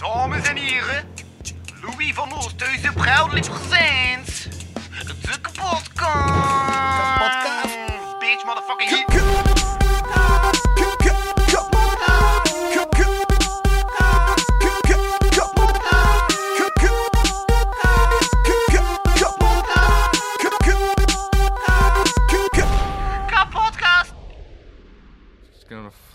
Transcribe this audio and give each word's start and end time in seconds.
Dames 0.00 0.48
en 0.48 0.56
heren, 0.56 1.04
Louis 1.82 2.14
van 2.14 2.32
Oosthuizen 2.32 2.94
proudly 2.94 3.40
presents 3.40 4.48
de 5.06 5.40
kapotkast. 5.40 5.90
Kapotkast. 7.16 7.76
Bitch, 8.18 8.44
motherfucking 8.44 8.90
hit. 8.90 9.18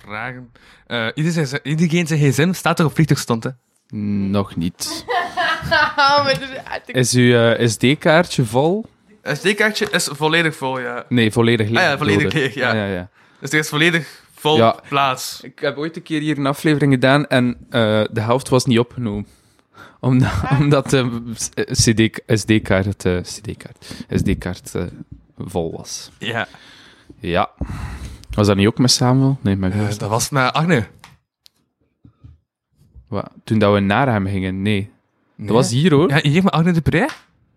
Vragen. 0.06 0.52
Eh 0.88 1.08
iedereen, 1.14 1.48
zijn, 1.48 1.62
iedereen 1.64 2.08
zijn 2.08 2.20
gsm 2.20 2.54
staat 2.54 2.80
er 2.80 2.86
op 2.86 2.94
vliegtuigstand, 2.94 3.44
hè? 3.44 3.50
Nog 4.30 4.56
niet. 4.56 5.06
Ah, 5.70 5.96
maar 6.24 6.42
er- 6.86 6.96
Is 6.96 7.14
uw 7.14 7.36
eh, 7.36 7.68
SD-kaartje 7.68 8.46
vol? 8.46 8.86
SD-kaartje 9.24 9.88
is 9.92 10.10
volledig 10.12 10.56
vol, 10.56 10.80
ja. 10.80 11.06
Nee, 11.10 11.32
volledig 11.32 11.70
leeg. 11.70 11.78
Ah 11.78 11.84
ja, 11.90 11.98
volledig 11.98 12.24
bedoelde. 12.24 12.40
leeg, 12.40 12.54
ja. 12.54 12.74
ja, 12.74 12.86
ja. 12.86 13.10
Dus 13.40 13.50
er 13.52 13.60
is 13.60 13.70
volledig 13.70 14.24
vol 14.34 14.58
Ja. 14.58 14.80
plaats. 14.90 15.42
Ik 15.42 15.60
heb 15.60 15.78
ooit 15.78 15.96
een 15.96 16.04
keer 16.04 16.22
hier 16.22 16.38
een 16.38 16.46
aflevering 16.46 16.94
gedaan 16.94 17.28
en 17.28 17.58
eh, 17.70 18.04
de 18.12 18.22
helft 18.22 18.50
was 18.50 18.66
niet 18.66 18.80
opgenomen. 18.80 19.28
Omdat, 20.00 20.32
omdat 20.60 20.90
de 20.90 21.22
CD 21.72 22.22
SD-kaart 22.40 23.06
eh, 23.06 23.18
CD-kaart 23.22 23.86
SD-kaart 24.10 24.76
eh, 24.76 24.84
vol 25.38 25.72
was. 25.78 26.10
Ja. 26.20 26.48
Ja. 27.20 27.50
Was 28.32 28.48
dat 28.48 28.56
niet 28.56 28.68
ook 28.68 28.78
met 28.78 28.92
Samuel? 28.92 29.38
Nee, 29.42 29.56
met 29.56 29.74
Eh, 29.74 29.88
dat 29.98 30.10
was 30.10 30.30
met 30.30 30.54
Agne. 30.54 30.86
Wat? 33.08 33.30
Toen 33.44 33.60
dat 33.60 33.74
we 33.74 33.80
naar 33.80 34.08
hem 34.08 34.26
gingen? 34.28 34.62
Nee. 34.62 34.92
Nee. 35.36 35.48
Dat 35.48 35.56
was 35.56 35.72
hier 35.72 35.94
hoor. 35.94 36.10
Ja, 36.10 36.20
hier 36.22 36.44
met 36.44 36.54
Agne 36.54 36.72
de 36.72 36.82
Pre. 36.82 37.10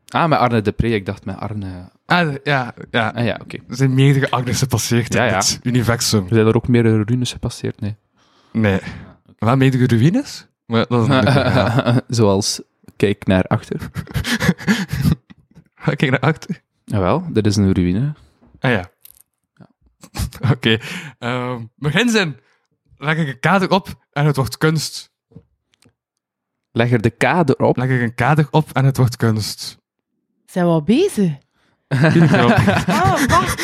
Ah, 0.08 0.28
met 0.28 0.38
Arne 0.38 0.60
de 0.60 0.72
Pre. 0.72 0.88
Ik 0.88 1.06
dacht 1.06 1.24
met 1.24 1.36
Arne. 1.36 1.88
Ah, 2.06 2.34
ja, 2.44 2.74
ja. 2.90 3.08
Ah 3.08 3.24
ja, 3.24 3.38
oké. 3.42 3.56
Er 3.68 3.76
zijn 3.76 3.94
meerdere 3.94 4.30
Agnes 4.30 4.58
gepasseerd 4.58 5.12
Ja, 5.12 5.24
in 5.24 5.30
ja. 5.30 5.36
het 5.36 5.60
universum. 5.62 6.28
Zijn 6.28 6.46
er 6.46 6.56
ook 6.56 6.68
meer 6.68 6.82
runes 7.04 7.32
gepasseerd? 7.32 7.80
Nee. 7.80 7.96
Nee. 8.52 8.80
Wel 9.38 9.56
meerdere 9.56 9.86
ruïnes? 9.86 10.46
Maar 10.66 10.86
dat 10.88 11.08
is. 11.08 12.00
Zoals 12.18 12.62
kijk 12.96 13.26
naar 13.26 13.44
achter. 13.44 13.80
Kijk 15.96 16.10
naar 16.10 16.20
achter. 16.20 16.62
Jawel, 16.84 17.24
dit 17.32 17.46
is 17.46 17.56
een 17.56 17.72
ruïne. 17.72 18.12
Ah 18.60 18.70
ja. 18.70 18.90
Oké. 20.52 20.78
Ehm, 21.18 21.64
begin 21.76 22.08
zin. 22.08 22.36
Leg 22.96 23.16
ik 23.16 23.28
een 23.28 23.40
kader 23.40 23.70
op 23.70 23.88
en 24.12 24.26
het 24.26 24.36
wordt 24.36 24.58
kunst. 24.58 25.12
Leg 26.72 26.92
er 26.92 27.00
de 27.00 27.10
kade 27.10 27.56
op. 27.56 27.76
Leg 27.76 27.88
ik 27.88 28.00
een 28.00 28.14
kader 28.14 28.48
op 28.50 28.68
en 28.72 28.84
het 28.84 28.96
wordt 28.96 29.16
kunst. 29.16 29.78
Zijn 30.46 30.64
we 30.64 30.70
al 30.70 30.82
bezig? 30.82 31.32
Ah, 31.88 33.26
wacht. 33.26 33.62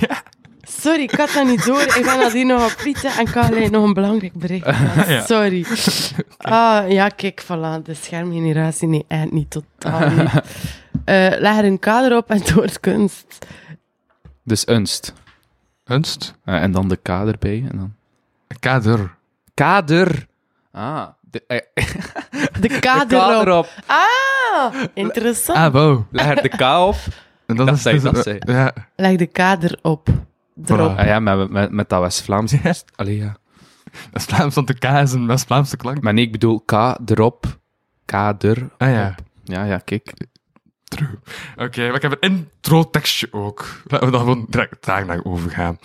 ja. 0.00 0.22
Sorry, 0.62 1.02
ik 1.02 1.10
had 1.10 1.30
dat 1.30 1.46
niet 1.46 1.64
door. 1.64 1.80
Ik 1.80 2.02
ben 2.04 2.18
nadien 2.18 2.46
nog 2.46 2.64
op 2.64 2.70
frieten 2.70 3.10
en 3.10 3.26
ik 3.26 3.34
had 3.34 3.50
alleen 3.50 3.70
nog 3.70 3.84
een 3.84 3.92
belangrijk 3.92 4.32
bericht. 4.32 4.66
Ja. 4.66 5.24
Sorry. 5.24 5.66
Ah, 6.38 6.90
ja, 6.90 7.08
kijk, 7.08 7.42
voilà. 7.44 7.82
De 7.82 7.94
schermgeneratie, 7.94 8.88
nee, 8.88 9.04
eind 9.08 9.32
niet, 9.32 9.50
totaal 9.50 10.10
niet. 10.10 10.30
Eh, 11.04 11.30
leg 11.38 11.56
er 11.56 11.64
een 11.64 11.78
kader 11.78 12.16
op 12.16 12.30
en 12.30 12.38
het 12.38 12.52
wordt 12.52 12.80
kunst. 12.80 13.46
Dus 14.44 14.68
unst. 14.68 15.12
Kunst. 15.84 16.34
Eh, 16.44 16.62
en 16.62 16.72
dan 16.72 16.88
de 16.88 16.96
kader 16.96 17.36
bij. 17.38 17.64
En 17.70 17.78
dan... 17.78 17.94
Een 18.48 18.58
kader. 18.58 19.16
Kader! 19.54 20.26
Ah. 20.72 21.06
De, 21.30 21.44
eh, 21.46 21.58
De 22.60 22.68
de 22.68 22.78
kader, 22.78 23.18
kader 23.18 23.52
op. 23.52 23.64
op. 23.64 23.70
Ah, 23.86 24.74
interessant. 24.94 25.58
Ah, 25.58 25.72
wow. 25.72 26.02
Leg 26.10 26.26
er 26.26 26.42
de 26.42 26.48
K 26.48 26.60
op. 26.60 26.96
En 27.46 27.56
Dat 27.56 27.68
is 27.72 27.82
zei- 27.82 27.94
dus- 28.00 28.12
dat 28.12 28.22
zei. 28.22 28.38
Ja. 28.46 28.72
Leg 28.96 29.16
de 29.16 29.26
kader 29.26 29.78
op. 29.82 30.08
Erop. 30.66 30.98
Ah 30.98 31.06
ja, 31.06 31.20
met, 31.20 31.50
met, 31.50 31.70
met 31.70 31.88
dat 31.88 32.00
West-Vlaams. 32.00 32.54
Allee, 32.96 33.16
ja. 33.16 33.36
West-Vlaams, 34.12 34.54
want 34.54 34.66
de 34.66 34.74
K 34.78 34.84
is 34.84 35.12
een 35.12 35.26
West-Vlaamse 35.26 35.76
klank. 35.76 36.00
Maar 36.02 36.14
nee, 36.14 36.24
ik 36.24 36.32
bedoel 36.32 36.60
K 36.60 36.72
erop. 37.06 37.58
Kader. 38.04 38.68
Ah 38.78 38.90
ja. 38.90 39.14
Ja, 39.44 39.64
ja, 39.64 39.78
kijk. 39.78 40.12
True. 40.84 41.08
Oké, 41.56 41.86
maar 41.86 41.94
ik 41.94 42.02
heb 42.02 42.16
een 42.20 42.30
intro-tekstje 42.30 43.28
ook. 43.30 43.66
Laten 43.86 44.06
we 44.06 44.12
daar 44.12 44.20
gewoon 44.20 44.46
direct 44.48 44.84
daar 44.84 45.06
naar 45.06 45.20
overgaan. 45.24 45.78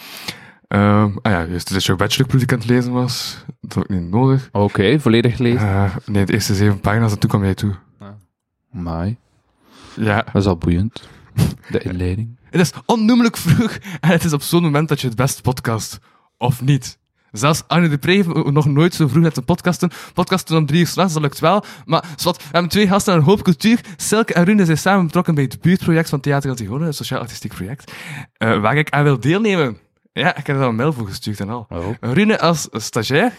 Ehm 0.67 1.09
ah 1.21 1.31
ja, 1.31 1.45
juist. 1.45 1.67
Het 1.69 1.77
is 1.77 1.85
jouw 1.85 1.95
bachelorproef 1.95 2.39
die 2.39 2.47
ik 2.49 2.53
aan 2.53 2.59
het 2.59 2.69
lezen 2.69 2.91
was. 2.91 3.43
Dat 3.61 3.73
heb 3.73 3.83
ik 3.83 3.89
niet 3.89 4.09
nodig. 4.09 4.49
Oké, 4.51 4.99
volledig 4.99 5.35
gelezen. 5.35 5.59
Eh, 5.67 5.95
nee, 6.05 6.25
de 6.25 6.33
eerste 6.33 6.55
zeven 6.55 6.79
pagina's, 6.79 7.11
en 7.11 7.19
toen 7.19 7.29
kwam 7.29 7.43
jij 7.43 7.53
toe. 7.53 7.75
Mai, 8.71 9.17
Ja. 9.95 10.21
dat 10.31 10.35
is 10.41 10.45
al 10.45 10.57
boeiend. 10.57 11.07
De 11.69 11.79
inleiding. 11.79 12.37
Het 12.49 12.61
is 12.61 12.71
onnoemelijk 12.85 13.37
vroeg 13.37 13.71
en 13.99 14.09
het 14.09 14.23
is 14.23 14.33
op 14.33 14.41
zo'n 14.41 14.61
moment 14.61 14.89
dat 14.89 15.01
je 15.01 15.07
het 15.07 15.15
best 15.15 15.41
podcast. 15.41 15.99
Of 16.37 16.61
niet. 16.61 16.97
Zelfs 17.31 17.63
Arne 17.67 17.89
de 17.89 17.97
Pre 17.97 18.11
heeft 18.11 18.27
nog 18.33 18.65
nooit 18.65 18.93
zo 18.93 19.07
vroeg 19.07 19.23
met 19.23 19.37
een 19.37 19.45
podcasten. 19.45 19.91
Podcasten 20.13 20.57
om 20.57 20.65
drie 20.65 20.79
uur 20.79 20.87
s'nachts, 20.87 21.13
dat 21.13 21.21
lukt 21.21 21.39
wel. 21.39 21.63
Maar 21.85 22.03
zwart, 22.15 22.37
we 22.37 22.43
hebben 22.51 22.71
twee 22.71 22.87
gasten 22.87 23.13
en 23.13 23.19
een 23.19 23.25
hoop 23.25 23.43
cultuur. 23.43 23.79
Silke 23.97 24.33
en 24.33 24.43
Rune 24.43 24.65
zijn 24.65 24.77
samen 24.77 25.05
betrokken 25.05 25.35
bij 25.35 25.43
het 25.43 25.61
buurtproject 25.61 26.09
van 26.09 26.19
Theater 26.19 26.49
Antigone, 26.49 26.85
een 26.85 26.93
sociaal-artistiek 26.93 27.53
project, 27.53 27.91
eh, 28.37 28.59
waar 28.61 28.77
ik 28.77 28.89
aan 28.89 29.03
wil 29.03 29.19
deelnemen. 29.19 29.77
Ja, 30.13 30.35
ik 30.37 30.47
heb 30.47 30.55
er 30.55 30.61
al 30.61 30.69
een 30.69 30.75
mail 30.75 30.93
voor 30.93 31.07
gestuurd 31.07 31.39
en 31.39 31.49
al. 31.49 31.65
Oh. 31.69 31.87
Rune 31.99 32.39
als 32.39 32.67
stagiair. 32.71 33.31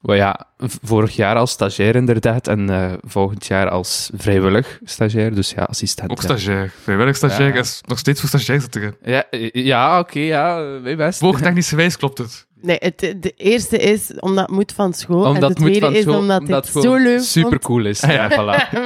Wel 0.00 0.16
ja, 0.16 0.46
vorig 0.82 1.16
jaar 1.16 1.36
als 1.36 1.50
stagiair 1.50 1.96
inderdaad. 1.96 2.48
En 2.48 2.70
eh, 2.70 2.92
volgend 3.00 3.46
jaar 3.46 3.68
als 3.68 4.10
vrijwillig 4.14 4.78
stagiair. 4.84 5.34
Dus 5.34 5.50
ja, 5.50 5.62
assistent. 5.62 6.10
Ook 6.10 6.16
ja. 6.16 6.22
stagiair. 6.22 6.72
Vrijwillig 6.82 7.16
stagiair 7.16 7.54
Ja. 7.54 7.60
is 7.60 7.80
nog 7.86 7.98
steeds 7.98 8.20
voor 8.20 8.28
stagiair 8.28 8.60
zitten. 8.60 8.96
Ja, 9.02 9.24
ja 9.52 9.98
oké, 9.98 10.18
ja, 10.18 10.58
eh, 10.58 10.82
mijn 10.82 10.96
best. 10.96 11.20
Woogtechnisch 11.20 11.68
gewijs 11.68 11.96
klopt 11.96 12.18
het. 12.18 12.46
Nee, 12.60 12.76
het, 12.80 12.98
de 12.98 13.32
eerste 13.36 13.78
is 13.78 14.12
omdat 14.20 14.46
het 14.46 14.54
moet 14.54 14.72
van 14.72 14.92
school. 14.92 15.24
Omdat 15.24 15.42
en 15.42 15.48
het 15.48 15.56
de 15.56 15.62
moet 15.62 15.74
tweede 15.74 15.96
is 15.96 16.02
school, 16.02 16.18
omdat, 16.18 16.40
omdat 16.40 16.72
het 16.72 16.82
zo 16.82 16.94
leuk 16.94 17.20
super 17.20 17.58
cool 17.58 17.84
is. 17.84 18.00
Ja, 18.16 18.30
voilà. 18.30 18.78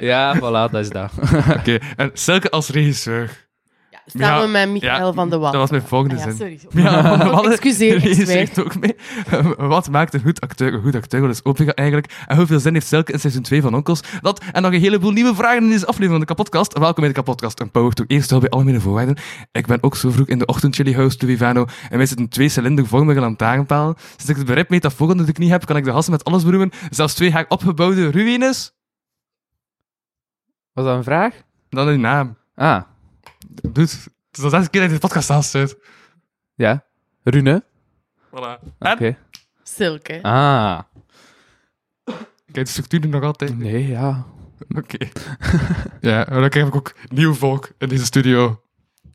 Ja, 0.00 0.36
voilà, 0.36 0.70
dat 0.72 0.74
is 0.74 0.90
dat. 0.90 1.10
Oké, 1.58 1.78
en 1.96 2.10
Silke 2.12 2.50
als 2.50 2.68
regisseur. 2.68 3.43
Samen 4.06 4.40
Ja, 4.42 4.46
met 4.46 4.68
Michael 4.70 5.06
ja, 5.06 5.12
van 5.12 5.30
de 5.30 5.38
Wal. 5.38 5.50
Dat 5.50 5.60
was 5.60 5.70
mijn 5.70 5.82
volgende 5.82 6.14
Ah 6.14 6.20
ja, 6.24 6.30
zin. 6.32 6.36
sorry. 6.36 6.84
Ja, 6.84 7.16
de 7.24 7.30
Wallen 7.30 7.50
Excuseer, 7.50 8.38
ik 8.40 8.58
ook 8.58 8.80
mee. 8.80 8.96
Wat 9.56 9.90
maakt 9.90 10.14
een 10.14 10.20
goed 10.22 10.40
acteur 10.40 10.74
een 10.74 10.82
goed 10.82 10.94
acteur? 10.94 11.20
Wat 11.20 11.30
is 11.30 11.44
opera 11.44 11.74
eigenlijk? 11.74 12.24
En 12.26 12.36
hoeveel 12.36 12.60
zin 12.60 12.72
heeft 12.74 12.86
Silke 12.86 13.12
in 13.12 13.20
seizoen 13.20 13.42
2 13.42 13.62
van 13.62 13.74
Onkels? 13.74 14.00
Dat 14.20 14.42
en 14.52 14.62
nog 14.62 14.72
een 14.72 14.80
heleboel 14.80 15.10
nieuwe 15.10 15.34
vragen 15.34 15.62
in 15.62 15.68
deze 15.68 15.86
aflevering 15.86 16.10
van 16.10 16.20
de 16.20 16.26
kapotkast. 16.26 16.78
Welkom 16.78 16.94
bij 17.02 17.08
de 17.08 17.14
kapotkast. 17.14 17.60
Een 17.60 17.70
power 17.70 17.92
to 17.92 18.04
eerst 18.06 18.30
wel 18.30 18.40
bij 18.40 18.48
algemene 18.48 18.80
voorwaarden. 18.80 19.16
Ik 19.52 19.66
ben 19.66 19.82
ook 19.82 19.96
zo 19.96 20.10
vroeg 20.10 20.26
in 20.26 20.38
de 20.38 20.46
ochtend 20.46 20.74
chili 20.74 20.94
house 20.94 21.16
Louis 21.20 21.38
Vano 21.38 21.66
en 21.90 21.96
wij 21.96 22.06
zitten 22.06 22.28
twee 22.28 22.48
cilindervormige 22.48 23.20
lantaarnpalen. 23.20 23.94
Sinds 24.08 24.28
ik 24.28 24.36
het 24.36 24.46
begrip 24.46 24.68
metafoor 24.68 25.10
onder 25.10 25.26
de 25.26 25.32
knie 25.32 25.50
heb, 25.50 25.64
kan 25.66 25.76
ik 25.76 25.84
de 25.84 25.90
hassen 25.90 26.12
met 26.12 26.24
alles 26.24 26.44
beroemen. 26.44 26.70
Zelfs 26.90 27.14
twee 27.14 27.32
haar 27.32 27.44
opgebouwde 27.48 28.10
ruïnes. 28.10 28.72
Was 30.72 30.84
dat 30.84 30.96
een 30.96 31.04
vraag? 31.04 31.34
Dan 31.68 31.88
een 31.88 32.00
naam. 32.00 32.36
Ah, 32.54 32.82
Dude, 33.62 33.80
het 33.80 34.10
is 34.38 34.42
al 34.42 34.50
zes 34.50 34.70
keer 34.70 34.80
dat 34.80 34.90
je 34.90 34.96
de 34.96 35.00
podcast 35.00 35.30
aansluit. 35.30 35.76
ja. 36.54 36.84
Rune? 37.22 37.64
Voilà. 38.26 38.60
Oké. 38.78 39.04
En? 39.06 39.16
Silke. 39.62 40.18
Ah. 40.22 40.80
Kijk, 42.52 42.66
de 42.66 42.70
structuur 42.72 43.08
nog 43.08 43.22
altijd. 43.22 43.58
Nee, 43.58 43.86
ja. 43.88 44.26
Oké. 44.76 44.98
ja, 46.00 46.26
maar 46.30 46.40
dan 46.40 46.48
krijg 46.48 46.66
ik 46.66 46.74
ook 46.74 46.94
nieuw 47.08 47.34
volk 47.34 47.70
in 47.78 47.88
deze 47.88 48.04
studio. 48.04 48.62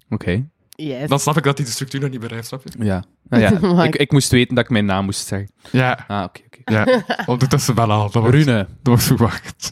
Oké. 0.09 0.49
Yes. 0.69 1.09
Dan 1.09 1.19
snap 1.19 1.37
ik 1.37 1.43
dat 1.43 1.57
die 1.57 1.65
de 1.65 1.71
structuur 1.71 2.01
nog 2.01 2.09
niet 2.09 2.19
bereikt, 2.19 2.45
snap 2.47 2.63
je? 2.63 2.83
Ja. 2.85 3.03
Nou 3.23 3.43
ja. 3.43 3.59
Maar 3.75 3.85
ik, 3.85 3.95
ik 3.95 4.11
moest 4.11 4.31
weten 4.31 4.55
dat 4.55 4.63
ik 4.63 4.69
mijn 4.69 4.85
naam 4.85 5.05
moest 5.05 5.27
zeggen. 5.27 5.51
Ja, 5.71 6.05
Ah, 6.07 6.23
oké, 6.23 6.41
oké. 6.45 6.73
ja. 6.73 7.03
Ondertussen 7.25 7.75
wel 7.75 7.91
al. 7.91 8.09
Dat 8.11 8.21
wordt, 8.21 8.35
Rune. 8.37 8.57
Dat 8.67 8.67
wordt 8.81 9.03
verwacht. 9.03 9.69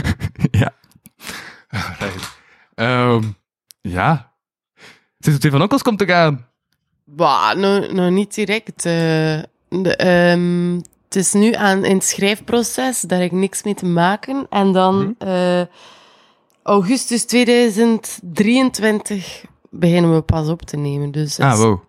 ja. 0.60 0.72
Ehm, 2.74 3.22
ja. 3.90 4.32
Seizoen 5.18 5.40
2 5.40 5.52
van 5.52 5.62
Onkels 5.62 5.82
komt 5.82 5.98
te 5.98 6.06
gaan. 6.06 6.46
Bah, 7.04 7.54
nog, 7.56 7.92
nog 7.92 8.10
niet 8.10 8.34
direct. 8.34 8.84
eh. 8.86 8.92
de, 9.68 9.96
ehm, 9.96 10.74
het 11.04 11.16
is 11.16 11.32
nu 11.32 11.52
aan, 11.54 11.84
in 11.84 11.94
het 11.94 12.04
schrijfproces, 12.04 13.00
daar 13.00 13.18
heb 13.20 13.26
ik 13.32 13.38
niks 13.38 13.62
mee 13.62 13.74
te 13.74 13.86
maken. 13.86 14.46
En 14.50 14.72
dan 14.72 15.14
eh, 15.18 15.62
augustus 16.62 17.24
2023 17.24 19.44
beginnen 19.70 20.14
we 20.14 20.20
pas 20.22 20.48
op 20.48 20.62
te 20.62 20.76
nemen. 20.76 21.10
Dus 21.10 21.36
het 21.36 21.46
Ah, 21.46 21.56
wow. 21.58 21.80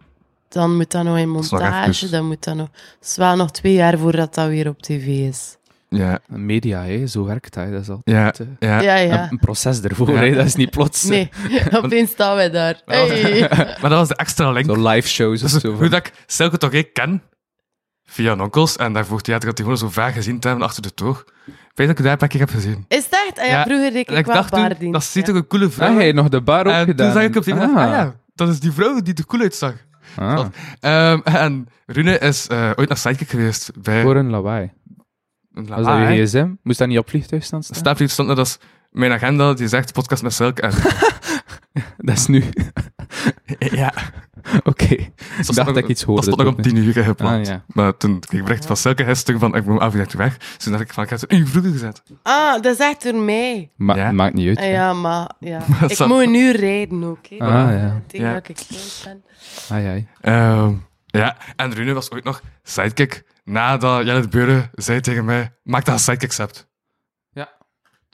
dan 0.49 0.75
moet 0.75 0.91
dat 0.91 1.03
nog 1.03 1.17
in 1.17 1.29
montage, 1.29 2.09
dan 2.09 2.25
moet 2.25 2.43
dat 2.43 2.55
nog... 2.55 2.67
Het 2.99 3.07
is 3.09 3.15
wel 3.15 3.35
nog 3.35 3.51
twee 3.51 3.73
jaar 3.73 3.97
voordat 3.97 4.33
dat 4.33 4.47
weer 4.47 4.67
op 4.67 4.81
tv 4.81 5.07
is. 5.07 5.57
Ja, 5.89 6.19
Media, 6.27 6.83
hè. 6.83 7.07
Zo 7.07 7.25
werkt 7.25 7.53
dat. 7.53 7.63
hè. 7.65 7.71
Dat 7.71 7.81
is 7.81 7.89
altijd 7.89 8.15
ja, 8.17 8.33
eh, 8.59 8.69
ja. 8.69 8.81
Ja, 8.81 8.95
ja. 8.97 9.23
Een, 9.23 9.31
een 9.31 9.39
proces 9.39 9.81
ervoor, 9.81 10.17
hè. 10.17 10.33
Dat 10.33 10.45
is 10.45 10.55
niet 10.55 10.69
plots. 10.69 11.03
Nee, 11.03 11.29
opeens 11.83 12.11
staan 12.11 12.35
wij 12.35 12.49
daar. 12.49 12.81
Maar 12.85 12.97
dat 12.97 13.09
was- 13.09 13.21
Hey. 13.21 13.39
Maar 13.81 13.89
dat 13.89 13.99
was 13.99 14.07
de 14.07 14.15
extra 14.15 14.51
link. 14.51 14.65
Zo 14.65 14.87
live 14.89 15.07
shows 15.07 15.43
of 15.43 15.49
zo. 15.49 15.71
hoe 15.73 15.89
dat 15.89 16.07
ik 16.07 16.13
Silke 16.25 16.57
toch 16.57 16.71
ik 16.71 16.93
ken, 16.93 17.21
via 18.05 18.31
een 18.31 18.41
onkels. 18.41 18.75
En 18.75 18.93
daarvoor 18.93 19.21
theater 19.21 19.47
had 19.47 19.57
hij 19.57 19.67
gewoon 19.67 19.81
zo 19.81 19.89
vaak 20.01 20.13
gezien 20.13 20.39
te 20.39 20.47
hebben 20.47 20.65
achter 20.65 20.81
de 20.81 20.93
toog. 20.93 21.25
Ik 21.47 21.53
weet 21.73 21.87
dat 21.87 21.99
ik 21.99 22.03
daar 22.05 22.21
een 22.21 22.27
keer 22.27 22.39
heb 22.39 22.49
gezien. 22.49 22.85
Is 22.87 23.03
het 23.03 23.13
echt? 23.27 23.39
Ah, 23.39 23.45
ja, 23.47 23.63
vroeger 23.63 23.91
deed 23.91 23.99
ik, 24.01 24.07
En 24.09 24.17
ik 24.17 24.25
wel 24.25 24.35
dacht 24.35 24.79
toen, 24.79 24.91
dat 24.91 25.03
ziet 25.03 25.25
toch 25.25 25.35
een 25.35 25.47
coole 25.47 25.69
vrouw. 25.69 25.89
Ah, 25.89 25.95
hij 25.95 26.11
nog 26.11 26.29
de 26.29 26.41
bar 26.41 26.65
en 26.65 26.79
opgedaan. 26.81 26.95
toen 27.11 27.21
zag 27.21 27.29
ik 27.29 27.35
op 27.35 27.43
die 27.43 27.53
ah. 27.53 27.61
ah. 27.61 27.75
ah 27.83 27.91
ja, 27.91 28.15
dat 28.35 28.49
is 28.49 28.59
die 28.59 28.71
vrouw 28.71 29.01
die 29.01 29.13
er 29.13 29.25
cool 29.25 29.41
uitzag. 29.41 29.73
Ah, 30.15 30.45
Ehm, 30.79 31.19
en 31.23 31.67
Rune 31.85 32.17
is 32.19 32.47
eh, 32.47 32.71
ooit 32.75 32.87
naar 32.89 32.97
Sidekick 32.97 33.29
geweest 33.29 33.71
bij 33.81 34.01
voor 34.01 34.15
een 34.15 34.29
lawaai. 34.29 34.71
Was 35.65 35.85
dat 35.85 35.97
je 36.17 36.25
gsm? 36.25 36.49
Moest 36.63 36.79
dat 36.79 36.87
niet 36.87 36.97
op 36.97 37.09
vliegtuig 37.09 37.43
staan? 37.43 37.63
staan? 37.63 37.77
Snapchat 37.77 38.09
stond 38.09 38.27
net 38.27 38.37
als 38.37 38.57
mijn 38.91 39.11
agenda, 39.11 39.53
die 39.53 39.67
zegt 39.67 39.93
podcast 39.93 40.23
met 40.23 40.33
Silk. 40.33 40.59
En, 40.59 40.71
Dat 41.97 42.15
is 42.17 42.27
nu. 42.27 42.43
ja, 43.59 43.93
Oké. 44.63 44.87
dat 44.87 44.89
Ik 44.89 45.11
stond 45.41 45.55
dacht 45.55 45.55
nog- 45.57 45.65
dat 45.65 45.77
ik 45.77 45.87
iets 45.87 46.03
hoorde. 46.03 46.25
Dat 46.25 46.33
stond 46.33 46.47
nog 46.47 46.57
om 46.57 46.61
tien 46.61 46.75
uur 46.75 46.93
gepland. 47.03 47.47
Ah, 47.47 47.53
ja. 47.53 47.63
Maar 47.67 47.97
toen 47.97 48.19
kreeg 48.19 48.39
ik 48.39 48.45
bericht 48.45 48.65
van 48.65 48.77
Silke 48.77 49.03
gisteren 49.03 49.39
van 49.39 49.55
ik 49.55 49.65
moet 49.65 49.79
afgelegd 49.79 50.13
weg. 50.13 50.37
Dus 50.37 50.57
toen 50.57 50.71
dacht 50.71 50.83
ik 50.83 50.93
van 50.93 51.03
ik 51.03 51.09
heb 51.09 51.21
het 51.21 51.31
een 51.31 51.37
uur 51.37 51.47
vroeger 51.47 51.71
gezet. 51.71 52.03
Ah, 52.23 52.53
dat 52.61 52.65
is 52.73 52.77
echt 52.79 53.03
door 53.03 53.15
mij. 53.15 53.71
Ma- 53.75 53.95
Ja. 53.95 54.11
Maakt 54.11 54.33
niet 54.33 54.47
uit. 54.47 54.57
Ah, 54.57 54.71
ja, 54.71 54.93
maar 54.93 55.31
ja. 55.39 55.61
dat 55.81 55.91
ik 55.91 56.05
moet 56.05 56.21
een 56.21 56.33
uur 56.35 56.55
rijden 56.55 57.03
ook. 57.03 57.19
Ah, 57.39 57.47
ja. 57.49 58.01
Tegen 58.07 58.27
Ja. 58.27 58.33
dat 58.33 58.49
ik 58.49 58.55
klein 58.67 59.21
ben. 59.69 59.77
Ah, 59.77 59.83
ja. 59.83 60.03
Ehm, 60.21 60.73
ja, 61.05 61.37
en 61.55 61.73
Rune 61.73 61.93
was 61.93 62.11
ooit 62.11 62.23
nog 62.23 62.41
sidekick 62.63 63.23
nadat 63.47 64.05
Jelle 64.05 64.27
Beuren 64.27 64.69
zei 64.73 64.99
tegen 65.01 65.25
mij, 65.25 65.51
maak 65.63 65.85
dat 65.85 65.93
een 65.93 65.99
sidekick 65.99 66.33
hebt. 66.33 66.67
Ja. 67.29 67.49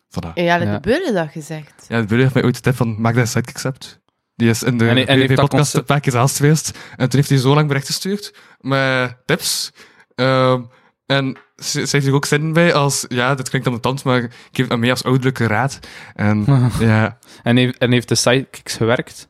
Voilà. 0.09 0.33
En 0.33 0.43
ja, 0.43 0.55
Ja. 0.61 0.73
gebeurde 0.73 1.13
dat 1.13 1.29
gezegd. 1.31 1.85
Jelle 1.87 2.01
Beuren 2.05 2.21
heeft 2.21 2.33
mij 2.33 2.43
ooit 2.43 2.55
de 2.55 2.61
tip 2.61 2.75
van, 2.75 3.01
maak 3.01 3.13
dat 3.13 3.21
een 3.23 3.27
sidekick 3.27 3.61
hebt. 3.61 4.01
Die 4.35 4.49
is 4.49 4.63
in 4.63 4.77
de 4.77 4.87
En 4.87 4.95
hij- 4.95 5.07
en 5.07 5.15
heeft 5.17 5.27
dat 5.27 5.35
podcast 5.39 5.53
concept- 5.53 5.77
een 5.77 5.85
paar 5.85 5.99
keer 5.99 6.11
zelfs 6.11 6.37
geweest. 6.37 6.77
En 6.95 7.09
toen 7.09 7.19
heeft 7.19 7.29
hij 7.29 7.37
zo 7.39 7.53
lang 7.53 7.67
bericht 7.67 7.85
gestuurd 7.85 8.35
met 8.59 9.17
tips. 9.25 9.71
Ehm, 10.15 10.61
en 11.05 11.37
ze, 11.55 11.85
ze 11.87 11.95
heeft 11.95 12.07
er 12.07 12.13
ook 12.13 12.25
zin 12.25 12.53
bij 12.53 12.73
als, 12.73 13.05
ja, 13.07 13.35
dit 13.35 13.49
klinkt 13.49 13.67
aan 13.67 13.73
de 13.73 13.79
tand, 13.79 14.03
maar 14.03 14.17
ik 14.17 14.31
geef 14.51 14.63
het 14.65 14.71
aan 14.71 14.79
mee 14.79 14.89
als 14.89 15.03
ouderlijke 15.03 15.47
raad. 15.47 15.79
En 16.13 16.45
ja, 16.79 17.17
En, 17.43 17.57
heeft, 17.57 17.77
en 17.77 17.91
heeft 17.91 18.07
de 18.07 18.15
sidekicks 18.15 18.75
gewerkt? 18.75 19.29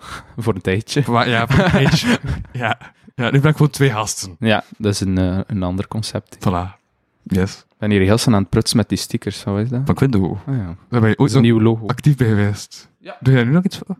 Voor 0.36 0.54
een 0.54 0.60
tijdje. 0.60 1.02
maar, 1.06 1.28
ja, 1.28 1.46
voor 1.46 1.64
een 1.64 1.84
beetje. 1.84 2.18
ja. 2.52 2.78
Ja, 3.24 3.30
nu 3.30 3.40
ben 3.40 3.50
ik 3.50 3.56
gewoon 3.56 3.70
twee 3.72 3.90
gasten. 3.90 4.36
Ja, 4.38 4.64
dat 4.78 4.92
is 4.92 5.00
een, 5.00 5.18
eh, 5.18 5.38
een 5.46 5.62
ander 5.62 5.88
concept. 5.88 6.36
Voilà. 6.48 6.78
Yes. 7.22 7.58
Ik 7.58 7.76
ben 7.78 7.90
hier 7.90 8.00
heel 8.00 8.18
snel 8.18 8.34
aan 8.34 8.40
het 8.40 8.50
prutsen 8.50 8.76
met 8.76 8.88
die 8.88 8.98
stickers. 8.98 9.44
Wat 9.44 9.58
is 9.58 9.68
dat? 9.68 9.80
Van 9.84 9.94
Quindo. 9.94 10.38
Ah, 10.46 10.56
ja. 10.56 10.64
Daar 10.88 11.00
ben 11.00 11.00
je 11.00 11.06
Dat 11.08 11.18
ooit 11.18 11.30
is 11.30 11.36
een 11.36 11.42
nog 11.42 11.50
nieuw 11.52 11.60
logo. 11.60 11.86
actief 11.86 12.16
bij 12.16 12.28
geweest. 12.28 12.88
Ja. 12.98 13.16
Doe 13.20 13.34
jij 13.34 13.44
nu 13.44 13.50
nog 13.50 13.64
iets 13.64 13.78
voor? 13.78 13.96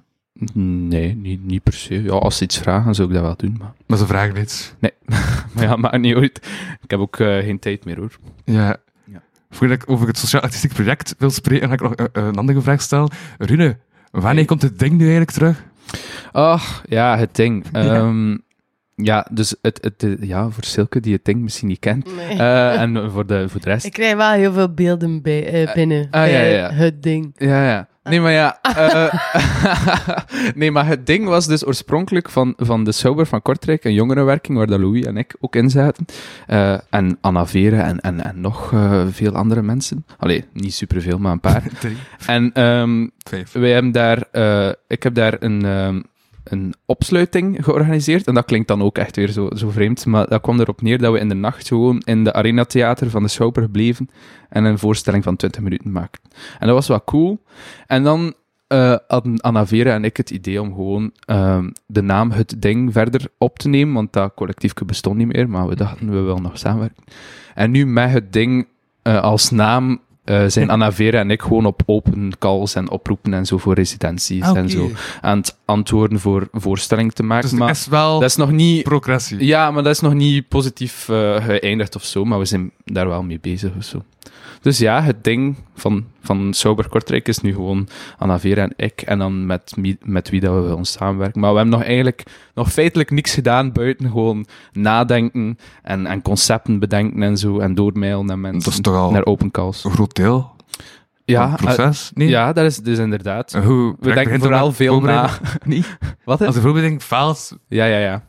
Nee, 0.62 1.14
niet, 1.14 1.44
niet 1.44 1.62
per 1.62 1.72
se. 1.72 2.02
Ja, 2.02 2.11
als 2.12 2.37
ze 2.37 2.44
iets 2.44 2.58
vragen, 2.58 2.94
zou 2.94 3.08
ik 3.08 3.14
dat 3.14 3.22
wel 3.22 3.37
doen. 3.37 3.56
Maar, 3.58 3.72
Maar 3.87 3.99
ze 3.99 4.06
vragen 4.06 4.37
iets. 4.40 4.75
maar 5.52 5.64
ja, 5.64 5.76
maakt 5.76 5.99
niet 5.99 6.14
uit. 6.17 6.49
Ik 6.82 6.90
heb 6.90 7.00
ook 7.00 7.17
eh, 7.19 7.26
geen 7.38 7.58
tijd 7.58 7.84
meer, 7.84 7.96
hoor. 7.96 8.17
Ja. 8.44 8.76
Ja. 9.05 9.22
Voordat 9.50 9.82
ik 9.82 9.90
over 9.90 10.06
het 10.06 10.19
sociaal-artistiek 10.19 10.72
project 10.72 11.14
wil 11.19 11.31
spreken, 11.31 11.69
ga 11.69 11.75
ik 11.75 11.81
nog 11.81 11.94
eh, 11.94 12.05
een 12.12 12.37
andere 12.37 12.61
vraag 12.61 12.82
stellen. 12.82 13.11
Rune, 13.38 13.76
wanneer 14.11 14.44
komt 14.44 14.62
het 14.62 14.78
ding 14.78 14.93
nu 14.93 15.00
eigenlijk 15.00 15.31
terug? 15.31 15.64
Ach, 16.32 16.82
ja, 16.88 17.19
het 17.19 17.37
ding. 17.37 17.64
Ehm, 17.72 18.37
ja, 19.02 19.26
dus 19.31 19.55
het, 19.62 19.79
het, 19.82 20.02
eh, 20.02 20.29
ja, 20.29 20.49
voor 20.50 20.64
Silke 20.64 21.00
die 21.00 21.12
het 21.12 21.25
ding 21.25 21.41
misschien 21.41 21.69
niet 21.69 21.79
kent. 21.79 22.17
Nee. 22.17 22.38
Eh, 22.38 22.81
en 22.81 23.11
voor 23.11 23.26
de, 23.26 23.49
voor 23.49 23.61
de 23.61 23.69
rest. 23.70 23.85
Ik 23.85 23.93
krijg 23.93 24.17
wel 24.17 24.31
heel 24.31 24.52
veel 24.52 24.75
beelden 24.75 25.23
bij, 25.23 25.47
eh, 25.67 25.75
binnen. 25.75 26.06
ah, 26.11 26.26
ja, 26.26 26.32
bij 26.38 26.52
ja. 26.52 26.70
Het 26.70 27.02
ding. 27.02 27.32
Ja, 27.37 27.64
ja. 27.64 27.88
Nee, 28.02 28.20
maar 28.20 28.32
ja. 28.32 28.58
eh, 28.62 29.14
nee, 30.61 30.70
maar 30.70 30.87
het 30.87 31.06
ding 31.06 31.26
was 31.26 31.47
dus 31.47 31.67
oorspronkelijk 31.67 32.31
van, 32.31 32.55
van 32.56 32.85
de 32.85 32.93
Sober 32.93 33.26
van 33.26 33.43
Kortrijk, 33.43 33.85
een 33.85 33.94
jongerenwerking, 33.94 34.58
waar 34.58 34.67
dat 34.67 34.81
Louis 34.81 35.05
en 35.05 35.17
ik 35.17 35.35
ook 35.41 35.56
in 35.56 35.70
zaten. 35.70 36.05
Eh, 36.46 36.79
en 36.91 37.19
Anna 37.20 37.46
Vere 37.46 37.76
en, 37.76 38.00
en, 38.00 38.25
en 38.25 38.41
nog 38.41 38.73
eh, 38.73 39.06
veel 39.11 39.35
andere 39.35 39.62
mensen. 39.62 40.05
Allee, 40.19 40.44
niet 40.53 40.75
superveel, 40.75 41.19
maar 41.19 41.32
een 41.32 41.41
paar. 41.41 41.62
Drie, 41.81 41.96
En 42.26 42.53
ehm, 42.53 43.06
vijf. 43.19 43.53
wij 43.53 43.70
hebben 43.73 43.93
daar, 43.93 44.25
eh, 44.32 44.73
ik 44.88 45.03
heb 45.03 45.14
daar 45.14 45.37
een, 45.41 45.64
ehm, 45.64 46.00
een 46.45 46.75
opsluiting 46.87 47.65
georganiseerd. 47.65 48.27
En 48.27 48.35
dat 48.35 48.45
klinkt 48.45 48.69
dan 48.69 48.83
ook 48.83 48.99
echt 48.99 49.17
weer 49.17 49.29
zo, 49.29 49.51
zo 49.57 49.71
vreemd. 49.71 50.07
Maar 50.07 50.29
dat 50.29 50.41
kwam 50.41 50.61
erop 50.61 50.83
neer 50.83 50.99
dat 50.99 51.13
we 51.13 51.19
in 51.19 51.29
de 51.29 51.35
nacht 51.35 51.69
gewoon 51.69 52.03
in 52.05 52.25
de 52.25 52.33
Arena 52.33 52.65
Theater 52.65 53.11
van 53.11 53.23
de 53.23 53.29
Schouper 53.29 53.63
gebleven. 53.63 54.11
En 54.49 54.65
een 54.65 54.79
voorstelling 54.79 55.25
van 55.25 55.37
20 55.37 55.63
minuten 55.63 55.93
maakten. 55.93 56.31
En 56.59 56.67
dat 56.67 56.77
was 56.77 56.89
wel 56.89 57.05
cool. 57.05 57.43
En 57.87 58.03
dan 58.03 58.35
eh, 58.67 58.97
hadden 59.07 59.41
Anna 59.41 59.67
Vera 59.67 59.95
en 59.95 60.05
ik 60.05 60.17
het 60.17 60.31
idee 60.31 60.61
om 60.61 60.75
gewoon 60.75 61.13
ehm, 61.25 61.71
de 61.87 62.03
naam 62.03 62.31
Het 62.31 62.55
Ding 62.59 62.93
verder 62.93 63.27
op 63.39 63.59
te 63.59 63.69
nemen. 63.69 63.95
Want 63.95 64.13
dat 64.13 64.35
collectiefje 64.35 64.85
bestond 64.85 65.17
niet 65.17 65.33
meer. 65.33 65.49
Maar 65.49 65.69
we 65.69 65.77
dachten, 65.77 66.11
we 66.11 66.21
willen 66.21 66.43
nog 66.43 66.59
samenwerken. 66.59 67.05
En 67.55 67.71
nu 67.71 67.87
met 67.87 68.11
Het 68.11 68.33
Ding 68.33 68.67
eh, 69.03 69.23
als 69.23 69.51
naam 69.51 70.01
eh, 70.31 70.44
zijn 70.47 70.71
Anna 70.71 70.93
Vera 70.93 71.19
en 71.19 71.31
ik 71.31 71.43
gewoon 71.43 71.67
op 71.67 71.82
open 71.87 72.32
calls 72.38 72.75
en 72.75 72.91
oproepen 72.91 73.35
en 73.35 73.47
zo 73.47 73.59
voor 73.59 73.75
residenties 73.75 74.43
Ah, 74.43 74.56
en 74.56 74.71
zo 74.71 74.91
aan 75.21 75.38
het 75.38 75.56
antwoorden 75.65 76.21
voor 76.21 76.49
voorstellingen 76.53 77.15
te 77.15 77.23
maken. 77.23 77.49
Dus 77.49 77.59
maar 77.59 77.71
is 77.71 77.87
wel 77.87 78.21
dat 78.21 78.29
is 78.29 78.37
nog 78.37 78.50
niet... 78.50 78.82
progressie. 78.82 79.44
Ja, 79.44 79.71
maar 79.71 79.82
dat 79.82 79.93
is 79.93 80.00
nog 80.00 80.15
niet 80.15 80.49
positief 80.49 81.09
eh, 81.09 81.44
geëindigd 81.44 81.97
of 81.97 82.05
zo, 82.05 82.25
maar 82.25 82.38
we 82.38 82.44
zijn 82.44 82.71
daar 82.85 83.09
wel 83.09 83.23
mee 83.23 83.38
bezig 83.41 83.71
of 83.77 83.85
zo. 83.85 84.03
Dus 84.61 84.78
ja, 84.78 85.02
het 85.02 85.25
ding 85.25 85.56
van, 85.75 86.05
van 86.22 86.55
Sober 86.55 86.88
Kortrijk 86.88 87.28
is 87.28 87.38
nu 87.40 87.52
gewoon 87.55 87.88
Anna 88.19 88.38
Vera 88.38 88.62
en 88.62 88.72
ik, 88.76 89.02
en 89.02 89.19
dan 89.19 89.46
met, 89.46 89.72
wie- 89.76 89.99
met 90.02 90.31
wie 90.31 90.40
dat 90.40 90.55
we 90.55 90.61
willen 90.61 90.84
samenwerken. 90.84 91.40
Maar 91.40 91.50
we 91.50 91.56
hebben 91.56 91.78
nog 91.78 91.87
eigenlijk 91.87 92.22
nog 92.55 92.72
feitelijk 92.72 93.11
niks 93.11 93.34
gedaan 93.34 93.72
buiten 93.72 94.11
gewoon 94.11 94.46
nadenken 94.72 95.58
en, 95.82 96.06
en 96.06 96.22
concepten 96.22 96.78
bedenken 96.78 97.22
en 97.22 97.37
zo, 97.37 97.58
en 97.58 97.75
doormailen 97.75 98.26
naar 98.26 98.38
mensen, 98.38 98.62
Dat 98.64 98.72
is 98.72 98.81
toch 98.81 98.94
al 98.94 99.11
naar 99.11 99.25
open 99.25 99.50
calls. 99.50 99.84
een 99.84 99.90
groot 99.90 100.14
deel 100.14 100.50
Ja, 101.25 101.43
van 101.56 101.67
het 101.69 101.76
proces? 101.76 102.11
eh, 102.11 102.17
nee? 102.17 102.28
ja, 102.28 102.52
dat 102.52 102.64
is 102.64 102.76
dus 102.78 102.99
inderdaad. 102.99 103.52
Hoe 103.64 103.96
We 104.00 104.12
denken 104.14 104.38
vooral 104.40 104.72
veel 104.72 105.00
na. 105.00 105.31
niet? 105.64 105.99
Wat? 106.25 106.40
Als 106.43 106.55
de 106.55 106.61
voorbereiding 106.61 107.02
faalt, 107.02 107.56
Ja, 107.69 107.84
ja, 107.84 107.99
ja. 107.99 108.22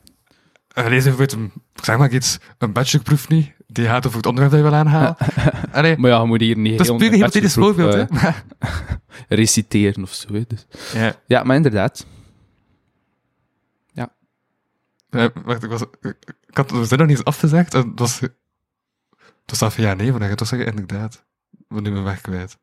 uh, 0.77 0.88
lees 0.89 1.05
ik 1.05 1.38
zeg 1.75 1.97
maar 1.97 2.11
iets, 2.11 2.39
een 2.57 2.71
bachelorproef 2.71 3.27
niet, 3.29 3.51
die 3.71 3.85
gaat 3.85 4.06
over 4.06 4.18
het 4.18 4.25
onderwerp 4.25 4.53
dat 4.56 4.63
je 4.63 4.69
wil 4.69 4.79
aanhalen. 4.79 5.15
Allee, 5.71 5.97
Maar 5.97 6.09
ja, 6.12 6.19
je 6.19 6.25
moet 6.25 6.41
hier 6.41 6.57
niet 6.57 6.71
dat 6.77 6.81
is 6.81 6.88
heel 6.88 6.97
puur 6.97 7.07
een 7.07 7.13
hypothetisch 7.13 7.56
bachelorproef, 7.56 7.91
voorbeeld, 7.94 8.21
hè. 8.21 8.27
eh, 8.27 8.79
reciteren 9.39 10.03
of 10.03 10.13
zo. 10.13 10.33
hè, 10.33 10.41
Dus. 10.47 10.65
Ja. 10.94 11.15
Ja, 11.27 11.44
maar 11.44 11.56
inderdaad. 11.56 12.06
Eh, 15.09 15.25
wacht, 15.44 15.63
ik, 15.63 15.69
was, 15.69 15.81
ik, 15.81 16.35
ik 16.47 16.57
had 16.57 16.69
de 16.69 16.85
zin 16.85 16.97
nog 16.97 17.07
niet 17.07 17.18
eens 17.18 17.25
afgezegd. 17.25 17.73
En 17.73 17.89
het 17.89 18.00
was, 18.00 18.19
het 18.19 18.31
was 19.46 19.62
af 19.62 19.77
ja 19.77 19.93
nee, 19.93 20.12
maar 20.12 20.29
ik 20.29 20.36
toch 20.38 20.48
zeggen 20.48 20.67
inderdaad. 20.69 21.25
Ik 21.51 21.65
ben 21.67 21.84
nu 21.84 21.91
mijn 21.91 22.03
weg 22.03 22.22
kwijt. 22.22 22.57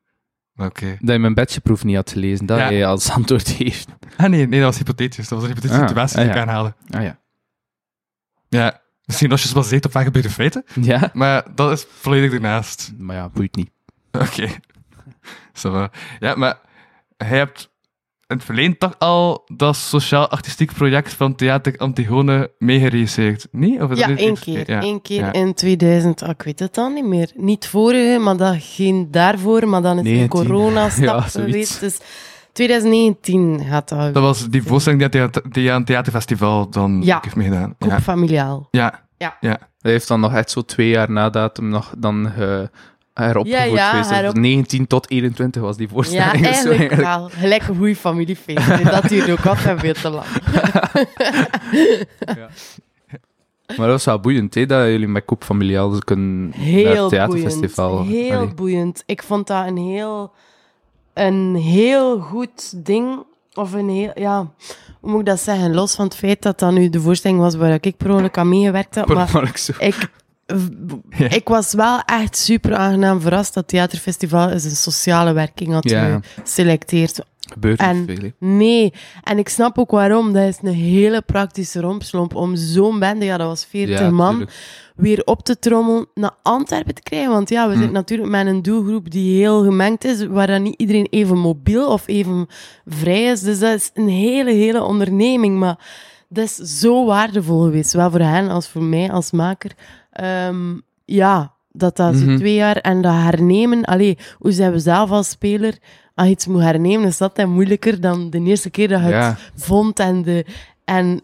Maar 0.52 0.66
oké. 0.66 0.96
Dat 1.00 1.12
je 1.14 1.18
mijn 1.18 1.34
badgeproef 1.34 1.84
niet 1.84 1.96
had 1.96 2.10
gelezen, 2.10 2.46
dat 2.46 2.58
Ja. 2.58 2.64
hij 2.64 2.86
als 2.86 3.10
antwoord 3.18 3.48
heeft. 3.48 3.88
Ah 4.16 4.28
nee, 4.28 4.46
nee, 4.46 4.60
dat 4.60 4.68
was 4.68 4.78
hypothetisch. 4.78 5.28
Dat 5.28 5.38
was 5.40 5.48
een 5.48 5.54
hypothetische 5.54 5.82
Ah, 5.82 5.88
situatie 5.88 6.16
ah, 6.16 6.22
die 6.22 6.30
ik 6.30 6.36
ja. 6.36 6.42
aanhaalde. 6.42 6.74
Ah 6.90 7.02
ja. 7.02 7.18
Ja, 8.48 8.80
misschien 9.08 9.30
als 9.30 9.42
je 9.42 9.48
gebaseerd 9.48 9.84
op 9.86 9.96
aangebeurde 9.96 10.30
feiten, 10.30 10.64
Ja? 10.80 11.10
maar 11.12 11.44
dat 11.54 11.70
is 11.72 11.86
volledig 12.00 12.32
ernaast. 12.32 12.92
Maar 12.98 13.16
ja, 13.16 13.28
boeit 13.28 13.56
niet. 13.56 13.70
Oké. 14.12 14.46
Va. 15.52 15.90
Ja, 16.18 16.34
maar 16.34 16.58
hij 17.16 17.38
hebt 17.38 17.70
in 18.26 18.36
het 18.36 18.44
verleden 18.44 18.78
toch 18.78 18.94
al 18.98 19.42
dat 19.46 19.76
sociaal-artistiek 19.76 20.72
project 20.72 21.12
van 21.12 21.34
Theater 21.34 21.76
Antigone 21.76 22.50
meegeregisseerd. 22.58 23.48
Nee? 23.50 23.82
Of 23.82 23.90
is 23.90 23.98
Ja, 23.98 24.06
dat 24.06 24.18
één 24.18 24.38
keer. 24.38 24.70
Ja. 24.70 24.82
Eén 24.82 25.02
keer 25.02 25.20
ja. 25.20 25.32
in 25.32 25.54
2000. 25.54 26.22
ah, 26.22 26.28
ik 26.28 26.42
weet 26.42 26.58
het 26.58 26.74
dan 26.74 26.92
niet 26.94 27.04
meer. 27.04 27.30
Niet 27.34 27.66
vorige, 27.66 28.18
maar 28.18 28.36
dat 28.36 28.56
ging 28.58 29.10
daarvoor. 29.10 29.68
Maar 29.68 29.82
dan 29.82 29.98
is 29.98 30.04
er 30.04 30.10
19. 30.10 30.28
corona-stap 30.28 31.04
Ja, 31.22 31.28
zoiets. 31.28 31.32
geweest. 31.50 31.80
Dus 31.80 31.98
2019 32.58 33.60
gaat 33.68 33.88
dat. 33.88 34.14
Dat 34.14 34.22
was 34.22 34.48
die 34.48 34.62
voorstelling 34.62 35.08
die, 35.10 35.20
aan 35.22 35.30
thea- 35.30 35.42
die 35.50 35.70
aan 35.70 35.76
het 35.78 35.86
theaterfestival 35.86 36.70
dan 36.70 37.00
Ja. 37.04 37.18
heeft 37.22 37.36
meegedaan. 37.36 37.74
Ja. 37.78 38.00
familiaal. 38.00 38.68
Ja. 38.70 39.04
Ja. 39.16 39.36
ja. 39.40 39.58
Hij 39.80 39.90
heeft 39.92 40.08
dan 40.08 40.20
nog 40.20 40.34
echt 40.34 40.50
zo 40.50 40.62
twee 40.62 40.88
jaar 40.88 41.10
na 41.10 41.30
datum 41.30 41.68
nog 41.68 41.92
dan 41.98 42.26
eh 42.26 42.60
heropgevoerd 43.14 43.48
Ja, 43.68 43.74
ja, 43.76 43.90
geweest. 43.90 44.10
herop- 44.10 44.30
Van 44.32 44.40
19 44.40 44.86
tot 44.86 45.10
21 45.10 45.62
was 45.62 45.76
die 45.76 45.86
Ja, 45.86 45.92
voorstelling. 45.92 46.46
Dus 46.46 46.60
zo 46.60 46.68
eigenlijk 46.68 47.00
wel. 47.00 47.28
Gelijk 47.28 47.68
een 47.68 47.76
goede 47.76 47.96
familiefeest. 47.96 48.68
En 48.68 48.84
dat 49.00 49.08
duurde 49.08 49.32
ook 49.32 49.46
altijd 49.46 49.80
veel 49.80 49.92
te 49.94 50.10
lang. 50.10 50.26
Maar 53.68 53.76
dat 53.86 53.86
was 53.96 54.04
wel 54.04 54.20
boeiend, 54.20 54.54
hè, 54.54 54.66
dat 54.66 54.86
jullie 54.86 55.08
met 55.08 55.24
Koep 55.24 55.44
Familiaal 55.44 55.90
dus 55.90 56.00
kunnen 56.04 56.48
naar 56.48 56.58
Heel 56.58 56.84
het 56.86 56.94
boeiend. 56.94 57.10
theaterfestival. 57.10 58.04
Heel 58.04 58.32
Allee. 58.38 58.54
boeiend. 58.54 59.02
Ik 59.06 59.22
vond 59.22 59.46
dat 59.46 59.66
een 59.66 59.76
heel, 59.76 60.32
een 61.20 61.54
heel 61.54 62.18
goed 62.20 62.86
ding. 62.86 63.26
Of 63.52 63.72
een 63.72 63.88
heel, 63.88 64.10
ja, 64.14 64.50
hoe 65.00 65.10
moet 65.10 65.20
ik 65.20 65.26
dat 65.26 65.40
zeggen? 65.40 65.74
Los 65.74 65.94
van 65.94 66.04
het 66.04 66.14
feit 66.14 66.42
dat 66.42 66.58
dat 66.58 66.72
nu 66.72 66.88
de 66.88 67.00
voorstelling 67.00 67.40
was 67.40 67.54
waar 67.54 67.78
ik 67.80 67.96
per 67.96 68.10
ongeluk 68.10 68.38
aan 68.38 68.48
meegewerkt 68.48 68.94
had. 68.94 69.06
Maar 69.08 69.52
ik, 69.78 70.10
ik 71.28 71.48
was 71.48 71.72
wel 71.74 72.00
echt 72.06 72.36
super 72.36 72.74
aangenaam 72.74 73.20
verrast 73.20 73.54
dat 73.54 73.68
Theaterfestival 73.68 74.50
is 74.50 74.64
een 74.64 74.70
sociale 74.76 75.32
werking 75.32 75.72
had 75.72 75.90
Ja. 75.90 76.20
geselecteerd. 76.42 77.20
Gebeurt 77.52 77.80
En- 77.80 78.04
niet 78.04 78.18
veel, 78.18 78.30
hè. 78.38 78.46
Nee, 78.46 78.92
en 79.22 79.38
ik 79.38 79.48
snap 79.48 79.78
ook 79.78 79.90
waarom. 79.90 80.32
Dat 80.32 80.42
is 80.48 80.58
een 80.62 80.72
hele 80.74 81.22
praktische 81.22 81.80
rompslomp 81.80 82.34
om 82.34 82.56
zo'n 82.56 82.98
bende, 82.98 83.24
ja, 83.24 83.36
dat 83.36 83.46
was 83.46 83.64
40 83.64 83.98
Ja, 83.98 84.10
man, 84.10 84.30
tuurlijk. 84.30 84.52
Weer 84.98 85.22
op 85.24 85.42
te 85.42 85.58
trommelen 85.58 86.06
naar 86.14 86.34
Antwerpen 86.42 86.94
te 86.94 87.02
krijgen. 87.02 87.30
Want 87.30 87.48
ja, 87.48 87.64
we 87.66 87.72
Hm. 87.72 87.76
zitten 87.78 87.94
natuurlijk 87.96 88.30
met 88.30 88.46
een 88.46 88.62
doelgroep 88.62 89.10
die 89.10 89.38
heel 89.38 89.62
gemengd 89.64 90.04
is, 90.04 90.26
waar 90.26 90.46
dan 90.46 90.62
niet 90.62 90.74
iedereen 90.80 91.06
even 91.10 91.38
mobiel 91.38 91.86
of 91.92 92.06
even 92.06 92.46
vrij 92.86 93.24
is. 93.24 93.40
Dus 93.40 93.58
dat 93.58 93.74
is 93.74 93.90
een 93.94 94.08
hele, 94.08 94.50
hele 94.50 94.82
onderneming. 94.84 95.58
Maar 95.58 95.78
dat 96.28 96.44
is 96.44 96.56
zo 96.80 97.04
waardevol 97.06 97.62
geweest, 97.62 97.90
zowel 97.90 98.10
voor 98.10 98.20
hen 98.20 98.48
als 98.48 98.68
voor 98.68 98.82
mij 98.82 99.10
als 99.12 99.30
maker. 99.30 99.70
Ehm, 100.12 100.76
ja, 101.04 101.52
dat 101.72 101.96
dat 101.96 102.16
zo 102.16 102.24
Mhm. 102.24 102.36
twee 102.36 102.54
jaar 102.54 102.76
en 102.76 103.02
dat 103.02 103.12
hernemen. 103.14 103.84
Allee, 103.84 104.18
hoe 104.38 104.52
zijn 104.52 104.72
we 104.72 104.78
zelf 104.78 105.10
als 105.10 105.28
speler? 105.28 105.78
Als 106.14 106.26
je 106.26 106.32
iets 106.32 106.46
moet 106.46 106.62
hernemen, 106.62 107.06
is 107.06 107.18
dat 107.18 107.36
dan 107.36 107.50
moeilijker 107.50 108.00
dan 108.00 108.30
de 108.30 108.40
eerste 108.42 108.70
keer 108.70 108.88
dat 108.88 109.00
je 109.02 109.08
Ja. 109.08 109.28
het 109.28 109.64
vond. 109.64 109.98
En, 109.98 110.22
de, 110.22 110.44
en 110.84 111.20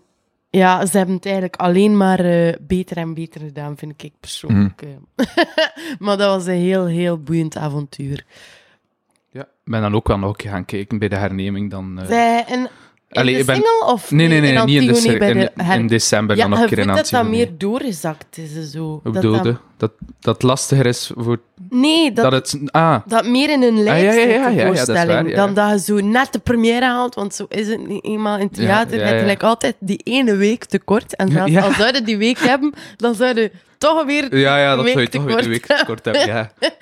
ja, 0.58 0.86
ze 0.86 0.96
hebben 0.96 1.14
het 1.14 1.24
eigenlijk 1.24 1.56
alleen 1.56 1.96
maar 1.96 2.20
eh, 2.20 2.54
beter 2.60 2.96
en 2.96 3.14
beter 3.14 3.40
gedaan, 3.40 3.76
vind 3.76 4.02
ik 4.02 4.12
persoonlijk. 4.20 4.82
eh. 4.82 5.24
maar 6.04 6.16
dat 6.16 6.28
was 6.34 6.46
een 6.46 6.60
heel, 6.60 6.86
heel 6.86 7.18
boeiend 7.18 7.56
avontuur. 7.56 8.24
Ja. 9.30 9.40
Ik 9.40 9.46
ben 9.64 9.80
dan 9.80 9.94
ook 9.94 10.08
wel 10.08 10.18
nog 10.18 10.30
een 10.30 10.36
keer 10.36 10.50
gaan 10.50 10.64
kijken 10.64 10.98
bij 10.98 11.08
de 11.08 11.16
herneming. 11.16 11.70
Dan, 11.70 11.98
eh, 12.00 12.06
Zij 12.06 12.44
in, 12.48 12.58
in 12.58 12.68
Allee, 13.10 13.36
de 13.38 13.44
ben- 13.44 13.54
single 13.54 13.84
of 13.92 14.10
nee, 14.10 14.28
nee, 14.28 14.40
nee, 14.40 14.52
in 14.52 14.64
niet 14.64 14.82
in, 14.82 14.88
Antigone 14.88 15.12
de, 15.12 15.18
bij 15.18 15.30
in, 15.30 15.50
de 15.54 15.62
her- 15.62 15.78
in 15.78 15.86
december 15.86 16.36
Ja, 16.36 16.42
dan 16.42 16.50
nog 16.50 16.60
een 16.60 16.66
keer 16.68 16.78
in 16.78 16.86
dat 16.86 17.08
dat 17.10 17.28
meer 17.28 17.58
doorgezakt 17.58 18.38
is. 18.38 18.70
Zo. 18.70 19.00
Dat 19.02 19.12
bedoelde? 19.12 19.42
dat- 19.42 19.60
Dat, 19.76 19.92
dat 20.20 20.42
lastiger 20.42 20.86
is 20.86 21.10
voor... 21.16 21.40
Nee, 21.68 22.12
dat, 22.12 22.30
Dat, 22.30 22.32
het... 22.32 22.70
Ah, 22.72 22.96
dat 23.06 23.26
meer 23.26 23.50
in 23.50 23.62
een 23.62 23.76
ja, 23.76 23.94
ja, 23.94 24.12
ja, 24.12 24.12
ja, 24.12 24.24
ja, 24.24 24.36
dat 24.36 24.48
is 24.48 24.54
lijststrekkenvoorstelling. 24.54 25.08
waar, 25.08 25.28
ja. 25.28 25.36
Dan 25.36 25.54
dat 25.54 25.70
je 25.70 25.92
zo 25.92 26.06
net 26.06 26.32
de 26.32 26.38
première 26.38 26.84
haalt, 26.86 27.14
want 27.14 27.34
zo 27.34 27.46
is 27.48 27.68
het 27.68 27.86
niet 27.88 28.04
eenmaal 28.04 28.38
in 28.38 28.50
theater. 28.50 28.98
Ja, 28.98 29.08
ja, 29.08 29.14
Je 29.14 29.26
ja. 29.26 29.34
altijd 29.46 29.76
die 29.78 30.00
ene 30.04 30.36
week 30.36 30.64
tekort. 30.64 31.16
En 31.16 31.32
zelfs 31.32 31.52
Ja. 31.52 31.60
als 31.62 31.76
zouden 31.76 32.04
die 32.04 32.16
week 32.16 32.38
hebben, 32.38 32.72
dan 32.96 33.14
zouden 33.14 33.50
toch 33.78 34.04
weer 34.04 34.36
ja, 34.36 34.58
ja, 34.58 34.74
dat 34.76 34.84
week 34.84 34.92
zou 34.92 35.04
je 35.04 35.10
toch 35.10 35.24
weer 35.24 35.38
een 35.38 35.48
week 35.48 35.66
tekort. 35.66 36.04
hebben. 36.04 36.26
Ja. 36.26 36.50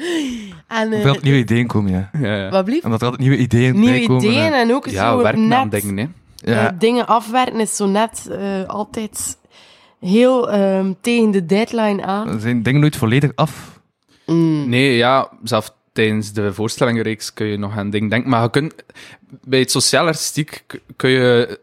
En, 0.69 0.93
Hoeveel 0.93 1.17
nieuwe 1.23 1.39
ideeën 1.39 1.67
komen, 1.67 1.91
ja. 1.93 2.11
Ja, 2.21 2.37
ja. 2.37 2.51
wat 2.51 2.65
blieft? 2.65 2.85
En 2.85 2.91
dat 2.91 3.01
er 3.01 3.07
altijd 3.07 3.29
nieuwe 3.29 3.43
ideeën 3.43 3.81
Nieuwe 3.81 4.07
komen. 4.07 4.25
ideeën 4.25 4.53
en 4.53 4.73
ook 4.75 4.87
ja 4.89 5.11
zo 5.11 5.23
werken 5.23 5.49
net 5.49 5.59
aan 5.59 5.69
dingen, 5.69 5.97
hè. 5.97 6.07
Ja. 6.53 6.67
eh, 6.67 6.79
dingen 6.79 7.07
afwerken 7.07 7.61
is 7.61 7.77
zo 7.77 7.87
net 7.87 8.29
eh, 8.31 8.65
altijd 8.67 9.37
heel 10.05 10.51
ehm, 10.51 10.93
tegen 11.01 11.31
de 11.31 11.47
deadline 11.47 12.03
aan. 12.03 12.27
Dan 12.27 12.41
zijn 12.41 12.63
dingen 12.63 12.81
nooit 12.81 12.97
volledig 12.97 13.31
af. 13.35 13.81
Mm. 14.27 14.69
Nee, 14.69 14.97
ja, 14.97 15.29
zelfs 15.45 15.71
tijdens 15.93 16.33
de 16.33 16.53
voorstellingenreeks 16.53 17.33
kun 17.33 17.47
je 17.47 17.57
nog 17.59 17.77
aan 17.77 17.91
dingen 17.91 18.09
denken. 18.09 18.31
Maar 18.31 18.43
je 18.43 18.51
kunt, 18.51 18.75
bij 19.45 19.59
het 19.59 19.71
sociaal 19.71 20.07
artistiek 20.07 20.65
kun 20.97 21.11
je 21.11 21.59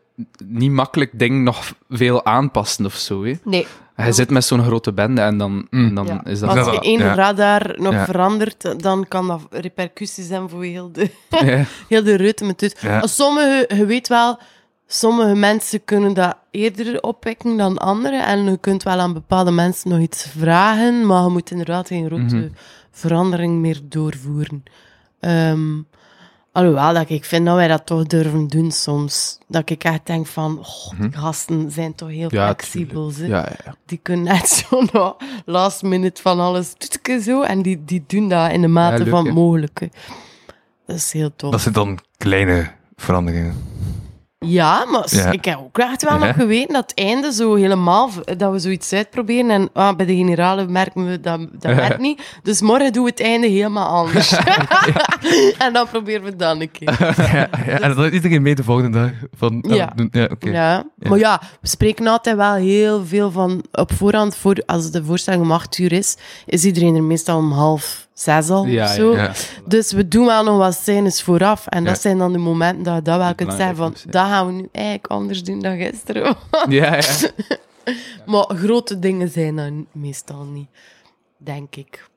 niet 0.45 0.71
makkelijk 0.71 1.09
dingen 1.13 1.43
nog 1.43 1.73
veel 1.89 2.25
aanpassen 2.25 2.85
of 2.85 2.93
zo. 2.95 3.23
Hè. 3.23 3.33
Nee. 3.43 3.67
Je 4.05 4.11
zit 4.11 4.29
met 4.29 4.43
zo'n 4.45 4.63
grote 4.63 4.93
bende 4.93 5.21
en 5.21 5.37
dan, 5.37 5.67
Mm. 5.69 5.87
en 5.87 5.93
dan 5.95 6.05
Ja. 6.05 6.21
is 6.25 6.39
dat... 6.39 6.49
Als 6.57 6.71
je 6.75 6.79
één 6.81 6.99
ja. 6.99 7.13
radar 7.13 7.75
nog 7.77 7.93
Ja. 7.93 8.05
verandert, 8.05 8.81
dan 8.83 9.05
kan 9.07 9.27
dat 9.27 9.41
repercussies 9.49 10.29
hebben 10.29 10.49
voor 10.49 10.63
heel 10.63 10.91
de, 10.91 11.09
Ja. 11.45 11.65
heel 11.87 12.03
de 12.03 12.15
ritme. 12.15 12.53
Dus 12.55 12.75
Ja. 12.81 13.07
sommige, 13.07 13.69
je 13.75 13.85
weet 13.85 14.07
wel, 14.07 14.39
sommige 14.91 15.35
mensen 15.35 15.83
kunnen 15.85 16.13
dat 16.13 16.37
eerder 16.51 17.01
opwekken 17.01 17.57
dan 17.57 17.77
anderen. 17.77 18.25
En 18.25 18.43
je 18.43 18.57
kunt 18.57 18.83
wel 18.83 18.99
aan 18.99 19.13
bepaalde 19.13 19.51
mensen 19.51 19.89
nog 19.89 19.99
iets 19.99 20.27
vragen, 20.37 21.05
maar 21.05 21.23
je 21.23 21.29
moet 21.29 21.51
inderdaad 21.51 21.87
geen 21.87 22.05
grote 22.05 22.35
Mhm. 22.35 22.47
verandering 22.91 23.59
meer 23.59 23.79
doorvoeren. 23.83 24.63
Ehm, 25.19 25.77
alhoewel, 26.51 26.93
dat 26.93 27.09
ik 27.09 27.25
vind 27.25 27.45
dat 27.45 27.55
wij 27.55 27.67
dat 27.67 27.85
toch 27.85 28.03
durven 28.05 28.47
doen 28.47 28.71
soms. 28.71 29.37
Dat 29.47 29.69
ik 29.69 29.83
echt 29.83 30.05
denk 30.05 30.27
van, 30.27 30.59
oh, 30.59 30.99
die 30.99 31.11
gasten 31.11 31.71
zijn 31.71 31.95
toch 31.95 32.09
heel 32.09 32.25
Mhm. 32.27 32.35
Ja, 32.35 32.45
flexibel. 32.45 33.11
Ja, 33.17 33.27
ja. 33.65 33.75
Die 33.85 33.99
kunnen 34.03 34.25
net 34.25 34.49
zo 34.69 35.15
last 35.45 35.81
minute 35.81 36.21
van 36.21 36.39
alles 36.39 36.73
zo. 37.21 37.41
En 37.41 37.61
die, 37.61 37.83
die 37.85 38.03
doen 38.07 38.29
dat 38.29 38.51
in 38.51 38.61
de 38.61 38.67
mate 38.67 38.97
leuk, 39.03 39.09
van 39.09 39.25
het 39.25 39.33
mogelijke. 39.33 39.89
Dat 40.85 40.95
is 40.95 41.11
heel 41.11 41.31
tof. 41.35 41.51
Dat 41.51 41.61
zijn 41.61 41.73
dan 41.73 41.99
kleine 42.17 42.71
veranderingen. 42.95 43.55
Ja, 44.45 44.85
maar 44.85 45.03
Ja. 45.09 45.31
ik 45.31 45.45
heb 45.45 45.57
ook 45.57 45.77
echt 45.77 46.03
wel 46.03 46.19
Ja. 46.19 46.25
nog 46.25 46.35
geweten 46.35 46.73
dat 46.73 46.89
het 46.89 46.99
einde 46.99 47.33
zo 47.33 47.55
helemaal... 47.55 48.09
Dat 48.37 48.51
we 48.51 48.59
zoiets 48.59 48.93
uitproberen 48.93 49.49
en 49.49 49.69
ah, 49.73 49.95
bij 49.95 50.05
de 50.05 50.15
generale 50.15 50.67
merken 50.67 51.05
we 51.05 51.19
dat 51.19 51.39
dat 51.51 51.75
werkt 51.85 51.99
niet. 51.99 52.21
Dus 52.43 52.61
morgen 52.61 52.93
doen 52.93 53.03
we 53.03 53.09
het 53.09 53.21
einde 53.21 53.47
helemaal 53.47 53.87
anders. 53.87 54.31
en 55.65 55.73
dan 55.73 55.87
proberen 55.87 56.21
we 56.23 56.29
het 56.29 56.39
dan 56.39 56.61
een 56.61 56.71
keer. 56.71 57.15
ja, 57.31 57.49
en 57.79 57.97
is 57.97 58.11
iedereen 58.11 58.41
mee 58.41 58.55
de 58.55 58.63
volgende 58.63 58.99
dag. 58.99 59.11
Van, 59.37 59.61
ah, 59.61 59.75
ja 59.75 59.93
oké. 60.31 60.49
Ja. 60.49 60.83
Maar 60.95 61.17
ja, 61.19 61.41
we 61.61 61.67
spreken 61.67 62.07
altijd 62.07 62.35
wel 62.35 62.53
heel 62.53 63.05
veel 63.05 63.31
van 63.31 63.63
op 63.71 63.93
voorhand. 63.93 64.35
Voor, 64.35 64.63
als 64.65 64.91
de 64.91 65.03
voorstelling 65.03 65.41
om 65.43 65.51
acht 65.51 65.77
uur 65.77 65.91
is, 65.91 66.17
is 66.45 66.65
iedereen 66.65 66.95
er 66.95 67.03
meestal 67.03 67.37
om 67.37 67.51
half 67.51 68.07
zes 68.21 68.49
al 68.49 68.65
Ja, 68.65 68.83
of 68.83 68.89
zo. 68.89 69.15
ja. 69.15 69.31
Dus 69.65 69.91
we 69.91 70.07
doen 70.07 70.25
wel 70.25 70.43
nog 70.43 70.57
wat 70.57 70.73
scènes 70.73 71.21
vooraf. 71.21 71.67
En 71.67 71.83
dat 71.83 72.01
zijn 72.01 72.17
dan 72.17 72.31
de 72.31 72.37
momenten 72.37 72.83
dat 72.83 72.95
je 72.95 73.01
dat 73.01 73.17
wel 73.17 73.35
kunt 73.35 73.53
zeggen 73.53 73.75
van, 73.75 73.95
dat 74.05 74.25
gaan 74.25 74.45
we 74.45 74.51
nu 74.51 74.69
eigenlijk 74.71 75.07
anders 75.07 75.43
doen 75.43 75.59
dan 75.59 75.77
gisteren. 75.77 76.35
Ja, 76.69 76.95
ja. 76.95 77.01
maar 78.31 78.45
grote 78.47 78.99
dingen 78.99 79.29
zijn 79.29 79.55
dan 79.55 79.85
meestal 79.91 80.43
niet, 80.43 80.67
denk 81.37 81.75
ik. 81.75 82.07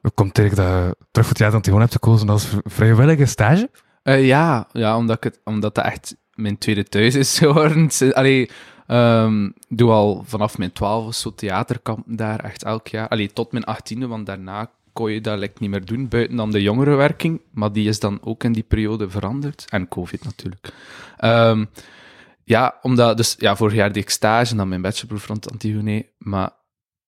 Hoe 0.00 0.10
komt 0.10 0.36
het 0.36 0.38
eigenlijk 0.38 0.68
dat 0.68 0.86
je 0.86 1.04
terug 1.10 1.26
voor 1.26 1.36
het 1.36 1.38
jaar 1.38 1.54
Antigone 1.54 1.80
hebt 1.80 1.92
gekozen 1.92 2.28
als 2.28 2.46
vrijwillige 2.64 3.24
stage? 3.24 3.70
Eh, 4.02 4.26
ja, 4.26 4.66
ja 4.72 4.96
omdat, 4.96 5.16
ik 5.16 5.24
het, 5.24 5.40
omdat 5.44 5.74
dat 5.74 5.84
echt 5.84 6.16
mijn 6.34 6.58
tweede 6.58 6.84
thuis 6.84 7.14
is 7.14 7.38
geworden. 7.38 7.90
Allee, 8.12 8.50
ehm, 8.86 9.44
ik 9.44 9.78
doe 9.78 9.90
al 9.90 10.24
vanaf 10.26 10.58
mijn 10.58 10.72
twaalf 10.72 11.06
of 11.06 11.14
zo 11.14 11.34
theaterkampen 11.34 12.16
daar, 12.16 12.40
echt 12.44 12.64
elk 12.64 12.88
jaar. 12.88 13.08
Allee, 13.08 13.32
tot 13.32 13.52
mijn 13.52 13.64
achttiende, 13.64 14.06
want 14.06 14.26
daarna 14.26 14.70
kon 14.92 15.12
je 15.12 15.20
dat 15.20 15.38
like, 15.38 15.54
niet 15.58 15.70
meer 15.70 15.84
doen, 15.84 16.08
buiten 16.08 16.36
dan 16.36 16.50
de 16.50 16.62
jongerenwerking. 16.62 17.40
Maar 17.52 17.72
die 17.72 17.88
is 17.88 18.00
dan 18.00 18.18
ook 18.22 18.44
in 18.44 18.52
die 18.52 18.62
periode 18.62 19.10
veranderd. 19.10 19.64
En 19.68 19.88
covid 19.88 20.24
natuurlijk. 20.24 20.68
Ehm, 21.16 21.64
ja, 22.44 22.78
omdat, 22.82 23.16
dus 23.16 23.34
ja, 23.38 23.56
vorig 23.56 23.74
jaar 23.74 23.92
deed 23.92 24.02
ik 24.02 24.10
stage 24.10 24.50
en 24.50 24.56
dan 24.56 24.68
mijn 24.68 24.82
bachelorproef 24.82 25.26
rond 25.26 25.50
Antigone. 25.52 26.06
Maar 26.18 26.50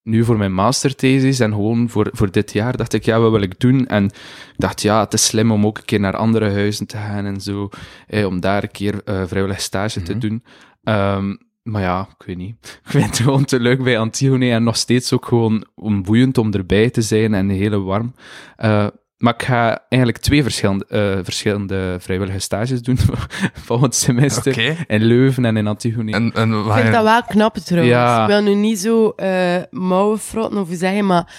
nu 0.03 0.25
voor 0.25 0.37
mijn 0.37 0.53
masterthesis 0.55 1.41
en 1.41 1.50
gewoon 1.50 1.88
voor, 1.91 2.09
voor 2.12 2.31
dit 2.31 2.53
jaar 2.53 2.76
dacht 2.76 2.93
ik, 2.93 3.05
ja, 3.05 3.19
wat 3.21 3.31
wil 3.31 3.43
ik 3.43 3.61
doen? 3.61 3.87
En 3.87 4.05
ik 4.05 4.12
dacht, 4.57 4.83
ja, 4.83 5.00
het 5.00 5.12
is 5.12 5.26
slim 5.26 5.53
om 5.53 5.67
ook 5.67 5.79
een 5.79 5.85
keer 5.85 6.00
naar 6.00 6.17
andere 6.17 6.50
huizen 6.50 6.87
te 6.87 6.97
gaan 6.97 7.25
en 7.25 7.41
zo. 7.41 7.69
Eh, 8.07 8.26
om 8.26 8.41
daar 8.41 8.62
een 8.62 8.71
keer 8.71 9.03
eh, 9.05 9.23
vrijwillig 9.26 9.61
stage 9.61 10.03
te 10.03 10.11
Mhm. 10.11 10.21
doen. 10.21 10.45
Ehm, 10.83 11.35
maar 11.64 11.83
ja, 11.83 12.09
ik 12.18 12.26
weet 12.26 12.37
niet. 12.37 12.54
Ik 12.85 12.90
vind 12.90 13.04
het 13.04 13.18
gewoon 13.18 13.44
te 13.44 13.61
leuk 13.61 13.83
bij 13.83 13.99
Antigone 13.99 14.50
en 14.50 14.62
nog 14.62 14.76
steeds 14.76 15.12
ook 15.12 15.26
gewoon 15.26 15.66
om 15.75 16.02
boeiend 16.02 16.38
om 16.38 16.52
erbij 16.52 16.90
te 16.90 17.02
zijn 17.02 17.35
en 17.35 17.49
heel 17.49 17.83
warm. 17.83 18.14
Eh, 18.56 18.87
maar 19.16 19.35
ik 19.35 19.42
ga 19.42 19.85
eigenlijk 19.88 20.23
twee 20.23 20.42
verschillende, 20.42 20.87
eh, 20.87 21.18
verschillende 21.23 21.97
vrijwillige 22.00 22.38
stages 22.38 22.83
doen 22.83 22.99
volgend 23.66 23.94
semester. 23.94 24.52
Oké. 24.52 24.76
In 24.87 25.04
Leuven 25.04 25.44
en 25.44 25.56
in 25.56 25.66
Antigone. 25.66 26.12
En, 26.12 26.33
en 26.35 26.52
Ik 26.52 26.73
vind 26.73 26.92
dat 26.92 27.04
wel 27.04 27.23
knap 27.23 27.56
trouwens. 27.56 27.94
Ja. 27.97 28.23
Ik 28.23 28.28
wil 28.28 28.42
nu 28.42 28.54
niet 28.54 28.78
zo 28.78 29.09
eh 29.09 29.62
mouwen 29.71 30.18
frotten 30.18 30.61
of 30.61 30.68
hoe 30.68 30.76
zeggen, 30.76 31.06
maar... 31.06 31.33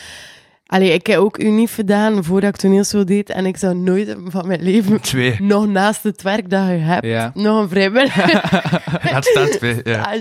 Allee, 0.68 0.94
ik 0.94 1.08
heb 1.08 1.18
ook 1.20 1.40
unief 1.40 1.74
gedaan 1.76 2.24
voordat 2.24 2.50
ik 2.50 2.56
toneelschool 2.56 3.06
deed 3.06 3.30
en 3.30 3.46
ik 3.46 3.58
zou 3.58 3.76
nooit 3.76 4.16
van 4.26 4.48
mijn 4.48 4.62
leven 4.64 5.02
Twee. 5.02 5.42
nog 5.42 5.68
naast 5.68 6.04
het 6.04 6.22
werk 6.22 6.50
dat 6.50 6.68
je 6.68 6.74
hebt, 6.74 7.06
Ja. 7.06 7.32
nog 7.34 7.62
een 7.62 7.70
vrijwillige 7.70 8.22
Ja, 9.04 9.16
het 9.16 9.26
staat 9.26 9.52
twee. 9.52 9.80
Ja. 9.84 10.14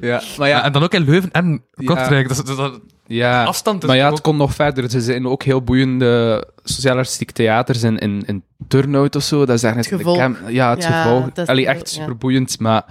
Ja, 0.00 0.20
maar 0.38 0.48
Ja, 0.48 0.64
en 0.64 0.72
dan 0.72 0.82
ook 0.82 0.94
in 0.94 1.04
Leuven 1.04 1.30
en 1.30 1.62
Kortrijk. 1.84 2.28
Dat 2.28 2.46
dat 2.46 2.56
dat- 2.56 2.80
ja. 3.06 3.44
afstand 3.44 3.82
is 3.82 3.88
Maar 3.88 3.96
ja, 3.98 4.06
ook- 4.06 4.12
het 4.12 4.20
komt 4.20 4.38
nog 4.38 4.54
verder. 4.54 4.84
Er 4.94 5.00
zijn 5.00 5.26
ook 5.26 5.42
heel 5.42 5.62
boeiende 5.62 6.44
sociaal-artistiek 6.64 7.30
theaters 7.30 7.82
in, 7.82 7.98
in, 7.98 8.22
in 8.26 8.42
Turnhout 8.68 9.16
of 9.16 9.22
zo. 9.22 9.38
Dat 9.46 9.56
is 9.56 9.62
eigenlijk 9.62 9.94
Het 10.02 10.02
gevolg. 10.12 10.38
de 10.46 10.52
ja, 10.52 10.70
het 10.70 10.82
Ja, 10.82 11.02
gevolg. 11.02 11.24
dat 11.24 11.38
is 11.38 11.46
Allee, 11.46 11.66
echt 11.66 11.94
ja. 11.94 12.00
super 12.00 12.16
boeiend. 12.16 12.58
Maar 12.58 12.84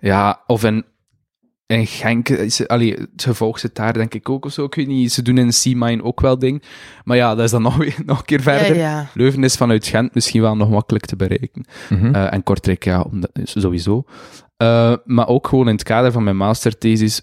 ja, 0.00 0.40
of 0.46 0.64
in, 0.64 0.84
in 1.70 1.86
Genk, 1.86 2.28
is, 2.28 2.68
allee, 2.68 2.92
het 2.92 3.22
gevolg 3.22 3.58
zit 3.58 3.74
daar 3.74 3.92
denk 3.92 4.14
ik 4.14 4.28
ook 4.28 4.44
of 4.44 4.52
zo. 4.52 4.64
Ik 4.64 4.74
weet 4.74 4.86
niet, 4.86 5.12
ze 5.12 5.22
doen 5.22 5.38
in 5.38 5.48
C-Mine 5.48 6.02
ook 6.02 6.20
wel 6.20 6.38
ding. 6.38 6.62
Maar 7.04 7.16
ja, 7.16 7.34
dat 7.34 7.44
is 7.44 7.50
dan 7.50 7.62
nog, 7.68 7.76
weer, 7.76 7.96
nog 8.06 8.18
een 8.18 8.24
keer 8.24 8.40
verder. 8.40 8.76
Ja, 8.76 8.90
ja. 8.90 9.10
Leuven 9.14 9.44
is 9.44 9.56
vanuit 9.56 9.86
Gent 9.86 10.14
misschien 10.14 10.40
wel 10.40 10.56
nog 10.56 10.70
makkelijk 10.70 11.06
te 11.06 11.16
bereiken. 11.16 11.64
Mhm. 11.88 12.14
Eh, 12.14 12.32
en 12.32 12.42
Kortrijk, 12.42 12.84
ja, 12.84 13.00
omdat, 13.00 13.30
sowieso. 13.42 14.04
Eh, 14.56 14.94
maar 15.04 15.28
ook 15.28 15.48
gewoon 15.48 15.66
in 15.66 15.74
het 15.74 15.82
kader 15.82 16.12
van 16.12 16.24
mijn 16.24 16.36
masterthesis 16.36 17.22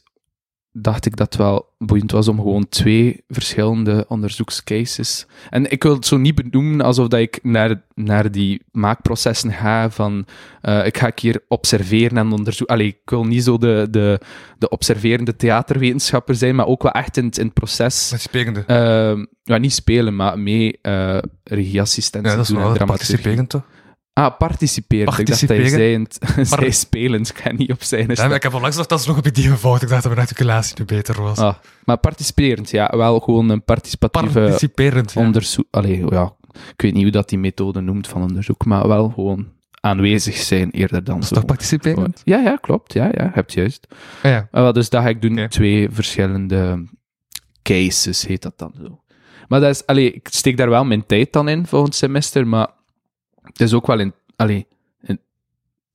dacht 0.82 1.06
ik 1.06 1.16
dat 1.16 1.28
het 1.28 1.36
wel 1.42 1.66
boeiend 1.78 2.12
was 2.12 2.28
om 2.28 2.38
gewoon 2.38 2.70
twee 2.70 3.24
verschillende 3.28 4.06
onderzoekscases. 4.08 5.26
En 5.50 5.72
ik 5.72 5.84
wil 5.84 5.94
het 5.94 6.06
zo 6.06 6.18
niet 6.18 6.36
benoemen 6.36 6.82
alsof 6.86 7.08
dat 7.08 7.20
ik 7.20 7.40
naar, 7.44 7.82
naar 7.94 8.32
die 8.32 8.62
maakprocessen 8.72 9.52
ga 9.52 9.90
van 9.90 10.26
eh, 10.62 10.86
ik 10.86 10.98
ga 10.98 11.12
hier 11.16 11.44
observeren 11.48 12.18
en 12.18 12.32
onderzoeken. 12.32 12.76
Allee, 12.76 12.88
ik 12.88 12.98
wil 13.10 13.24
niet 13.26 13.44
zo 13.44 13.58
de, 13.58 13.88
de, 13.92 14.20
de 14.58 14.70
observerende 14.70 15.36
theaterwetenschapper 15.36 16.36
zijn, 16.36 16.56
maar 16.56 16.66
ook 16.68 16.84
wel 16.84 16.92
echt 16.92 17.18
in, 17.18 17.26
het- 17.26 17.38
in 17.38 17.46
het 17.46 17.54
proces. 17.54 18.12
Met 18.12 18.22
sprekende. 18.22 18.64
eh, 18.68 19.24
ja, 19.44 19.58
niet 19.58 19.74
spelen, 19.74 20.16
maar 20.16 20.40
mee 20.40 20.80
regieassistentie 21.44 22.30
ja, 22.32 22.36
dat 22.38 22.46
is 22.46 22.52
doen 22.52 22.58
en 22.58 22.64
wel 22.64 22.74
dramaturgie. 22.76 23.16
Participerend? 24.38 25.10
Ah, 25.10 25.16
participeren. 25.16 25.18
Ik 25.18 25.26
dacht 25.26 25.28
dat 25.28 25.40
je 26.40 26.46
zei, 26.46 26.72
spelend. 26.72 27.30
Ik 27.30 27.38
ga 27.38 27.52
niet 27.52 27.72
op 27.72 27.84
zijn. 27.84 28.10
Ja, 28.14 28.34
ik 28.34 28.44
heb 28.44 28.54
onlangs 28.54 28.78
nog 28.78 28.86
dat 28.86 29.00
is 29.00 29.06
nog 29.06 29.18
op 29.18 29.34
die 29.34 29.52
fout. 29.52 29.82
Ik 29.82 29.90
dacht 29.90 30.04
dat 30.04 30.12
mijn 30.12 30.28
articulatie 30.28 30.76
nu 30.80 30.86
beter 30.86 31.22
was. 31.22 31.38
Ah, 31.38 31.56
maar 31.86 31.98
participerend, 31.98 32.70
ja. 32.70 32.94
Wel 32.98 33.20
gewoon 33.20 33.50
een 33.50 33.64
participatieve 33.64 34.40
Participerend, 34.40 35.14
ja. 35.14 35.22
onderzoek. 35.22 35.66
Allee, 35.72 36.06
ja. 36.10 36.34
Ik 36.52 36.82
weet 36.82 36.94
niet 36.94 37.04
hoe 37.04 37.12
dat 37.12 37.30
die 37.30 37.40
methode 37.40 37.82
noemt 37.82 38.08
van 38.08 38.22
onderzoek, 38.22 38.66
maar 38.66 38.88
wel 38.88 39.10
gewoon 39.10 39.48
aanwezig 39.82 40.36
zijn 40.36 40.72
eerder 40.72 41.04
dan 41.04 41.14
Dat 41.16 41.24
is 41.24 41.30
zo. 41.30 41.36
toch 41.36 41.46
participerend? 41.46 42.22
Ja, 42.24 42.38
ja, 42.40 42.56
klopt. 42.56 42.94
Ja, 42.94 43.10
ja, 43.14 43.32
heb 43.34 43.50
je 43.50 43.60
juist. 43.60 43.88
Ah, 44.24 44.32
ja. 44.32 44.48
Ah, 44.52 44.74
dus 44.74 44.90
dat 44.90 45.02
ga 45.04 45.10
ik 45.10 45.22
doen. 45.22 45.48
Twee 45.48 45.90
verschillende 45.92 46.86
cases, 47.64 48.26
heet 48.26 48.42
dat 48.42 48.58
dan 48.58 48.74
zo. 48.82 49.02
Maar 49.48 49.60
dat 49.60 49.70
is, 49.70 49.86
allee, 49.86 50.12
ik 50.14 50.28
steek 50.32 50.58
daar 50.58 50.70
wel 50.70 50.86
mijn 50.86 51.06
tijd 51.06 51.34
dan 51.34 51.50
in 51.50 51.66
volgend 51.68 51.96
semester, 51.96 52.48
maar 52.48 52.68
het 53.48 53.62
is 53.62 53.74
ook 53.74 53.88
wel 53.88 54.00
in, 54.00 54.14
allee, 54.36 54.68
in- 55.02 55.20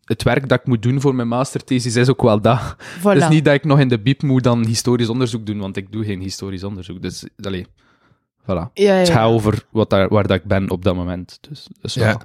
het 0.04 0.23
werk 0.23 0.49
dat 0.49 0.61
ik 0.61 0.66
moet 0.66 0.82
doen 0.82 1.00
voor 1.00 1.14
mijn 1.14 1.28
masterthesis 1.28 1.97
is 1.97 2.09
ook 2.09 2.23
wel 2.23 2.40
dat. 2.40 2.76
Voilà. 2.99 3.02
Het 3.02 3.16
is 3.23 3.28
niet 3.28 3.44
dat 3.44 3.54
ik 3.54 3.64
nog 3.64 3.78
in 3.80 3.88
de 3.88 4.00
biep 4.00 4.23
moet 4.23 4.42
dan 4.42 4.66
historisch 4.66 5.09
onderzoek 5.09 5.47
doen, 5.47 5.59
want 5.59 5.76
ik 5.76 5.92
doe 5.92 6.04
geen 6.04 6.21
historisch 6.21 6.64
onderzoek. 6.64 7.02
Dus, 7.02 7.25
allee, 7.40 7.66
voilà. 8.42 8.73
ja, 8.75 8.94
Het 8.94 9.06
ja. 9.09 9.14
gaat 9.14 9.28
over 9.28 9.66
wat 9.71 9.90
daar, 9.90 10.09
waar 10.09 10.26
dat 10.26 10.37
ik 10.37 10.44
ben 10.44 10.71
op 10.71 10.85
dat 10.85 10.94
moment. 10.94 11.38
Dus, 11.49 11.66
dus 11.80 11.94
Ja. 11.94 12.04
wel, 12.04 12.21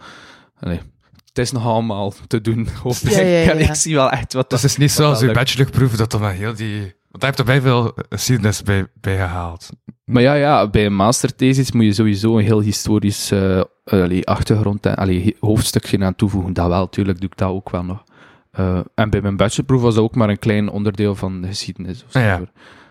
allee, 0.60 0.80
het 1.26 1.38
is 1.38 1.52
nog 1.52 1.66
allemaal 1.66 2.14
te 2.28 2.42
doen, 2.42 2.68
hoop 2.84 2.94
ik. 2.94 3.10
Ja, 3.10 3.20
ja, 3.22 3.38
ja. 3.40 3.52
En 3.52 3.60
ik 3.60 3.74
zie 3.76 3.96
wel 3.96 4.10
echt 4.12 4.34
wat 4.34 4.50
Dat 4.50 4.64
is 4.64 4.78
niet 4.78 4.92
zoals 4.92 5.22
uw 5.22 5.34
bachelorproef, 5.34 5.96
dat 5.96 6.12
dan 6.12 6.26
heel 6.30 6.54
die... 6.56 6.96
Want 7.18 7.38
daar 7.38 7.46
heb 7.46 7.48
je 7.48 7.62
bij 7.62 7.72
veel 7.72 7.94
geschiedenis 8.10 8.64
bij, 8.64 8.88
bij 9.02 9.16
gehaald. 9.18 9.70
Maar 10.04 10.22
ja, 10.22 10.34
ja, 10.34 10.68
bij 10.70 10.86
een 10.86 10.96
masterthesis 10.96 11.72
moet 11.72 11.84
je 11.86 11.94
sowieso 11.94 12.38
een 12.38 12.44
heel 12.44 12.62
historisch 12.62 13.32
eh, 13.32 13.62
allee, 13.86 14.28
achtergrond 14.28 14.86
en 14.86 14.96
allee, 14.96 15.36
hoofdstukje 15.40 16.06
aan 16.06 16.16
toevoegen. 16.16 16.54
Dat 16.54 16.68
wel, 16.68 16.90
tuurlijk 16.90 17.20
doe 17.20 17.30
ik 17.30 17.38
dat 17.38 17.50
ook 17.50 17.70
wel 17.70 17.84
nog. 17.84 18.04
Eh, 18.52 18.80
en 18.96 19.10
bij 19.10 19.22
mijn 19.22 19.38
bachelorproef 19.38 19.82
was 19.82 19.96
dat 19.96 20.04
ook 20.04 20.16
maar 20.16 20.30
een 20.30 20.40
klein 20.40 20.70
onderdeel 20.70 21.16
van 21.16 21.42
de 21.42 21.48
geschiedenis. 21.48 22.04
Of 22.06 22.12
zo. 22.12 22.18
Ah, 22.20 22.26
ja. 22.26 22.38
Dus 22.38 22.48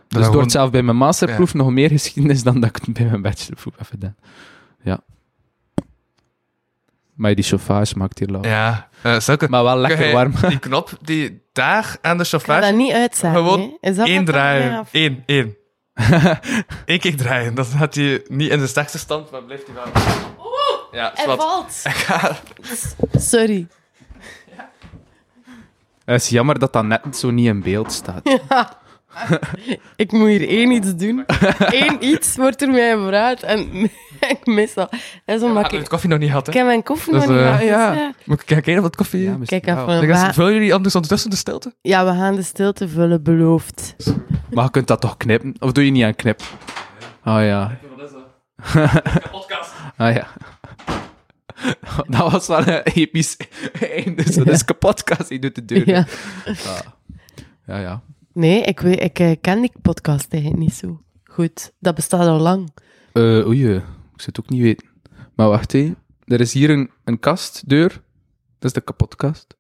gewoon- 0.09 0.25
het 0.25 0.35
wordt 0.35 0.51
zelf 0.51 0.71
bij 0.71 0.83
mijn 0.83 0.97
masterproef 0.97 1.55
nog 1.55 1.71
meer 1.71 1.89
geschiedenis 1.91 2.43
dan 2.43 2.61
dat 2.61 2.77
ik 2.77 2.93
bij 2.95 3.05
mijn 3.05 3.23
bachelorproef 3.23 3.73
heb 3.77 3.87
gedaan. 3.87 4.17
Ja. 4.83 5.01
Maar 7.15 7.35
die 7.35 7.45
chauffage 7.45 7.99
maakt 7.99 8.19
hier 8.19 8.29
lauw. 8.29 8.43
Ja. 8.45 8.89
Eh 9.15 9.49
Maar 9.49 9.65
wel 9.65 9.77
lekker 9.79 10.13
warm. 10.13 10.33
Die 10.49 10.59
knop 10.59 10.91
die 11.01 11.43
daar 11.53 11.97
aan 12.03 12.17
de 12.19 12.25
ga 12.25 12.29
chauffage... 12.31 12.61
dat 12.61 12.75
niet 12.75 12.93
uitzetten. 12.93 13.33
Gewoon. 13.43 13.77
Is 13.81 13.97
dat 13.97 14.07
één 14.07 14.25
draaien. 14.25 14.79
af- 14.79 14.89
Eén, 14.93 15.23
één. 15.27 15.57
Eén 16.87 16.99
keer 17.01 17.17
draaien. 17.17 17.55
Dan 17.55 17.65
gaat 17.65 17.95
hij 17.95 18.25
niet 18.29 18.51
in 18.51 18.59
de 18.59 18.67
sterkste 18.67 18.99
stand, 18.99 19.31
maar 19.31 19.43
blijft 19.43 19.67
hij 19.67 19.75
wel... 19.75 19.85
Ja, 20.93 21.13
Hij 21.15 21.25
zwart. 21.25 21.41
valt. 21.43 21.83
Sorry. 23.31 23.67
Het 26.05 26.23
is 26.23 26.29
jammer 26.29 26.59
dat 26.59 26.73
dat 26.73 26.85
net 26.85 27.17
zo 27.17 27.31
niet 27.31 27.47
in 27.47 27.63
beeld 27.63 27.93
staat. 27.93 28.23
Ik 29.97 30.13
moet 30.13 30.29
hier 30.29 30.49
één 30.49 30.71
iets 30.71 30.97
doen. 30.97 31.25
Eén 31.59 32.05
iets 32.05 32.37
wordt 32.37 32.63
er 32.63 32.71
mij 32.71 32.97
gevraagd 32.97 33.43
en 33.43 33.91
ik 34.35 34.41
mis 34.45 34.75
dat. 34.75 34.91
Dat 35.25 35.37
is 35.37 35.43
omdat 35.43 35.57
Ik 35.57 35.63
heb 35.63 35.73
ik... 35.73 35.79
het 35.79 35.89
koffie 35.89 36.11
nog 36.11 36.19
niet 36.19 36.29
gehad, 36.29 36.49
Ik 36.49 36.55
heb 36.55 36.67
mijn 36.67 36.83
koffie 36.83 37.13
Dus, 37.13 37.25
nog 37.25 37.31
niet 37.31 37.41
eh, 37.41 37.45
gehad, 37.45 37.61
dus 37.61 37.69
ja. 37.69 37.93
ja. 37.93 38.13
Moet 38.25 38.41
ik 38.41 38.47
kijken 38.47 38.79
of 38.79 38.85
het 38.85 38.97
koffie... 38.97 39.23
Ja, 39.23 39.37
Ja, 39.41 39.45
Kijk 39.45 39.67
even. 39.67 40.35
Vullen 40.35 40.53
jullie 40.53 40.75
anders 40.75 40.95
ondertussen 40.95 41.31
de 41.31 41.37
stilte? 41.37 41.75
Ja, 41.81 42.05
we 42.05 42.11
gaan 42.11 42.35
de 42.35 42.43
stilte 42.43 42.89
vullen, 42.89 43.23
beloofd. 43.23 43.97
Maar 44.51 44.65
je 44.65 44.71
kunt 44.71 44.87
dat 44.87 45.01
toch 45.01 45.17
knippen? 45.17 45.55
Of 45.59 45.73
doe 45.73 45.85
je 45.85 45.91
niet 45.91 46.05
aan 46.05 46.15
knip? 46.15 46.41
Oh 47.25 47.43
ja. 47.43 47.79
Podcast. 49.31 49.73
Ah 49.97 50.15
ja. 50.15 50.27
Dat 52.09 52.33
was 52.33 52.47
wel 52.47 52.67
een 52.67 52.83
episch 52.83 53.37
einde. 53.97 54.33
Zo, 54.33 54.45
dat 54.45 54.55
is 54.55 54.65
kapotkast, 54.65 55.29
die 55.29 55.39
doet 55.39 55.55
de 55.55 55.65
deur. 55.65 55.89
Ja. 55.89 56.07
Ah. 56.45 56.79
Ja, 57.67 57.79
ja. 57.79 58.03
Nee, 58.37 58.63
ik, 58.63 58.81
weet, 58.81 59.03
ik 59.03 59.19
eh, 59.19 59.33
ken 59.41 59.61
die 59.61 59.73
podcast 59.83 60.33
eigenlijk 60.33 60.63
niet 60.63 60.75
zo 60.75 61.01
goed. 61.25 61.73
Dat 61.79 61.95
bestaat 61.95 62.27
al 62.27 62.39
lang. 62.39 62.69
Eh 63.13 63.47
oei, 63.47 63.65
eh, 63.67 63.75
ik 63.75 63.83
zou 64.21 64.27
het 64.27 64.41
ook 64.41 64.49
niet 64.49 64.63
weten. 64.63 64.87
Maar 65.35 65.49
wacht 65.49 65.75
even. 65.75 65.97
Er 66.25 66.41
is 66.41 66.53
hier 66.53 66.71
een, 66.71 66.91
een 67.05 67.19
kastdeur. 67.19 67.89
Dat 68.59 68.65
is 68.71 68.73
de 68.73 68.81
kapotkast. 68.81 69.57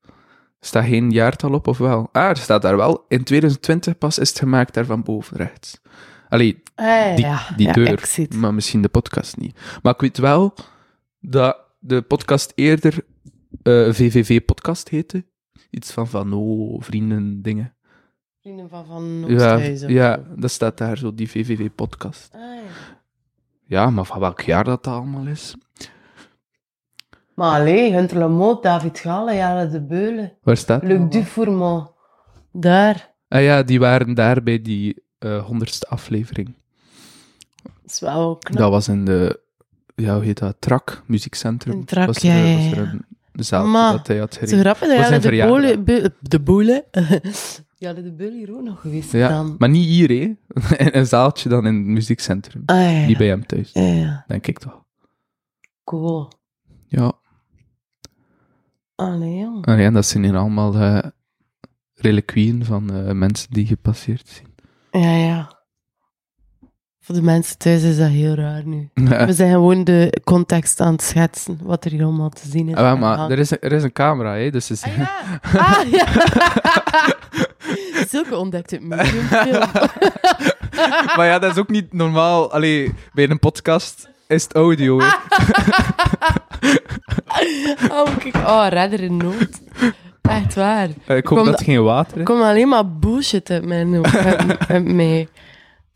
Er 0.60 0.66
staat 0.66 0.84
geen 0.84 1.10
jaartal 1.10 1.52
op, 1.52 1.66
of 1.66 1.78
wel? 1.78 2.08
Ah, 2.12 2.28
er 2.28 2.36
staat 2.36 2.62
daar 2.62 2.76
wel. 2.76 3.04
In 3.08 3.24
2020 3.24 3.98
pas 3.98 4.18
is 4.18 4.28
het 4.28 4.38
gemaakt, 4.38 4.74
daar 4.74 4.84
van 4.84 5.02
boven 5.02 5.36
rechts. 5.36 5.80
Allee, 6.28 6.62
Ah, 6.74 7.14
die, 7.16 7.24
ja. 7.24 7.48
die 7.56 7.66
ja, 7.66 7.72
deur. 7.72 7.88
Ik 7.92 8.04
zie 8.04 8.24
het. 8.24 8.34
Maar 8.34 8.54
misschien 8.54 8.82
de 8.82 8.88
podcast 8.88 9.36
niet. 9.36 9.60
Maar 9.82 9.94
ik 9.94 10.00
weet 10.00 10.18
wel 10.18 10.54
dat 11.20 11.56
de 11.78 12.02
podcast 12.02 12.52
eerder 12.54 13.04
eh, 13.62 13.92
VVV-podcast 13.92 14.88
heette. 14.88 15.24
Iets 15.70 15.92
van 15.92 16.08
Van 16.08 16.34
O, 16.34 16.78
vrienden, 16.80 17.42
dingen. 17.42 17.75
Vrienden 18.46 18.68
van 18.68 18.86
Van 18.86 19.24
Ja, 19.26 19.34
Oosthuizen. 19.34 19.92
ja, 19.92 20.20
dat 20.36 20.50
staat 20.50 20.78
daar 20.78 20.98
zo, 20.98 21.14
die 21.14 21.30
VVV-podcast. 21.30 22.30
Ah, 22.34 22.40
ja. 22.40 22.60
Ja, 23.66 23.90
maar 23.90 24.04
van 24.04 24.20
welk 24.20 24.40
jaar 24.40 24.64
dat, 24.64 24.84
dat 24.84 24.94
allemaal 24.94 25.26
is? 25.26 25.54
Maar 27.34 27.60
allee, 27.60 27.92
Hunter 27.92 28.18
Lamoot, 28.18 28.62
David 28.62 28.98
Gale, 28.98 29.34
Jelle 29.34 29.68
de 29.68 29.82
Beulen, 29.82 30.32
Waar 30.42 30.56
staat 30.56 30.80
dat 30.80 30.90
Luc? 30.90 31.10
Dufourmont. 31.10 31.90
Daar. 32.52 33.14
Ah 33.28 33.42
ja, 33.42 33.62
die 33.62 33.78
waren 33.78 34.14
daar 34.14 34.42
bij 34.42 34.62
die 34.62 35.02
eh, 35.18 35.44
honderdste 35.44 35.86
aflevering. 35.86 36.54
Dat 37.62 37.72
is 37.90 38.00
wel 38.00 38.36
knap. 38.36 38.58
Dat 38.58 38.70
was 38.70 38.88
in 38.88 39.04
de, 39.04 39.40
ja, 39.94 40.14
hoe 40.14 40.24
heet 40.24 40.38
dat? 40.38 40.56
Trak, 40.58 41.02
muziekcentrum. 41.06 41.74
In 41.74 41.84
Trak, 41.84 42.06
was 42.06 42.18
ja, 42.18 42.34
er, 42.34 42.46
ja, 42.46 42.54
was 42.54 42.78
er 42.78 42.84
ja. 42.84 42.98
een 43.32 43.44
zaal 43.44 43.66
Maar, 43.66 43.92
dat 43.92 44.06
hij 44.06 44.18
had 44.18 44.34
gereden. 44.34 44.58
grappig, 44.60 44.88
dat 44.88 45.22
Voor 45.22 45.34
Jelle 45.34 45.60
zijn 45.60 45.84
de 45.84 46.12
De 46.20 46.40
Bolen... 46.40 46.84
Jelle 47.78 48.02
de 48.02 48.12
Beulen 48.12 48.38
hier 48.38 48.54
ook 48.56 48.62
nog 48.62 48.80
geweest 48.80 49.12
Ja, 49.12 49.28
dan. 49.28 49.54
maar 49.58 49.68
niet 49.68 49.86
hier, 49.86 50.08
hè. 50.08 50.14
In 50.84 50.88
een 50.92 51.06
zaaltje 51.06 51.48
dan 51.48 51.66
in 51.66 51.74
het 51.74 51.84
muziekcentrum. 51.86 52.62
Ah, 52.66 52.76
ja. 52.76 53.06
Niet 53.06 53.18
bij 53.18 53.26
hem 53.26 53.46
thuis, 53.46 53.72
Ja, 53.72 53.82
ja. 53.82 54.24
denk 54.26 54.46
ik 54.46 54.58
toch. 54.58 54.84
Cool. 55.84 56.28
Ja, 56.86 57.12
Allee, 58.94 59.38
jong. 59.38 59.66
en 59.66 59.78
ja, 59.80 59.90
dat 59.90 60.06
zijn 60.06 60.24
hier 60.24 60.36
allemaal 60.36 60.74
eh 60.74 60.98
reliquieën 61.94 62.64
van 62.64 62.92
eh, 62.92 63.12
mensen 63.12 63.50
die 63.52 63.66
gepasseerd 63.66 64.28
zijn. 64.28 64.54
Ja, 65.04 65.16
ja. 65.16 65.55
Voor 67.06 67.14
de 67.14 67.22
mensen 67.22 67.58
thuis 67.58 67.82
is 67.82 67.96
dat 67.98 68.08
heel 68.08 68.34
raar 68.34 68.62
nu. 68.64 68.88
We 68.94 69.32
zijn 69.32 69.50
gewoon 69.50 69.84
de 69.84 70.20
context 70.24 70.80
aan 70.80 70.92
het 70.92 71.02
schetsen, 71.02 71.58
wat 71.62 71.84
er 71.84 71.90
hier 71.90 72.02
allemaal 72.04 72.28
te 72.28 72.48
zien 72.48 72.68
is. 72.68 72.74
Ah, 72.74 73.00
maar 73.00 73.30
er 73.30 73.38
is, 73.38 73.50
een- 73.50 73.60
er 73.60 73.72
is 73.72 73.82
een 73.82 73.92
camera, 73.92 74.34
hè, 74.34 74.50
dus 74.50 74.70
is, 74.70 74.82
Ah, 74.82 74.96
ja. 74.96 75.40
Ah, 75.60 75.90
ja. 75.90 76.06
Zulke 78.10 78.36
ontdekt 78.36 78.70
het 78.70 78.82
mediumfilm. 78.82 79.62
maar 81.16 81.26
ja, 81.26 81.38
dat 81.38 81.50
is 81.50 81.58
ook 81.58 81.68
niet 81.68 81.92
normaal. 81.92 82.52
Allee, 82.52 82.94
bij 83.12 83.30
een 83.30 83.38
podcast 83.38 84.08
is 84.26 84.42
het 84.42 84.54
audio. 84.54 85.00
hè. 85.00 85.06
Oh, 87.90 88.16
kijk. 88.18 88.34
Oh, 88.36 88.66
redder 88.68 89.00
in 89.00 89.16
nood. 89.16 89.60
Echt 90.22 90.54
waar. 90.54 90.88
Eh, 91.06 91.16
ik 91.16 91.26
hoop 91.26 91.36
Kom 91.38 91.46
dat 91.46 91.58
het 91.58 91.62
geen 91.68 91.82
water 91.82 92.12
Er 92.12 92.18
is. 92.18 92.24
komt 92.24 92.42
alleen 92.42 92.68
maar 92.68 92.88
bullshit 92.90 93.50
uit 93.50 93.64
mijn. 93.64 94.04
Uit- 94.06 94.68
uit 94.68 94.84
mij. 94.84 95.28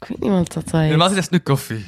Ik 0.01 0.07
weet 0.09 0.21
niet 0.21 0.31
wat 0.31 0.53
dat 0.53 0.65
is. 0.67 0.89
Normaal 0.89 1.11
is 1.11 1.17
het 1.17 1.31
nu 1.31 1.39
koffie. 1.39 1.85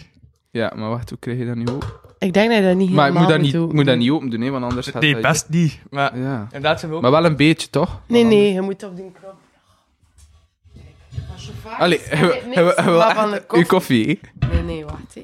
Ja, 0.51 0.73
maar 0.77 0.89
wacht, 0.89 1.09
hoe 1.09 1.19
krijg 1.19 1.39
je 1.39 1.47
dat 1.47 1.57
nu 1.57 1.67
ook? 1.69 2.01
Ik 2.19 2.33
denk 2.33 2.49
dat 2.49 2.59
je 2.59 2.65
dat 2.65 2.77
niet 2.77 2.91
Maar 2.91 3.09
ik 3.09 3.15
moet 3.15 3.29
dat 3.29 3.41
niet, 3.41 3.53
doen. 3.53 3.75
moet 3.75 3.87
dat 3.87 3.97
niet 3.97 4.11
open 4.11 4.31
doen, 4.31 4.41
hè, 4.41 4.51
want 4.51 4.65
anders 4.65 4.87
gaat 4.87 5.03
Nee, 5.03 5.13
dat... 5.13 5.23
best 5.23 5.49
niet. 5.49 5.79
Maar 5.91 6.19
Ja. 6.19 6.43
inderdaad 6.45 6.79
zijn 6.79 6.91
we 6.91 6.97
ook... 6.97 7.03
Maar 7.03 7.11
wel 7.11 7.25
een 7.25 7.37
beetje, 7.37 7.71
toch? 7.71 8.01
Nee, 8.07 8.25
nee, 8.25 8.53
je 8.53 8.61
moet 8.61 8.83
op 8.83 8.97
die 8.97 9.13
knop. 9.21 9.35
Als 11.33 11.47
je 11.47 11.53
vaak 11.63 11.81
Allee, 11.81 12.01
maar 12.97 13.15
van 13.15 13.31
de 13.31 13.37
uw 13.41 13.47
koffie. 13.47 13.67
koffie, 13.67 14.21
hè. 14.39 14.49
Nee, 14.49 14.63
nee, 14.63 14.85
wacht. 14.85 15.15
Hè. 15.15 15.21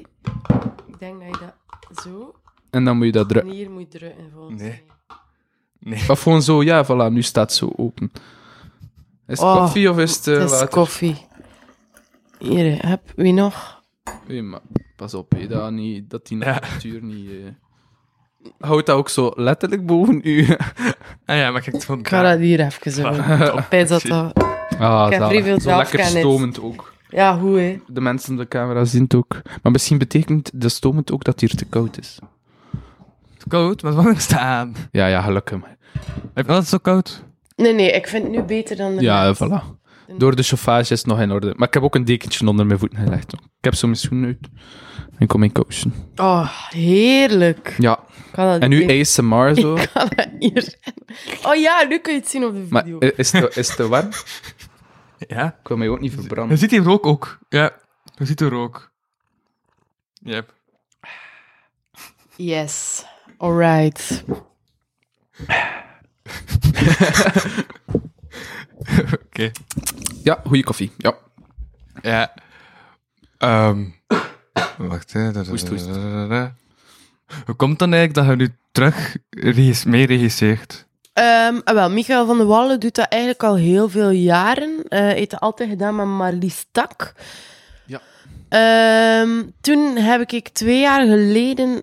Ik 0.87 0.99
denk 0.99 1.19
dat 1.19 1.39
je 1.39 1.45
dat 1.89 2.03
zo... 2.03 2.33
En 2.69 2.85
dan 2.85 2.97
moet 2.97 3.05
je 3.05 3.11
dat 3.11 3.21
En 3.21 3.27
drukken. 3.27 3.51
hier 3.53 3.69
moet 3.71 3.91
drukken, 3.91 4.29
volgens 4.33 4.61
Nee. 4.61 4.81
mij. 5.79 6.01
Of 6.07 6.21
gewoon 6.21 6.41
zo, 6.41 6.63
ja, 6.63 6.85
voilà, 6.85 7.11
nu 7.13 7.21
staat 7.21 7.49
het 7.49 7.57
zo 7.59 7.71
open. 7.75 8.11
Is 9.27 9.39
het 9.39 9.47
Oh, 9.47 9.55
koffie 9.57 9.89
of 9.89 9.97
is 9.97 10.15
het, 10.15 10.27
eh, 10.27 10.33
Het 10.33 10.43
is 10.43 10.49
water? 10.51 10.67
koffie. 10.67 11.27
Hier, 12.39 12.87
heb 12.87 13.01
wie 13.15 13.33
nog? 13.33 13.83
Nee, 14.27 14.41
maar 14.41 14.59
pas 14.95 15.13
op, 15.13 15.31
hè, 15.31 15.47
dat, 15.47 15.71
niet, 15.71 16.09
dat 16.09 16.27
die 16.27 16.37
natuur 16.37 17.03
niet... 17.03 17.29
eh... 17.29 17.35
Houdt 18.59 18.85
dat 18.85 18.95
ook 18.97 19.09
zo 19.09 19.31
letterlijk 19.35 19.85
boven 19.85 20.21
u? 20.23 20.45
Ah 21.25 21.37
ja, 21.37 21.51
maar 21.51 21.61
kijk, 21.61 21.75
het 21.75 21.85
gewoon... 21.85 21.99
Ik 21.99 22.07
ga 22.07 22.21
dat 22.21 22.39
hier 22.39 22.59
even 22.59 22.91
zo 22.91 23.01
doen. 23.11 23.19
Ik 23.57 23.65
weet 23.69 23.87
dat 23.87 24.01
dat... 24.01 24.33
Ah, 24.79 25.05
Ik 25.05 25.11
heb 25.13 25.21
zalig. 25.21 25.27
vrij 25.29 25.43
veel 25.43 25.59
Zo 25.59 25.77
lekker 25.77 25.99
zelfkennis. 25.99 26.09
stomend 26.21 26.61
ook. 26.61 26.93
Ja, 27.09 27.39
hoe 27.39 27.59
hè? 27.59 27.79
De 27.87 28.01
mensen 28.01 28.31
op 28.33 28.37
de 28.39 28.47
camera 28.47 28.85
zien 28.85 29.03
het 29.03 29.15
ook. 29.15 29.41
Maar 29.63 29.71
misschien 29.71 29.97
betekent 29.97 30.51
de 30.53 30.69
stomend 30.69 31.11
ook 31.11 31.23
dat 31.23 31.39
het 31.41 31.49
hier 31.49 31.59
te 31.59 31.65
koud 31.65 31.97
is. 31.99 32.19
Koud, 33.47 33.81
maar 33.81 33.93
het 33.93 34.03
warm 34.03 34.17
staan. 34.17 34.73
Ja, 34.91 35.07
ja, 35.07 35.21
gelukkig. 35.21 35.59
maar. 35.59 35.77
Heb 36.33 36.45
je 36.45 36.51
altijd 36.51 36.67
zo 36.69 36.77
koud? 36.77 37.23
Nee, 37.55 37.73
nee, 37.73 37.91
ik 37.91 38.07
vind 38.07 38.23
het 38.23 38.31
nu 38.31 38.41
beter 38.43 38.75
dan 38.77 38.95
de 38.95 39.01
Ja, 39.01 39.23
mensen. 39.23 39.47
voilà. 39.49 39.78
Door 40.17 40.35
de 40.35 40.43
chauffage 40.43 40.93
is 40.93 40.99
het 40.99 41.05
nog 41.05 41.19
in 41.19 41.31
orde. 41.31 41.53
Maar 41.57 41.67
ik 41.67 41.73
heb 41.73 41.83
ook 41.83 41.95
een 41.95 42.05
dekentje 42.05 42.47
onder 42.47 42.65
mijn 42.65 42.79
voeten 42.79 42.99
gelegd. 42.99 43.33
Ik 43.33 43.39
heb 43.61 43.75
zo 43.75 43.87
mijn 43.87 43.99
schoenen 43.99 44.27
uit. 44.27 44.49
En 45.11 45.15
ik 45.19 45.27
kom 45.27 45.43
in 45.43 45.51
kousen. 45.51 45.93
Oh, 46.15 46.49
heerlijk. 46.69 47.75
Ja. 47.77 47.99
En 48.35 48.69
nu 48.69 48.85
niet- 48.85 49.07
ASMR 49.07 49.55
zo. 49.61 49.75
Ik 49.75 49.89
kan 49.93 50.09
dat 50.15 50.27
hier. 50.39 50.73
Oh 51.43 51.55
ja, 51.55 51.85
nu 51.89 51.99
kun 51.99 52.13
je 52.13 52.19
het 52.19 52.29
zien 52.29 52.43
op 52.45 52.53
de 52.53 52.65
Maar 52.69 52.83
video. 52.83 52.97
i- 53.03 53.11
is 53.15 53.31
het, 53.31 53.57
is 53.57 53.67
het 53.67 53.75
te 53.77 53.87
warm? 53.87 54.09
Ja. 55.27 55.45
Ik 55.61 55.67
wil 55.67 55.77
mij 55.77 55.89
ook 55.89 55.99
niet 55.99 56.11
Je 56.13 56.19
verbranden. 56.19 56.57
ziet 56.57 56.71
hier 56.71 56.83
rook 56.83 57.05
ook. 57.05 57.39
Ja, 57.49 57.71
je 58.15 58.25
ziet 58.25 58.37
de 58.37 58.49
rook. 58.49 58.91
Yep. 60.13 60.53
Yes. 62.35 63.05
Alright. 63.37 64.23
Oké. 69.25 69.51
Ja, 70.23 70.41
goede 70.45 70.63
koffie. 70.63 70.91
Ja. 70.97 71.15
Ja. 72.01 72.33
Ehm 73.37 73.83
wacht, 74.77 75.13
hè. 75.13 75.31
Hoest, 75.49 75.67
hoest. 75.67 75.85
Hoe 77.45 77.55
komt 77.55 77.79
dan 77.79 77.93
eigenlijk 77.93 78.13
dat 78.13 78.37
je 78.39 78.45
nu 78.45 78.55
terug 78.71 79.17
regis- 79.29 79.83
meeregisseert? 79.83 80.87
Ehm, 81.13 81.59
ah, 81.63 81.73
wel, 81.73 81.89
Michael 81.89 82.25
van 82.25 82.37
der 82.37 82.45
Wallen 82.47 82.79
doet 82.79 82.95
dat 82.95 83.07
eigenlijk 83.07 83.43
al 83.43 83.55
heel 83.55 83.89
veel 83.89 84.09
jaren. 84.09 84.83
Eh 84.87 84.99
heeft 84.99 85.29
dat 85.29 85.39
altijd 85.39 85.69
gedaan 85.69 85.95
met 85.95 86.05
Marlies 86.05 86.65
Tak. 86.71 87.13
Ja. 87.85 88.01
Ehm, 88.49 89.43
toen 89.61 89.95
heb 89.97 90.31
ik 90.31 90.49
twee 90.49 90.79
jaar 90.79 91.07
geleden 91.07 91.81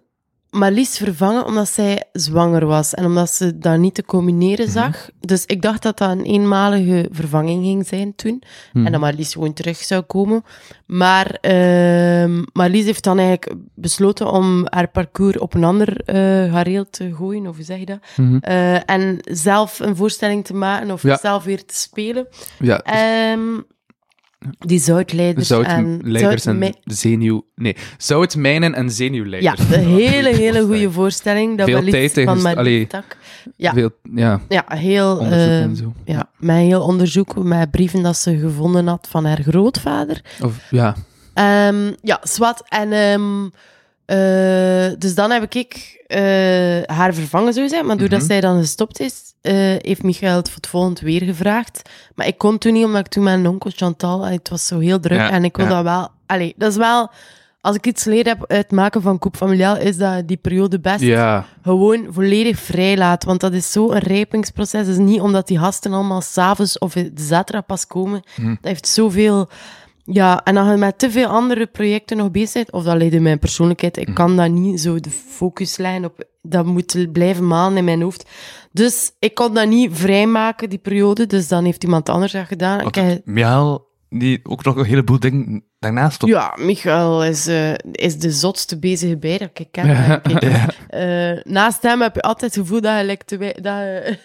Marlies 0.58 0.96
vervangen 0.96 1.44
omdat 1.46 1.68
zij 1.68 2.04
zwanger 2.12 2.66
was 2.66 2.94
en 2.94 3.04
omdat 3.04 3.30
ze 3.30 3.58
dat 3.58 3.78
niet 3.78 3.94
te 3.94 4.04
combineren 4.04 4.68
zag. 4.70 5.08
Dus 5.20 5.44
ik 5.46 5.62
dacht 5.62 5.82
dat 5.82 5.98
dat 5.98 6.10
een 6.10 6.24
eenmalige 6.24 7.08
vervanging 7.10 7.64
ging 7.64 7.86
zijn 7.86 8.14
toen. 8.14 8.42
En 8.72 8.92
dat 8.92 9.00
Marlies 9.00 9.32
gewoon 9.32 9.52
terug 9.52 9.76
zou 9.76 10.02
komen. 10.02 10.44
Maar 10.86 11.38
ehm 11.40 12.42
Marlies 12.52 12.84
heeft 12.84 13.04
dan 13.04 13.18
eigenlijk 13.18 13.54
besloten 13.74 14.30
om 14.32 14.66
haar 14.70 14.88
parcours 14.88 15.38
op 15.38 15.54
een 15.54 15.64
ander 15.64 16.00
eh 16.04 16.52
gareel 16.52 16.90
te 16.90 17.14
gooien, 17.14 17.46
of 17.46 17.56
hoe 17.56 17.64
zeg 17.64 17.78
je 17.78 17.86
dat? 17.86 17.98
Mhm. 18.16 18.36
Eh, 18.40 18.90
en 18.90 19.18
zelf 19.22 19.78
een 19.80 19.96
voorstelling 19.96 20.44
te 20.44 20.54
maken 20.54 20.90
of 20.90 21.02
Ja. 21.02 21.16
zelf 21.16 21.44
weer 21.44 21.64
te 21.64 21.74
spelen. 21.76 22.26
Ja, 22.58 22.80
Ehm, 22.82 23.40
die 24.59 24.79
zoutleiders 24.79 25.51
en... 25.51 25.64
zoutleiders 25.64 26.46
en 26.46 26.75
zenuw... 26.85 27.46
Nee, 27.55 27.77
zoutmijnen 27.99 28.75
en 28.75 28.90
zenuwleiders. 28.90 29.68
Ja, 29.68 29.77
een 29.77 29.87
hele, 29.87 30.29
hele 30.29 30.62
goede 30.62 30.90
voorstelling. 30.90 31.59
Dat 31.59 31.68
Veel 31.68 31.83
tijd 31.83 32.12
van 32.12 32.57
allee, 32.57 32.87
Tak. 32.87 33.16
Ja, 33.57 33.72
Veel, 33.72 33.90
ja, 34.14 34.40
ja, 34.49 34.64
heel... 34.68 35.16
onderzoek 35.16 35.62
en 35.62 35.77
zo. 35.77 35.92
ja, 36.05 36.29
met 36.38 36.57
heel 36.57 36.83
onderzoek, 36.83 37.44
met 37.44 37.70
brieven 37.70 38.03
dat 38.03 38.16
ze 38.16 38.38
gevonden 38.38 38.87
had 38.87 39.07
van 39.11 39.25
haar 39.25 39.42
grootvader. 39.42 40.20
Of, 40.42 40.70
ja. 40.70 40.96
Ehm, 41.35 41.92
ja, 42.03 42.20
zwart. 42.22 42.62
En 42.68 42.92
ehm, 42.92 43.49
eh, 44.06 44.98
dus 44.98 45.14
dan 45.14 45.30
heb 45.30 45.42
ik 45.54 45.54
eh, 46.06 46.20
haar 46.96 47.14
vervangen, 47.14 47.52
zo 47.52 47.62
gezegd. 47.62 47.84
Maar 47.84 47.96
doordat 47.96 48.18
Mhm. 48.18 48.28
zij 48.28 48.40
dan 48.40 48.58
gestopt 48.60 49.00
is, 49.00 49.22
eh, 49.40 49.54
heeft 49.78 50.02
Michael 50.02 50.36
het 50.36 50.48
voor 50.48 50.56
het 50.56 50.66
volgend 50.66 51.00
weer 51.00 51.22
gevraagd. 51.22 51.82
Maar 52.14 52.26
ik 52.26 52.38
kon 52.38 52.58
toen 52.58 52.72
niet, 52.72 52.84
omdat 52.84 53.00
ik 53.00 53.08
toen 53.08 53.22
mijn 53.22 53.46
onkel 53.48 53.70
Chantal... 53.74 54.24
Het 54.26 54.48
was 54.48 54.66
zo 54.66 54.78
heel 54.78 55.00
druk 55.00 55.18
Ja, 55.18 55.30
en 55.30 55.44
ik 55.44 55.56
wil 55.56 55.66
ja. 55.66 55.72
dat 55.72 55.82
wel... 55.82 56.08
Allee, 56.26 56.54
dat 56.56 56.70
is 56.70 56.76
wel... 56.76 57.10
Als 57.60 57.76
ik 57.76 57.86
iets 57.86 58.02
geleerd 58.02 58.26
heb 58.26 58.38
uit 58.46 58.58
het 58.62 58.70
maken 58.70 59.02
van 59.02 59.18
Coupe 59.18 59.38
Familiaal, 59.38 59.76
is 59.76 59.96
dat 59.96 60.28
die 60.28 60.36
periode 60.36 60.80
best 60.80 61.00
Ja, 61.00 61.44
gewoon 61.62 62.06
volledig 62.10 62.58
vrij 62.58 62.96
laat. 62.96 63.24
Want 63.24 63.40
dat 63.40 63.52
is 63.52 63.72
zo 63.72 63.90
een 63.90 63.98
rijpingsproces. 63.98 64.80
Het 64.80 64.88
is 64.88 64.98
niet 64.98 65.20
omdat 65.20 65.46
die 65.46 65.58
gasten 65.58 65.92
allemaal 65.92 66.20
s'avonds 66.20 66.78
of 66.78 66.92
de 66.92 67.10
zaterdag 67.14 67.66
pas 67.66 67.86
komen. 67.86 68.22
Hm. 68.34 68.48
Dat 68.48 68.58
heeft 68.60 68.88
zoveel... 68.88 69.48
Ja, 70.06 70.44
en 70.44 70.56
als 70.56 70.68
je 70.70 70.76
met 70.76 70.98
te 70.98 71.10
veel 71.10 71.26
andere 71.26 71.66
projecten 71.66 72.16
nog 72.16 72.30
bezig 72.30 72.52
bent, 72.52 72.72
of 72.72 72.82
dat 72.84 72.96
leidt 72.96 73.14
in 73.14 73.22
mijn 73.22 73.38
persoonlijkheid, 73.38 73.96
ik 73.96 74.14
kan 74.14 74.36
dat 74.36 74.50
niet 74.50 74.80
zo 74.80 75.00
de 75.00 75.10
focuslijn 75.10 76.04
op... 76.04 76.24
Dat 76.42 76.66
moet 76.66 77.12
blijven 77.12 77.46
maan 77.46 77.76
in 77.76 77.84
mijn 77.84 78.02
hoofd. 78.02 78.28
Dus 78.72 79.12
ik 79.18 79.34
kon 79.34 79.54
dat 79.54 79.68
niet 79.68 79.90
vrijmaken, 79.92 80.70
die 80.70 80.78
periode. 80.78 81.26
Dus 81.26 81.48
dan 81.48 81.64
heeft 81.64 81.84
iemand 81.84 82.08
anders 82.08 82.32
dat 82.32 82.46
gedaan. 82.46 82.80
Ik 82.80 82.94
heb- 82.94 83.20
die 84.18 84.40
ook 84.42 84.64
nog 84.64 84.76
een 84.76 84.85
heleboel 84.85 85.18
dingen 85.18 85.64
daarnaast 85.79 86.20
doet. 86.20 86.29
ja, 86.29 86.57
Michael 86.61 87.24
is, 87.24 87.46
eh, 87.46 87.74
is 87.92 88.18
de 88.18 88.31
zotste 88.31 88.79
bezige 88.79 89.16
bij 89.16 89.38
dat 89.38 89.50
ik 89.55 89.68
ken. 89.70 89.88
ik. 90.22 90.42
Eh, 90.88 91.42
naast 91.42 91.83
hem 91.83 92.00
heb 92.00 92.14
je 92.14 92.22
altijd 92.22 92.55
het 92.55 92.64
gevoel 92.64 92.81
dat 92.81 92.98
je, 92.98 93.05
like, 93.05 93.24
te 93.24 93.38
dat 93.38 93.79
je 93.79 94.16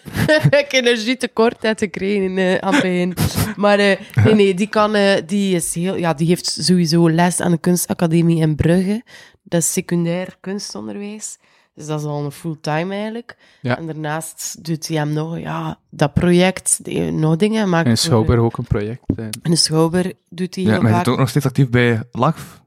hebt 1.60 1.80
gekregen 1.80 2.38
eh, 2.38 2.54
aan 2.54 2.72
het 2.72 2.82
begin. 2.82 3.14
Maar 3.56 3.78
eh, 3.78 3.98
nee, 4.24 4.34
nee, 4.34 4.54
die, 4.54 4.68
kan, 4.68 4.94
eh, 4.94 5.22
die, 5.26 5.54
is 5.54 5.74
heel, 5.74 5.96
ja, 5.96 6.14
die 6.14 6.26
heeft 6.26 6.46
sowieso 6.46 7.10
les 7.10 7.40
aan 7.40 7.50
de 7.50 7.58
kunstacademie 7.58 8.40
in 8.40 8.56
Brugge. 8.56 9.02
Dat 9.42 9.60
is 9.60 9.72
secundair 9.72 10.36
kunstonderwijs. 10.40 11.38
Dus 11.74 11.86
dat 11.86 12.00
is 12.00 12.06
al 12.06 12.24
een 12.24 12.32
fulltime 12.32 12.94
eigenlijk. 12.94 13.36
Ja. 13.60 13.78
En 13.78 13.86
daarnaast 13.86 14.64
doet 14.64 14.88
hij 14.88 14.96
hem 14.96 15.12
nog 15.12 15.38
ja, 15.38 15.78
dat 15.90 16.12
project, 16.14 16.84
die, 16.84 17.10
nog 17.12 17.36
dingen. 17.36 17.68
Maakt 17.68 17.86
en 17.88 17.98
Schouwburg 17.98 18.40
ook 18.40 18.58
een 18.58 18.64
project. 18.64 19.02
eh. 19.16 19.24
In 19.42 19.50
de 19.50 19.56
Schouwburg 19.56 20.12
doet 20.28 20.54
hij 20.54 20.64
Ja, 20.64 20.70
maar 20.70 20.80
je 20.82 20.88
vaak. 20.88 20.96
zit 21.04 21.08
ook 21.12 21.18
nog 21.18 21.28
steeds 21.28 21.46
actief 21.46 21.68
bij 21.70 22.02
LAGF. 22.12 22.60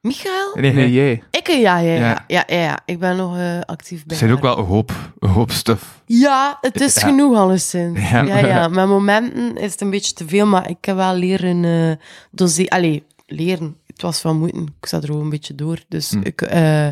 Michael? 0.00 0.52
Nee, 0.54 0.72
Nee, 0.72 0.92
jij. 0.92 1.22
Ik, 1.30 1.48
eh, 1.48 1.60
ja, 1.60 1.78
ja, 1.78 1.92
ja. 1.92 2.00
Ja. 2.00 2.24
ja. 2.26 2.44
ja, 2.46 2.60
ja. 2.62 2.80
Ik 2.84 2.98
ben 2.98 3.16
nog 3.16 3.36
eh, 3.36 3.60
actief 3.60 4.06
bij 4.06 4.16
Er 4.16 4.22
zijn 4.22 4.32
ook 4.32 4.40
wel 4.42 4.58
een 4.58 4.64
hoop, 4.64 4.92
een 5.18 5.28
hoop 5.28 5.50
stuff. 5.50 6.02
Ja, 6.06 6.58
het 6.60 6.80
is 6.80 6.94
Ja. 6.94 7.00
genoeg 7.00 7.36
alleszins. 7.36 8.10
Ja. 8.10 8.22
Ja. 8.22 8.38
ja, 8.38 8.68
Met 8.68 8.86
momenten 8.86 9.56
is 9.56 9.70
het 9.72 9.80
een 9.80 9.90
beetje 9.90 10.12
te 10.12 10.28
veel, 10.28 10.46
maar 10.46 10.70
ik 10.70 10.84
heb 10.84 10.96
wel 10.96 11.14
leren 11.14 11.62
uh, 11.62 11.92
doseren. 12.30 12.70
Allee, 12.70 13.04
leren. 13.26 13.76
Het 13.86 14.02
was 14.02 14.20
van 14.20 14.38
moeten. 14.38 14.62
Ik 14.80 14.86
zat 14.88 15.04
er 15.04 15.12
ook 15.12 15.20
een 15.20 15.30
beetje 15.30 15.54
door. 15.54 15.78
Dus 15.88 16.10
Hm. 16.10 16.20
ik, 16.22 16.42
eh, 16.42 16.88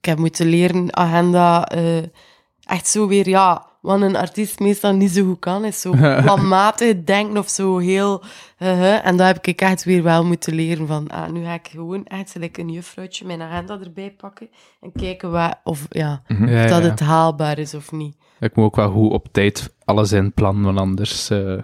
ik 0.00 0.04
heb 0.04 0.18
moeten 0.18 0.46
leren 0.46 0.96
agenda 0.96 1.68
eh, 1.68 2.02
echt 2.64 2.86
zo 2.86 3.08
weer, 3.08 3.28
ja, 3.28 3.66
wat 3.80 4.00
een 4.00 4.16
artiest 4.16 4.58
meestal 4.58 4.92
niet 4.92 5.10
zo 5.10 5.24
goed 5.24 5.38
kan, 5.38 5.64
is 5.64 5.80
zo 5.80 5.90
planmatig 6.22 7.04
denken 7.04 7.38
of 7.38 7.48
zo 7.48 7.78
heel... 7.78 8.22
eh, 8.58 9.06
en 9.06 9.16
dat 9.16 9.26
heb 9.26 9.46
ik 9.46 9.60
echt 9.60 9.84
weer 9.84 10.02
wel 10.02 10.24
moeten 10.24 10.54
leren 10.54 10.86
van, 10.86 11.08
ah, 11.08 11.30
nu 11.30 11.44
ga 11.44 11.54
ik 11.54 11.68
gewoon 11.70 12.06
echt 12.06 12.34
like 12.34 12.60
een 12.60 12.70
juffrouwtje 12.70 13.26
mijn 13.26 13.42
agenda 13.42 13.78
erbij 13.84 14.10
pakken 14.10 14.48
en 14.80 14.92
kijken 14.92 15.30
wat, 15.30 15.58
of, 15.64 15.86
ja, 15.88 16.22
Ja, 16.28 16.64
of 16.64 16.70
dat 16.70 16.82
ja. 16.82 16.88
het 16.88 17.00
haalbaar 17.00 17.58
is 17.58 17.74
of 17.74 17.92
niet. 17.92 18.16
Ik 18.40 18.56
moet 18.56 18.64
ook 18.64 18.76
wel 18.76 18.90
goed 18.90 19.12
op 19.12 19.28
tijd 19.32 19.74
alles 19.84 20.12
inplannen, 20.12 20.64
want 20.64 20.78
anders 20.78 21.30
eh, 21.30 21.62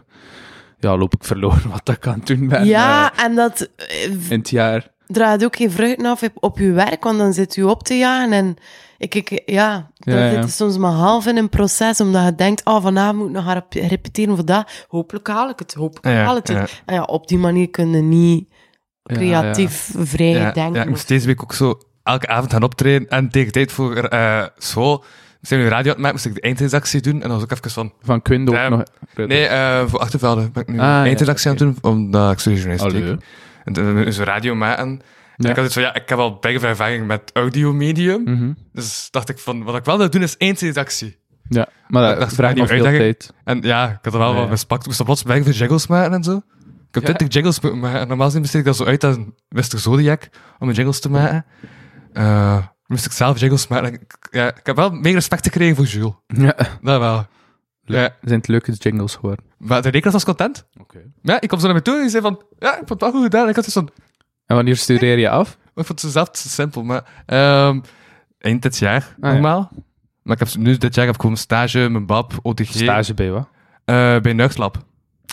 ja, 0.78 0.96
loop 0.96 1.14
ik 1.14 1.24
verloren 1.24 1.70
wat 1.84 1.88
ik 1.88 2.06
aan 2.06 2.18
het 2.18 2.26
doen 2.26 2.48
ben 2.48 2.64
ja, 2.64 3.16
en 3.16 3.34
dat 3.34 3.70
in 4.28 4.38
het 4.38 4.50
jaar. 4.50 4.92
Draait 5.06 5.44
ook 5.44 5.56
geen 5.56 5.70
vruchten 5.70 6.06
af 6.06 6.22
op, 6.22 6.30
op 6.34 6.58
je 6.58 6.72
werk, 6.72 7.04
want 7.04 7.18
dan 7.18 7.32
zit 7.32 7.54
je 7.54 7.68
op 7.68 7.82
te 7.82 7.94
jagen 7.94 8.32
en 8.32 8.56
ik, 8.98 9.14
ik, 9.14 9.42
ja, 9.46 9.90
dan 9.98 10.18
Ja, 10.18 10.30
zit 10.30 10.44
je 10.44 10.50
soms 10.50 10.78
maar 10.78 10.92
half 10.92 11.26
in 11.26 11.36
een 11.36 11.48
proces, 11.48 12.00
omdat 12.00 12.24
je 12.24 12.34
denkt, 12.34 12.64
oh, 12.64 12.82
vanavond 12.82 13.16
moet 13.18 13.26
ik 13.28 13.32
nog 13.34 13.44
gaan 13.44 13.52
rep- 13.54 13.88
repeteren 13.90 14.34
voor 14.36 14.44
dat. 14.44 14.84
Hopelijk 14.88 15.26
haal 15.28 15.48
ik 15.48 15.58
het, 15.58 15.74
hopelijk 15.74 16.06
Ja, 16.06 16.22
haal 16.24 16.36
ik 16.36 16.46
het. 16.46 16.56
ja. 16.56 16.66
En 16.86 16.94
ja, 16.94 17.02
op 17.02 17.28
die 17.28 17.38
manier 17.38 17.70
kun 17.70 17.90
je 17.90 18.02
niet 18.02 18.48
Ja, 19.02 19.14
creatief 19.14 19.90
vrij 19.96 20.26
Ja, 20.30 20.52
denken. 20.52 20.72
ja, 20.74 20.78
ik 20.80 20.84
of- 20.84 20.90
moest 20.90 21.08
deze 21.08 21.26
week 21.26 21.42
ook 21.42 21.52
zo 21.52 21.78
elke 22.02 22.26
avond 22.26 22.52
gaan 22.52 22.62
optreden. 22.62 23.08
En 23.08 23.28
tegen 23.28 23.52
tijd 23.52 23.72
voor 23.72 23.96
eh, 23.96 24.44
school, 24.58 25.04
we 25.40 25.46
zijn 25.46 25.60
nu 25.60 25.66
radio 25.68 25.80
aan 25.80 25.88
het 25.88 25.98
maken, 25.98 26.12
moest 26.12 26.26
ik 26.26 26.34
de 26.34 26.40
eindredactie 26.40 27.00
doen. 27.00 27.14
En 27.14 27.20
dan 27.20 27.30
was 27.30 27.42
ook 27.42 27.50
even 27.50 27.70
van... 27.70 27.92
Van 28.02 28.22
Quindo 28.22 28.68
nog. 28.68 28.82
Nee, 29.16 29.46
eh, 29.46 29.82
voor 29.86 29.98
Achtervelde 29.98 30.50
ben 30.50 30.62
ik 30.62 30.68
nu 30.68 30.78
Ah, 30.78 30.84
ja, 30.84 31.04
eindredactie 31.04 31.50
aan 31.50 31.56
het 31.56 31.64
doen, 31.64 31.92
omdat 31.92 32.32
ik 32.32 32.38
studie 32.38 32.60
journalistiek. 32.62 33.26
Een 33.64 34.12
radio 34.12 34.54
maken. 34.54 34.84
En 34.86 35.00
Ja. 35.36 35.48
ik 35.50 35.54
had 35.56 35.64
het 35.64 35.72
van, 35.72 35.82
ja, 35.82 35.94
ik 35.94 36.08
heb 36.08 36.18
al 36.18 36.38
bijna 36.38 36.60
ervaring 36.68 37.06
met 37.06 37.30
audiomedium. 37.32 38.22
Mhm. 38.22 38.52
Dus 38.72 39.08
dacht 39.10 39.28
ik 39.28 39.38
van, 39.38 39.62
wat 39.62 39.76
ik 39.76 39.84
wel 39.84 39.98
wil 39.98 40.10
doen 40.10 40.22
is 40.22 40.36
eindredactie. 40.36 41.18
Ja, 41.48 41.68
maar 41.88 42.18
dat, 42.18 42.32
vraagt 42.32 42.56
nog 42.56 42.68
veel 42.68 42.82
tijd. 42.82 43.32
En 43.44 43.62
ja, 43.62 43.88
ik 43.90 43.98
had 44.02 44.12
er 44.12 44.18
wel 44.18 44.28
Ja, 44.28 44.34
wat 44.34 44.44
ja. 44.44 44.50
bespakt. 44.50 44.80
Ik 44.80 44.86
moest 44.86 44.98
dan 44.98 45.06
plots 45.06 45.22
bijna 45.22 45.50
jingles 45.50 45.86
maken 45.86 46.12
en 46.12 46.22
zo. 46.24 46.36
Ik 46.88 47.00
heb 47.00 47.02
Ja. 47.02 47.14
20 47.14 47.32
jingles 47.32 47.60
moeten 47.60 47.80
maken. 47.80 48.00
En 48.00 48.08
normaal 48.08 48.26
gezien 48.26 48.42
besteed 48.42 48.60
ik 48.60 48.66
dat 48.66 48.76
zo 48.76 48.84
uit 48.84 49.04
aan 49.04 49.34
Mr. 49.48 49.78
Zodiac 49.78 50.22
om 50.58 50.66
mijn 50.66 50.76
jingles 50.76 51.00
te 51.00 51.10
maken. 51.10 51.44
Eh, 52.12 52.58
moest 52.86 53.06
ik 53.06 53.12
zelf 53.12 53.38
jingles 53.40 53.66
maken. 53.68 53.86
En 53.88 53.94
Ik, 53.94 54.16
ja, 54.30 54.48
ik 54.56 54.66
heb 54.66 54.76
wel 54.76 54.90
meer 54.90 55.12
respect 55.14 55.44
gekregen 55.44 55.76
voor 55.76 55.84
Jules. 55.84 56.12
Ja. 56.26 56.54
Dat 56.82 57.00
wel. 57.00 57.26
Ja. 57.84 58.16
Zijn 58.22 58.38
het 58.38 58.48
leuke 58.48 58.72
jingles 58.72 59.14
geworden? 59.14 59.44
Maar 59.58 59.82
de 59.82 59.88
rekenaar 59.88 60.12
was 60.12 60.24
content. 60.24 60.66
Oké. 60.80 60.98
Ja, 61.22 61.40
ik 61.40 61.48
kwam 61.48 61.60
zo 61.60 61.66
naar 61.66 61.74
me 61.74 61.82
toe 61.82 61.94
en 61.94 62.00
die 62.00 62.10
zei 62.10 62.22
van, 62.22 62.42
ja, 62.58 62.70
ik 62.70 62.76
vond 62.86 62.88
het 62.88 63.00
wel 63.00 63.10
goed 63.10 63.22
gedaan. 63.22 63.42
En 63.42 63.48
ik 63.48 63.54
had 63.54 63.64
dus 63.64 63.72
van, 63.74 63.90
En 64.46 64.56
wanneer 64.56 64.76
studeer 64.76 65.18
je 65.18 65.28
af? 65.30 65.48
ik 65.74 65.86
vond 65.86 66.02
het 66.02 66.12
zelf 66.12 66.28
te 66.30 66.48
simpel. 66.48 66.82
Maar 66.82 67.04
ehm, 67.26 67.80
eind 68.38 68.62
dit 68.62 68.78
jaar, 68.78 69.14
ja. 69.20 69.32
normaal. 69.32 69.70
Maar 70.22 70.40
ik 70.40 70.46
heb, 70.46 70.56
nu 70.56 70.76
dit 70.76 70.94
jaar 70.94 71.06
heb 71.06 71.14
ik 71.14 71.20
gewoon 71.20 71.36
stage, 71.36 71.88
mijn 71.88 72.06
bab, 72.06 72.32
OTG. 72.42 72.70
Stage 72.72 73.14
bij 73.14 73.30
wat? 73.30 73.48
eh, 73.84 74.18
bij 74.20 74.32
Nuchtslab. 74.32 74.76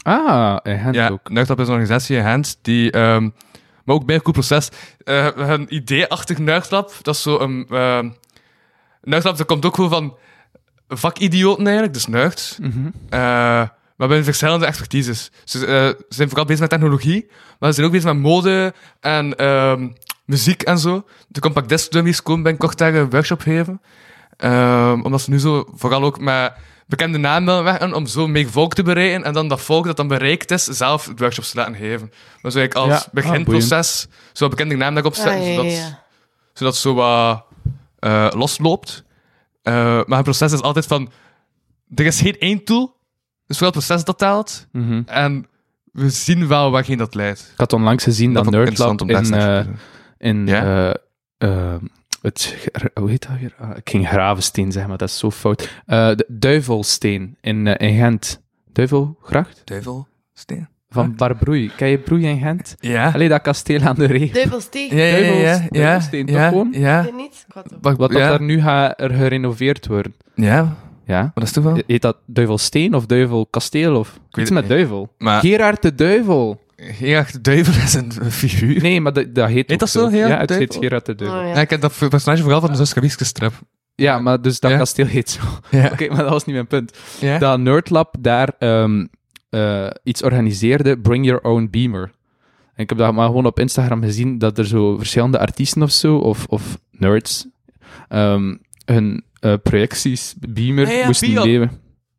Ah, 0.04 0.58
in 0.64 0.80
Gent 0.80 0.96
ja, 0.96 1.10
ook. 1.10 1.30
Nuchtlab 1.30 1.60
is 1.60 1.68
een 1.68 1.74
organisatie 1.74 2.18
in 2.18 2.24
Gent 2.24 2.60
die... 2.62 2.92
ehm, 2.92 3.30
maar 3.86 3.96
ook 3.96 4.06
bij 4.06 4.16
een 4.16 4.22
cool 4.22 4.34
proces. 4.34 4.70
Eh 5.04 5.28
een 5.36 5.76
idee 5.76 6.08
achter 6.08 6.42
Nuchtlab, 6.42 6.92
dat 7.02 7.16
is 7.16 7.22
zo 7.22 7.40
een... 7.40 7.66
ehm 7.70 8.10
Nuchtlab, 9.02 9.38
dat 9.38 9.48
komt 9.48 9.66
ook 9.66 9.76
gewoon 9.76 9.90
van 9.90 10.18
vakidioten 10.98 11.64
eigenlijk, 11.66 11.94
dus 11.94 12.08
nucht. 12.08 12.58
Mhm. 12.62 12.88
Eh, 13.10 13.20
maar 13.96 14.08
bij 14.08 14.24
verschillende 14.24 14.66
expertises. 14.66 15.32
Ze 15.44 15.66
eh, 15.66 16.04
zijn 16.10 16.28
vooral 16.28 16.46
bezig 16.46 16.62
met 16.62 16.70
technologie, 16.70 17.28
maar 17.60 17.70
ze 17.70 17.76
zijn 17.76 17.88
ook 17.88 17.94
bezig 17.94 18.14
met 18.14 18.22
mode 18.22 18.74
en 19.00 19.36
ehm, 19.36 19.90
muziek 20.26 20.62
en 20.62 20.80
zo. 20.80 21.06
De 21.28 21.40
Compact 21.40 21.70
Disc 21.70 21.92
Dummies 21.92 22.24
komen 22.24 22.44
binnenkort 22.44 22.78
daar 22.78 22.94
een 22.94 23.10
workshop 23.10 23.42
geven. 23.42 23.82
Ehm, 24.38 25.02
omdat 25.02 25.22
ze 25.22 25.30
nu 25.30 25.40
zo 25.40 25.66
vooral 25.76 26.04
ook 26.04 26.20
met 26.20 26.54
bekende 26.88 27.18
namen 27.18 27.46
willen 27.46 27.64
werken 27.64 27.94
om 27.94 28.06
zo 28.06 28.28
meer 28.28 28.50
volk 28.50 28.74
te 28.74 28.84
bereiken 28.84 29.24
en 29.24 29.34
dan 29.34 29.48
dat 29.48 29.62
volk 29.62 29.86
dat 29.86 29.98
dan 29.98 30.08
bereikt 30.08 30.52
is, 30.52 30.64
zelf 30.64 31.06
de 31.06 31.14
workshops 31.18 31.50
te 31.52 31.58
laten 31.58 31.76
geven. 31.76 32.12
Maar 32.42 32.52
zo 32.52 32.58
eigenlijk 32.60 32.76
als 32.76 33.00
Ja, 33.00 33.06
ah, 33.06 33.14
beginproces, 33.14 34.08
zo 34.34 34.48
wat 34.48 34.50
bekende 34.50 34.76
namen 34.76 34.94
daarop 34.94 35.16
zetten, 35.16 35.34
Ah, 35.34 35.46
ja, 35.46 35.50
ja, 35.52 35.56
zodat, 35.56 35.72
ja. 35.72 36.04
zodat 36.54 36.74
het 36.74 36.82
zo 36.82 36.94
wat 36.94 37.44
eh, 38.00 38.28
losloopt. 38.36 39.04
Eh, 39.62 39.74
maar 40.06 40.18
het 40.18 40.24
proces 40.24 40.52
is 40.52 40.62
altijd 40.62 40.86
van, 40.86 41.12
er 41.96 42.06
is 42.06 42.22
geen 42.22 42.38
één 42.38 42.64
tool, 42.64 42.98
dus 43.46 43.58
vooral 43.58 43.74
het 43.76 43.86
proces 43.86 44.06
dat 44.06 44.18
telt. 44.18 44.68
Mhm. 44.72 45.02
En 45.06 45.46
we 45.92 46.10
zien 46.10 46.48
wel 46.48 46.72
waarheen 46.72 46.98
dat 46.98 47.16
leidt. 47.16 47.50
Ik 47.54 47.60
had 47.60 47.74
onlangs 47.74 48.04
gezien 48.04 48.34
dat, 48.34 48.48
om 48.48 48.54
in, 49.10 49.18
eh, 49.18 49.24
zeggen. 49.24 49.80
in 50.18 50.48
eh, 51.38 51.76
het, 52.22 52.70
hoe 52.94 53.10
heet 53.10 53.28
dat 53.28 53.40
weer? 53.40 53.56
Ah, 53.58 53.78
ik 53.78 53.90
ging 53.90 54.08
Gravensteen 54.08 54.72
zeggen, 54.72 54.90
maar 54.90 54.98
dat 54.98 55.10
is 55.10 55.18
zo 55.18 55.32
fout. 55.32 55.82
Eh, 55.86 56.16
de 56.16 56.26
Duivelsteen 56.28 57.38
in, 57.42 57.68
in 57.68 57.98
Gent. 57.98 58.42
Duivelgracht? 58.72 59.62
Duivelsteen? 59.66 60.68
Van 60.94 61.16
Barbroei. 61.16 61.72
Ken 61.76 61.88
je 61.88 61.98
Broei 61.98 62.26
in 62.26 62.40
Gent? 62.40 62.76
Ja. 62.80 63.12
Allee, 63.14 63.30
dat 63.30 63.42
kasteel 63.42 63.82
aan 63.82 63.96
de 63.96 64.06
ree. 64.06 64.32
Duivelsteen. 64.34 64.96
Ja, 64.96 65.04
ja, 65.04 65.16
ja, 65.16 65.18
ja, 65.18 65.32
Duivels- 65.32 65.62
ja, 65.64 65.68
Duivelsteen, 65.70 66.26
toch 66.26 66.36
ja, 66.36 66.48
gewoon? 66.50 66.70
ja, 66.72 67.02
je 67.06 67.14
niet? 67.14 67.46
Wat, 67.82 67.98
Wat 67.98 68.12
ja, 68.12 68.18
dat 68.18 68.30
daar 68.30 68.42
nu 68.42 68.62
gaat 68.62 69.02
er 69.02 69.10
gerenoveerd 69.12 69.88
worden. 69.88 70.14
ja, 70.36 70.76
Ja? 71.06 71.32
wat 71.34 71.44
is 71.44 71.56
wel? 71.64 71.82
Heet 71.88 72.02
dat 72.02 72.18
Duivelsteen 72.26 72.94
of 72.96 73.06
Duivelkasteel 73.06 73.96
of 73.96 74.20
iets 74.34 74.50
met 74.52 74.62
niet. 74.64 74.72
duivel? 74.72 75.14
Maar 75.18 75.40
Gerard 75.42 75.82
de 75.82 75.96
Duivel. 75.96 76.62
Gerard 76.76 77.34
de 77.34 77.42
Duivel 77.42 77.74
is 77.84 77.94
een 77.94 78.12
figuur. 78.32 78.82
Nee, 78.82 79.02
maar 79.02 79.14
dat, 79.14 79.36
dat 79.36 79.48
heet 79.48 79.56
Heet 79.56 79.72
ook 79.72 79.80
dat 79.80 79.90
zo, 79.90 80.08
Gerard 80.08 80.30
Ja, 80.30 80.46
de 80.46 80.54
het 80.54 80.62
heet? 80.74 80.78
Gerard 80.80 81.06
de 81.06 81.16
Duivel. 81.16 81.40
Oh, 81.40 81.46
Ja, 81.48 81.54
ja. 81.54 81.62
ik 81.62 81.70
heb 81.70 81.82
dat 81.82 81.94
personage 82.10 82.42
vooral 82.42 82.60
van 82.62 82.70
de 82.72 82.76
Zus 82.78 82.94
Gabiske 82.94 83.26
strip. 83.26 83.54
Ja, 83.96 84.20
maar 84.20 84.42
dus 84.42 84.60
dat 84.60 84.72
Ja. 84.72 84.78
kasteel 84.78 85.06
heet 85.06 85.30
zo. 85.30 85.40
Ja. 85.70 85.90
Oké, 85.94 86.08
maar 86.08 86.18
dat 86.18 86.30
was 86.30 86.46
niet 86.46 86.56
mijn 86.56 86.68
punt. 86.68 86.98
ja? 87.20 87.38
Dat 87.38 87.60
Nerdlab 87.60 88.16
daar 88.20 88.50
ehm, 88.60 89.06
eh, 89.52 89.88
iets 90.04 90.24
organiseerde, 90.24 90.98
Bring 91.00 91.26
Your 91.26 91.42
Own 91.44 91.68
Beamer. 91.72 92.12
En 92.74 92.84
ik 92.84 92.90
heb 92.90 92.98
dat 92.98 93.14
maar 93.14 93.26
gewoon 93.26 93.46
op 93.46 93.60
Instagram 93.60 94.02
gezien, 94.04 94.38
dat 94.38 94.58
er 94.58 94.66
zo 94.68 94.98
verschillende 94.98 95.40
artiesten 95.40 95.82
of 95.84 95.92
zo, 95.92 96.18
of, 96.18 96.46
of 96.46 96.78
nerds, 96.92 97.48
ehm, 98.08 98.56
hun 98.86 99.24
eh, 99.40 99.54
projecties, 99.64 100.36
Beamer, 100.40 100.88
Ja, 100.88 100.94
ja, 100.94 101.06
moesten 101.06 101.34
nemen. 101.34 101.72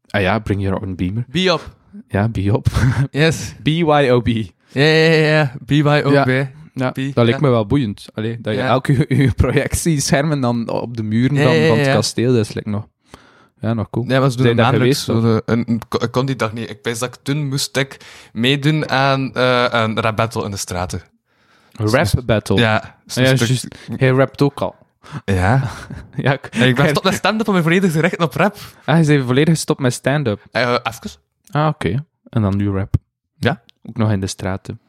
Ah 0.09 0.21
ja, 0.21 0.39
Bring 0.39 0.63
Your 0.63 0.81
Own 0.83 0.95
Beamer. 0.95 1.25
Biop. 1.29 1.77
Ja, 2.09 2.29
Biop. 2.29 2.67
Yes. 3.11 3.55
BYOB. 3.63 4.27
Ja, 4.69 4.83
ja, 4.83 5.13
ja, 5.13 5.27
ja. 5.29 5.53
BYOB. 5.65 6.47
Ja, 6.75 6.93
Bi- 6.93 7.13
dat 7.13 7.25
lijkt 7.25 7.41
ja. 7.41 7.47
me 7.47 7.49
wel 7.53 7.67
boeiend. 7.67 8.07
Allee, 8.15 8.39
dat 8.41 8.55
je 8.55 8.59
Ja. 8.61 8.67
elke 8.69 8.93
je 9.23 9.31
projectieschermen 9.37 10.41
dan 10.41 10.69
op 10.71 10.97
de 10.97 11.03
muren 11.03 11.37
Ja, 11.37 11.43
van, 11.43 11.53
ja, 11.55 11.61
ja, 11.61 11.69
van 11.69 11.77
het 11.77 11.87
ja. 11.87 11.93
kasteel, 11.95 12.33
dat 12.35 12.47
is 12.47 12.53
like 12.55 12.69
nog, 12.71 12.87
ja, 13.63 13.73
nog 13.75 13.91
cool. 13.91 14.05
Ja, 14.09 14.21
dat 14.21 14.33
de- 14.33 15.43
een, 15.47 15.65
een- 15.69 15.81
ik 16.01 16.11
kon 16.11 16.27
die 16.27 16.37
dag 16.37 16.53
niet. 16.53 16.71
Ik 16.71 16.79
weet 16.83 16.99
dat 16.99 17.15
ik 17.15 17.21
toen 17.23 17.49
moest 17.49 17.77
ik 17.77 17.97
meedoen 18.33 18.89
aan 18.91 19.35
eh, 19.35 19.67
een 19.71 20.01
rap 20.01 20.17
battle 20.17 20.45
in 20.45 20.51
de 20.51 20.57
straten. 20.57 21.03
Rap 21.73 22.09
battle. 22.25 22.57
Ja. 22.57 22.75
Ah, 23.15 23.25
ja. 23.25 23.35
Hij 23.97 24.09
rapt 24.09 24.43
ook 24.43 24.61
al. 24.61 24.75
ja. 25.25 25.63
Ja, 26.17 26.33
ik, 26.33 26.47
ik 26.47 26.75
ben 26.75 26.85
gestopt 26.85 27.05
met 27.05 27.15
stand-up 27.15 27.49
om 27.49 27.55
me 27.55 27.63
volledig 27.63 27.93
te 27.93 28.01
richten 28.01 28.21
op 28.25 28.35
rap. 28.35 28.57
Ah, 28.85 28.95
hij 28.95 29.01
is 29.17 29.25
volledig 29.25 29.55
gestopt 29.55 29.81
met 29.81 29.93
stand-up. 29.93 30.41
Eh, 30.51 30.63
even. 30.83 31.11
Ah, 31.51 31.67
oké. 31.67 32.05
En 32.29 32.43
dan 32.43 32.57
nu 32.57 32.71
rap. 32.71 32.95
Ja. 33.39 33.63
Ook 33.83 33.97
nog 33.97 34.11
in 34.11 34.21
de 34.21 34.27
straten. 34.27 34.81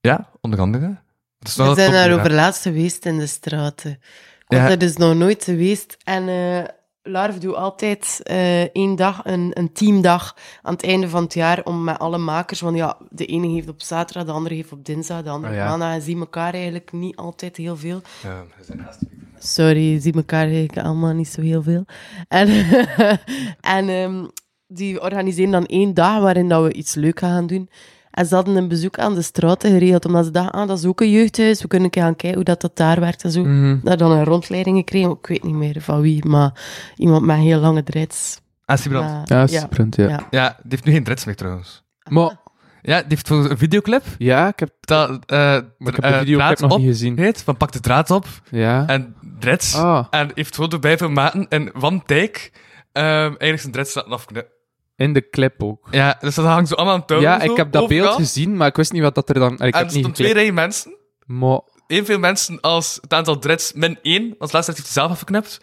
Ja, 0.00 0.28
onder 0.40 0.60
andere. 0.60 0.96
Is 1.38 1.56
We 1.56 1.72
zijn 1.74 1.92
daar 1.92 2.08
ja. 2.08 2.14
over 2.14 2.32
laatst 2.32 2.62
geweest 2.62 3.06
in 3.06 3.18
de 3.18 3.26
straten. 3.26 3.90
Ik 3.90 4.44
was 4.46 4.58
Ja. 4.58 4.70
er 4.70 4.78
dus 4.78 4.96
nog 4.96 5.14
nooit 5.14 5.44
geweest. 5.44 5.96
En 6.04 6.28
eh 6.28 6.64
Larv 7.06 7.36
doet 7.38 7.54
altijd 7.54 8.20
eh, 8.22 8.62
één 8.62 8.96
dag, 8.96 9.20
een, 9.24 9.50
een 9.54 9.72
teamdag 9.72 10.36
aan 10.62 10.72
het 10.72 10.84
einde 10.84 11.08
van 11.08 11.22
het 11.22 11.34
jaar 11.34 11.64
om 11.64 11.84
met 11.84 11.98
alle 11.98 12.18
makers, 12.18 12.60
want 12.60 12.76
ja, 12.76 12.96
de 13.10 13.26
ene 13.26 13.46
heeft 13.46 13.68
op 13.68 13.82
zaterdag, 13.82 14.24
de 14.24 14.32
andere 14.32 14.54
heeft 14.54 14.72
op 14.72 14.84
dinsdag, 14.84 15.22
de 15.22 15.30
andere 15.30 15.52
Ah, 15.52 15.58
op 15.58 15.64
ja. 15.64 15.68
maandag 15.70 15.92
en 15.94 16.02
zien 16.02 16.18
elkaar 16.18 16.52
eigenlijk 16.54 16.92
niet 16.92 17.16
altijd 17.16 17.56
heel 17.56 17.76
veel. 17.76 18.00
Ja, 18.22 18.44
we 18.58 18.64
zijn 18.64 18.80
haast. 18.80 19.00
Sorry, 19.38 19.92
je 19.92 20.00
ziet 20.00 20.16
elkaar 20.16 20.44
eigenlijk 20.46 20.78
allemaal 20.78 21.12
niet 21.12 21.28
zo 21.28 21.40
heel 21.40 21.62
veel. 21.62 21.84
En, 22.28 22.48
en 23.76 23.88
ehm, 23.88 24.24
die 24.66 25.00
organiseren 25.02 25.50
dan 25.50 25.66
één 25.66 25.94
dag 25.94 26.20
waarin 26.20 26.48
dat 26.48 26.62
we 26.62 26.72
iets 26.72 26.94
leuk 26.94 27.18
gaan 27.18 27.46
doen. 27.46 27.68
En 28.14 28.26
ze 28.26 28.34
hadden 28.34 28.56
een 28.56 28.68
bezoek 28.68 28.98
aan 28.98 29.14
de 29.14 29.22
straten 29.22 29.70
geregeld, 29.70 30.04
omdat 30.04 30.24
ze 30.24 30.30
dachten, 30.30 30.60
ah, 30.60 30.68
dat 30.68 30.78
is 30.78 30.84
ook 30.84 31.00
een 31.00 31.10
jeugdhuis, 31.10 31.62
we 31.62 31.68
kunnen 31.68 31.86
een 31.86 31.92
keer 31.92 32.02
gaan 32.02 32.16
kijken 32.16 32.34
hoe 32.34 32.44
dat, 32.44 32.60
dat 32.60 32.76
daar 32.76 33.00
werkt 33.00 33.22
en 33.24 33.30
zo. 33.30 33.44
Mhm. 33.44 33.78
Daar 33.82 33.96
dan 33.96 34.10
een 34.10 34.24
rondleiding 34.24 34.76
gekregen, 34.76 35.10
ik 35.10 35.26
weet 35.26 35.42
niet 35.44 35.54
meer 35.54 35.76
van 35.80 36.00
wie, 36.00 36.24
maar 36.26 36.52
iemand 36.96 37.24
met 37.24 37.36
heel 37.36 37.60
lange 37.60 37.82
dreads. 37.82 38.40
Ah, 38.64 38.76
Sibrand. 38.78 39.10
Maar, 39.10 39.22
Ja, 39.38 39.46
ja. 39.50 39.60
sprint, 39.60 39.96
ja. 39.96 40.08
Ja. 40.08 40.26
Ja, 40.30 40.48
die 40.48 40.70
heeft 40.70 40.84
nu 40.84 40.92
geen 40.92 41.04
dreads 41.04 41.24
meer 41.24 41.36
trouwens. 41.36 41.82
Maar, 42.08 42.36
Ja, 42.82 42.98
die 42.98 43.08
heeft 43.08 43.28
voor 43.28 43.50
een 43.50 43.58
videoclip 43.58 44.02
ja, 44.18 44.48
ik 44.48 44.58
heb, 44.58 44.70
dat 44.80 45.08
eh 45.26 45.36
maar 45.78 45.92
ik 45.92 45.94
heb 45.94 46.04
eh, 46.04 46.12
de 46.12 46.18
video 46.18 46.36
draad 46.38 46.60
nog 46.60 46.72
op 46.72 46.78
niet 46.78 46.86
gezien. 46.86 47.18
heet, 47.18 47.42
van 47.42 47.56
pak 47.56 47.72
de 47.72 47.80
draad 47.80 48.10
op 48.10 48.26
Ja. 48.50 48.86
en 48.86 49.14
dreads. 49.38 49.74
Ah, 49.76 50.06
En 50.10 50.30
heeft 50.34 50.54
foto 50.54 50.78
bij 50.78 50.96
formaten 50.96 51.48
en 51.48 51.74
one 51.82 52.02
take 52.06 52.50
ehm 52.92 53.06
eigenlijk 53.06 53.60
zijn 53.60 53.72
dreads 53.72 53.94
laten 53.94 54.12
afknippen. 54.12 54.52
In 54.96 55.12
de 55.12 55.28
clip 55.30 55.62
ook. 55.62 55.88
Ja, 55.90 56.16
dus 56.20 56.34
dat 56.34 56.44
hangt 56.44 56.68
zo 56.68 56.74
allemaal 56.74 56.94
aan 56.94 57.04
touw. 57.06 57.20
Ja, 57.20 57.40
zo, 57.40 57.50
ik 57.50 57.56
heb 57.56 57.72
dat 57.72 57.82
overal. 57.82 58.02
beeld 58.04 58.16
gezien, 58.16 58.56
maar 58.56 58.68
ik 58.68 58.76
wist 58.76 58.92
niet 58.92 59.02
wat 59.02 59.14
dat 59.14 59.28
er 59.28 59.34
dan... 59.34 59.52
Ik 59.52 59.58
En 59.58 59.64
heb 59.66 59.74
er 59.84 59.90
stonden 59.90 60.12
twee 60.12 60.32
rijen 60.32 60.54
mensen. 60.54 60.96
Maar, 61.26 61.60
Evenveel 61.86 62.18
mensen 62.18 62.60
als 62.60 62.98
het 63.00 63.12
aantal 63.12 63.38
dreads 63.38 63.72
min 63.72 63.98
één. 64.02 64.34
Want 64.38 64.52
laatst 64.52 64.66
heeft 64.68 64.78
hij 64.78 64.86
het 64.86 64.86
zelf 64.88 65.10
afgeknipt. 65.10 65.60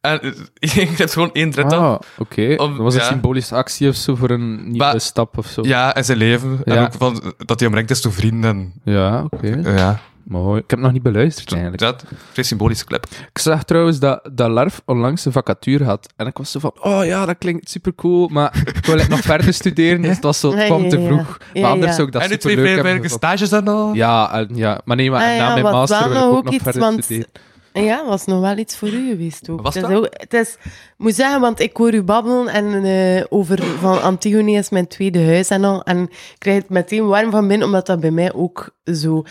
En 0.00 0.20
iedereen 0.58 0.94
knipt 0.94 1.12
gewoon 1.12 1.32
één 1.32 1.50
dread 1.50 1.72
ah, 1.72 1.98
oké. 2.18 2.54
Om- 2.56 2.70
Dat 2.70 2.82
was 2.82 2.94
een 2.94 3.00
ja. 3.00 3.06
symbolische 3.06 3.54
actie 3.54 3.88
of 3.88 3.94
zo 3.94 4.14
voor 4.14 4.30
een 4.30 4.62
nieuwe 4.62 4.76
Maar- 4.78 5.00
stap 5.00 5.38
of 5.38 5.46
zo. 5.46 5.62
Ja, 5.62 5.94
en 5.94 6.04
zijn 6.04 6.18
leven. 6.18 6.60
En 6.64 6.74
Ja. 6.74 6.82
ook 6.82 6.92
van, 6.92 7.34
dat 7.46 7.58
hij 7.60 7.68
omringd 7.68 7.90
is 7.90 8.00
door 8.02 8.12
vrienden. 8.12 8.50
En, 8.50 8.92
Ja, 8.92 9.24
oké. 9.30 9.60
ja, 9.64 10.00
Mooi. 10.30 10.60
Ik 10.60 10.70
heb 10.70 10.78
nog 10.78 10.92
niet 10.92 11.02
beluisterd 11.02 11.52
eigenlijk. 11.52 11.82
dat 11.82 12.04
vrij 12.32 12.44
symbolische 12.44 12.84
clip. 12.84 13.06
Ik 13.32 13.38
zag 13.38 13.64
trouwens 13.64 13.98
dat, 13.98 14.30
dat 14.32 14.50
Larf 14.50 14.80
onlangs 14.84 15.24
een 15.24 15.32
vacature 15.32 15.84
had. 15.84 16.12
En 16.16 16.26
ik 16.26 16.36
was 16.38 16.50
zo 16.50 16.58
van, 16.58 16.72
oh 16.80 17.04
ja, 17.04 17.26
dat 17.26 17.38
klinkt 17.38 17.70
super 17.70 17.94
cool, 17.94 18.28
maar 18.28 18.62
ik 18.76 18.86
wil 18.86 18.96
nog 19.08 19.20
verder 19.20 19.54
studeren, 19.54 20.02
dus 20.02 20.14
het 20.14 20.22
was 20.22 20.40
zo, 20.40 20.52
het 20.54 20.64
kwam 20.66 20.88
te 20.88 21.00
ja. 21.00 21.06
vroeg. 21.06 21.38
Ja, 21.52 21.60
maar 21.60 21.70
anders 21.70 21.88
ja. 21.90 21.94
zou 21.96 22.06
ik 22.06 22.12
dat 22.12 22.22
en 22.22 22.28
nu 22.28 22.36
super 22.40 22.80
twee 22.98 23.08
stages 23.08 23.48
dan 23.48 23.68
al. 23.68 23.94
Ja, 23.94 24.32
en- 24.32 24.48
ja, 24.56 24.80
maar 24.84 24.96
nee, 24.96 25.10
maar 25.10 25.22
Ah, 25.32 25.38
na 25.38 25.52
mijn 25.52 25.64
master 25.74 25.98
wil 25.98 26.08
ik 26.08 26.14
nog 26.14 26.24
ook 26.24 26.36
ook 26.36 26.44
nog 26.44 26.54
iets, 26.54 26.62
verder 26.62 26.80
want- 26.80 27.04
studeren. 27.04 27.30
Ja, 27.72 28.06
was 28.06 28.24
nog 28.24 28.40
wel 28.40 28.56
iets 28.58 28.76
voor 28.76 28.88
u 28.88 29.08
geweest 29.10 29.48
ook. 29.48 29.62
Was 29.62 29.74
het 29.74 29.82
is 29.84 29.90
dat? 29.90 29.98
ook- 29.98 30.08
het 30.10 30.34
is, 30.34 30.50
ik 30.62 30.94
moet 30.96 31.14
zeggen, 31.14 31.40
want 31.40 31.60
ik 31.60 31.76
hoor 31.76 31.94
u 31.94 32.02
babbelen 32.02 32.48
en, 32.48 32.84
eh, 32.84 33.24
over 33.28 33.62
van 33.64 34.02
Antigone 34.02 34.50
is 34.52 34.70
mijn 34.70 34.86
tweede 34.86 35.24
huis 35.24 35.48
en 35.48 35.64
al. 35.64 35.82
En 35.82 36.02
ik 36.02 36.34
krijg 36.38 36.56
het 36.56 36.68
meteen 36.70 37.06
warm 37.06 37.30
van 37.30 37.48
binnen, 37.48 37.66
omdat 37.66 37.86
dat 37.86 38.00
bij 38.00 38.10
mij 38.10 38.32
ook 38.32 38.70
zo 38.84 39.22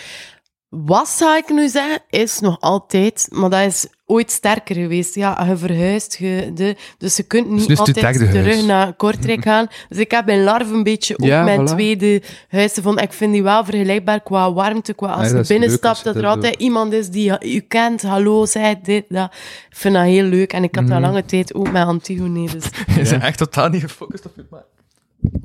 was, 0.69 1.17
zou 1.17 1.37
ik 1.37 1.49
nu 1.49 1.67
zeggen, 1.67 1.99
is 2.09 2.39
nog 2.39 2.57
altijd, 2.59 3.27
maar 3.31 3.49
dat 3.49 3.65
is 3.65 3.87
ooit 4.05 4.31
sterker 4.31 4.75
geweest. 4.75 5.15
Ja, 5.15 5.45
je 5.47 5.57
verhuist, 5.57 6.17
je, 6.17 6.51
de, 6.53 6.75
dus 6.97 7.15
je 7.17 7.23
kunt 7.23 7.43
Dus 7.49 7.51
niet 7.67 7.77
het 7.77 7.87
uw 7.87 7.93
altijd 8.03 8.15
terug 8.31 8.43
huis. 8.53 8.63
naar 8.65 8.93
Kortrijk 8.93 9.43
gaan. 9.43 9.67
Dus 9.89 9.97
ik 9.97 10.11
heb 10.11 10.29
in 10.29 10.43
Larve 10.43 10.73
een 10.73 10.83
beetje 10.83 11.13
ook 11.19 11.25
Ja, 11.25 11.43
mijn 11.43 11.59
voilà. 11.61 11.71
tweede 11.71 12.21
huis 12.49 12.73
gevonden. 12.73 13.03
Ik 13.03 13.13
vind 13.13 13.33
die 13.33 13.43
wel 13.43 13.63
vergelijkbaar 13.65 14.21
qua 14.21 14.53
warmte, 14.53 14.93
qua 14.93 15.07
als 15.07 15.21
Ja, 15.21 15.27
je 15.27 15.33
dat 15.33 15.47
binnenstapt, 15.47 15.97
je 15.97 16.03
dat 16.03 16.15
er 16.15 16.21
dat 16.21 16.35
altijd 16.35 16.55
iemand 16.55 16.93
is 16.93 17.09
die 17.09 17.45
u 17.55 17.59
kent, 17.59 18.01
hallo, 18.01 18.45
zei 18.45 18.75
dit, 18.83 19.05
dat. 19.09 19.31
Ik 19.69 19.75
vind 19.77 19.93
dat 19.93 20.03
heel 20.03 20.23
leuk. 20.23 20.53
En 20.53 20.63
ik 20.63 20.75
had 20.75 20.87
dat 20.87 20.97
Mhm. 20.99 21.05
lange 21.07 21.25
tijd 21.25 21.53
ook 21.53 21.71
met 21.71 21.85
Antigone, 21.85 22.49
dus... 22.51 22.63
Je 22.95 23.09
bent 23.09 23.23
echt 23.23 23.37
totaal 23.37 23.69
niet 23.69 23.81
gefocust 23.81 24.25
op 24.25 24.31
je 24.35 24.45
maat. 24.49 24.65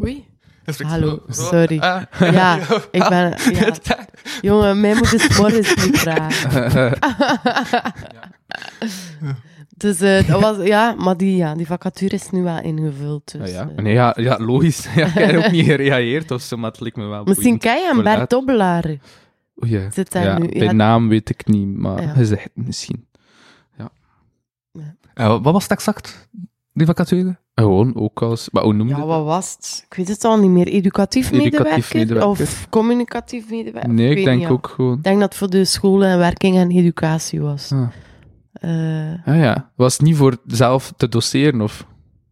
Oei. 0.03 0.33
Hallo, 0.87 1.22
sorry. 1.29 1.79
Ah. 1.79 2.03
Ja, 2.18 2.59
ik 2.90 3.09
ben... 3.09 3.35
Ja. 3.59 3.74
Jongen, 4.40 4.81
mij 4.81 4.94
moet 4.94 5.11
het 5.11 5.37
morgens 5.38 5.74
niet 5.85 5.98
vragen. 5.98 6.98
Dus 9.77 10.00
eh, 10.00 10.29
dat 10.29 10.40
was... 10.40 10.66
Ja, 10.66 10.94
maar 10.98 11.16
die, 11.16 11.37
ja, 11.37 11.55
die 11.55 11.66
vacature 11.66 12.14
is 12.14 12.31
nu 12.31 12.42
wel 12.42 12.61
ingevuld. 12.61 13.33
Dus, 13.38 13.50
Ja, 13.50 13.61
ja. 13.62 13.70
eh. 13.77 13.83
Nee, 13.83 13.92
ja, 13.92 14.14
ja, 14.18 14.38
logisch. 14.40 14.87
Ja, 14.94 15.07
ik 15.07 15.12
heb 15.12 15.37
ook 15.44 15.50
niet 15.50 15.64
gereageerd 15.64 16.31
of 16.31 16.40
zo, 16.42 16.57
maar 16.57 16.70
het 16.70 16.81
lijkt 16.81 16.96
me 16.96 17.07
wel 17.07 17.24
Misschien 17.24 17.59
ken 17.59 17.81
je 17.81 17.87
hem, 17.94 18.03
Bert. 18.03 18.31
Dobbelaar. 18.31 18.85
Oei, 19.62 19.70
ja. 19.72 19.90
Zit 19.90 20.12
daar 20.12 20.24
ja, 20.24 20.38
nu? 20.38 20.48
bij 20.48 20.62
Ja. 20.62 20.72
naam 20.72 21.09
weet 21.09 21.31
ik 21.31 21.46
niet, 21.46 21.77
maar 21.77 22.03
Ja. 22.03 22.12
gezegd 22.12 22.48
misschien. 22.55 23.07
Eh, 25.14 25.29
wat 25.42 25.53
was 25.53 25.62
het 25.62 25.72
exact? 25.72 26.29
Die 26.75 26.87
vacature? 26.87 27.37
Gewoon, 27.55 27.97
ook 27.97 28.23
als... 28.23 28.49
Maar 28.51 28.63
hoe 28.63 28.73
noemde 28.73 28.95
Ja, 28.95 29.07
wat 29.07 29.25
was 29.25 29.53
het? 29.57 29.85
Ik 29.91 29.97
weet 29.97 30.09
het 30.09 30.25
al 30.25 30.39
niet 30.39 30.51
meer. 30.51 30.67
Educatief, 30.67 31.31
Educatief 31.31 31.53
medewerker? 31.53 31.99
medewerker. 31.99 32.29
Of 32.29 32.67
communicatief 32.71 33.51
medewerker? 33.51 33.93
Nee, 33.93 34.15
ik 34.17 34.25
denk 34.25 34.41
niet, 34.41 34.49
ook 34.49 34.67
gewoon... 34.69 34.97
Ik 34.97 35.03
denk 35.03 35.21
dat 35.21 35.29
het 35.29 35.39
voor 35.39 35.51
de 35.51 35.65
scholen 35.65 36.09
en 36.09 36.19
werking 36.19 36.57
en 36.57 36.71
educatie 36.71 37.41
was. 37.41 37.73
Ah. 37.73 37.89
Eh, 38.53 39.27
Ah 39.27 39.41
ja, 39.41 39.71
was 39.77 39.93
het 39.93 40.03
niet 40.03 40.17
voor 40.17 40.37
zelf 40.47 40.93
te 40.97 41.09
doseren 41.09 41.61
of... 41.61 41.87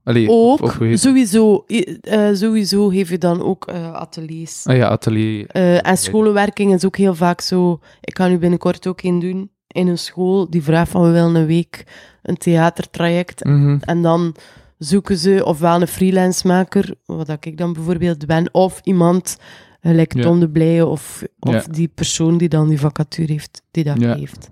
Allee, 0.04 0.28
ook, 0.28 0.60
Of, 0.60 0.80
of 0.80 0.98
sowieso, 0.98 1.64
eh, 1.66 2.28
sowieso 2.32 2.88
geef 2.88 3.10
je 3.10 3.18
dan 3.18 3.42
ook 3.42 3.66
eh, 3.66 3.92
ateliers. 3.92 4.66
Ah 4.66 4.76
ja, 4.76 4.88
atelier. 4.88 5.46
Eh, 5.46 5.86
en 5.86 5.96
scholenwerking 5.98 6.74
is 6.74 6.84
ook 6.84 6.96
heel 6.96 7.14
vaak 7.14 7.40
zo. 7.40 7.80
Ik 8.00 8.14
kan 8.14 8.30
nu 8.30 8.38
binnenkort 8.38 8.86
ook 8.86 9.02
een 9.02 9.18
doen 9.18 9.50
in 9.72 9.88
een 9.88 9.98
school 9.98 10.50
die 10.50 10.62
vraagt 10.62 10.90
van 10.90 11.02
we 11.02 11.10
willen 11.10 11.34
een 11.34 11.46
week 11.46 11.84
een 12.22 12.36
theatertraject. 12.36 13.44
Mhm. 13.44 13.76
En 13.80 14.02
dan 14.02 14.34
zoeken 14.78 15.16
ze 15.16 15.44
ofwel 15.44 15.80
een 15.80 15.86
freelance 15.88 16.46
maker, 16.46 16.94
wat 17.06 17.26
dat 17.26 17.44
ik 17.44 17.56
dan 17.58 17.72
bijvoorbeeld 17.72 18.26
ben, 18.26 18.54
of 18.54 18.80
iemand 18.82 19.36
gelijk 19.80 20.14
Ja. 20.14 20.22
Tom 20.22 20.40
de 20.40 20.48
Blijen 20.50 20.88
of, 20.88 21.22
of 21.38 21.52
Ja. 21.52 21.62
die 21.70 21.88
persoon 21.88 22.38
die 22.38 22.48
dan 22.48 22.68
die 22.68 22.80
vacature 22.80 23.32
heeft, 23.32 23.62
die 23.70 23.84
dat 23.84 24.00
Ja. 24.00 24.14
heeft. 24.16 24.48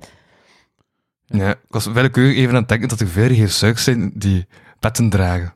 Ja, 1.26 1.50
ik 1.50 1.59
was 1.68 1.87
willekeurig 1.87 2.37
even 2.37 2.50
aan 2.54 2.61
het 2.61 2.68
denken 2.68 2.88
dat 2.88 3.00
er 3.00 3.09
veel 3.09 3.26
regisseurs 3.26 3.85
zijn 3.85 4.12
die 4.14 4.46
petten 4.78 5.11
dragen. 5.11 5.54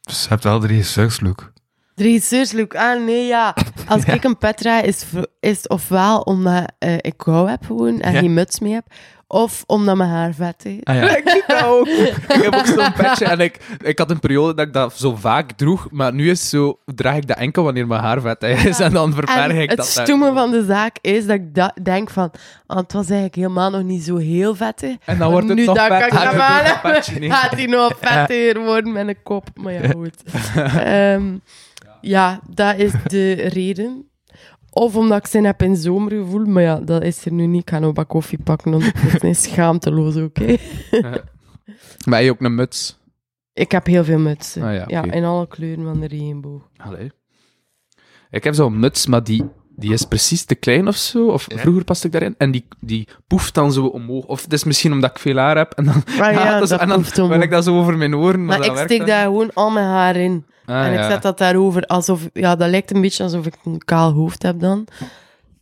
Dus 0.00 0.22
je 0.22 0.28
hebt 0.28 0.44
wel 0.44 0.58
de 0.60 0.66
regisseurslook. 0.66 1.52
De 1.96 2.02
regisseurslook, 2.02 2.74
ah 2.74 3.04
nee, 3.04 3.26
ja. 3.26 3.54
Als 3.88 4.04
Ja. 4.04 4.12
ik 4.12 4.24
een 4.24 4.38
pet 4.38 4.56
draag, 4.56 4.82
is, 4.82 5.04
is 5.40 5.56
het 5.56 5.68
ofwel 5.68 6.20
omdat 6.20 6.72
eh, 6.78 6.94
ik 7.00 7.14
kou 7.16 7.48
heb 7.50 7.64
gewoon 7.66 8.00
en 8.00 8.12
Ja. 8.12 8.18
geen 8.18 8.34
muts 8.34 8.60
mee 8.60 8.72
heb, 8.72 8.84
of 9.26 9.64
omdat 9.66 9.96
mijn 9.96 10.10
haar 10.10 10.34
vet 10.34 10.64
is. 10.64 10.78
Ah 10.82 10.94
ja. 10.94 11.16
Ik 11.16 11.44
ook. 11.64 11.86
Ik 12.36 12.42
heb 12.42 12.54
ook 12.54 12.66
zo'n 12.66 12.92
petje 12.92 13.24
en 13.24 13.40
ik, 13.40 13.58
ik 13.84 13.98
had 13.98 14.10
een 14.10 14.20
periode 14.20 14.54
dat 14.54 14.66
ik 14.66 14.72
dat 14.72 14.92
zo 14.98 15.14
vaak 15.14 15.52
droeg, 15.52 15.86
maar 15.90 16.12
nu 16.14 16.30
is 16.30 16.40
het 16.40 16.48
zo, 16.48 16.78
draag 16.84 17.16
ik 17.16 17.26
dat 17.26 17.36
enkel 17.38 17.62
wanneer 17.62 17.86
mijn 17.86 18.00
haar 18.02 18.20
vet 18.20 18.42
is 18.42 18.80
en 18.80 18.92
dan 18.92 19.12
verberg 19.14 19.38
En 19.50 19.50
ik 19.60 19.68
het 19.68 19.78
dat. 19.78 19.86
stoeme 19.86 20.32
van 20.32 20.50
de 20.50 20.64
zaak 20.64 20.96
is 21.00 21.26
dat 21.26 21.36
ik 21.36 21.54
da- 21.54 21.74
denk 21.82 22.10
van, 22.10 22.30
ah, 22.66 22.76
het 22.76 22.92
was 22.92 23.04
eigenlijk 23.04 23.34
helemaal 23.34 23.70
nog 23.70 23.82
niet 23.82 24.02
zo 24.04 24.16
heel 24.16 24.54
vettig. 24.54 24.96
En 25.04 25.18
dan 25.18 25.30
wordt 25.30 25.48
het 25.48 25.56
nu 25.56 25.64
dat 25.64 25.76
vet. 25.78 25.88
kan 25.88 25.98
ik 25.98 26.12
het 26.12 26.18
gaat 27.32 27.50
hij 27.50 27.66
nog 27.66 27.92
vetter 28.00 28.64
worden 28.64 28.92
met 28.92 29.08
een 29.08 29.22
kop. 29.22 29.46
Maar 29.54 29.72
ja, 29.72 29.88
goed. 29.88 30.22
Ehm, 30.84 31.34
ja, 32.06 32.40
dat 32.54 32.78
is 32.78 32.92
de 33.06 33.32
reden. 33.58 34.10
Of 34.70 34.96
omdat 34.96 35.18
ik 35.18 35.26
zin 35.26 35.44
heb 35.44 35.62
in 35.62 35.76
zomergevoel, 35.76 36.44
maar 36.44 36.62
ja, 36.62 36.80
dat 36.80 37.02
is 37.02 37.24
er 37.24 37.32
nu 37.32 37.46
niet. 37.46 37.62
Ik 37.62 37.70
ga 37.70 37.78
nog 37.78 37.88
een 37.88 37.94
bak 37.94 38.08
koffie 38.08 38.38
pakken, 38.42 38.70
want 38.70 38.92
het 38.96 39.24
is 39.24 39.42
schaamteloos, 39.42 40.16
oké? 40.16 40.56
Maar 42.04 42.22
je 42.22 42.30
ook 42.30 42.40
een 42.40 42.54
muts. 42.54 42.98
Ik 43.52 43.72
heb 43.72 43.86
heel 43.86 44.04
veel 44.04 44.18
mutsen. 44.18 44.62
Ah 44.62 44.74
ja, 44.74 45.00
oké. 45.00 45.10
in 45.10 45.24
alle 45.24 45.48
kleuren 45.48 45.84
van 45.84 46.00
de 46.00 46.06
regenboog. 46.06 46.68
Allee. 46.76 47.12
Ik 48.30 48.44
heb 48.44 48.54
zo'n 48.54 48.78
muts, 48.78 49.06
maar 49.06 49.24
die, 49.24 49.44
die 49.76 49.92
is 49.92 50.04
precies 50.04 50.44
te 50.44 50.54
klein 50.54 50.88
of 50.88 50.96
zo. 50.96 51.26
Of 51.28 51.44
Ja. 51.48 51.58
vroeger 51.58 51.84
paste 51.84 52.06
ik 52.06 52.12
daarin. 52.12 52.34
En 52.38 52.50
die, 52.50 52.66
die 52.80 53.08
poeft 53.26 53.54
dan 53.54 53.72
zo 53.72 53.86
omhoog. 53.86 54.24
Of 54.24 54.42
het 54.42 54.52
is 54.52 54.64
misschien 54.64 54.92
omdat 54.92 55.10
ik 55.10 55.18
veel 55.18 55.36
haar 55.36 55.56
heb. 55.56 55.72
En 55.72 55.84
dan, 55.84 56.02
Ah 56.20 56.32
ja, 56.32 56.60
en 56.78 56.88
dan 56.88 57.04
wil 57.28 57.40
ik 57.40 57.50
dat 57.50 57.64
zo 57.64 57.78
over 57.78 57.96
mijn 57.96 58.16
oren. 58.16 58.44
Maar 58.44 58.64
ik 58.64 58.76
steek 58.76 58.98
dan 58.98 59.06
daar 59.06 59.24
gewoon 59.24 59.50
al 59.54 59.70
mijn 59.70 59.86
haar 59.86 60.16
in. 60.16 60.46
Ah, 60.66 60.86
en 60.86 60.92
ik 60.92 61.10
zet 61.10 61.22
dat 61.22 61.38
daarover 61.38 61.82
alsof... 61.86 62.28
Ja, 62.32 62.56
dat 62.56 62.68
lijkt 62.70 62.94
een 62.94 63.00
beetje 63.00 63.22
alsof 63.22 63.46
ik 63.46 63.54
een 63.64 63.84
kaal 63.84 64.12
hoofd 64.12 64.42
heb 64.42 64.60
dan. 64.60 64.86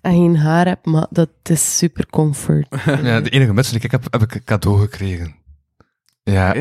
En 0.00 0.12
geen 0.12 0.36
haar 0.36 0.66
heb, 0.66 0.84
maar 0.86 1.06
dat 1.10 1.28
is 1.42 1.78
super 1.78 2.06
comfort. 2.10 2.66
ja, 3.02 3.20
de 3.20 3.30
enige 3.30 3.52
muts 3.52 3.70
die 3.70 3.80
ik 3.82 3.90
heb, 3.90 4.04
heb 4.10 4.22
ik 4.22 4.34
een 4.34 4.44
cadeau 4.44 4.80
gekregen. 4.80 5.36
Ja. 6.22 6.54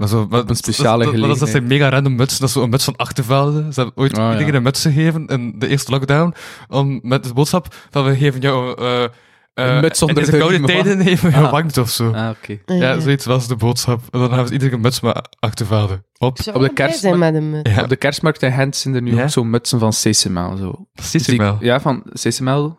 Maar 0.00 0.08
zo, 0.08 0.26
maar, 0.30 0.42
een 0.46 0.56
speciale 0.56 1.04
dat, 1.04 1.12
dat, 1.12 1.20
dat, 1.20 1.28
dat 1.28 1.38
zijn 1.38 1.50
gelegenheid. 1.50 1.80
mega 1.80 1.88
random 1.94 2.14
mutsen. 2.14 2.40
Dat 2.40 2.48
is 2.48 2.54
zo'n 2.54 2.70
muts 2.70 2.84
van 2.84 2.96
Achtervelde. 2.96 3.72
Ze 3.72 3.80
hebben 3.80 3.96
ooit 4.02 4.18
Ah, 4.18 4.24
ja. 4.24 4.30
iedereen 4.32 4.54
een 4.54 4.62
muts 4.62 4.82
gegeven 4.82 5.26
in 5.26 5.54
de 5.58 5.68
eerste 5.68 5.90
lockdown. 5.90 6.34
Om, 6.68 7.00
met 7.02 7.24
de 7.24 7.32
boodschap 7.32 7.74
van 7.90 8.04
we 8.04 8.16
geven 8.16 8.40
jou... 8.40 8.74
eh 8.82 9.04
eh, 9.04 9.10
Een 9.54 9.80
muts 9.80 10.00
in 10.00 10.06
onder 10.08 10.22
deze 10.24 10.36
de 10.36 10.38
koude 10.42 10.60
tijden 10.66 11.00
even 11.00 11.34
Ah. 11.34 11.50
warmte 11.50 11.80
of 11.80 11.90
zo. 11.90 12.10
Ah, 12.12 12.30
oké. 12.30 12.74
Ja, 12.74 13.00
zoiets 13.00 13.24
was 13.24 13.48
de 13.48 13.56
boodschap. 13.56 14.00
En 14.10 14.18
dan 14.20 14.28
hebben 14.28 14.46
ze 14.46 14.52
iedereen 14.52 14.74
een 14.74 14.80
muts 14.80 15.00
met 15.00 15.28
Achtervelde. 15.40 16.02
Op. 16.18 16.38
Op 16.54 16.60
de 16.60 16.72
kerst- 16.72 17.00
zijn 17.00 17.18
met 17.18 17.34
een 17.34 17.50
muts. 17.50 17.70
Ja, 17.74 17.82
Op 17.82 17.88
de 17.88 17.96
kerstmarkt 17.96 18.42
in 18.42 18.52
Gent 18.52 18.76
zijn 18.76 18.94
er 18.94 19.02
nu 19.02 19.14
Ja? 19.16 19.22
ook 19.22 19.28
zo'n 19.30 19.50
mutsen 19.50 19.78
van 19.78 19.90
CCML. 19.90 20.56
Zo. 20.56 20.86
precies 20.94 21.24
Die- 21.26 21.38
wel. 21.38 21.56
Ja, 21.60 21.80
van 21.80 22.02
CCML. 22.12 22.78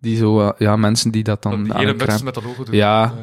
Die 0.00 0.16
zo, 0.16 0.40
eh, 0.40 0.50
ja, 0.58 0.76
mensen 0.76 1.10
die 1.10 1.22
dat 1.22 1.42
dan 1.42 1.52
ene 1.52 1.68
elkaar- 1.74 1.94
muts 2.08 2.22
met 2.22 2.34
dat 2.34 2.44
logo 2.44 2.64
doen. 2.64 2.74
Ja. 2.74 3.14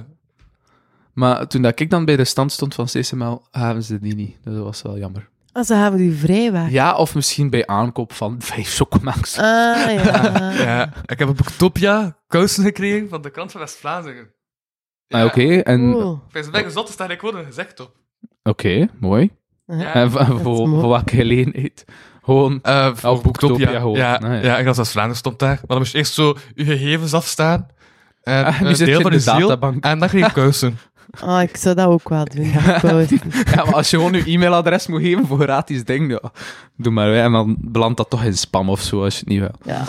Maar 1.13 1.47
toen 1.47 1.62
dat 1.62 1.80
ik 1.80 1.89
dan 1.89 2.06
bij 2.06 2.15
de 2.15 2.26
stand 2.26 2.52
stond 2.52 2.76
van 2.76 2.86
CCML, 2.86 3.41
hebben 3.52 3.84
ze 3.84 3.99
die 3.99 4.15
niet. 4.15 4.38
Dat 4.43 4.56
was 4.63 4.82
wel 4.82 4.97
jammer. 4.97 5.30
Ah, 5.52 5.63
ze 5.63 5.73
hebben 5.73 5.99
die 5.99 6.13
vrijweg. 6.15 6.69
Ja, 6.69 6.95
of 6.95 7.15
misschien 7.15 7.49
bij 7.49 7.67
aankoop 7.67 8.13
van 8.13 8.36
vijf 8.41 8.76
chocomels. 8.76 9.38
Ah, 9.38 9.43
ja. 10.04 10.52
Ja, 10.63 10.93
ik 11.06 11.19
heb 11.19 11.28
op 11.30 11.38
Boektopia 11.38 12.17
kousen 12.28 12.63
gekregen 12.63 13.10
van 13.10 13.21
de 13.21 13.30
kant 13.30 13.52
van 13.52 13.62
West-Vlaanderen. 13.62 14.28
Ah, 15.08 15.26
Oké, 15.26 15.56
en... 15.58 15.89
Oké, 15.89 15.99
Cool. 16.02 16.21
Bij 16.32 16.43
zijn 16.43 16.71
zot 16.71 16.89
is 16.89 16.97
daar 16.97 17.10
gewoon 17.12 17.36
een 17.36 17.45
gezicht 17.45 17.80
op. 17.80 17.91
mooi. 18.99 19.30
Ja. 19.65 19.93
En 19.93 20.12
voor, 20.12 20.26
voor, 20.26 20.67
mooi. 20.69 20.82
voor 20.82 20.89
welke 20.89 21.15
gelegenheid? 21.15 21.86
Gewoon... 22.23 22.60
Uh, 22.63 22.91
Oh, 23.04 23.12
op 23.12 23.23
Boektopia 23.23 23.80
gewoon. 23.80 23.97
Ja, 23.97 24.13
Ah, 24.15 24.21
ja. 24.21 24.34
ja. 24.41 24.58
ik 24.58 24.65
was 24.65 24.78
West-Vlaanderen 24.78 25.17
stond 25.17 25.39
daar. 25.39 25.56
Maar 25.56 25.63
dan 25.67 25.78
moest 25.78 25.91
je 25.91 25.97
eerst 25.97 26.13
zo 26.13 26.36
je 26.56 26.63
gegevens 26.65 27.13
afstaan. 27.13 27.67
En 28.21 28.45
Ah, 28.45 28.62
nu 28.62 28.67
een 28.67 28.76
zit 28.76 28.88
je 28.88 28.93
deel 28.93 28.95
in 28.95 29.02
van 29.02 29.12
de 29.12 29.17
je 29.17 29.23
ziel. 29.23 29.39
databank. 29.47 29.84
En 29.84 29.99
dan 29.99 30.08
kreeg 30.08 30.26
je 30.26 30.32
kousen. 30.34 30.78
Ah, 31.21 31.41
ik 31.41 31.58
zou 31.58 31.76
dat 31.76 31.88
ook 31.88 32.10
wel 32.10 32.26
doen. 32.26 32.45
Ja, 33.54 33.63
maar 33.65 33.73
als 33.73 33.89
je 33.89 33.97
gewoon 33.97 34.13
je 34.13 34.23
e-mailadres 34.26 34.88
moet 34.88 35.02
geven 35.02 35.28
voor 35.28 35.39
gratis 35.41 35.84
ding, 35.84 36.12
ja, 36.12 36.32
doe 36.78 36.93
maar. 36.93 37.08
hè. 37.08 37.21
En 37.21 37.32
dan 37.32 37.58
belandt 37.60 37.97
dat 37.97 38.10
toch 38.10 38.23
in 38.23 38.38
spam 38.38 38.69
of 38.69 38.82
zo, 38.82 39.04
als 39.04 39.13
je 39.13 39.19
het 39.19 39.30
niet 39.30 39.39
wil. 39.39 39.52
Ja. 39.63 39.84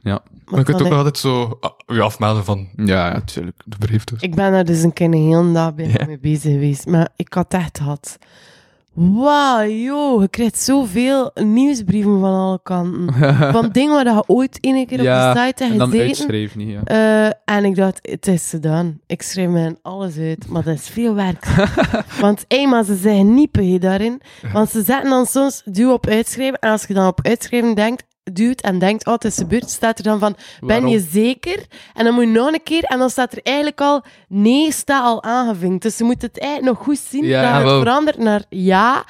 Ja. 0.00 0.20
Maar 0.44 0.58
je 0.58 0.64
kunt 0.64 0.80
ook 0.80 0.86
ik- 0.86 0.92
altijd 0.92 1.18
zo 1.18 1.58
ah, 1.60 1.70
je 1.86 2.00
afmelden 2.02 2.44
van 2.44 2.68
Ja, 2.76 3.06
ja, 3.06 3.20
tuurlijk. 3.20 3.62
de 3.64 3.76
brief. 3.78 4.04
Dus. 4.04 4.20
Ik 4.20 4.34
ben 4.34 4.52
daar 4.52 4.64
dus 4.64 4.82
een 4.82 4.92
keer 4.92 5.06
een 5.06 5.12
hele 5.12 5.52
dag 5.52 5.74
bij 5.74 6.04
mee 6.06 6.18
bezig 6.18 6.52
geweest. 6.52 6.86
Maar 6.86 7.08
ik 7.16 7.32
had 7.34 7.54
echt 7.54 7.78
gehad. 7.78 8.18
Wauw, 8.94 9.66
joh, 9.66 10.20
je 10.20 10.28
krijgt 10.28 10.58
zoveel 10.58 11.30
nieuwsbrieven 11.34 12.20
van 12.20 12.34
alle 12.34 12.60
kanten. 12.62 13.12
Van 13.52 13.68
dingen 13.68 13.94
waar 13.94 14.14
je 14.14 14.24
ooit 14.26 14.58
één 14.60 14.86
keer 14.86 14.98
op 14.98 15.04
de 15.04 15.40
site 15.44 15.64
hebt 15.64 15.78
dan 15.78 15.90
gezeten. 15.90 16.06
uitschrijven 16.06 16.58
niet, 16.58 16.68
ja. 16.68 16.84
Eh, 16.84 17.56
en 17.56 17.64
ik 17.64 17.74
dacht, 17.74 17.98
het 18.02 18.26
is 18.26 18.48
gedaan. 18.48 19.00
Ik 19.06 19.22
schrijf 19.22 19.48
mij 19.48 19.76
alles 19.82 20.18
uit, 20.18 20.48
maar 20.48 20.62
dat 20.62 20.74
is 20.74 20.88
veel 20.88 21.14
werk. 21.14 21.46
want 22.20 22.44
eenmaal, 22.48 22.84
ze 22.84 22.94
zeggen 22.94 23.34
niet 23.34 23.80
daarin. 23.80 24.20
Want 24.52 24.70
ze 24.70 24.82
zetten 24.82 25.10
dan 25.10 25.26
soms 25.26 25.62
duw 25.64 25.92
op 25.92 26.06
uitschrijven. 26.06 26.58
En 26.58 26.70
als 26.70 26.84
je 26.84 26.94
dan 26.94 27.06
op 27.06 27.20
uitschrijven 27.22 27.74
denkt, 27.74 28.04
duwt 28.32 28.60
en 28.60 28.78
denkt, 28.78 29.06
oh, 29.06 29.12
het 29.12 29.24
is 29.24 29.36
gebeurd, 29.36 29.70
staat 29.70 29.98
er 29.98 30.04
dan 30.04 30.18
van, 30.18 30.36
ben 30.60 30.68
Waarom? 30.68 30.86
je 30.88 31.00
zeker? 31.10 31.66
En 31.94 32.04
dan 32.04 32.14
moet 32.14 32.24
je 32.24 32.30
nog 32.30 32.52
een 32.52 32.62
keer, 32.62 32.82
en 32.84 32.98
dan 32.98 33.10
staat 33.10 33.32
er 33.32 33.40
eigenlijk 33.42 33.80
al, 33.80 34.04
nee, 34.28 34.72
staat 34.72 35.04
al 35.04 35.22
aangevinkt. 35.22 35.82
Dus 35.82 35.98
je 35.98 36.04
moet 36.04 36.22
het 36.22 36.38
eigenlijk 36.38 36.76
nog 36.76 36.84
goed 36.86 36.98
zien, 36.98 37.24
Ja, 37.24 37.62
dat 37.62 37.70
het 37.70 37.80
verandert 37.82 38.18
naar 38.18 38.44
ja. 38.48 39.04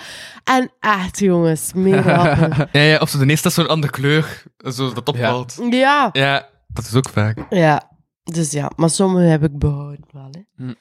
En 0.44 0.70
echt, 0.80 1.18
jongens, 1.18 1.72
mega. 1.74 2.36
Ja, 2.72 2.80
ja, 2.80 2.98
of 2.98 3.08
zo 3.08 3.18
de 3.18 3.26
eerste 3.26 3.48
is 3.48 3.54
zo'n 3.54 3.68
andere 3.68 3.92
kleur. 3.92 4.42
Zo 4.56 4.92
dat 4.92 5.08
opvalt. 5.08 5.58
Ja. 5.70 6.08
Ja, 6.12 6.48
dat 6.66 6.84
is 6.84 6.94
ook 6.94 7.08
vaak. 7.08 7.38
ja. 7.50 7.90
Dus 8.24 8.50
ja, 8.50 8.70
maar 8.76 8.90
sommige 8.90 9.24
heb 9.26 9.42
ik 9.44 9.58
behouden 9.58 10.04
wel, 10.10 10.30
hè. 10.56 10.72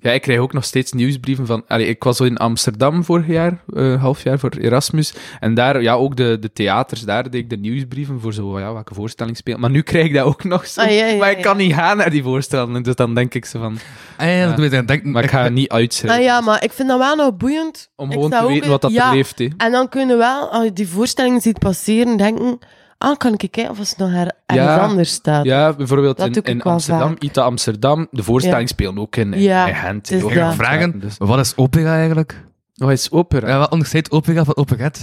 Ja, 0.00 0.10
ik 0.10 0.22
krijg 0.22 0.38
ook 0.38 0.52
nog 0.52 0.64
steeds 0.64 0.92
nieuwsbrieven 0.92 1.46
van... 1.46 1.64
Allee, 1.66 1.86
ik 1.86 2.02
was 2.02 2.20
al 2.20 2.26
in 2.26 2.36
Amsterdam 2.36 3.04
vorig 3.04 3.26
jaar, 3.26 3.62
eh 3.74 4.00
half 4.00 4.22
jaar 4.22 4.38
voor 4.38 4.50
Erasmus. 4.50 5.14
En 5.40 5.54
daar, 5.54 5.82
ja, 5.82 5.94
ook 5.94 6.16
de, 6.16 6.36
de 6.40 6.52
theaters, 6.52 7.00
daar 7.00 7.22
deed 7.22 7.34
ik 7.34 7.50
de 7.50 7.56
nieuwsbrieven 7.56 8.20
voor 8.20 8.32
zo, 8.32 8.58
ja, 8.58 8.72
welke 8.72 8.94
voorstelling 8.94 9.36
spelen. 9.36 9.60
Maar 9.60 9.70
nu 9.70 9.82
krijg 9.82 10.06
ik 10.06 10.14
dat 10.14 10.24
ook 10.24 10.44
nog 10.44 10.66
zo. 10.66 10.80
Ah, 10.80 10.90
ja, 10.90 11.06
ja, 11.06 11.16
maar 11.16 11.30
ik 11.30 11.42
kan 11.42 11.56
niet 11.56 11.74
gaan 11.74 11.96
naar 11.96 12.10
die 12.10 12.22
voorstellingen. 12.22 12.82
Dus 12.82 12.94
dan 12.94 13.14
denk 13.14 13.34
ik 13.34 13.44
zo 13.44 13.58
van... 13.58 13.78
Ah, 14.16 14.26
ja, 14.26 14.46
dat 14.46 14.56
doe 14.56 14.64
je 14.64 14.70
dan 14.70 14.86
denken. 14.86 15.10
Maar 15.10 15.24
ik 15.24 15.30
ga 15.30 15.42
het 15.42 15.52
niet 15.52 15.68
uitschrijven. 15.68 16.20
Ah 16.20 16.26
ja, 16.26 16.40
maar 16.40 16.64
ik 16.64 16.72
vind 16.72 16.88
dat 16.88 16.98
wel 16.98 17.16
nog 17.16 17.36
boeiend. 17.36 17.90
Om 17.96 18.06
Ik 18.06 18.12
gewoon 18.12 18.30
te 18.30 18.46
weten 18.46 18.70
wat 18.70 18.80
dat 18.80 18.92
ja, 18.92 19.12
leeft, 19.12 19.38
hè. 19.38 19.48
En 19.56 19.72
dan 19.72 19.88
kunnen 19.88 20.16
we 20.16 20.22
wel, 20.22 20.48
als 20.48 20.64
je 20.64 20.72
die 20.72 20.88
voorstelling 20.88 21.42
ziet 21.42 21.58
passeren, 21.58 22.16
denken... 22.16 22.58
Ah, 22.98 23.16
kan 23.16 23.32
ik 23.32 23.38
kijken 23.38 23.70
of 23.70 23.78
het 23.78 23.94
nog 23.98 24.10
her, 24.10 24.32
ergens 24.46 24.68
Ja, 24.68 24.76
anders 24.78 25.12
staat. 25.12 25.44
Ja, 25.44 25.72
bijvoorbeeld 25.72 26.16
Dat 26.16 26.36
in, 26.36 26.62
Amsterdam, 26.62 27.08
vaak. 27.08 27.22
ITA 27.22 27.42
Amsterdam, 27.42 28.08
de 28.10 28.22
voorstelling 28.22 28.68
spelen 28.68 28.98
ook 28.98 29.16
in, 29.16 29.32
in, 29.32 29.40
Ja, 29.40 29.66
in 29.66 29.74
Gent. 29.74 30.10
Ik 30.10 30.30
ga 30.30 30.52
vragen, 30.52 31.00
dus- 31.00 31.18
wat 31.18 31.38
is 31.38 31.56
opera 31.56 31.96
eigenlijk? 31.96 32.44
Wat 32.74 32.90
is 32.90 33.10
opera? 33.10 33.48
Ja, 33.48 33.58
wat 33.58 33.70
onderscheidt 33.70 34.10
opera 34.10 34.44
van 34.44 34.56
operette? 34.56 35.00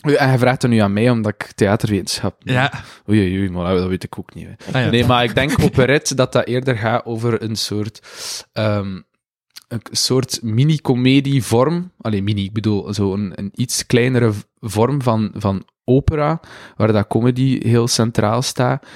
En 0.00 0.28
hij 0.28 0.38
vraagt 0.38 0.62
er 0.62 0.68
nu 0.68 0.78
aan 0.78 0.92
mij, 0.92 1.10
omdat 1.10 1.32
ik 1.32 1.52
theaterwetenschap... 1.52 2.36
Ja. 2.38 2.72
Oei, 3.08 3.20
oei, 3.20 3.38
oei, 3.38 3.50
maar 3.50 3.74
dat 3.74 3.88
weet 3.88 4.04
ik 4.04 4.18
ook 4.18 4.34
niet. 4.34 4.48
Ah, 4.72 4.82
ja. 4.82 4.90
Nee, 4.90 5.04
maar 5.06 5.24
ik 5.24 5.34
denk 5.34 5.62
operette 5.62 6.14
dat 6.14 6.32
dat 6.32 6.46
eerder 6.46 6.76
gaat 6.76 7.04
over 7.04 7.42
een 7.42 7.56
soort... 7.56 8.00
ehm, 8.52 9.00
een 9.68 9.80
soort 9.90 10.42
mini-comedie-vorm. 10.42 11.92
Alleen 12.00 12.24
mini, 12.24 12.44
ik 12.44 12.52
bedoel, 12.52 12.94
zo 12.94 13.12
een, 13.12 13.32
een 13.34 13.50
iets 13.54 13.86
kleinere 13.86 14.32
vorm 14.60 15.02
van, 15.02 15.30
van 15.34 15.64
opera, 15.86 16.40
waar 16.76 16.92
dat 16.92 17.06
comedy 17.06 17.68
heel 17.68 17.88
centraal 17.88 18.42
staat. 18.42 18.86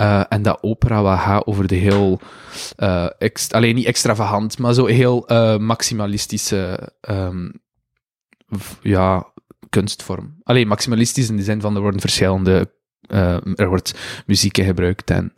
Eh, 0.00 0.22
en 0.28 0.42
dat 0.42 0.58
opera 0.60 1.02
wat 1.02 1.18
gaat 1.18 1.46
over 1.46 1.66
de 1.66 1.74
heel, 1.74 2.20
eh, 2.76 3.06
alleen 3.48 3.74
niet 3.74 3.86
extravagant, 3.86 4.58
maar 4.58 4.74
zo 4.74 4.86
heel 4.86 5.26
eh, 5.26 5.56
maximalistische 5.56 6.92
ehm, 7.00 7.48
ja, 8.82 9.32
kunstvorm. 9.68 10.40
Alleen 10.42 10.68
maximalistisch 10.68 11.28
in 11.28 11.36
de 11.36 11.42
zin 11.42 11.60
van 11.60 11.74
er 11.74 11.80
worden 11.80 12.00
verschillende, 12.00 12.72
er 13.54 13.68
wordt 13.68 13.94
muziek 14.26 14.56
gebruikt 14.56 15.10
en 15.10 15.32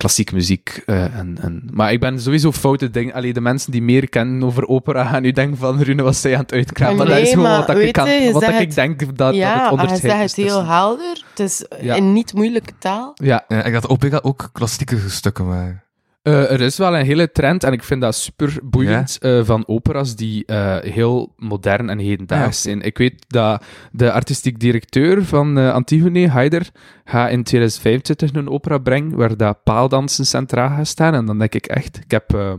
klassieke 0.00 0.34
muziek. 0.34 0.82
eh, 0.86 1.18
en, 1.18 1.38
en, 1.40 1.68
maar 1.72 1.92
ik 1.92 2.00
ben 2.00 2.20
sowieso 2.20 2.52
foute 2.52 2.90
dingen. 2.90 3.14
Alleen 3.14 3.32
de 3.32 3.40
mensen 3.40 3.72
die 3.72 3.82
meer 3.82 4.08
kennen 4.08 4.42
over 4.44 4.66
opera 4.66 5.04
gaan 5.04 5.22
nu 5.22 5.32
denken 5.32 5.56
van 5.58 5.82
Rune 5.82 6.02
was 6.02 6.20
zij 6.20 6.34
aan 6.34 6.40
het 6.40 6.52
uitkramen. 6.52 6.96
Maar 6.96 7.06
dat 7.06 7.18
is 7.18 7.28
gewoon 7.30 7.44
maar 7.44 7.58
wat, 7.58 7.68
ik, 7.70 7.76
weet 7.76 7.92
kan, 7.92 8.10
je, 8.10 8.32
wat 8.32 8.48
ik 8.48 8.74
denk 8.74 8.98
dat, 8.98 9.16
dat 9.16 9.34
ja, 9.34 9.52
het 9.52 9.60
hij 9.60 9.70
onderscheid 9.70 10.00
zegt 10.00 10.22
is. 10.22 10.44
het 10.44 10.44
heel 10.46 10.64
helder. 10.64 11.24
Het 11.30 11.40
is 11.40 11.64
Ja. 11.80 11.96
een 11.96 12.12
niet 12.12 12.34
moeilijke 12.34 12.72
taal. 12.78 13.12
Ja, 13.14 13.44
Ja, 13.48 13.64
ik 13.64 13.72
dacht 13.72 13.88
opera 13.88 14.18
ook 14.22 14.48
klassieke 14.52 14.96
stukken 15.08 15.46
maar 15.46 15.84
Eh, 16.22 16.50
er 16.52 16.60
is 16.60 16.76
wel 16.78 16.96
een 16.96 17.04
hele 17.04 17.32
trend, 17.32 17.64
en 17.64 17.72
ik 17.72 17.82
vind 17.82 18.00
dat 18.00 18.14
super 18.14 18.58
boeiend, 18.62 19.18
eh, 19.20 19.44
van 19.44 19.68
operas 19.68 20.16
die 20.16 20.44
eh, 20.46 20.76
heel 20.92 21.32
modern 21.36 21.88
en 21.90 21.98
hedendaags 21.98 22.62
zijn. 22.62 22.80
Ik 22.82 22.98
weet 22.98 23.24
dat 23.26 23.64
de 23.92 24.12
artistiek 24.12 24.60
directeur 24.60 25.24
van 25.24 25.56
Antigone, 25.56 26.28
Haider, 26.28 26.68
gaat 27.04 27.30
in 27.30 27.42
2025 27.42 28.32
een 28.32 28.48
opera 28.50 28.78
brengen 28.78 29.16
waar 29.16 29.36
dat 29.36 29.62
paaldansen 29.64 30.26
centraal 30.26 30.68
gaat 30.68 30.86
staan. 30.86 31.14
En 31.14 31.26
dan 31.26 31.38
denk 31.38 31.54
ik 31.54 31.66
echt, 31.66 31.96
ik 32.04 32.10
heb... 32.10 32.34
eh, 32.34 32.52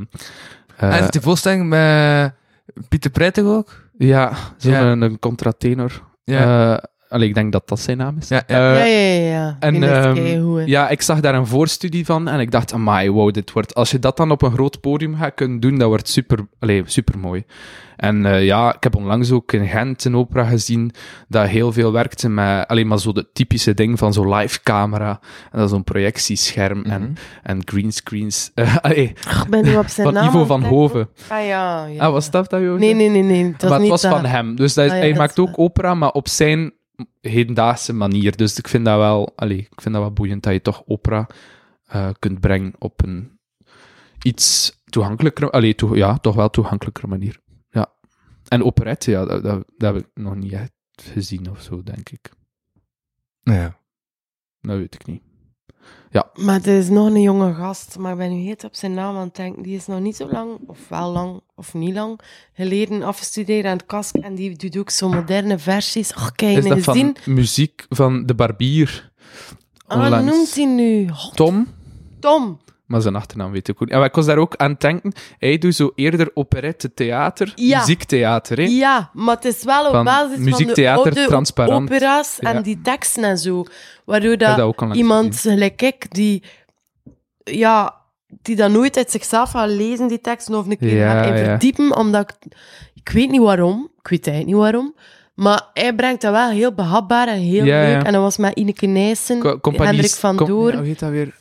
en 0.77 1.07
die 1.09 1.21
voorstelling 1.21 1.67
met 1.69 2.33
Pieter 2.89 3.11
Prijtig 3.11 3.43
ook? 3.43 3.89
ja, 3.97 4.33
zo'n 4.57 4.71
Ja. 4.71 4.81
een, 4.81 5.01
een 5.01 5.19
contratenor. 5.19 6.01
Ja. 6.23 6.83
Allee, 7.11 7.27
ik 7.27 7.33
denk 7.33 7.51
dat 7.51 7.67
dat 7.67 7.79
zijn 7.79 7.97
naam 7.97 8.17
is. 8.19 8.27
Ja, 8.27 8.43
ja. 8.47 8.73
Eh, 8.73 8.79
ja, 8.79 8.85
ja, 8.85 9.23
ja. 9.25 9.31
ja. 9.31 9.55
en, 9.59 9.81
hè. 9.81 10.63
Ja, 10.65 10.89
ik 10.89 11.01
zag 11.01 11.19
daar 11.19 11.35
een 11.35 11.47
voorstudie 11.47 12.05
van 12.05 12.27
en 12.27 12.39
ik 12.39 12.51
dacht, 12.51 12.73
amai, 12.73 13.09
wow, 13.11 13.33
dit 13.33 13.51
wordt... 13.51 13.75
Als 13.75 13.91
je 13.91 13.99
dat 13.99 14.17
dan 14.17 14.31
op 14.31 14.41
een 14.41 14.51
groot 14.51 14.81
podium 14.81 15.15
gaat 15.15 15.33
kunnen 15.35 15.59
doen, 15.59 15.77
dat 15.77 15.87
wordt 15.87 16.07
super, 16.09 16.47
allee, 16.59 16.83
super 16.85 17.19
mooi. 17.19 17.43
En 17.95 18.25
eh, 18.25 18.45
ja, 18.45 18.75
ik 18.75 18.83
heb 18.83 18.95
onlangs 18.95 19.31
ook 19.31 19.51
in 19.53 19.67
Gent 19.67 20.05
een 20.05 20.15
opera 20.15 20.43
gezien 20.43 20.91
dat 21.27 21.47
heel 21.47 21.71
veel 21.71 21.91
werkte 21.91 22.29
met 22.29 22.67
alleen 22.67 22.87
maar 22.87 22.99
zo 22.99 23.11
de 23.11 23.27
typische 23.33 23.73
ding 23.73 23.97
van 23.99 24.13
zo'n 24.13 24.33
live 24.35 24.59
camera 24.63 25.19
en 25.51 25.59
dat 25.59 25.69
zo'n 25.69 25.83
projectiescherm 25.83 26.83
en, 26.83 27.01
Mhm. 27.01 27.11
en 27.43 27.61
greenscreens. 27.65 28.51
Eh, 28.55 28.75
allee, 28.81 29.13
ben 29.49 29.63
nu 29.65 29.75
op 29.75 29.87
zijn 29.87 30.05
van 30.07 30.13
naam 30.15 30.27
Ivo 30.27 30.45
van 30.45 30.61
het. 30.61 30.69
Hoven. 30.69 31.09
Ah 31.27 31.45
ja, 31.45 31.85
ja. 31.85 32.03
Ah, 32.05 32.11
was 32.11 32.31
dat 32.31 32.49
dat, 32.49 32.61
joh? 32.61 32.79
Nee, 32.79 32.93
nee, 32.93 33.09
nee. 33.09 33.23
nee. 33.23 33.53
Dat 33.57 33.69
maar 33.69 33.69
is 33.69 33.71
het 33.71 33.81
niet 33.81 33.89
was 33.89 34.01
dat. 34.01 34.11
van 34.11 34.25
hem. 34.25 34.55
Dus 34.55 34.73
dat 34.73 34.85
is- 34.85 34.91
Ah, 34.91 34.95
ja, 34.97 35.01
hij 35.03 35.11
dat 35.11 35.19
maakt 35.19 35.37
is 35.37 35.43
ook 35.43 35.59
opera, 35.59 35.93
maar 35.95 36.11
op 36.11 36.27
zijn 36.27 36.73
hedendaagse 37.21 37.93
manier. 37.93 38.37
Dus 38.37 38.57
ik 38.57 38.67
vind 38.67 38.85
dat 38.85 38.97
wel, 38.97 39.33
allee, 39.35 39.57
ik 39.57 39.81
vind 39.81 39.93
dat 39.93 40.03
wel 40.03 40.13
boeiend 40.13 40.43
dat 40.43 40.53
je 40.53 40.61
toch 40.61 40.83
opera 40.85 41.27
eh, 41.85 42.09
kunt 42.19 42.39
brengen 42.39 42.73
op 42.79 43.03
een 43.03 43.39
iets 44.23 44.79
toegankelijker, 44.85 45.49
allee, 45.49 45.75
toe- 45.75 45.97
ja, 45.97 46.17
toch 46.17 46.35
wel 46.35 46.49
toegankelijker 46.49 47.07
manier. 47.09 47.39
Ja. 47.69 47.93
En 48.47 48.63
operette, 48.63 49.11
ja, 49.11 49.25
dat, 49.25 49.43
dat, 49.43 49.63
dat 49.77 49.93
heb 49.93 50.03
ik 50.03 50.09
nog 50.13 50.35
niet 50.35 50.51
echt 50.51 50.71
gezien 51.01 51.49
of 51.49 51.61
zo, 51.61 51.83
denk 51.83 52.09
ik. 52.09 52.31
ja. 53.41 53.79
Dat 54.61 54.77
weet 54.77 54.93
ik 54.95 55.05
niet. 55.05 55.23
Maar 56.35 56.61
er 56.65 56.77
is 56.77 56.89
nog 56.89 57.07
een 57.07 57.21
jonge 57.21 57.53
gast, 57.53 57.97
maar 57.97 58.11
ik 58.11 58.17
ben 58.17 58.29
nu 58.29 58.41
heet 58.41 58.63
op 58.63 58.75
zijn 58.75 58.93
naam 58.93 59.15
aan 59.15 59.25
het 59.25 59.35
denken. 59.35 59.63
Die 59.63 59.75
is 59.75 59.87
nog 59.87 59.99
niet 59.99 60.15
zo 60.15 60.29
lang, 60.31 60.59
of 60.67 60.79
wel 60.89 61.11
lang, 61.11 61.41
of 61.55 61.73
niet 61.73 61.93
lang, 61.93 62.19
geleden 62.53 63.03
afgestudeerd 63.03 63.65
aan 63.65 63.77
het 63.77 63.85
KASK. 63.85 64.15
En 64.15 64.35
die 64.35 64.55
doet 64.57 64.77
ook 64.77 64.89
zo 64.89 65.09
moderne 65.09 65.59
versies. 65.59 66.13
Ach, 66.13 66.31
kijk, 66.31 66.57
Is 66.57 66.65
dat 66.65 66.79
van 66.79 67.15
muziek 67.25 67.85
van 67.89 68.25
de 68.25 68.35
barbier? 68.35 69.11
Ah, 69.87 69.97
onlangs? 70.03 70.31
noemt 70.31 70.55
hij 70.55 70.65
nu? 70.65 71.09
God, 71.09 71.35
Tom? 71.35 71.67
Tom. 72.19 72.59
Maar 72.91 73.01
zijn 73.01 73.15
achternaam 73.15 73.51
weet 73.51 73.67
ik 73.67 73.73
ook 73.73 73.79
niet. 73.79 73.89
Ja, 73.89 73.97
maar 73.97 74.07
ik 74.07 74.15
was 74.15 74.25
daar 74.25 74.37
ook 74.37 74.55
aan 74.55 74.71
het 74.71 74.81
denken. 74.81 75.13
Hij 75.39 75.57
doet 75.57 75.75
zo 75.75 75.91
eerder 75.95 76.31
operette 76.33 76.93
theater, 76.93 77.51
Ja. 77.55 77.79
muziektheater. 77.79 78.57
Hè? 78.57 78.63
Ja, 78.63 79.09
maar 79.13 79.35
het 79.35 79.45
is 79.45 79.63
wel 79.63 79.85
op 79.85 79.91
Van 79.91 80.03
basis 80.05 80.33
van 80.33 80.43
de 80.43 80.49
muziektheater, 80.49 81.03
oude 81.05 81.25
transparant. 81.25 81.89
opera's 81.91 82.37
Ja. 82.39 82.53
en 82.53 82.63
die 82.63 82.81
teksten 82.81 83.23
en 83.23 83.37
zo. 83.37 83.63
Waardoor 84.05 84.37
dat, 84.37 84.75
iemand 84.93 85.39
gelijk 85.39 85.81
ik, 85.81 86.13
die, 86.13 86.43
ja, 87.43 87.95
die 88.41 88.55
dat 88.55 88.71
nooit 88.71 88.97
uit 88.97 89.11
zichzelf 89.11 89.49
gaat 89.51 89.69
lezen, 89.69 90.07
die 90.07 90.21
teksten, 90.21 90.55
of 90.55 90.65
een 90.67 90.77
keer 90.77 90.95
Ja, 90.95 91.23
gaat 91.23 91.39
verdiepen, 91.39 91.95
omdat 91.95 92.29
ik... 92.41 92.53
Ik 92.93 93.09
weet 93.09 93.29
niet 93.29 93.41
waarom, 93.41 93.89
ik 94.01 94.07
weet 94.07 94.27
eigenlijk 94.27 94.57
niet 94.57 94.65
waarom, 94.71 94.95
maar 95.35 95.61
hij 95.73 95.95
brengt 95.95 96.21
dat 96.21 96.31
wel 96.31 96.49
heel 96.49 96.73
behapbaar 96.73 97.27
en 97.27 97.39
heel 97.39 97.63
leuk. 97.63 98.03
En 98.03 98.13
dat 98.13 98.21
was 98.21 98.37
met 98.37 98.55
Ineke 98.57 98.85
Nijssen, 98.85 99.59
Hendrik 99.61 100.09
van 100.11 100.35
com- 100.35 100.47
Door. 100.47 100.71
ja, 100.71 100.77
hoe 100.77 100.85
heet 100.85 100.99
dat 100.99 101.09
weer? 101.09 101.39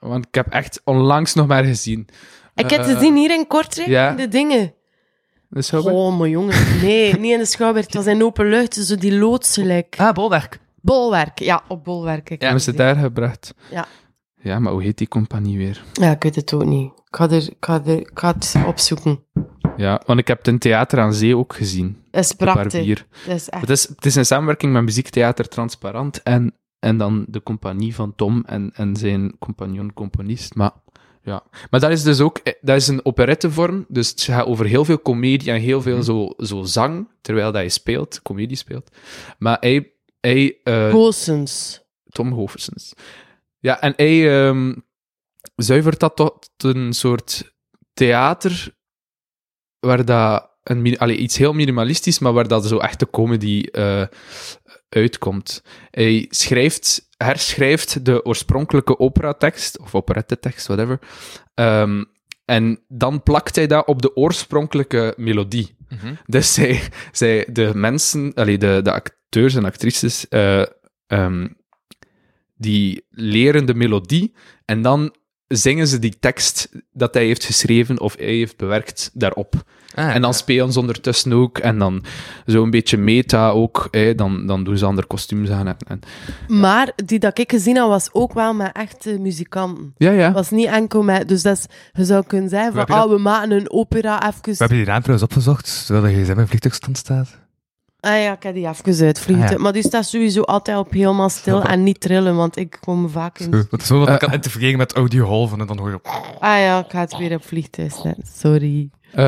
Want 0.00 0.26
ik 0.26 0.34
heb 0.34 0.46
echt 0.48 0.80
onlangs 0.84 1.34
nog 1.34 1.46
maar 1.46 1.64
gezien. 1.64 2.08
ik 2.54 2.70
heb 2.70 2.80
Eh, 2.80 2.86
ze 2.86 2.98
zien 2.98 3.16
hier 3.16 3.30
in 3.30 3.46
Kortrijk, 3.46 3.88
ja. 3.88 4.10
in 4.10 4.16
de 4.16 4.28
dingen. 4.28 4.74
De 5.48 5.62
Schouwburg? 5.62 5.94
Oh, 5.96 6.18
mijn 6.18 6.30
jongen. 6.30 6.80
Nee, 6.82 7.18
niet 7.18 7.32
in 7.32 7.38
de 7.38 7.44
Schouwburg. 7.44 7.84
Het 7.84 7.94
was 7.94 8.06
in 8.06 8.24
open 8.24 8.48
lucht, 8.48 8.74
zo 8.74 8.94
die 8.96 9.12
loods 9.18 9.54
gelijk. 9.54 9.94
Ah, 9.98 10.12
bolwerk. 10.14 10.60
Bolwerk, 10.80 11.38
ja, 11.38 11.62
op 11.68 11.84
Bolwerk. 11.84 12.30
Ik 12.30 12.38
Ja, 12.40 12.44
Hebben 12.44 12.64
ze 12.64 12.72
daar 12.74 12.96
gebracht? 12.96 13.54
Ja. 13.70 13.86
Ja, 14.42 14.58
maar 14.58 14.72
hoe 14.72 14.82
heet 14.82 14.98
die 14.98 15.08
compagnie 15.08 15.58
weer? 15.58 15.82
Ja, 15.92 16.10
ik 16.10 16.22
weet 16.22 16.34
het 16.34 16.52
ook 16.52 16.64
niet. 16.64 16.84
Ik 16.92 17.16
ga, 17.16 17.24
er, 17.30 17.42
ik 17.48 17.56
ga, 17.60 17.82
er, 17.86 17.98
ik 17.98 18.10
ga 18.14 18.32
het 18.34 18.54
opzoeken. 18.66 19.24
Ja, 19.76 20.00
want 20.06 20.18
ik 20.18 20.28
heb 20.28 20.38
het 20.38 20.48
in 20.48 20.58
Theater 20.58 20.98
aan 21.00 21.14
Zee 21.14 21.36
ook 21.36 21.54
gezien. 21.54 22.02
Dat 22.10 22.24
is 22.24 22.32
prachtig. 22.32 22.86
Dat 23.26 23.34
is 23.36 23.48
echt... 23.48 23.60
Het 23.60 23.70
is, 23.70 23.88
het 23.88 24.06
is 24.06 24.14
een 24.14 24.26
samenwerking 24.26 24.72
met 24.72 24.82
Muziektheater 24.82 25.48
Transparant 25.48 26.22
en, 26.22 26.54
en 26.80 26.96
dan 26.96 27.24
de 27.28 27.42
compagnie 27.42 27.94
van 27.94 28.14
Tom 28.14 28.42
en, 28.46 28.70
en 28.74 28.96
zijn 28.96 29.38
compagnon-componist. 29.38 30.54
Maar 30.54 30.72
ja, 31.22 31.42
maar 31.70 31.80
dat 31.80 31.90
is 31.90 32.02
dus 32.02 32.20
ook 32.20 32.38
eh, 32.38 32.52
dat 32.60 32.76
is 32.76 32.88
een 32.88 33.04
operettevorm. 33.04 33.84
Dus 33.88 34.10
het 34.10 34.22
gaat 34.22 34.46
over 34.46 34.66
heel 34.66 34.84
veel 34.84 35.02
comedie 35.02 35.52
en 35.52 35.60
heel 35.60 35.82
veel 35.82 36.02
zo, 36.02 36.34
zo 36.38 36.62
zang, 36.62 37.08
terwijl 37.20 37.52
dat 37.52 37.62
je 37.62 37.68
speelt, 37.68 38.22
comedie 38.22 38.56
speelt. 38.56 38.90
Maar 39.38 39.56
hij, 39.60 39.92
hij 40.20 40.58
eh, 40.62 40.90
Goossens. 40.90 41.82
Tom 42.08 42.32
Hoversens. 42.32 42.92
Ja, 43.58 43.80
en 43.80 43.92
hij 43.96 44.46
ehm, 44.46 44.74
zuivert 45.56 46.00
dat 46.00 46.16
tot 46.16 46.50
een 46.56 46.92
soort 46.92 47.54
theater 47.92 48.74
waar 49.78 50.04
dat 50.04 50.50
een, 50.62 50.98
allee, 50.98 51.16
iets 51.16 51.36
heel 51.36 51.52
minimalistisch, 51.52 52.18
maar 52.18 52.32
waar 52.32 52.48
dat 52.48 52.66
zo 52.66 52.78
echt 52.78 52.98
de 52.98 53.10
comedy 53.10 53.66
eh, 53.72 54.06
uitkomt. 54.90 55.62
Hij 55.90 56.26
schrijft, 56.28 57.08
herschrijft 57.16 58.04
de 58.04 58.24
oorspronkelijke 58.24 58.98
operatekst, 58.98 59.78
of 59.78 59.94
operettetekst, 59.94 60.66
whatever, 60.66 60.98
ehm, 61.54 62.04
en 62.44 62.80
dan 62.88 63.22
plakt 63.22 63.56
hij 63.56 63.66
dat 63.66 63.86
op 63.86 64.02
de 64.02 64.16
oorspronkelijke 64.16 65.14
melodie. 65.16 65.76
Dus 66.26 66.54
zij, 66.54 66.82
zij, 67.12 67.46
de 67.52 67.70
mensen, 67.74 68.34
allee, 68.34 68.58
de, 68.58 68.80
de 68.82 68.92
acteurs 68.92 69.54
en 69.54 69.64
actrices, 69.64 70.28
eh, 70.28 70.62
ehm, 71.06 71.48
die 72.56 73.06
leren 73.10 73.66
de 73.66 73.74
melodie 73.74 74.34
en 74.64 74.82
dan 74.82 75.14
zingen 75.54 75.86
ze 75.86 75.98
die 75.98 76.16
tekst 76.20 76.68
dat 76.92 77.14
hij 77.14 77.24
heeft 77.24 77.44
geschreven 77.44 78.00
of 78.00 78.16
hij 78.16 78.26
heeft 78.26 78.56
bewerkt 78.56 79.10
daarop. 79.14 79.54
Ah, 79.94 80.14
En 80.14 80.22
dan 80.22 80.34
spelen 80.34 80.72
ze 80.72 80.78
ondertussen 80.80 81.32
ook 81.32 81.58
en 81.58 81.78
dan 81.78 82.04
zo'n 82.46 82.70
beetje 82.70 82.96
meta 82.96 83.48
ook. 83.50 83.88
Hè, 83.90 84.14
dan, 84.14 84.46
dan 84.46 84.64
doen 84.64 84.78
ze 84.78 84.84
andere 84.84 85.06
kostuums 85.06 85.50
aan. 85.50 85.66
En, 85.66 85.76
en- 85.86 86.00
Maar 86.48 86.92
die 87.04 87.18
dat 87.18 87.38
ik 87.38 87.50
gezien 87.50 87.76
heb, 87.76 87.84
was 87.86 88.08
ook 88.12 88.32
wel 88.32 88.54
met 88.54 88.72
echte 88.72 89.18
muzikanten. 89.18 89.94
ja, 89.96 90.10
ja. 90.10 90.32
was 90.32 90.50
niet 90.50 90.66
enkel 90.66 91.02
met... 91.02 91.28
Dus 91.28 91.42
dat 91.42 91.56
is, 91.56 91.64
je 91.92 92.04
zou 92.04 92.24
kunnen 92.26 92.48
zeggen 92.48 92.70
van, 92.70 92.78
heb 92.80 92.88
je 92.88 92.94
ah, 92.94 93.10
we 93.10 93.18
maken 93.18 93.50
een 93.50 93.70
opera 93.70 94.26
even... 94.28 94.40
We 94.42 94.54
hebben 94.58 94.76
die 94.76 94.86
raam 94.86 95.02
trouwens 95.02 95.30
opgezocht, 95.30 95.86
terwijl 95.86 96.14
de 96.14 96.22
gsm 96.22 96.38
in 96.38 96.46
vliegtuigstand 96.46 96.96
staat. 96.98 97.38
Ah 98.00 98.22
ja, 98.22 98.32
ik 98.32 98.42
heb 98.42 98.54
die 98.54 98.68
even 98.68 99.06
uitvliegen. 99.06 99.44
Ah, 99.44 99.50
ja. 99.50 99.58
Maar 99.58 99.72
die 99.72 99.82
staat 99.82 100.06
sowieso 100.06 100.42
altijd 100.42 100.76
op 100.78 100.92
helemaal 100.92 101.28
stil 101.28 101.62
en 101.72 101.82
niet 101.82 102.00
trillen, 102.00 102.36
want 102.36 102.56
ik 102.56 102.78
kom 102.80 103.08
vaak 103.08 103.38
in... 103.38 103.52
Zo, 103.52 103.62
Dat 103.70 103.80
is 103.82 103.88
wel 103.88 103.98
wat 103.98 104.08
ik 104.08 104.14
Eh, 104.14 104.20
kan 104.20 104.32
integreren 104.32 104.78
met 104.78 104.92
audio-golven 104.92 105.60
en 105.60 105.66
dan 105.66 105.78
hoor 105.78 105.90
je... 105.90 106.00
Ah 106.38 106.58
ja, 106.58 106.78
ik 106.78 106.90
ga 106.90 107.00
het 107.00 107.16
weer 107.16 107.34
op 107.34 107.44
vliegtuig 107.44 107.92
zetten. 107.92 108.24
Sorry. 108.36 108.90
Eh, 109.12 109.24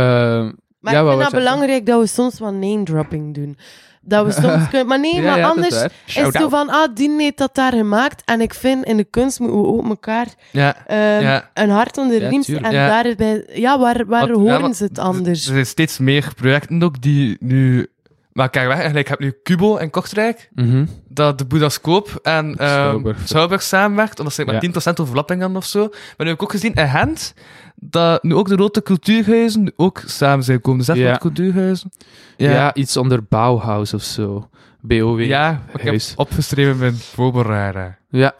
Maar 0.80 0.92
Ja, 0.92 1.00
ik 1.00 1.06
vind 1.06 1.18
dat 1.22 1.32
het? 1.32 1.40
belangrijk 1.42 1.86
dat 1.86 2.00
we 2.00 2.06
soms 2.06 2.38
wat 2.38 2.52
name-dropping 2.52 3.34
doen. 3.34 3.56
Dat 4.04 4.26
we 4.26 4.32
soms 4.42 4.68
kunnen... 4.68 4.86
Maar 4.86 5.00
nee, 5.00 5.14
ja, 5.14 5.36
maar 5.36 5.44
anders 5.44 5.82
is 6.06 6.14
het 6.14 6.34
zo 6.34 6.48
van, 6.48 6.68
ah, 6.70 6.94
die 6.94 7.10
heeft 7.16 7.38
dat 7.38 7.54
daar 7.54 7.72
gemaakt. 7.72 8.22
En 8.24 8.40
ik 8.40 8.54
vind, 8.54 8.84
in 8.84 8.96
de 8.96 9.04
kunst 9.04 9.40
moeten 9.40 9.60
we 9.60 9.66
ook 9.66 9.88
elkaar 9.88 10.26
Ja, 10.50 10.86
ehm, 10.86 11.22
Ja. 11.22 11.50
een 11.54 11.70
hart 11.70 11.98
onder 11.98 12.20
de 12.20 12.28
riem. 12.28 12.42
En 12.62 12.72
Ja. 12.72 12.88
daarbij... 13.02 13.46
Ja, 13.54 13.78
waar, 13.78 14.06
waar 14.06 14.30
horen 14.30 14.74
ze 14.74 14.84
het 14.84 14.96
Er 14.98 15.04
anders? 15.04 15.44
zijn 15.44 15.66
steeds 15.66 15.98
meer 15.98 16.32
projecten 16.36 16.82
ook 16.82 17.00
die 17.02 17.36
nu 17.40 17.86
met 18.32 18.44
elkaar 18.44 18.66
weg. 18.66 18.76
Eigenlijk 18.76 19.08
heb 19.08 19.18
je 19.18 19.24
nu 19.24 19.34
Cubo 19.42 19.76
en 19.76 19.90
Kortrijk, 19.90 20.48
mhm. 20.54 20.86
dat 21.08 21.38
de 21.38 21.44
Boedascoop 21.44 22.18
en 22.22 22.56
ehm 22.56 22.68
Schouwburg. 22.68 23.18
Schouwburg 23.24 23.62
samenwerkt, 23.62 24.18
omdat 24.18 24.34
ze 24.34 24.44
Ja. 24.44 24.52
met 24.52 24.60
10% 24.60 25.00
overlapping 25.00 25.40
hadden 25.40 25.58
of 25.58 25.64
zo. 25.66 25.80
Maar 25.88 26.14
nu 26.16 26.26
heb 26.26 26.34
ik 26.34 26.42
ook 26.42 26.50
gezien 26.50 26.74
in 26.74 26.88
Gent, 26.88 27.34
dat 27.76 28.22
nu 28.22 28.34
ook 28.34 28.48
de 28.48 28.56
Rode 28.56 28.82
Cultuurhuizen 28.82 29.72
ook 29.76 30.02
samen 30.06 30.44
zijn 30.44 30.60
komen. 30.60 30.78
Dus 30.78 30.86
dat 30.86 30.96
Ja. 30.96 31.16
Cultuurhuizen. 31.16 31.90
ja. 32.36 32.74
iets 32.74 32.96
onder 32.96 33.24
Bauhaus 33.28 33.94
of 33.94 34.02
zo. 34.02 34.48
BOW. 34.80 35.20
Ja, 35.20 35.62
ik 35.74 35.80
heb 35.80 36.00
opgeschreven 36.16 36.78
mijn 36.78 36.94
voorbereiden. 36.96 37.98
Ja. 38.08 38.34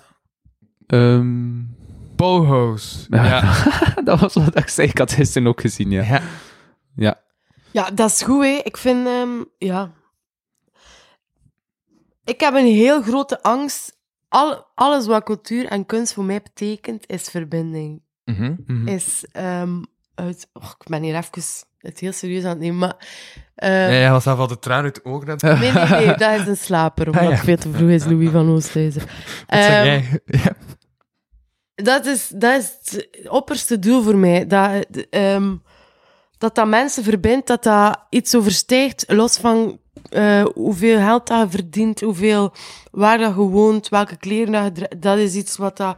Ehm, 0.86 1.50
Bauhaus. 2.16 3.06
Ja. 3.10 3.24
Ja. 3.24 3.54
dat 4.04 4.20
was 4.20 4.34
wat 4.34 4.58
ik 4.58 4.68
zei. 4.68 4.88
Ik 4.88 4.98
had 4.98 5.12
gisteren 5.12 5.48
ook 5.48 5.60
gezien, 5.60 5.90
ja. 5.90 6.20
ja. 6.96 7.20
Ja. 7.72 7.90
Dat 7.90 8.10
is 8.10 8.22
goed, 8.22 8.42
hè. 8.44 8.60
Ik 8.64 8.76
vind, 8.76 9.06
ehm, 9.06 9.42
ja... 9.58 9.90
Ik 12.24 12.40
heb 12.40 12.54
een 12.54 12.66
heel 12.66 13.02
grote 13.02 13.42
angst. 13.42 13.98
Al, 14.28 14.66
alles 14.74 15.06
wat 15.06 15.24
cultuur 15.24 15.66
en 15.66 15.86
kunst 15.86 16.12
voor 16.12 16.24
mij 16.24 16.42
betekent, 16.42 17.04
is 17.10 17.28
verbinding. 17.28 18.02
Mhm. 18.24 18.54
Mhm. 18.66 18.88
Is, 18.88 19.24
ehm, 19.32 19.82
uit... 20.14 20.48
Och, 20.52 20.76
ik 20.80 20.86
ben 20.88 21.02
hier 21.02 21.16
even 21.16 21.42
het 21.78 21.98
heel 21.98 22.12
serieus 22.12 22.42
aan 22.44 22.48
het 22.50 22.58
nemen, 22.58 22.78
maar... 22.78 22.96
ehm, 23.54 23.72
Ja, 23.72 23.90
jij 23.90 24.10
was 24.10 24.22
zelf 24.22 24.38
al 24.38 24.46
de 24.46 24.58
traan 24.58 24.84
uit 24.84 24.94
de 24.94 25.04
ogen 25.04 25.26
net. 25.26 25.42
Nee, 25.42 25.56
nee, 25.72 25.72
nee, 25.88 26.16
dat 26.26 26.40
is 26.40 26.46
een 26.46 26.56
slaper, 26.56 27.06
omdat 27.06 27.22
Ah, 27.22 27.28
ja. 27.28 27.34
het 27.34 27.44
veel 27.44 27.56
te 27.56 27.70
vroeg 27.72 27.88
is, 27.90 28.04
Louis 28.04 28.30
van 28.30 28.48
Oosthuizen. 28.50 29.02
Zei 29.48 29.62
Ehm, 29.74 29.84
jij? 29.84 30.20
Ja. 30.44 30.52
dat, 31.74 32.06
is, 32.06 32.28
dat 32.28 32.60
is 32.60 32.76
het 32.92 33.28
opperste 33.28 33.78
doel 33.78 34.02
voor 34.02 34.16
mij. 34.16 34.46
Dat, 34.46 34.86
ehm, 35.10 35.56
dat 36.42 36.54
dat 36.54 36.66
mensen 36.66 37.04
verbindt, 37.04 37.46
dat 37.46 37.62
dat 37.62 37.98
iets 38.08 38.34
overstijgt, 38.34 39.04
los 39.06 39.36
van 39.36 39.78
eh, 40.10 40.44
hoeveel 40.54 40.98
geld 40.98 41.26
dat 41.26 41.40
je 41.40 41.48
verdient, 41.48 42.00
hoeveel, 42.00 42.52
waar 42.90 43.18
dat 43.18 43.34
je 43.34 43.40
woont, 43.40 43.88
welke 43.88 44.16
kleren 44.16 44.52
dat 44.52 44.78
je 44.78 44.98
Dat 44.98 45.18
is 45.18 45.34
iets 45.34 45.56
wat 45.56 45.76
dat, 45.76 45.96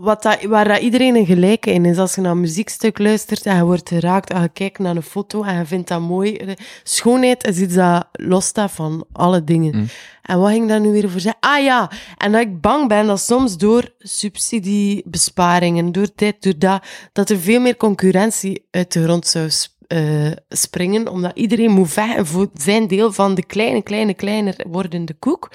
wat 0.00 0.22
dat, 0.22 0.42
waar 0.42 0.68
dat 0.68 0.80
iedereen 0.80 1.16
een 1.16 1.26
gelijke 1.26 1.72
in 1.72 1.84
is. 1.84 1.98
Als 1.98 2.14
je 2.14 2.20
naar 2.20 2.30
een 2.30 2.40
muziekstuk 2.40 2.98
luistert 2.98 3.46
en 3.46 3.56
je 3.56 3.64
wordt 3.64 3.88
geraakt 3.88 4.30
en 4.30 4.42
je 4.42 4.48
kijkt 4.48 4.78
naar 4.78 4.96
een 4.96 5.02
foto 5.02 5.42
en 5.42 5.58
je 5.58 5.66
vindt 5.66 5.88
dat 5.88 6.00
mooi. 6.00 6.36
eh, 6.36 6.54
Schoonheid 6.82 7.46
is 7.46 7.58
iets 7.58 7.74
dat 7.74 8.06
losstaat 8.12 8.70
van 8.70 9.06
alle 9.12 9.44
dingen. 9.44 9.76
Mm. 9.76 9.86
En 10.22 10.38
wat 10.40 10.50
ging 10.50 10.68
daar 10.68 10.80
nu 10.80 10.90
weer 10.90 11.04
over 11.04 11.20
zeggen? 11.20 11.40
Ah 11.40 11.62
ja, 11.62 11.90
en 12.16 12.32
dat 12.32 12.40
ik 12.40 12.60
bang 12.60 12.88
ben 12.88 13.06
dat 13.06 13.20
soms 13.20 13.56
door 13.56 13.92
subsidiebesparingen, 13.98 15.92
door 15.92 16.08
dit, 16.14 16.42
door 16.42 16.58
dat, 16.58 16.82
dat 17.12 17.30
er 17.30 17.38
veel 17.38 17.60
meer 17.60 17.76
concurrentie 17.76 18.66
uit 18.70 18.92
de 18.92 19.02
grond 19.02 19.26
zou 19.26 19.50
eh, 19.86 20.30
springen, 20.48 21.08
omdat 21.08 21.32
iedereen 21.34 21.70
moet 21.70 21.92
vechten 21.92 22.26
voor 22.26 22.48
zijn 22.54 22.86
deel 22.86 23.12
van 23.12 23.34
de 23.34 23.44
kleine, 23.44 23.82
kleine, 23.82 24.14
kleiner 24.14 24.54
wordende 24.68 25.14
koek. 25.18 25.50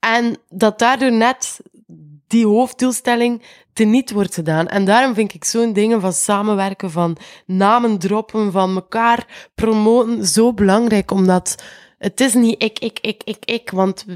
En 0.00 0.36
dat 0.48 0.78
daardoor 0.78 1.12
net 1.12 1.60
die 2.34 2.46
hoofddoelstelling 2.46 3.42
teniet 3.72 4.10
wordt 4.10 4.34
gedaan. 4.34 4.68
En 4.68 4.84
daarom 4.84 5.14
vind 5.14 5.34
ik 5.34 5.44
zo'n 5.44 5.72
dingen 5.72 6.00
van 6.00 6.12
samenwerken, 6.12 6.90
van 6.90 7.16
namen 7.46 7.98
droppen, 7.98 8.52
van 8.52 8.74
elkaar 8.74 9.50
promoten, 9.54 10.26
zo 10.26 10.52
belangrijk, 10.52 11.10
omdat 11.10 11.62
het 11.98 12.20
is 12.20 12.34
niet 12.34 12.62
ik, 12.62 12.78
ik, 12.78 12.98
ik, 13.00 13.22
ik, 13.24 13.44
ik, 13.44 13.70
want 13.70 14.06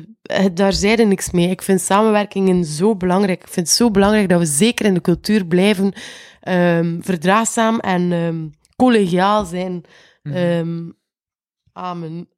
daar 0.53 0.73
zeiden 0.73 1.09
niks 1.09 1.31
mee. 1.31 1.51
Ik 1.51 1.63
vind 1.63 1.81
samenwerkingen 1.81 2.65
zo 2.65 2.97
belangrijk. 2.97 3.41
Ik 3.43 3.49
vind 3.49 3.67
het 3.67 3.77
zo 3.77 3.91
belangrijk 3.91 4.29
dat 4.29 4.39
we 4.39 4.47
zeker 4.47 4.87
in 4.87 4.95
de 4.95 5.01
cultuur 5.01 5.47
blijven 5.47 5.93
ehm, 6.41 7.01
verdraagzaam 7.01 7.79
en 7.79 8.13
ehm, 8.13 8.47
collegiaal 8.77 9.45
zijn. 9.45 9.85
Ehm, 10.23 10.91
amen. 11.79 12.29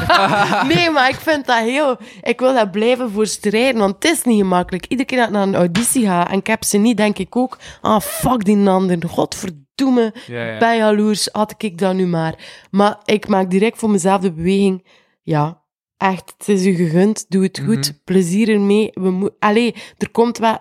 nee, 0.74 0.90
maar 0.90 1.08
ik 1.08 1.14
vind 1.14 1.46
dat 1.46 1.58
heel... 1.58 1.96
Ik 2.22 2.40
wil 2.40 2.54
daar 2.54 2.70
blijven 2.70 3.10
voor 3.10 3.26
strijden, 3.26 3.80
want 3.80 3.94
het 3.94 4.04
is 4.04 4.24
niet 4.24 4.40
gemakkelijk. 4.40 4.86
Iedere 4.86 5.08
keer 5.08 5.18
dat 5.18 5.26
ik 5.26 5.32
naar 5.32 5.46
een 5.46 5.54
auditie 5.54 6.06
ga 6.06 6.30
en 6.30 6.38
ik 6.38 6.46
heb 6.46 6.64
ze 6.64 6.78
niet, 6.78 6.96
denk 6.96 7.18
ik 7.18 7.36
ook... 7.36 7.58
Ah, 7.80 8.00
fuck 8.00 8.44
die 8.44 8.68
ander. 8.68 8.98
Godverdomme. 9.08 10.14
Ja, 10.26 10.44
ja. 10.44 10.58
Bij 10.58 10.76
jaloers 10.76 11.28
had 11.32 11.54
ik 11.58 11.78
dat 11.78 11.94
nu 11.94 12.06
maar. 12.06 12.34
Maar 12.70 12.98
ik 13.04 13.28
maak 13.28 13.50
direct 13.50 13.78
voor 13.78 13.90
mezelf 13.90 14.20
de 14.20 14.32
beweging. 14.32 14.86
Ja, 15.22 15.62
echt, 15.96 16.34
het 16.38 16.48
is 16.48 16.66
u 16.66 16.74
gegund. 16.74 17.30
Doe 17.30 17.42
het 17.42 17.58
goed. 17.58 17.88
Mhm. 17.88 17.98
Plezier 18.04 18.48
ermee. 18.48 18.90
We 18.92 19.10
moet... 19.10 19.32
Allee, 19.38 19.74
er 19.98 20.10
komt 20.10 20.38
wel... 20.38 20.58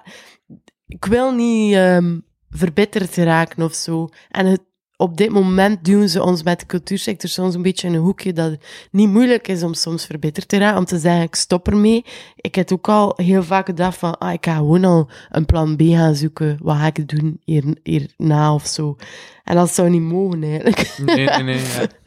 Ik 0.87 1.05
wil 1.05 1.31
niet 1.31 1.73
ehm, 1.73 2.19
verbitterd 2.49 3.15
raken 3.15 3.63
of 3.63 3.73
zo. 3.73 4.09
En 4.29 4.45
het, 4.45 4.61
op 5.01 5.17
dit 5.17 5.29
moment 5.29 5.83
duwen 5.85 6.09
ze 6.09 6.23
ons 6.23 6.43
met 6.43 6.59
de 6.59 6.65
cultuursector 6.65 7.29
soms 7.29 7.55
een 7.55 7.61
beetje 7.61 7.87
in 7.87 7.93
een 7.93 8.01
hoekje 8.01 8.33
dat 8.33 8.51
het 8.51 8.65
niet 8.91 9.09
moeilijk 9.09 9.47
is 9.47 9.63
om 9.63 9.73
soms 9.73 10.05
verbitterd 10.05 10.47
te 10.47 10.57
raken. 10.57 10.77
Om 10.77 10.85
te 10.85 10.99
zeggen, 10.99 11.21
ik 11.21 11.35
stop 11.35 11.67
ermee. 11.67 12.05
Ik 12.35 12.55
heb 12.55 12.71
ook 12.71 12.87
al 12.87 13.13
heel 13.15 13.43
vaak 13.43 13.65
gedacht 13.65 13.97
van, 13.97 14.17
ah, 14.17 14.33
ik 14.33 14.45
ga 14.45 14.55
gewoon 14.55 14.85
al 14.85 15.09
een 15.29 15.45
plan 15.45 15.75
B 15.75 15.81
gaan 15.81 16.15
zoeken. 16.15 16.57
Wat 16.61 16.77
ga 16.77 16.85
ik 16.85 17.07
doen 17.07 17.41
hier, 17.43 17.77
hierna 17.83 18.53
of 18.53 18.65
zo. 18.65 18.95
En 19.43 19.55
dat 19.55 19.73
zou 19.73 19.89
niet 19.89 20.01
mogen 20.01 20.43
eigenlijk. 20.43 20.97
Nee, 20.97 21.25
nee, 21.25 21.43
nee. 21.43 21.59
Ja. 21.59 21.87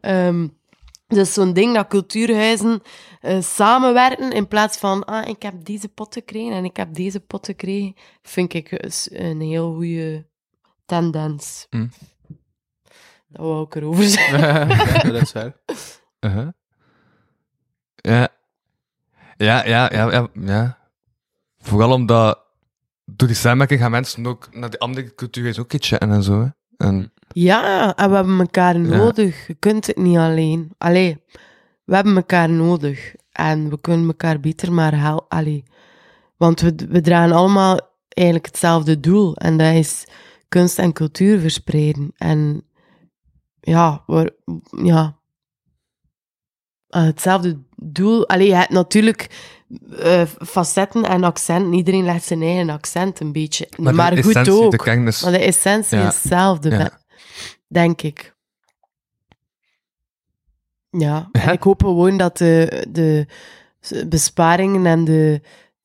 Ehm, 0.00 0.48
dus 1.06 1.32
zo'n 1.32 1.52
ding 1.52 1.74
dat 1.74 1.88
cultuurhuizen 1.88 2.82
eh, 3.20 3.40
samenwerken 3.40 4.32
in 4.32 4.48
plaats 4.48 4.78
van, 4.78 5.04
ah, 5.04 5.28
ik 5.28 5.42
heb 5.42 5.64
deze 5.64 5.88
pot 5.88 6.14
gekregen 6.14 6.52
en 6.52 6.64
ik 6.64 6.76
heb 6.76 6.94
deze 6.94 7.20
pot 7.20 7.46
gekregen, 7.46 7.94
vind 8.22 8.54
ik 8.54 8.70
is 8.70 9.08
een 9.12 9.40
heel 9.40 9.74
goede 9.74 10.26
tendens. 10.86 11.66
Mm. 11.70 11.90
Dat 13.30 13.46
wou 13.46 13.64
ik 13.64 13.74
erover 13.74 14.04
zeggen. 14.04 14.68
ja, 14.68 15.02
dat 15.02 15.22
is 15.22 15.32
waar. 15.32 15.52
Uh-huh. 16.20 16.48
Ja. 17.94 18.28
Ja, 19.36 19.66
ja, 19.66 19.92
ja, 19.92 20.10
ja, 20.12 20.28
ja. 20.34 20.78
Vooral 21.58 21.92
omdat 21.92 22.38
door 23.04 23.28
die 23.28 23.36
samenwerking 23.36 23.80
gaan 23.80 23.90
mensen 23.90 24.26
ook 24.26 24.48
naar 24.54 24.70
die 24.70 24.80
andere 24.80 25.14
cultuur 25.14 25.60
ook 25.60 25.72
iets 25.72 25.88
chatten 25.88 26.10
en 26.10 26.22
zo. 26.22 26.40
Hè. 26.40 26.48
En, 26.86 27.12
Ja, 27.28 27.96
en 27.96 28.10
we 28.10 28.16
hebben 28.16 28.40
elkaar 28.40 28.80
nodig. 28.80 29.46
Je 29.46 29.54
kunt 29.54 29.86
het 29.86 29.96
niet 29.96 30.16
alleen. 30.16 30.70
Allee, 30.78 31.24
we 31.84 31.94
hebben 31.94 32.16
elkaar 32.16 32.50
nodig. 32.50 33.14
En 33.32 33.70
we 33.70 33.80
kunnen 33.80 34.06
elkaar 34.06 34.40
beter 34.40 34.72
maar 34.72 35.00
helpen. 35.00 35.28
Allee. 35.28 35.64
Want 36.36 36.60
we, 36.60 36.74
we 36.88 37.00
dragen 37.00 37.36
allemaal 37.36 37.80
eigenlijk 38.08 38.46
hetzelfde 38.46 39.00
doel. 39.00 39.36
En 39.36 39.56
dat 39.56 39.74
is 39.74 40.06
kunst 40.48 40.78
en 40.78 40.92
cultuur 40.92 41.40
verspreiden. 41.40 42.12
En 42.16 42.64
ja, 43.60 44.02
waar, 44.06 44.30
ja. 44.82 45.18
aan 46.88 47.04
hetzelfde 47.04 47.58
doel. 47.76 48.28
Allee, 48.28 48.46
je 48.46 48.54
hebt 48.54 48.70
natuurlijk 48.70 49.30
eh, 49.98 50.22
facetten 50.26 51.02
en 51.04 51.24
accenten. 51.24 51.72
Iedereen 51.72 52.04
legt 52.04 52.24
zijn 52.24 52.42
eigen 52.42 52.70
accent 52.70 53.20
een 53.20 53.32
beetje. 53.32 53.68
Maar, 53.76 54.16
goed 54.16 54.26
essentie, 54.26 54.52
ook. 54.52 54.70
De 54.70 54.76
kennis. 54.76 55.22
Maar 55.22 55.32
de 55.32 55.38
essentie 55.38 55.98
Ja. 55.98 56.08
is 56.08 56.14
hetzelfde, 56.14 56.70
Ja. 56.70 57.00
denk 57.68 58.02
ik. 58.02 58.34
Ja, 60.90 61.28
en 61.32 61.40
Ja. 61.40 61.50
ik 61.52 61.62
hoop 61.62 61.82
gewoon 61.82 62.16
dat 62.16 62.36
de, 62.36 62.86
de 62.88 63.26
besparingen 64.08 64.86
en 64.86 65.04
de, 65.04 65.40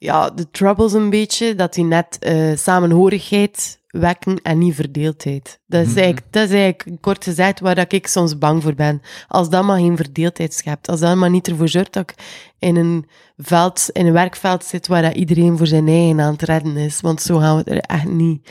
ja, 0.06 0.30
de 0.30 0.52
troubles 0.52 0.94
een 0.94 1.10
beetje, 1.10 1.56
dat 1.56 1.74
die 1.74 1.84
net 1.84 2.18
eh, 2.20 2.56
samenhorigheid 2.56 3.84
wekken 3.88 4.42
en 4.42 4.58
niet 4.58 4.76
verdeeldheid. 4.76 5.60
Dat 5.68 5.82
is, 5.82 5.88
Mhm. 5.88 5.98
eigenlijk, 5.98 6.28
dat 6.32 6.50
is 6.50 6.56
eigenlijk 6.56 7.02
kort 7.02 7.24
gezegd 7.24 7.60
waar 7.60 7.76
dat 7.76 7.92
ik 7.94 8.08
soms 8.08 8.38
bang 8.38 8.64
voor 8.64 8.74
ben. 8.76 9.02
Als 9.28 9.50
dat 9.50 9.64
maar 9.64 9.80
geen 9.80 9.96
verdeeldheid 9.96 10.54
schept. 10.54 10.88
Als 10.90 11.00
dat 11.00 11.16
maar 11.16 11.30
niet 11.30 11.48
ervoor 11.48 11.70
zorgt 11.70 11.94
dat 11.94 12.10
ik 12.10 12.16
in 12.60 12.76
een, 12.76 13.06
veld, 13.38 13.90
in 13.92 14.06
een 14.06 14.14
werkveld 14.14 14.64
zit 14.64 14.88
waar 14.88 15.02
dat 15.02 15.16
iedereen 15.16 15.58
voor 15.58 15.68
zijn 15.68 15.88
eigen 15.88 16.20
aan 16.22 16.32
het 16.32 16.42
redden 16.42 16.78
is. 16.78 17.02
Want 17.02 17.22
zo 17.22 17.38
gaan 17.38 17.58
we 17.58 17.64
er 17.64 17.78
echt 17.80 18.06
niet, 18.08 18.50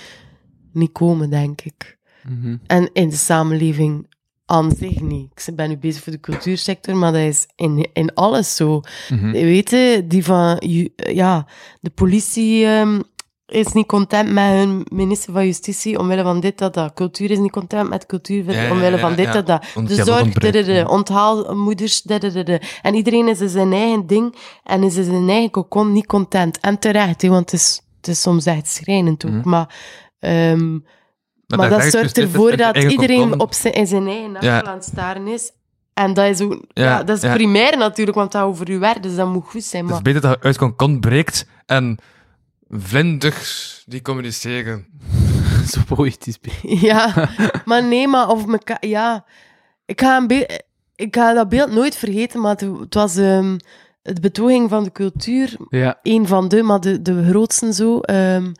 niet 0.72 0.92
komen, 0.92 1.30
denk 1.30 1.60
ik. 1.60 1.98
Mhm. 2.28 2.56
En 2.66 2.90
in 2.92 3.08
de 3.08 3.16
samenleving 3.16 4.06
aan 4.46 4.70
zich 4.78 5.00
niet. 5.00 5.30
Ik 5.46 5.56
ben 5.56 5.68
nu 5.68 5.76
bezig 5.76 6.02
voor 6.02 6.12
de 6.12 6.20
cultuursector, 6.20 6.96
maar 6.96 7.12
dat 7.12 7.20
is 7.20 7.46
in, 7.56 7.88
in 7.92 8.14
alles 8.14 8.56
zo. 8.56 8.80
Je 9.08 9.30
weet, 9.44 9.70
hè, 9.70 10.06
die 10.06 10.24
van, 10.24 10.56
ja, 10.94 11.46
de 11.80 11.90
politie 11.90 12.66
ehm, 12.66 13.00
is 13.46 13.72
niet 13.72 13.86
content 13.86 14.32
met 14.32 14.44
hun 14.44 14.86
minister 14.92 15.32
van 15.32 15.46
Justitie 15.46 15.98
omwille 15.98 16.22
van 16.22 16.40
dit, 16.40 16.58
dat, 16.58 16.74
dat. 16.74 16.94
Cultuur 16.94 17.30
is 17.30 17.38
niet 17.38 17.50
content 17.50 17.88
met 17.88 18.06
cultuur 18.06 18.52
Ja, 18.52 18.70
omwille 18.70 18.96
ja, 18.96 18.98
van 18.98 19.14
dit, 19.14 19.26
ja. 19.26 19.32
dat, 19.32 19.46
dat. 19.46 19.88
De 19.88 20.04
zorg, 20.04 20.66
ja. 20.66 20.86
onthaalmoeders. 20.86 22.02
En 22.82 22.94
iedereen 22.94 23.28
is 23.28 23.40
in 23.40 23.48
zijn 23.48 23.72
eigen 23.72 24.06
ding 24.06 24.34
en 24.64 24.82
is 24.82 24.96
in 24.96 25.04
zijn 25.04 25.28
eigen 25.28 25.50
kokon 25.50 25.92
niet 25.92 26.06
content. 26.06 26.60
En 26.60 26.78
terecht, 26.78 27.22
hè, 27.22 27.28
want 27.28 27.50
het 27.50 27.60
is, 27.60 27.80
het 27.96 28.08
is 28.08 28.20
soms 28.20 28.46
echt 28.46 28.68
schrijnend 28.68 29.24
ook. 29.24 29.32
Mhm. 29.32 29.48
Maar... 29.48 29.74
ehm, 30.18 30.78
Maar 31.46 31.58
maar 31.58 31.70
dat 31.70 31.82
zorgt 31.82 32.14
dit, 32.14 32.24
ervoor 32.24 32.50
het- 32.50 32.64
het 32.64 32.74
dat 32.74 32.82
iedereen 32.92 33.40
op 33.40 33.52
zijn, 33.54 33.74
in 33.74 33.86
zijn 33.86 34.06
eigen 34.08 34.36
Ja. 34.40 34.62
aan 34.64 34.74
het 34.74 34.84
staren 34.84 35.26
is. 35.28 35.50
En 35.94 36.14
dat 36.14 36.26
is, 36.26 36.40
ook, 36.40 36.64
ja, 36.68 36.84
Ja, 36.84 37.02
dat 37.04 37.16
is 37.16 37.22
ja. 37.22 37.34
primair 37.34 37.76
natuurlijk, 37.78 38.16
want 38.16 38.32
dat 38.32 38.42
over 38.42 38.70
je 38.70 38.78
werk, 38.78 39.02
dus 39.02 39.16
dat 39.16 39.28
moet 39.28 39.44
goed 39.46 39.64
zijn. 39.64 39.82
Het 39.82 39.90
is 39.96 40.02
Maar 40.02 40.12
beter 40.14 40.20
dat 40.30 40.38
je 40.40 40.46
uit 40.62 40.76
kon 40.76 41.00
breekt 41.00 41.46
en 41.66 41.98
vlinders 42.70 43.82
die 43.86 44.02
communiceren. 44.02 44.86
Zo 45.72 45.80
poëtisch. 45.94 46.38
ja, 46.90 47.28
maar 47.64 47.84
nee, 47.84 48.08
maar 48.08 48.28
of 48.28 48.46
mekaar, 48.46 48.86
ja, 48.86 49.24
ik 49.86 50.00
ga, 50.00 50.16
een 50.16 50.26
be- 50.26 50.60
ik 50.96 51.16
ga 51.16 51.32
dat 51.32 51.48
beeld 51.48 51.70
nooit 51.72 51.96
vergeten, 51.96 52.40
maar 52.40 52.50
het, 52.56 52.60
het 52.80 52.94
was 52.94 53.16
ehm 53.16 53.56
de 54.02 54.20
betoging 54.20 54.70
van 54.70 54.84
de 54.84 54.92
cultuur, 54.92 55.56
Ja. 55.68 55.98
een 56.02 56.26
van 56.26 56.48
de, 56.48 56.62
maar 56.62 56.80
de, 56.80 57.02
de 57.02 57.24
grootste 57.28 57.72
zo, 57.72 57.98
ehm, 58.00 58.52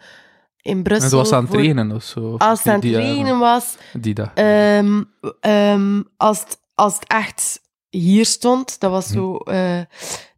in 0.65 0.83
Brussel. 0.83 1.05
Het 1.05 1.13
was 1.13 1.33
aan 1.33 1.45
het 1.45 1.55
regenen 1.55 1.93
of 1.93 2.03
zo. 2.03 2.35
Als 2.39 2.59
het 2.59 2.69
aan 2.69 2.75
het 2.75 2.85
regenen 2.85 3.39
was, 3.39 3.77
Die 3.93 4.15
dag. 4.15 4.31
Ehm, 4.35 5.03
ehm, 5.41 6.03
als, 6.17 6.41
het, 6.41 6.59
als 6.75 6.95
het 6.95 7.07
echt 7.07 7.61
hier 7.91 8.27
stond, 8.27 8.81
dat 8.81 8.91
was 8.91 9.07
zo... 9.07 9.37
eh 9.37 9.81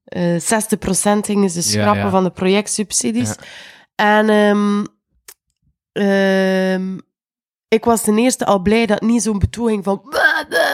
eh 0.06 0.40
60% 0.40 1.18
gingen 1.20 1.50
ze 1.50 1.62
schrappen 1.62 2.04
ja. 2.04 2.10
van 2.10 2.24
de 2.24 2.30
projectsubsidies. 2.30 3.28
Ja. 3.28 3.36
En 3.94 4.28
ehm, 5.92 6.98
ik 7.68 7.84
was 7.84 8.02
ten 8.02 8.18
eerste 8.18 8.46
al 8.46 8.58
blij 8.58 8.86
dat 8.86 9.00
het 9.00 9.08
niet 9.08 9.22
zo'n 9.22 9.38
betoging 9.38 9.84
van 9.84 10.02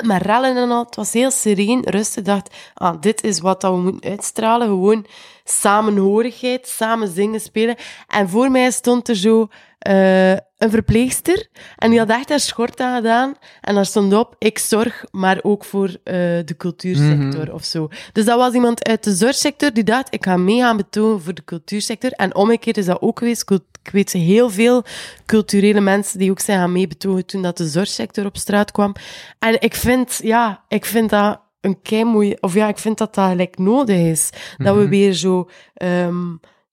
met 0.02 0.22
rellen 0.22 0.56
en 0.56 0.70
al. 0.70 0.84
Het 0.84 0.96
was 0.96 1.12
heel 1.12 1.30
sereen, 1.30 1.82
rustig. 1.84 2.24
Dacht, 2.24 2.54
ah, 2.74 3.00
dit 3.00 3.24
is 3.24 3.40
wat 3.40 3.60
dat 3.60 3.74
we 3.74 3.80
moeten 3.80 4.10
uitstralen. 4.10 4.66
Gewoon 4.66 5.06
samenhorigheid, 5.44 6.68
samen 6.68 7.08
zingen, 7.08 7.40
spelen. 7.40 7.76
En 8.08 8.28
voor 8.28 8.50
mij 8.50 8.70
stond 8.70 9.08
er 9.08 9.16
zo 9.16 9.48
eh, 9.82 10.30
een 10.32 10.70
verpleegster. 10.70 11.46
En 11.76 11.90
die 11.90 11.98
had 11.98 12.08
echt 12.08 12.28
haar 12.28 12.40
schort 12.40 12.80
aan 12.80 12.96
gedaan. 12.96 13.34
En 13.60 13.74
daar 13.74 13.86
stond 13.86 14.14
op, 14.14 14.34
ik 14.38 14.58
zorg, 14.58 15.04
maar 15.10 15.38
ook 15.42 15.64
voor 15.64 15.86
eh, 15.88 16.14
de 16.44 16.54
cultuursector 16.56 17.52
of 17.52 17.64
zo. 17.64 17.88
Dus 18.12 18.24
dat 18.24 18.38
was 18.38 18.52
iemand 18.54 18.88
uit 18.88 19.04
de 19.04 19.14
zorgsector 19.14 19.72
die 19.72 19.84
dacht, 19.84 20.14
ik 20.14 20.24
ga 20.24 20.36
mee 20.36 20.60
gaan 20.60 20.76
betonen 20.76 21.22
voor 21.22 21.34
de 21.34 21.44
cultuursector. 21.44 22.10
En 22.10 22.34
omgekeerd 22.34 22.76
is 22.76 22.86
dat 22.86 23.00
ook 23.00 23.18
geweest. 23.18 23.50
Ik 23.82 23.90
weet 23.92 24.12
heel 24.12 24.50
veel 24.50 24.84
culturele 25.26 25.80
mensen 25.80 26.18
die 26.18 26.30
ook 26.30 26.40
zijn 26.40 26.58
gaan 26.58 26.72
meebetogen 26.72 27.26
toen 27.26 27.42
dat 27.42 27.56
de 27.56 27.68
zorgsector 27.68 28.24
op 28.24 28.36
straat 28.36 28.72
kwam. 28.72 28.94
En 29.38 29.60
ik 29.60 29.74
vind, 29.74 30.20
ja, 30.22 30.64
ik 30.68 30.84
vind 30.84 31.10
dat 31.10 31.40
een. 31.62 32.36
Of 32.40 32.54
ja, 32.54 32.68
ik 32.68 32.78
vind 32.78 32.98
dat 32.98 33.14
dat 33.14 33.28
gelijk 33.28 33.58
nodig 33.58 33.96
is. 33.98 34.30
Dat 34.58 34.76
we 34.76 34.88
weer 34.88 35.12
zo... 35.12 35.48
ehm, 35.74 36.16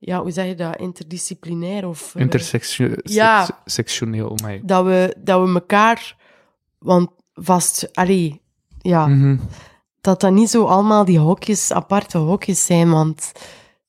ja, 0.01 0.21
hoe 0.21 0.31
zeg 0.31 0.45
je 0.45 0.55
dat? 0.55 0.75
Interdisciplinair 0.77 1.87
of... 1.87 2.15
eh, 2.15 2.21
Intersectioneel, 2.21 2.97
Ja. 3.03 3.47
oh 4.25 4.35
my. 4.43 4.61
dat 4.63 4.85
we, 4.85 5.15
dat 5.23 5.47
we 5.47 5.53
elkaar 5.53 6.15
want 6.79 7.09
vast, 7.33 7.89
allee, 7.95 8.41
ja, 8.81 9.07
Mhm. 9.07 9.37
dat 10.01 10.21
dat 10.21 10.31
niet 10.31 10.49
zo 10.49 10.63
allemaal 10.65 11.05
die 11.05 11.19
hokjes, 11.19 11.71
aparte 11.73 12.17
hokjes 12.17 12.65
zijn, 12.65 12.89
want 12.89 13.31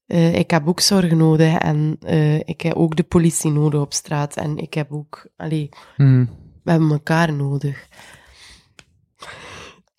eh, 0.06 0.34
ik 0.34 0.50
heb 0.50 0.68
ook 0.68 0.80
zorg 0.80 1.10
nodig 1.12 1.58
en 1.58 1.96
eh, 2.00 2.38
ik 2.38 2.60
heb 2.60 2.74
ook 2.74 2.96
de 2.96 3.02
politie 3.02 3.50
nodig 3.50 3.80
op 3.80 3.92
straat 3.92 4.36
en 4.36 4.58
ik 4.58 4.74
heb 4.74 4.92
ook, 4.92 5.26
allee, 5.36 5.68
Mhm. 5.96 6.24
we 6.64 6.70
hebben 6.70 6.90
elkaar 6.90 7.32
nodig. 7.32 7.88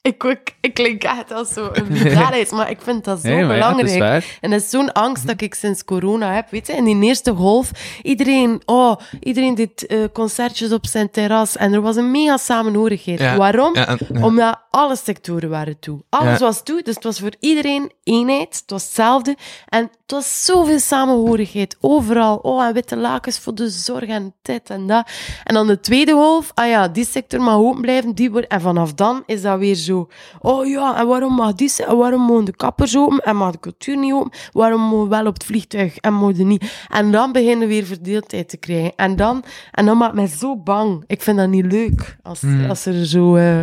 Ik, 0.03 0.23
ik, 0.23 0.55
ik 0.61 0.73
klink 0.73 1.03
echt 1.03 1.31
als 1.31 1.53
zo'n 1.53 1.71
brutaalheid, 1.89 2.51
maar 2.51 2.69
ik 2.69 2.81
vind 2.81 3.03
dat 3.03 3.21
zo 3.21 3.29
ja, 3.29 3.39
is 3.39 3.47
belangrijk. 3.47 4.37
En 4.41 4.51
dat 4.51 4.61
is 4.61 4.69
zo'n 4.69 4.91
angst 4.91 5.27
dat 5.27 5.41
ik 5.41 5.53
sinds 5.53 5.85
corona 5.85 6.33
heb. 6.33 6.49
Weet 6.49 6.67
je, 6.67 6.73
in 6.73 6.83
die 6.83 7.03
eerste 7.03 7.33
golf, 7.33 7.71
iedereen, 8.01 8.61
oh, 8.65 8.95
iedereen 9.19 9.55
deed 9.55 9.85
eh, 9.85 9.97
concertjes 10.13 10.71
op 10.71 10.85
zijn 10.85 11.11
terras. 11.11 11.57
En 11.57 11.73
er 11.73 11.81
was 11.81 11.95
een 11.95 12.11
mega 12.11 12.37
samenhorigheid. 12.37 13.19
Ja. 13.19 13.37
Waarom? 13.37 13.75
Ja. 13.75 13.97
Omdat 14.21 14.59
alle 14.73 14.95
sectoren 14.95 15.49
waren 15.49 15.79
toe. 15.79 15.99
Alles 16.09 16.39
Ja. 16.39 16.45
was 16.45 16.63
toe, 16.63 16.81
dus 16.83 16.95
het 16.95 17.03
was 17.03 17.19
voor 17.19 17.33
iedereen 17.39 17.91
eenheid. 18.03 18.55
Het 18.61 18.71
was 18.71 18.83
hetzelfde. 18.83 19.35
En 19.67 19.81
het 19.81 20.11
was 20.11 20.45
zoveel 20.45 20.79
samenhorigheid. 20.79 21.77
Overal. 21.81 22.35
Oh, 22.37 22.63
en 22.65 22.73
witte 22.73 22.97
lakens 22.97 23.39
voor 23.39 23.55
de 23.55 23.69
zorg 23.69 24.05
en 24.05 24.33
dit 24.41 24.69
en 24.69 24.87
dat. 24.87 25.07
En 25.43 25.53
dan 25.53 25.67
de 25.67 25.79
tweede 25.79 26.11
golf. 26.11 26.51
Ah 26.53 26.67
ja, 26.67 26.87
die 26.87 27.05
sector 27.05 27.41
mag 27.41 27.55
open 27.55 27.81
blijven. 27.81 28.13
Die 28.15 28.31
wordt... 28.31 28.47
En 28.47 28.61
vanaf 28.61 28.93
dan 28.93 29.23
is 29.25 29.41
dat 29.41 29.59
weer 29.59 29.75
zo. 29.75 30.07
Oh 30.41 30.67
ja, 30.67 30.97
en 30.99 31.07
waarom 31.07 31.33
mag 31.33 31.53
die... 31.53 31.71
En 31.85 31.97
waarom 31.97 32.21
mogen 32.21 32.45
de 32.45 32.55
kappers 32.55 32.97
open 32.97 33.19
en 33.19 33.35
mag 33.35 33.51
de 33.51 33.59
cultuur 33.59 33.97
niet 33.97 34.13
open? 34.13 34.31
Waarom 34.51 34.81
mogen 34.81 35.03
we 35.09 35.15
wel 35.15 35.25
op 35.25 35.33
het 35.33 35.43
vliegtuig 35.43 35.97
en 35.97 36.13
mogen 36.13 36.47
niet? 36.47 36.85
En 36.89 37.11
dan 37.11 37.31
beginnen 37.31 37.67
we 37.67 37.73
weer 37.73 37.85
verdeeldheid 37.85 38.49
te 38.49 38.57
krijgen. 38.57 38.91
En 38.95 39.15
dan, 39.15 39.43
en 39.71 39.85
dan 39.85 39.97
maakt 39.97 40.13
mij 40.13 40.27
zo 40.27 40.57
bang. 40.57 41.03
Ik 41.07 41.21
vind 41.21 41.37
dat 41.37 41.49
niet 41.49 41.71
leuk. 41.71 42.17
Als, 42.23 42.41
als 42.69 42.85
er 42.85 43.05
zo... 43.05 43.35
eh, 43.35 43.59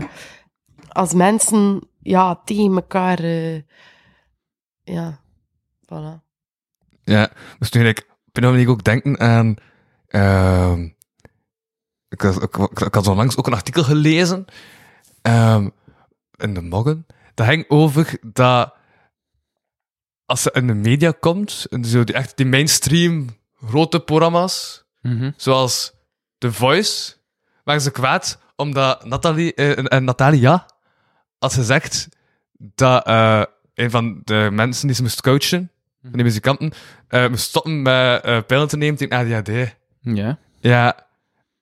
als 0.88 1.12
mensen 1.14 1.88
ja, 2.00 2.36
tegen 2.44 2.74
elkaar. 2.74 3.18
eh, 3.18 3.60
ja, 4.82 5.20
voilà. 5.84 6.26
Ja, 7.02 7.30
dus 7.58 7.70
toen 7.70 7.82
ik 7.86 8.06
een 8.32 8.42
manier 8.42 8.68
ook 8.68 8.84
denken 8.84 9.20
aan. 9.20 9.56
ehm 10.06 10.88
ik, 12.08 12.20
had- 12.20 12.42
ik, 12.42 12.56
ik, 12.56 12.80
ik 12.80 12.94
had 12.94 13.04
zo 13.04 13.14
langs 13.14 13.36
ook 13.36 13.46
een 13.46 13.52
artikel 13.54 13.82
gelezen 13.84 14.44
ehm, 15.22 15.68
in 16.36 16.54
de 16.54 16.62
Morgen. 16.62 17.06
Dat 17.34 17.46
ging 17.46 17.64
over 17.68 18.18
dat 18.22 18.74
als 20.26 20.42
ze 20.42 20.50
in 20.52 20.66
de 20.66 20.74
media 20.74 21.12
komt, 21.20 21.66
in 21.68 21.84
zo 21.84 22.04
die, 22.04 22.14
echt 22.14 22.36
die 22.36 22.46
mainstream 22.46 23.26
grote 23.64 24.00
programma's, 24.00 24.84
Mhm. 25.02 25.30
zoals 25.36 25.92
The 26.38 26.52
Voice, 26.52 27.14
waren 27.64 27.80
ze 27.80 27.90
kwaad 27.90 28.38
omdat 28.56 29.04
Nathalie, 29.04 29.54
eh, 29.54 29.78
en, 29.78 29.88
en 29.88 30.04
Natalia 30.04 30.66
had 31.38 31.52
gezegd 31.52 32.08
dat 32.58 33.06
eh, 33.06 33.42
een 33.74 33.90
van 33.90 34.20
de 34.24 34.48
mensen 34.52 34.86
die 34.86 34.96
ze 34.96 35.02
moest 35.02 35.20
coachen, 35.20 35.70
van 36.02 36.12
die 36.12 36.22
muzikanten, 36.24 36.72
eh 37.08 37.28
moest 37.28 37.42
stoppen 37.48 37.82
met 37.82 38.22
eh 38.24 38.38
pillen 38.46 38.68
te 38.68 38.76
nemen 38.76 38.96
tegen 38.96 39.16
ADHD. 39.18 39.76
Ja. 40.00 40.38
Ja, 40.60 41.06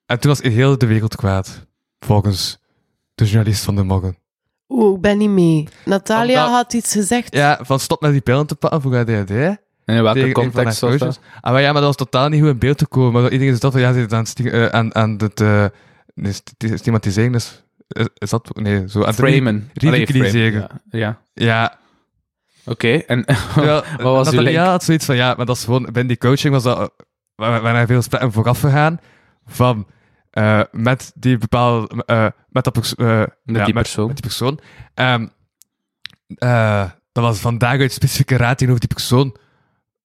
en 0.07 0.21
toen 0.21 0.31
was 0.31 0.41
heel 0.43 0.79
de 0.79 0.87
wereld 0.87 1.17
kwaad, 1.17 1.67
volgens 1.99 2.59
de 3.15 3.25
journalist 3.25 3.65
van 3.65 3.77
de 3.77 3.83
Morgen. 3.83 4.17
Oeh, 4.69 4.95
ik 4.97 5.01
ben 5.01 5.19
niet 5.19 5.31
mee. 5.31 5.69
Natalia 5.85 6.45
Omdat- 6.45 6.57
had 6.63 6.73
iets 6.73 6.93
gezegd. 6.93 7.35
Ja, 7.35 7.59
van 7.63 7.81
stop 7.81 8.01
met 8.01 8.13
die 8.13 8.21
pillen 8.21 8.47
te 8.47 8.55
pakken 8.55 8.83
voor 8.83 8.97
ADHD. 8.97 9.31
En 9.31 9.59
in 9.97 10.03
welke 10.03 10.33
context 10.33 10.81
was 10.81 10.99
dat? 10.99 11.21
Ah, 11.41 11.53
maar 11.53 11.61
ja, 11.61 11.73
maar 11.73 11.81
dat 11.83 11.97
was 11.97 11.97
totaal 12.09 12.29
niet 12.29 12.41
goed 12.41 12.51
in 12.51 12.59
beeld 12.59 12.79
te 12.79 12.87
komen. 12.87 13.23
Maar 13.23 13.31
iedereen 13.33 13.53
is 13.53 13.61
dat 13.61 13.73
van, 13.73 13.81
ja, 13.81 13.93
ze 13.93 14.07
aan 14.09 14.19
het 14.19 14.29
sti- 14.29 14.49
eh, 14.49 14.67
aan, 14.67 14.95
aan 14.95 15.17
het 15.21 15.43
sti- 16.35 16.77
stigmatiseren. 16.77 17.33
Dus, 17.33 17.65
is, 18.19 18.31
dat... 18.31 18.51
Nee, 18.57 18.89
zo. 18.89 19.01
Het 19.05 19.15
Framen. 19.15 19.71
ri- 19.75 19.91
ridiculiseren. 19.91 20.61
Ja. 20.61 20.69
ja. 20.91 21.21
Ja, 21.35 21.79
Oké, 22.65 22.89
en 22.97 23.25
ja 23.57 23.75
wat 23.97 24.03
was 24.03 24.27
uw 24.29 24.33
Natalia 24.33 24.43
link? 24.61 24.71
had 24.71 24.85
zoiets 24.85 25.05
van, 25.05 25.17
ja, 25.17 25.35
maar 25.37 25.47
dat 25.47 25.57
is 25.57 25.65
gewoon... 25.65 25.83
Binnen 25.83 26.07
die 26.07 26.19
coaching 26.19 26.53
was 26.53 26.63
dat... 26.63 26.93
waar 27.35 27.61
waar 27.63 27.75
er 27.75 27.87
veel 27.87 27.97
gesprekken 27.97 28.33
vooraf 28.33 28.61
gegaan. 28.61 29.01
Van... 29.47 29.87
eh, 30.31 30.61
met 30.73 31.13
die 31.15 31.39
bepaalde... 31.39 32.03
eh, 32.07 32.27
met 32.49 32.65
dat 32.65 32.73
pers- 32.73 32.95
eh, 32.95 33.19
Met 33.43 33.57
ja, 33.57 33.65
die 33.65 33.75
persoon. 33.75 34.07
Met 34.07 34.17
die 34.17 34.25
persoon. 34.27 34.61
Eh, 36.39 36.91
dat 37.13 37.25
was 37.25 37.39
vandaag 37.39 37.81
uit 37.81 37.93
specifieke 37.93 38.37
raad 38.37 38.59
tegenover 38.59 38.87
die 38.87 38.95
persoon. 38.97 39.37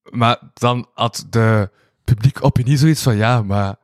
Maar 0.09 0.37
dan 0.53 0.87
had 0.93 1.25
de 1.29 1.69
publiek 2.03 2.43
opinie 2.43 2.77
zoiets 2.77 3.03
van, 3.03 3.15
ja, 3.15 3.41
maar... 3.41 3.75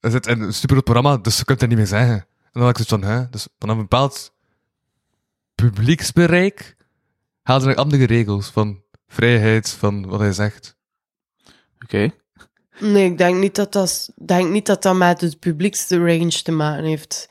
Er 0.00 0.10
zit 0.10 0.26
een 0.26 0.52
supergroot 0.52 0.84
programma, 0.84 1.16
dus 1.16 1.38
je 1.38 1.44
kunt 1.44 1.60
het 1.60 1.68
niet 1.68 1.78
meer 1.78 1.86
zeggen. 1.86 2.26
En 2.52 2.60
dan 2.60 2.62
had 2.62 2.78
ik 2.78 2.86
zoiets 2.86 3.06
van, 3.06 3.14
hè? 3.16 3.28
Dus 3.30 3.48
vanaf 3.58 3.76
een 3.76 3.82
bepaald 3.82 4.32
publieksbereik 5.54 6.76
haalden 7.42 7.68
er 7.68 7.76
andere 7.76 8.04
regels 8.06 8.48
van 8.48 8.82
vrijheid, 9.06 9.70
van 9.70 10.06
wat 10.06 10.20
hij 10.20 10.32
zegt. 10.32 10.76
Oké. 11.84 12.10
Nee, 12.80 13.04
ik 13.10 13.18
denk 13.18 13.36
niet 13.38 13.54
dat 13.54 13.72
dat, 13.72 14.12
ik 14.16 14.26
denk 14.26 14.50
niet 14.50 14.66
dat 14.66 14.82
dat 14.82 14.96
met 14.96 15.20
het 15.20 15.38
publiekste 15.38 15.98
range 15.98 16.42
te 16.42 16.52
maken 16.52 16.84
heeft. 16.84 17.28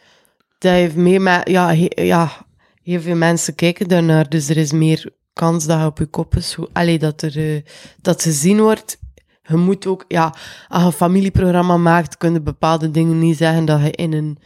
Dat 0.57 0.71
heeft 0.71 0.95
meer 0.95 1.21
met... 1.21 1.49
Ja, 1.49 1.67
he- 1.75 2.03
ja 2.03 2.45
heel 2.83 3.01
veel 3.01 3.15
mensen 3.15 3.55
kijken 3.55 3.87
daarnaar, 3.87 4.29
dus 4.29 4.49
er 4.49 4.57
is 4.57 4.71
meer 4.71 5.13
kans 5.33 5.65
dat 5.65 5.79
je 5.79 5.85
op 5.85 5.97
je 5.97 6.05
kop 6.05 6.35
is. 6.35 6.57
Allee, 6.73 6.99
dat 6.99 7.21
er 7.21 7.55
eh, 7.55 7.61
dat 8.01 8.21
gezien 8.21 8.59
wordt. 8.59 8.97
Je 9.41 9.55
moet 9.55 9.85
ook... 9.87 10.05
Ja, 10.07 10.35
als 10.67 10.81
je 10.81 10.85
een 10.87 10.91
familieprogramma 10.91 11.77
maakt, 11.77 12.17
kun 12.17 12.33
je 12.33 12.41
bepaalde 12.41 12.91
dingen 12.91 13.19
niet 13.19 13.37
zeggen 13.37 13.65
dat 13.65 13.81
je 13.81 13.91
in 13.91 14.13
een 14.13 14.37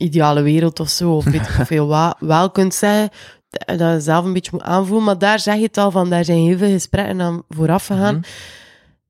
ideale 0.00 0.42
wereld 0.42 0.80
of 0.80 0.88
zo, 0.88 1.10
of 1.16 1.24
weet 1.24 1.34
ik 1.34 1.66
veel 1.66 1.86
wat, 1.86 2.16
wel 2.18 2.50
kunt 2.50 2.74
zeggen. 2.74 3.10
Dat 3.66 3.78
je 3.78 3.96
zelf 4.00 4.24
een 4.24 4.32
beetje 4.32 4.50
moet 4.52 4.62
aanvoelen. 4.62 5.04
Maar 5.04 5.18
daar 5.18 5.38
zeg 5.40 5.54
je 5.54 5.62
het 5.62 5.76
al 5.78 5.90
van, 5.90 6.10
daar 6.10 6.24
zijn 6.24 6.38
heel 6.38 6.58
veel 6.58 6.70
gesprekken 6.72 7.20
aan 7.20 7.42
vooraf 7.48 7.86
gegaan. 7.86 8.20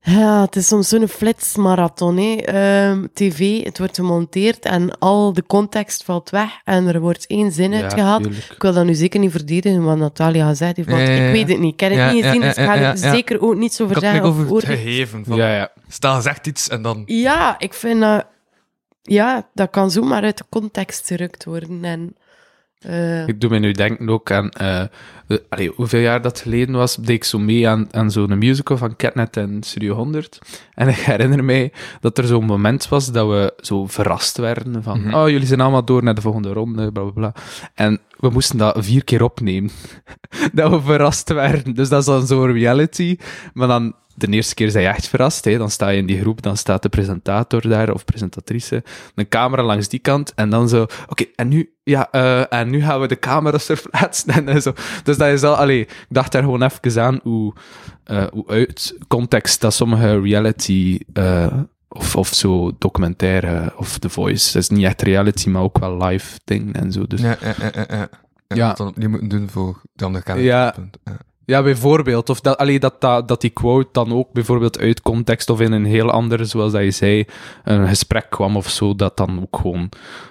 Ja, 0.03 0.41
het 0.41 0.55
is 0.55 0.67
soms 0.67 0.89
zo'n 0.89 1.07
flitsmarathon. 1.07 2.17
hè. 2.17 2.35
Ehm, 2.35 3.05
TV, 3.13 3.63
het 3.63 3.77
wordt 3.77 3.95
gemonteerd 3.95 4.65
en 4.65 4.97
al 4.99 5.33
de 5.33 5.43
context 5.47 6.03
valt 6.03 6.29
weg 6.29 6.49
en 6.63 6.87
er 6.87 6.99
wordt 6.99 7.27
één 7.27 7.51
zin 7.51 7.71
Ja, 7.71 7.81
uitgehaald. 7.81 8.23
tuurlijk. 8.23 8.45
Ik 8.55 8.61
wil 8.61 8.73
dat 8.73 8.85
nu 8.85 8.93
zeker 8.93 9.19
niet 9.19 9.31
verdedigen, 9.31 9.83
wat 9.83 9.97
Natalia 9.97 10.47
gezegd 10.47 10.75
heeft, 10.77 10.89
want 10.89 11.01
Ja, 11.01 11.07
ja, 11.09 11.15
ja. 11.19 11.25
ik 11.27 11.31
weet 11.33 11.47
het 11.49 11.59
niet. 11.59 11.73
Ik 11.73 11.79
heb 11.79 11.89
het 11.89 11.99
Ja, 11.99 12.11
niet 12.11 12.23
gezien, 12.23 12.41
ja, 12.41 12.47
dus 12.47 12.57
ik 12.57 12.63
ga 12.63 12.73
ja, 12.73 12.79
er 12.81 12.97
ja. 12.97 13.11
zeker 13.11 13.41
ook 13.41 13.55
niets 13.55 13.81
over 13.81 13.95
Ik 13.97 14.01
had 14.03 14.11
zeggen. 14.11 14.29
het 14.29 14.39
Of 14.39 14.49
over 14.49 14.55
het 14.69 14.77
gegeven. 14.79 15.25
Van, 15.25 15.35
Ja, 15.37 15.55
ja. 15.55 15.69
Stel, 15.87 16.21
zegt 16.21 16.47
iets 16.47 16.69
en 16.69 16.81
dan... 16.81 17.03
Ja, 17.05 17.55
ik 17.59 17.73
vind 17.73 18.01
dat... 18.01 18.25
Ja, 19.01 19.47
dat 19.53 19.69
kan 19.69 19.91
zomaar 19.91 20.23
uit 20.23 20.37
de 20.37 20.43
context 20.49 21.07
gerukt 21.07 21.45
worden. 21.45 21.83
En, 21.83 22.15
eh, 22.79 23.27
Ik 23.27 23.41
doe 23.41 23.49
me 23.49 23.59
nu 23.59 23.71
denken 23.71 24.09
ook 24.09 24.31
aan... 24.31 24.49
eh, 24.49 24.83
de- 25.27 25.43
allee, 25.49 25.71
hoeveel 25.75 25.99
jaar 25.99 26.21
dat 26.21 26.39
geleden 26.39 26.75
was, 26.75 26.95
deed 26.95 27.09
ik 27.09 27.23
zo 27.23 27.39
mee 27.39 27.67
aan, 27.67 27.87
aan 27.91 28.11
zo'n 28.11 28.37
musical 28.37 28.77
van 28.77 28.95
Catnet 28.95 29.37
en 29.37 29.63
Studio 29.63 29.95
100. 29.95 30.39
En 30.73 30.87
ik 30.87 30.95
herinner 30.95 31.43
mij 31.43 31.71
dat 31.99 32.17
er 32.17 32.23
zo'n 32.25 32.45
moment 32.45 32.87
was 32.87 33.11
dat 33.11 33.27
we 33.27 33.53
zo 33.57 33.87
verrast 33.87 34.37
werden 34.37 34.83
van 34.83 35.01
Mhm. 35.01 35.13
oh, 35.13 35.29
jullie 35.29 35.47
zijn 35.47 35.61
allemaal 35.61 35.85
door 35.85 36.03
naar 36.03 36.15
de 36.15 36.21
volgende 36.21 36.53
ronde, 36.53 36.91
bla, 36.91 37.03
bla, 37.03 37.11
bla. 37.11 37.33
En 37.75 37.99
we 38.19 38.29
moesten 38.29 38.57
dat 38.57 38.85
vier 38.85 39.03
keer 39.03 39.23
opnemen. 39.23 39.71
dat 40.53 40.71
we 40.71 40.81
verrast 40.81 41.29
werden. 41.29 41.73
Dus 41.75 41.89
dat 41.89 41.99
is 41.99 42.05
dan 42.05 42.27
zo'n 42.27 42.51
reality. 42.53 43.17
Maar 43.53 43.67
dan 43.67 43.93
de 44.15 44.27
eerste 44.27 44.53
keer 44.53 44.69
zijn 44.71 44.83
je 44.83 44.89
echt 44.89 45.07
verrast. 45.07 45.45
Hè. 45.45 45.57
Dan 45.57 45.69
sta 45.69 45.89
je 45.89 45.97
in 45.97 46.05
die 46.05 46.19
groep, 46.19 46.41
dan 46.41 46.57
staat 46.57 46.81
de 46.81 46.89
presentator 46.89 47.61
daar, 47.61 47.93
of 47.93 48.05
presentatrice, 48.05 48.83
een 49.15 49.27
camera 49.27 49.63
langs 49.63 49.87
die 49.87 49.99
kant, 49.99 50.33
en 50.33 50.49
dan 50.49 50.69
zo, 50.69 50.85
oké, 51.07 51.25
en 51.35 51.47
nu, 51.47 51.73
ja, 51.83 52.11
eh, 52.11 52.53
en 52.59 52.69
nu 52.69 52.81
gaan 52.81 53.01
we 53.01 53.07
de 53.07 53.19
camera's 53.19 53.65
verplaatsen, 53.75 54.33
en, 54.33 54.47
en 54.47 54.61
zo. 54.61 54.73
Dus 55.03 55.17
dat 55.17 55.27
is 55.29 55.43
al, 55.43 55.55
allee, 55.55 55.79
ik 55.79 56.05
dacht 56.09 56.31
daar 56.31 56.43
gewoon 56.43 56.63
even 56.63 57.03
aan 57.03 57.19
hoe, 57.23 57.53
eh, 58.03 58.23
hoe 58.31 58.47
uit 58.47 58.95
context 59.07 59.61
dat 59.61 59.73
sommige 59.73 60.19
reality, 60.21 60.99
eh, 61.13 61.53
of, 61.87 62.15
of 62.15 62.27
zo 62.33 62.71
documentaire, 62.77 63.73
of 63.77 63.97
The 63.97 64.09
Voice, 64.09 64.53
dat 64.53 64.61
is 64.61 64.69
niet 64.69 64.85
echt 64.85 65.01
reality, 65.01 65.49
maar 65.49 65.61
ook 65.61 65.79
wel 65.79 65.97
live 66.03 66.39
ding 66.43 66.75
en 66.75 66.91
zo. 66.91 67.07
Dus 67.07 67.21
Ja, 67.21 67.37
ja, 67.41 67.53
ja, 67.59 67.71
ja. 67.73 67.85
ja. 67.89 68.09
En 68.47 68.57
Ja. 68.57 68.67
dat 68.67 68.77
dan 68.77 68.87
opnieuw 68.87 69.09
moeten 69.09 69.29
doen 69.29 69.49
voor 69.49 69.81
de 69.93 70.05
andere 70.05 70.23
kant. 70.23 70.39
Ja. 70.39 70.75
Ja, 71.51 71.63
bijvoorbeeld. 71.63 72.29
Of 72.29 72.41
dat, 72.41 72.57
allee, 72.57 72.79
dat, 72.79 73.01
dat, 73.01 73.27
dat 73.27 73.41
die 73.41 73.49
quote 73.49 73.89
dan 73.91 74.13
ook 74.13 74.31
bijvoorbeeld 74.33 74.79
uit 74.79 75.01
context 75.01 75.49
of 75.49 75.59
in 75.61 75.71
een 75.71 75.85
heel 75.85 76.09
andere, 76.11 76.45
zoals 76.45 76.71
dat 76.71 76.83
je 76.83 76.91
zei, 76.91 77.25
een 77.63 77.87
gesprek 77.87 78.29
kwam 78.29 78.57
of 78.57 78.69
zo, 78.69 78.95
dat 78.95 79.17
dan 79.17 79.41
ook 79.41 79.57
gewoon 79.61 79.89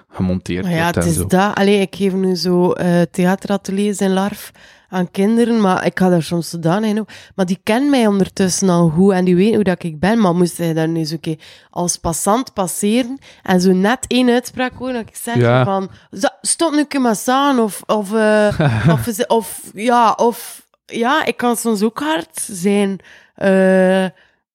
gemonteerd 0.09 0.63
Maar 0.63 0.73
ja, 0.73 0.81
wordt 0.81 0.95
het 0.95 1.03
en 1.03 1.09
is 1.11 1.17
zo. 1.17 1.25
dat. 1.27 1.55
Allee, 1.55 1.79
ik 1.79 1.95
geef 1.95 2.13
nu 2.13 2.35
zo 2.35 2.71
eh 2.71 3.01
theaterateliers 3.11 3.97
in 3.99 4.13
Larf 4.13 4.51
aan 4.89 5.11
kinderen, 5.11 5.61
maar 5.61 5.85
ik 5.85 5.99
ga 5.99 6.09
daar 6.09 6.23
soms 6.23 6.49
zodanig 6.49 6.89
in. 6.89 7.05
Maar 7.35 7.45
die 7.45 7.59
kennen 7.63 7.89
mij 7.89 8.07
ondertussen 8.07 8.69
al 8.69 8.89
goed 8.89 9.11
en 9.13 9.25
die 9.25 9.35
weten 9.35 9.55
hoe 9.55 9.63
dat 9.63 9.83
ik 9.83 9.99
ben. 9.99 10.19
Maar 10.19 10.35
moest 10.35 10.57
hij 10.57 10.73
daar 10.73 10.87
nu 10.87 10.99
eens 10.99 11.13
oké 11.13 11.35
als 11.69 11.97
passant 11.97 12.53
passeren 12.53 13.17
en 13.43 13.61
zo 13.61 13.71
net 13.71 14.05
één 14.07 14.29
uitspraak 14.29 14.73
horen, 14.77 14.93
dat 14.93 15.01
ik 15.07 15.15
zeg 15.15 15.35
Ja. 15.35 15.63
van, 15.65 15.89
"Zo- 16.11 16.27
stop 16.41 16.71
nu 16.73 16.99
maar 16.99 17.15
staan, 17.15 17.59
of, 17.59 17.81
of, 17.85 18.13
eh, 18.13 18.87
of, 19.27 19.61
ja, 19.73 20.11
of, 20.11 20.65
ja, 20.91 21.25
ik 21.25 21.37
kan 21.37 21.55
soms 21.55 21.81
ook 21.83 21.99
hard 21.99 22.41
zijn. 22.51 22.99
eh, 23.35 24.05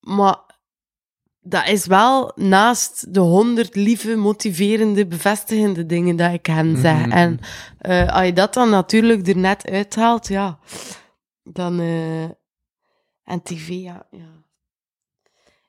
maar 0.01 0.37
dat 1.41 1.69
is 1.69 1.87
wel 1.87 2.33
naast 2.35 3.15
de 3.15 3.21
honderd 3.21 3.75
lieve, 3.75 4.17
motiverende, 4.17 5.07
bevestigende 5.07 5.87
dingen 5.87 6.17
dat 6.17 6.33
ik 6.33 6.47
hen 6.47 6.77
zeg. 6.77 7.07
Mhm. 7.07 7.11
En 7.11 7.39
eh, 7.79 8.15
als 8.15 8.25
je 8.25 8.33
dat 8.33 8.55
dan 8.55 8.71
natuurlijk 8.71 9.27
er 9.29 9.37
net 9.37 9.71
uithaalt, 9.71 10.29
ja, 10.29 10.59
dan... 11.43 11.81
eh, 11.81 12.23
en 13.25 13.43
tv, 13.43 13.69
ja, 13.69 14.07
ja. 14.11 14.45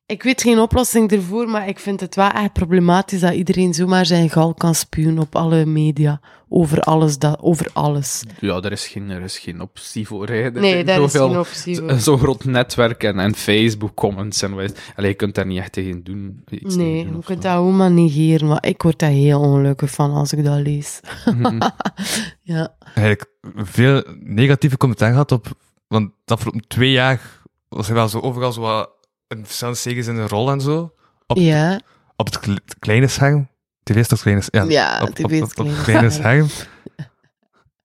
Ik 0.08 0.24
weet 0.24 0.41
geen 0.41 0.60
oplossing 0.60 1.12
ervoor, 1.12 1.49
maar 1.49 1.68
ik 1.68 1.80
vind 1.80 1.99
het 1.99 2.16
wel 2.16 2.30
echt 2.30 2.53
problematisch 2.53 3.20
dat 3.20 3.34
iedereen 3.34 3.74
zomaar 3.74 4.05
zijn 4.05 4.30
gal 4.30 4.53
kan 4.53 4.76
spuwen 4.76 5.20
op 5.20 5.36
alle 5.36 5.66
media. 5.66 6.20
Over 6.49 6.82
alles. 6.82 7.18
Dat, 7.18 7.39
over 7.41 7.68
alles. 7.74 8.24
Ja, 8.39 8.62
er 8.62 8.72
is 8.72 8.88
geen, 8.88 9.10
er 9.10 9.22
is 9.22 9.39
geen 9.39 9.62
optie 9.62 10.08
voor. 10.08 10.28
Hè. 10.28 10.34
Er 10.34 10.51
Nee, 10.51 10.84
daar 10.84 11.01
is 11.01 11.12
zoveel- 11.12 11.28
geen 11.30 11.39
optie 11.39 11.78
voor. 11.78 11.93
Zo'n 11.99 12.18
groot 12.18 12.43
netwerk 12.45 13.03
en, 13.03 13.20
en 13.20 13.36
Facebook-comments 13.36 14.41
en 14.41 14.55
wat. 14.55 14.80
Allee, 14.95 15.10
je 15.10 15.16
kunt 15.16 15.36
daar 15.36 15.45
niet 15.45 15.58
echt 15.60 15.72
tegen 15.72 16.03
doen. 16.03 16.43
Nee, 16.45 16.60
doen 17.05 17.16
je 17.16 17.24
kunt 17.26 17.41
zo. 17.43 17.47
dat 17.49 17.51
gewoon 17.58 17.78
maar 17.78 17.91
negeren. 17.91 18.47
Maar 18.47 18.66
ik 18.66 18.82
word 18.82 18.99
daar 18.99 19.10
heel 19.10 19.39
ongelukkig 19.39 19.89
van 19.89 20.12
als 20.12 20.34
ik 20.34 20.43
dat 20.43 20.60
lees. 20.60 20.99
Mhm. 21.26 21.60
ja. 22.53 22.76
Eigenlijk 22.93 23.30
veel 23.55 24.03
negatieve 24.20 24.78
commentaar 24.78 25.12
gehad 25.12 25.32
op... 25.32 25.47
Want 25.88 26.12
de 26.26 26.34
afgelopen 26.34 26.68
twee 26.68 26.91
jaar 26.91 27.22
was 27.70 27.88
er 27.88 27.93
wel 27.93 28.08
zo 28.08 28.20
overal 28.20 28.51
zo 28.51 28.62
wat 28.62 28.89
een 29.28 29.46
verschillende 29.46 29.80
series 29.80 30.08
in 30.08 30.16
de 30.16 30.28
rol 30.28 30.52
en 30.52 30.62
zo. 30.62 30.94
Op, 31.28 31.38
Ja, 31.38 31.80
op 32.16 32.26
het 32.26 32.40
kle- 32.40 32.60
kleine 32.80 33.08
scherm. 33.08 33.50
TV 33.84 33.96
is 33.96 34.08
toch 34.08 34.22
kleine 34.22 34.44
Ja, 34.52 34.64
Ja, 34.68 35.02
op, 35.02 35.16
TV 35.16 35.24
op, 35.24 35.32
is 35.32 35.42
op, 35.42 35.48
op 35.48 35.54
kleine 35.56 35.74
het 35.76 35.84
kleine 35.84 36.10
scherm. 36.10 36.48
scherm. 36.48 36.76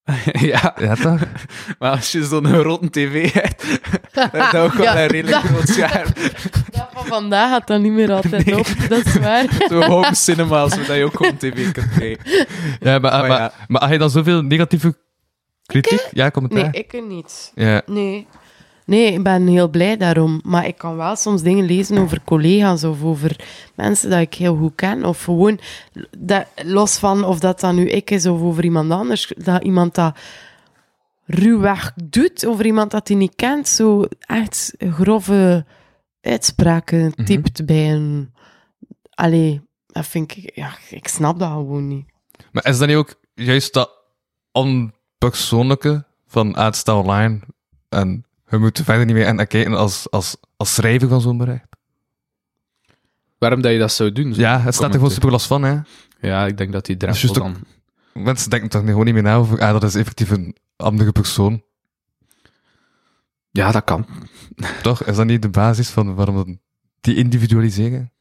ja, 0.51 0.75
Ja, 0.79 0.95
toch? 0.95 1.21
maar 1.79 1.91
als 1.91 2.13
je 2.13 2.25
zo'n 2.25 2.47
grote 2.47 2.91
tv 2.91 3.33
hebt, 3.33 3.65
dan 4.15 4.29
heb 4.33 4.51
je 4.53 4.59
ook 4.59 4.73
wel 4.73 4.83
Ja, 4.83 5.01
een 5.03 5.07
redelijk 5.07 5.43
dat- 5.43 5.51
groot 5.51 5.69
scherm. 5.69 6.09
dat 6.71 6.89
van 6.93 7.07
vandaag 7.07 7.51
gaat 7.51 7.67
dan 7.67 7.83
niet 7.83 7.93
meer 7.93 8.13
altijd 8.13 8.45
Nee. 8.47 8.59
op. 8.59 8.67
Dat 8.89 9.05
is 9.07 9.15
waar. 9.19 9.47
Zo 9.69 9.81
home 9.83 10.15
cinema, 10.15 10.69
zodat 10.69 10.97
je 10.97 11.05
ook 11.05 11.17
gewoon 11.17 11.37
tv 11.37 11.73
kunt 11.73 11.89
kijken. 11.99 12.47
Ja, 12.81 12.99
maar, 12.99 13.01
Maar 13.01 13.27
maar, 13.29 13.39
ja. 13.41 13.53
maar 13.69 13.81
had 13.83 13.91
je 13.91 13.99
dan 13.99 14.11
zoveel 14.11 14.43
negatieve 14.43 14.97
kritiek? 15.67 16.09
Ja, 16.13 16.31
commentaar? 16.31 16.71
Nee, 16.71 16.83
ik 16.83 16.93
er 16.93 17.03
niet. 17.03 17.53
Ja. 17.55 17.83
Nee. 17.87 18.27
Nee, 18.93 19.13
ik 19.13 19.23
ben 19.23 19.47
heel 19.47 19.69
blij 19.69 19.97
daarom. 19.97 20.41
Maar 20.45 20.67
ik 20.67 20.79
kan 20.79 20.97
wel 20.97 21.17
soms 21.17 21.43
dingen 21.43 21.65
lezen 21.65 21.99
over 21.99 22.21
collega's 22.25 22.85
of 22.85 23.03
over 23.03 23.45
mensen 23.75 24.11
dat 24.11 24.21
ik 24.21 24.35
heel 24.35 24.57
goed 24.57 24.75
ken. 24.75 25.05
Of 25.05 25.23
gewoon, 25.25 25.59
dat, 26.19 26.47
los 26.65 26.99
van 26.99 27.25
of 27.25 27.39
dat 27.41 27.61
dan 27.61 27.75
nu 27.75 27.89
ik 27.89 28.11
is 28.11 28.27
of 28.27 28.41
over 28.41 28.65
iemand 28.65 28.91
anders, 28.91 29.33
dat 29.37 29.63
iemand 29.63 29.95
dat 29.95 30.19
ruwweg 31.25 31.93
doet 32.05 32.47
over 32.47 32.67
iemand 32.67 32.91
dat 32.91 33.09
hij 33.09 33.17
niet 33.17 33.35
kent. 33.37 33.69
Zo 33.69 34.05
echt 34.21 34.75
grove 34.79 35.65
uitspraken 36.21 37.13
Mhm. 37.17 37.25
typt 37.25 37.67
bij 37.67 37.93
een... 37.93 38.35
Allee, 39.11 39.61
dat 39.87 40.07
vind 40.07 40.37
ik... 40.37 40.51
Ja, 40.55 40.77
ik 40.91 41.09
snap 41.09 41.39
dat 41.39 41.49
gewoon 41.49 41.89
niet. 41.89 42.05
Maar 42.53 42.67
is 42.67 42.79
dat 42.79 42.89
niet 42.89 42.97
ook 42.97 43.15
juist 43.35 43.73
dat 43.75 43.91
onpersoonlijke 44.53 46.05
van 46.27 46.55
ah, 46.55 46.65
het 46.65 46.77
staat 46.77 47.03
online 47.05 47.41
en 47.89 48.25
we 48.53 48.59
moeten 48.59 48.85
verder 48.85 49.07
niet 49.07 49.15
meer 49.15 49.27
aan 49.27 49.37
kijken 49.47 49.75
als, 49.75 50.11
als, 50.11 50.37
als 50.57 50.75
schrijver 50.75 51.09
van 51.09 51.21
zo'n 51.21 51.39
bericht? 51.39 51.69
Waarom 53.39 53.61
dat 53.61 53.73
je 53.73 53.79
dat 53.79 53.93
zou 53.93 54.13
doen? 54.13 54.35
zo 54.35 54.41
Ja, 54.41 54.61
het 54.61 54.75
staat 54.75 54.89
er 54.89 54.95
gewoon 54.95 55.11
super 55.11 55.31
los 55.31 55.47
van, 55.47 55.63
hè. 55.63 55.79
Ja, 56.21 56.47
ik 56.47 56.57
denk 56.57 56.73
dat 56.73 56.87
die 56.87 56.97
drempel 56.97 57.21
juist 57.21 57.35
dan... 57.35 57.57
Mensen 58.25 58.51
denken 58.51 58.69
toch 58.69 58.83
gewoon 58.85 59.05
niet 59.05 59.15
meer 59.15 59.23
na 59.23 59.37
over, 59.37 59.61
ah, 59.61 59.73
dat 59.73 59.83
is 59.83 59.95
effectief 59.95 60.31
een 60.31 60.57
andere 60.77 61.13
persoon. 61.13 61.63
Ja, 63.51 63.73
dat 63.73 63.85
kan. 63.85 64.07
Toch? 64.83 65.03
Is 65.03 65.17
dat 65.17 65.27
niet 65.27 65.43
de 65.43 65.49
basis 65.49 65.89
van 65.89 66.15
waarom 66.15 66.61
die 67.01 67.17
individualiseren? 67.17 68.13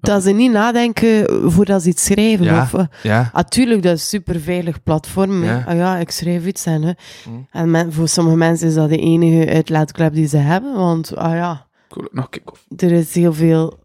Dat 0.00 0.22
ze 0.22 0.30
niet 0.30 0.52
nadenken 0.52 1.26
voordat 1.52 1.82
ze 1.82 1.88
iets 1.88 2.04
schrijven. 2.04 2.44
Ja. 2.44 2.62
Of, 2.62 2.74
eh, 2.74 2.84
Ja. 3.02 3.30
Natuurlijk, 3.34 3.82
dat 3.82 3.94
is 3.96 4.00
een 4.00 4.06
superveilig 4.06 4.82
platform. 4.82 5.44
Ja. 5.44 5.64
Ah 5.66 5.76
ja, 5.76 5.96
ik 5.96 6.10
schrijf 6.10 6.46
iets 6.46 6.64
en, 6.66 6.82
hè. 6.82 6.92
Mm. 7.28 7.46
en 7.50 7.70
men- 7.70 7.92
voor 7.92 8.08
sommige 8.08 8.36
mensen 8.36 8.68
is 8.68 8.74
dat 8.74 8.88
de 8.88 8.98
enige 8.98 9.52
uitlaatklep 9.52 10.14
die 10.14 10.26
ze 10.28 10.36
hebben. 10.36 10.74
Want 10.74 11.16
ah 11.16 11.34
ja, 11.34 11.66
Cool, 11.88 12.08
nog 12.12 12.28
er 12.76 12.92
is 12.92 13.14
heel 13.14 13.32
veel, 13.34 13.78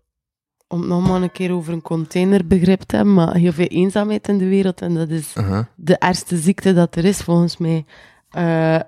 om 0.67 0.79
het 0.79 0.87
nog 0.89 1.07
maar 1.07 1.21
een 1.21 1.31
keer 1.31 1.51
over 1.51 1.73
een 1.73 1.81
containerbegrip 1.81 2.81
te 2.81 2.95
hebben, 2.95 3.13
maar 3.13 3.35
heel 3.35 3.51
veel 3.53 3.65
eenzaamheid 3.67 4.27
in 4.27 4.37
de 4.37 4.47
wereld. 4.47 4.81
En 4.81 4.93
dat 4.93 5.09
is 5.09 5.33
Uh-huh. 5.37 5.63
de 5.75 5.97
ergste 5.97 6.37
ziekte 6.37 6.73
dat 6.73 6.95
er 6.95 7.05
is, 7.05 7.17
volgens 7.21 7.57
mij. 7.57 7.85
Eh, 8.29 8.79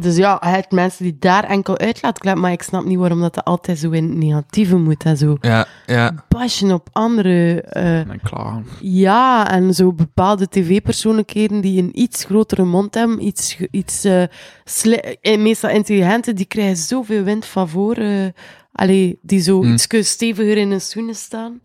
dus 0.00 0.16
ja, 0.16 0.40
je 0.44 0.48
hebt 0.48 0.72
mensen 0.72 1.04
die 1.04 1.16
daar 1.18 1.44
enkel 1.44 1.78
uitlaatklep, 1.78 2.36
maar 2.36 2.52
ik 2.52 2.62
snap 2.62 2.84
niet 2.84 2.98
waarom 2.98 3.20
dat, 3.20 3.34
dat 3.34 3.44
altijd 3.44 3.78
zo 3.78 3.90
in 3.90 4.04
het 4.08 4.14
negatieve 4.16 4.76
moet. 4.76 5.04
En 5.04 5.16
zo 5.16 5.36
Ja, 5.40 5.66
ja. 5.86 6.24
bashen 6.28 6.72
op 6.72 6.88
andere... 6.92 7.60
eh, 7.62 7.98
En 7.98 8.20
klaar. 8.22 8.62
ja, 8.80 9.50
en 9.50 9.74
zo 9.74 9.92
bepaalde 9.92 10.48
tv-persoonlijkheden 10.48 11.60
die 11.60 11.82
een 11.82 12.00
iets 12.00 12.24
grotere 12.24 12.64
mond 12.64 12.94
hebben, 12.94 13.26
iets, 13.26 13.56
iets 13.70 14.04
eh, 14.04 14.22
sli- 14.64 15.16
eh, 15.20 15.38
meestal 15.38 15.70
intelligente, 15.70 16.32
die 16.32 16.46
krijgen 16.46 16.76
zoveel 16.76 17.22
wind 17.22 17.44
van 17.46 17.68
voren. 17.68 18.34
allee, 18.72 19.18
die 19.22 19.40
zo 19.40 19.60
Hmm. 19.62 19.72
iets 19.72 19.86
steviger 20.10 20.56
in 20.56 20.70
hun 20.70 20.80
schoenen 20.80 21.14
staan. 21.14 21.60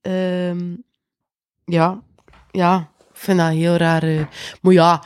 Ehm, 0.00 0.60
ja, 1.64 2.00
ja, 2.50 2.88
ik 2.98 3.20
vind 3.20 3.38
dat 3.38 3.48
heel 3.50 3.76
raar. 3.76 4.28
Maar 4.62 4.72
ja, 4.72 5.02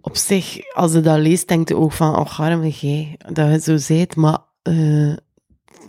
op 0.00 0.16
zich, 0.16 0.58
als 0.74 0.92
je 0.92 1.00
dat 1.00 1.18
leest, 1.18 1.48
denkt 1.48 1.68
je 1.68 1.76
ook 1.76 1.92
van, 1.92 2.16
oh, 2.16 2.38
arme 2.40 2.68
jij, 2.68 3.16
dat 3.18 3.36
je 3.46 3.52
het 3.52 3.62
zo 3.64 3.76
zijt. 3.76 4.16
Maar 4.16 4.38
eh, 4.62 5.16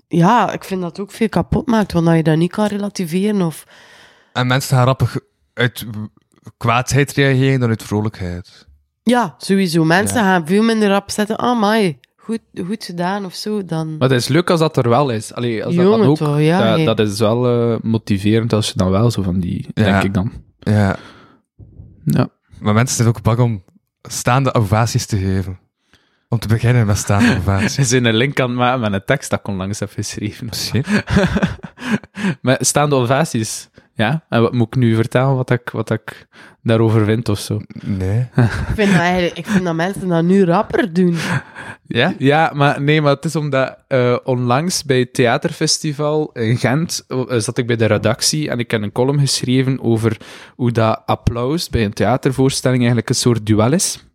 ja, 0.08 0.52
ik 0.52 0.64
vind 0.64 0.82
dat 0.82 1.00
ook 1.00 1.12
veel 1.12 1.30
kapot 1.30 1.68
maakt, 1.68 1.92
want 1.92 2.06
dat 2.06 2.16
je 2.16 2.24
dat 2.24 2.38
niet 2.38 2.52
kan 2.52 2.66
relativeren 2.68 3.42
of... 3.42 3.64
En 4.34 4.48
mensen 4.48 4.78
gaan 4.78 4.86
rappig 4.86 5.18
uit 5.54 5.86
kwaadheid 6.58 7.12
reageren 7.12 7.60
dan 7.60 7.70
uit 7.70 7.84
vrolijkheid. 7.84 8.68
Ja, 9.04 9.36
sowieso. 9.38 9.84
Mensen 9.84 10.18
Ja. 10.18 10.24
gaan 10.24 10.48
veel 10.48 10.64
minder 10.64 10.90
rap 10.90 11.12
zetten. 11.12 11.38
Ah, 11.38 11.62
my, 11.62 12.00
goed, 12.16 12.40
goed 12.66 12.84
gedaan 12.84 13.26
of 13.26 13.34
zo. 13.34 13.66
Dan... 13.66 13.98
Maar 13.98 14.10
het 14.10 14.18
is 14.20 14.28
leuk 14.28 14.50
als 14.50 14.60
dat 14.60 14.78
er 14.78 14.90
wel 14.90 15.10
is. 15.10 15.34
Allee, 15.34 15.66
als 15.66 15.76
dat 15.76 15.84
Jongen 15.84 16.00
dan 16.00 16.08
ook, 16.08 16.18
toch, 16.18 16.40
ja, 16.40 16.60
dat, 16.68 16.76
hey. 16.76 16.86
dat 16.86 17.00
is 17.00 17.20
wel 17.20 17.48
eh, 17.74 17.80
motiverend 17.82 18.54
als 18.54 18.68
je 18.68 18.74
dan 18.76 18.90
wel 18.90 19.12
zo 19.12 19.22
van 19.22 19.40
die, 19.40 19.68
Ja. 19.74 19.84
denk 19.84 20.04
ik 20.04 20.14
dan. 20.14 20.32
Ja. 20.60 20.96
Ja. 22.06 22.28
Maar 22.60 22.74
mensen 22.74 22.96
zijn 22.96 23.08
ook 23.08 23.22
bang 23.22 23.40
om 23.40 23.64
staande 24.02 24.54
ovaties 24.54 25.06
te 25.06 25.18
geven. 25.18 25.60
Om 26.30 26.40
te 26.40 26.48
beginnen 26.48 26.86
met 26.86 26.98
staande 26.98 27.36
ovaties. 27.40 27.74
Ze 27.74 27.84
zijn 27.84 28.06
een 28.06 28.16
link 28.16 28.40
aan 28.40 28.50
het 28.50 28.58
maken 28.58 28.80
met 28.80 28.94
een 28.94 29.06
tekst 29.06 29.30
dat 29.30 29.40
ik 29.40 29.48
onlangs 29.48 29.80
heb 29.80 29.92
geschreven. 29.94 30.46
Misschien. 30.46 30.86
met 32.42 32.68
staande 32.68 32.96
ovaties. 32.96 33.70
Ja, 34.02 34.26
en 34.30 34.42
wat 34.42 34.54
moet 34.54 34.68
ik 34.68 34.76
nu 34.76 34.96
vertellen 34.96 35.36
wat 35.36 35.50
ik, 35.50 35.70
wat 35.70 35.90
ik 35.90 36.28
daarover 36.62 37.06
vind 37.06 37.30
of 37.30 37.40
zo? 37.40 37.62
Nee. 37.86 38.20
ik, 38.70 38.76
vind 38.76 38.92
dat 38.92 39.00
eigenlijk, 39.00 39.38
ik 39.38 39.46
vind 39.46 39.64
dat 39.64 39.76
mensen 39.76 40.08
dat 40.08 40.24
nu 40.24 40.44
rapper 40.44 40.94
doen. 40.94 41.16
Ja? 41.88 42.14
Ja, 42.18 42.52
maar 42.56 42.82
nee, 42.82 43.02
maar 43.02 43.16
het 43.16 43.26
is 43.26 43.36
omdat 43.36 43.78
eh, 43.88 44.18
onlangs 44.24 44.84
bij 44.84 45.00
het 45.00 45.14
theaterfestival 45.14 46.32
in 46.32 46.58
Gent 46.58 47.06
eh, 47.08 47.24
zat 47.28 47.58
ik 47.58 47.68
bij 47.68 47.76
de 47.76 47.86
redactie 47.86 48.50
en 48.50 48.60
ik 48.60 48.72
heb 48.72 48.82
een 48.82 48.92
column 48.92 49.20
geschreven 49.20 49.82
over 49.82 50.18
hoe 50.56 50.72
dat 50.72 51.02
applaus 51.06 51.70
bij 51.70 51.86
een 51.86 51.94
theatervoorstelling 51.94 52.80
eigenlijk 52.80 53.10
een 53.10 53.16
soort 53.16 53.46
duel 53.46 53.72
is. 53.72 54.06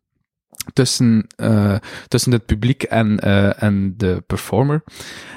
tussen, 0.73 1.27
eh, 1.37 1.77
tussen 2.09 2.33
het 2.33 2.47
publiek 2.47 2.83
en, 2.83 3.21
eh, 3.21 3.63
en 3.63 3.95
de 3.97 4.23
performer. 4.27 4.85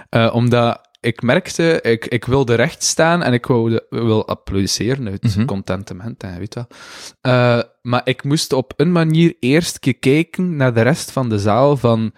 Eh, 0.10 0.30
omdat 0.34 0.89
ik 1.02 1.22
merkte, 1.22 1.80
ik, 1.82 2.06
ik 2.06 2.26
wilde 2.26 2.54
recht 2.56 2.84
staan 2.84 3.24
en 3.24 3.34
ik 3.34 3.46
wilde, 3.46 3.86
wil 3.90 4.28
applaudisseren 4.28 5.08
uit 5.08 5.36
Mhm. 5.36 5.46
contentement, 5.46 6.22
hè, 6.22 6.38
weet 6.38 6.54
je 6.54 6.66
wel. 6.68 6.78
Eh, 7.34 7.64
maar 7.82 8.02
ik 8.04 8.24
moest 8.24 8.54
op 8.54 8.74
een 8.76 8.92
manier 8.92 9.36
eerst 9.40 9.80
kijken 10.00 10.56
naar 10.56 10.74
de 10.74 10.82
rest 10.82 11.12
van 11.12 11.30
de 11.30 11.40
zaal 11.40 11.78
van... 11.78 12.12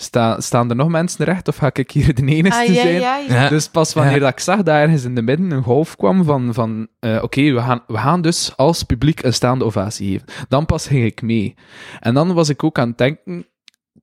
Sta, 0.00 0.40
staan 0.40 0.70
er 0.70 0.76
nog 0.76 0.88
mensen 0.88 1.24
recht 1.24 1.48
of 1.48 1.56
ga 1.56 1.70
ik 1.72 1.90
hier 1.90 2.14
de 2.14 2.24
enige 2.24 2.56
Ah, 2.60 2.66
ja, 2.66 2.74
zijn? 2.74 3.00
ja, 3.00 3.16
ja. 3.16 3.42
Ja. 3.42 3.48
Dus 3.48 3.68
pas 3.68 3.92
wanneer 3.94 4.20
dat 4.20 4.28
ik 4.30 4.40
zag 4.40 4.56
dat 4.56 4.74
ergens 4.74 5.04
in 5.04 5.14
de 5.14 5.22
midden 5.22 5.50
een 5.50 5.62
golf 5.62 5.96
kwam 5.96 6.24
van, 6.24 6.54
van 6.54 6.88
eh, 7.00 7.18
oké, 7.22 7.52
we, 7.52 7.60
gaan, 7.60 7.82
we 7.86 7.96
gaan 7.98 8.22
dus 8.22 8.56
als 8.56 8.82
publiek 8.82 9.22
een 9.22 9.32
staande 9.32 9.64
ovatie 9.64 10.10
geven. 10.12 10.26
Dan 10.48 10.66
pas 10.66 10.86
ging 10.86 11.04
ik 11.04 11.22
mee. 11.22 11.54
En 12.00 12.14
dan 12.14 12.34
was 12.34 12.48
ik 12.48 12.64
ook 12.64 12.78
aan 12.78 12.88
het 12.88 12.98
denken, 12.98 13.46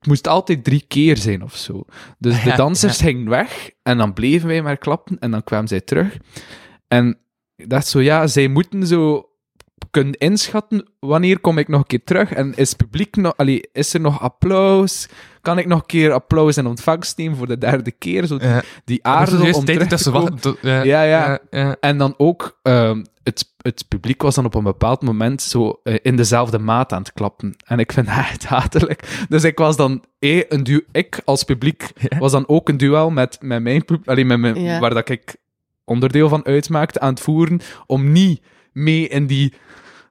het 0.05 0.13
moest 0.13 0.27
altijd 0.27 0.63
drie 0.63 0.85
keer 0.87 1.17
zijn 1.17 1.43
of 1.43 1.55
zo. 1.55 1.85
Dus 2.17 2.43
de 2.43 2.49
Ja, 2.49 2.55
dansers 2.55 3.01
gingen 3.01 3.29
weg 3.29 3.69
en 3.83 3.97
dan 3.97 4.13
bleven 4.13 4.47
wij 4.47 4.61
maar 4.61 4.77
klappen 4.77 5.19
en 5.19 5.31
dan 5.31 5.43
kwamen 5.43 5.67
zij 5.67 5.81
terug. 5.81 6.17
En 6.87 7.17
ik 7.55 7.69
dacht 7.69 7.87
zo, 7.87 8.01
ja, 8.01 8.27
zij 8.27 8.47
moeten 8.47 8.87
zo 8.87 9.29
kunnen 9.91 10.13
inschatten 10.13 10.87
wanneer 10.99 11.39
kom 11.39 11.57
ik 11.57 11.67
nog 11.67 11.79
een 11.79 11.87
keer 11.87 12.03
terug 12.03 12.31
en 12.33 12.53
is 12.55 12.69
het 12.69 12.77
publiek 12.77 13.15
nog, 13.15 13.33
allee, 13.37 13.69
is 13.73 13.93
er 13.93 13.99
nog 13.99 14.21
applaus? 14.21 15.07
Kan 15.41 15.57
ik 15.57 15.65
nog 15.65 15.79
een 15.79 15.85
keer 15.85 16.11
applaus 16.11 16.57
in 16.57 16.65
ontvangst 16.67 17.17
nemen 17.17 17.37
voor 17.37 17.47
de 17.47 17.57
derde 17.57 17.91
keer? 17.91 18.25
Zo 18.25 18.37
die, 18.37 18.47
Ja. 18.47 18.61
die 18.85 19.03
aarzel 19.03 19.53
om 19.53 19.65
terug 19.65 19.87
te 19.87 20.11
komen. 20.11 20.39
Ja, 20.61 20.83
Ja, 20.83 20.83
ja. 20.83 21.03
ja, 21.03 21.39
ja. 21.49 21.75
En 21.79 21.97
dan 21.97 22.13
ook, 22.17 22.59
ehm, 22.61 23.03
het, 23.23 23.53
het 23.61 23.85
publiek 23.87 24.21
was 24.21 24.35
dan 24.35 24.45
op 24.45 24.55
een 24.55 24.63
bepaald 24.63 25.01
moment 25.01 25.41
zo 25.41 25.79
eh, 25.83 25.95
in 26.01 26.15
dezelfde 26.15 26.59
maat 26.59 26.93
aan 26.93 27.01
het 27.01 27.13
klappen. 27.13 27.55
En 27.65 27.79
ik 27.79 27.91
vind 27.91 28.05
dat 28.15 28.15
echt 28.17 28.45
hatelijk. 28.45 29.25
Dus 29.29 29.43
ik 29.43 29.57
was 29.57 29.75
dan, 29.77 30.03
eh, 30.19 30.43
een 30.49 30.63
du 30.63 30.85
ik 30.91 31.21
als 31.25 31.43
publiek 31.43 31.91
Ja. 32.09 32.17
was 32.17 32.31
dan 32.31 32.47
ook 32.47 32.69
een 32.69 32.77
duel 32.77 33.09
met, 33.09 33.37
met 33.41 33.61
mijn 33.63 33.85
publiek, 33.85 34.07
allee, 34.07 34.25
met 34.25 34.39
mijn, 34.39 34.79
waar 34.79 34.93
dat 34.93 35.09
ik 35.09 35.35
onderdeel 35.85 36.29
van 36.29 36.45
uitmaakte, 36.45 36.99
aan 36.99 37.09
het 37.13 37.19
voeren, 37.19 37.59
om 37.85 38.11
niet 38.11 38.41
mee 38.75 39.07
in 39.07 39.27
die... 39.27 39.53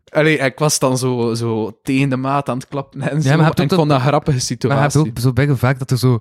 Allee, 0.09 0.39
ik 0.39 0.59
was 0.59 0.79
dan 0.79 0.99
zo, 0.99 1.35
zo 1.35 1.79
tegen 1.83 2.09
de 2.09 2.17
maat 2.17 2.49
aan 2.49 2.57
het 2.59 2.69
klappen 2.69 3.01
en 3.01 3.23
zo. 3.23 3.29
maar 3.29 3.39
je 3.39 3.45
hebt 3.45 3.59
en 3.59 3.65
ik 3.65 3.73
vond 3.73 3.89
dat 3.89 3.99
een 4.01 4.07
grappige 4.07 4.37
Maar 4.37 4.47
je 4.47 4.75
hebt 4.75 4.93
situatie. 4.93 5.01
ook 5.01 5.19
zo 5.19 5.33
bij 5.33 5.49
vaak 5.55 5.79
dat 5.79 5.91
er 5.91 5.99
zo... 5.99 6.19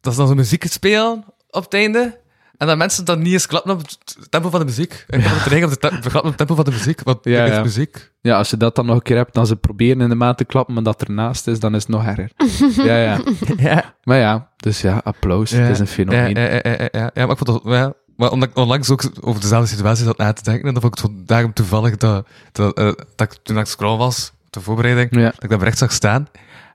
Dat 0.00 0.12
ze 0.12 0.18
dan 0.18 0.28
zo 0.28 0.34
muziek 0.34 0.64
spelen 0.66 1.24
op 1.50 1.64
het 1.64 1.74
einde. 1.74 2.20
En 2.56 2.66
dat 2.66 2.76
mensen 2.76 3.04
dan 3.04 3.22
niet 3.22 3.32
eens 3.32 3.46
klappen 3.46 3.72
op 3.72 3.78
het 3.80 4.16
tempo 4.30 4.50
van 4.50 4.60
de 4.60 4.66
muziek. 4.66 5.04
En 5.08 5.20
klappen 5.22 5.64
op, 5.64 5.70
de 5.70 5.76
te- 5.78 5.88
klappen 5.88 6.18
op 6.20 6.24
het 6.24 6.36
tempo 6.36 6.54
van 6.54 6.64
de 6.64 6.70
muziek. 6.70 7.02
Want 7.02 7.18
Ja, 7.22 7.40
dit 7.42 7.50
is 7.50 7.56
ja. 7.56 7.62
muziek. 7.62 8.12
Ja, 8.20 8.36
als 8.38 8.50
je 8.50 8.56
dat 8.56 8.74
dan 8.76 8.86
nog 8.86 8.96
een 8.96 9.02
keer 9.02 9.16
hebt, 9.16 9.34
dan 9.34 9.46
ze 9.46 9.56
proberen 9.56 10.00
in 10.00 10.08
de 10.08 10.14
maat 10.14 10.38
te 10.38 10.44
klappen, 10.44 10.74
maar 10.74 10.82
dat 10.82 11.02
ernaast 11.02 11.46
is, 11.46 11.60
dan 11.60 11.74
is 11.74 11.80
het 11.82 11.90
nog 11.90 12.04
erger. 12.04 12.30
ja, 12.86 12.96
ja. 13.02 13.20
Ja. 13.56 13.94
Maar 14.02 14.18
ja, 14.18 14.50
dus 14.56 14.80
ja, 14.80 15.00
applaus. 15.04 15.50
Ja. 15.50 15.58
Het 15.58 15.70
is 15.70 15.78
een 15.78 15.86
Ja, 15.86 15.92
fenomeen. 15.92 16.34
ja, 16.34 16.42
ja, 16.42 16.60
ja, 16.62 16.88
ja. 16.92 17.10
ja, 17.14 17.26
maar 17.26 17.36
ik 17.36 17.46
vond 17.46 17.64
dat... 17.64 17.96
Maar 18.16 18.30
omdat 18.30 18.48
ik 18.48 18.56
onlangs 18.56 18.90
ook 18.90 19.10
over 19.20 19.40
dezelfde 19.40 19.68
situatie 19.68 20.04
zat 20.04 20.16
na 20.16 20.32
te 20.32 20.42
denken, 20.42 20.66
en 20.66 20.72
dan 20.72 20.82
vond 20.82 20.98
ik 20.98 21.04
het 21.04 21.28
daarom 21.28 21.52
toevallig 21.52 21.96
dat, 21.96 22.26
dat, 22.52 22.78
eh, 22.78 22.84
dat 23.16 23.32
ik 23.32 23.38
toen 23.42 23.58
ik 23.58 23.66
scroll 23.66 23.96
was, 23.98 24.32
de 24.50 24.60
voorbereiding, 24.60 25.08
Ja. 25.10 25.30
dat 25.30 25.42
ik 25.42 25.50
dat 25.50 25.58
bericht 25.58 25.78
zag 25.78 25.92
staan. 25.92 26.28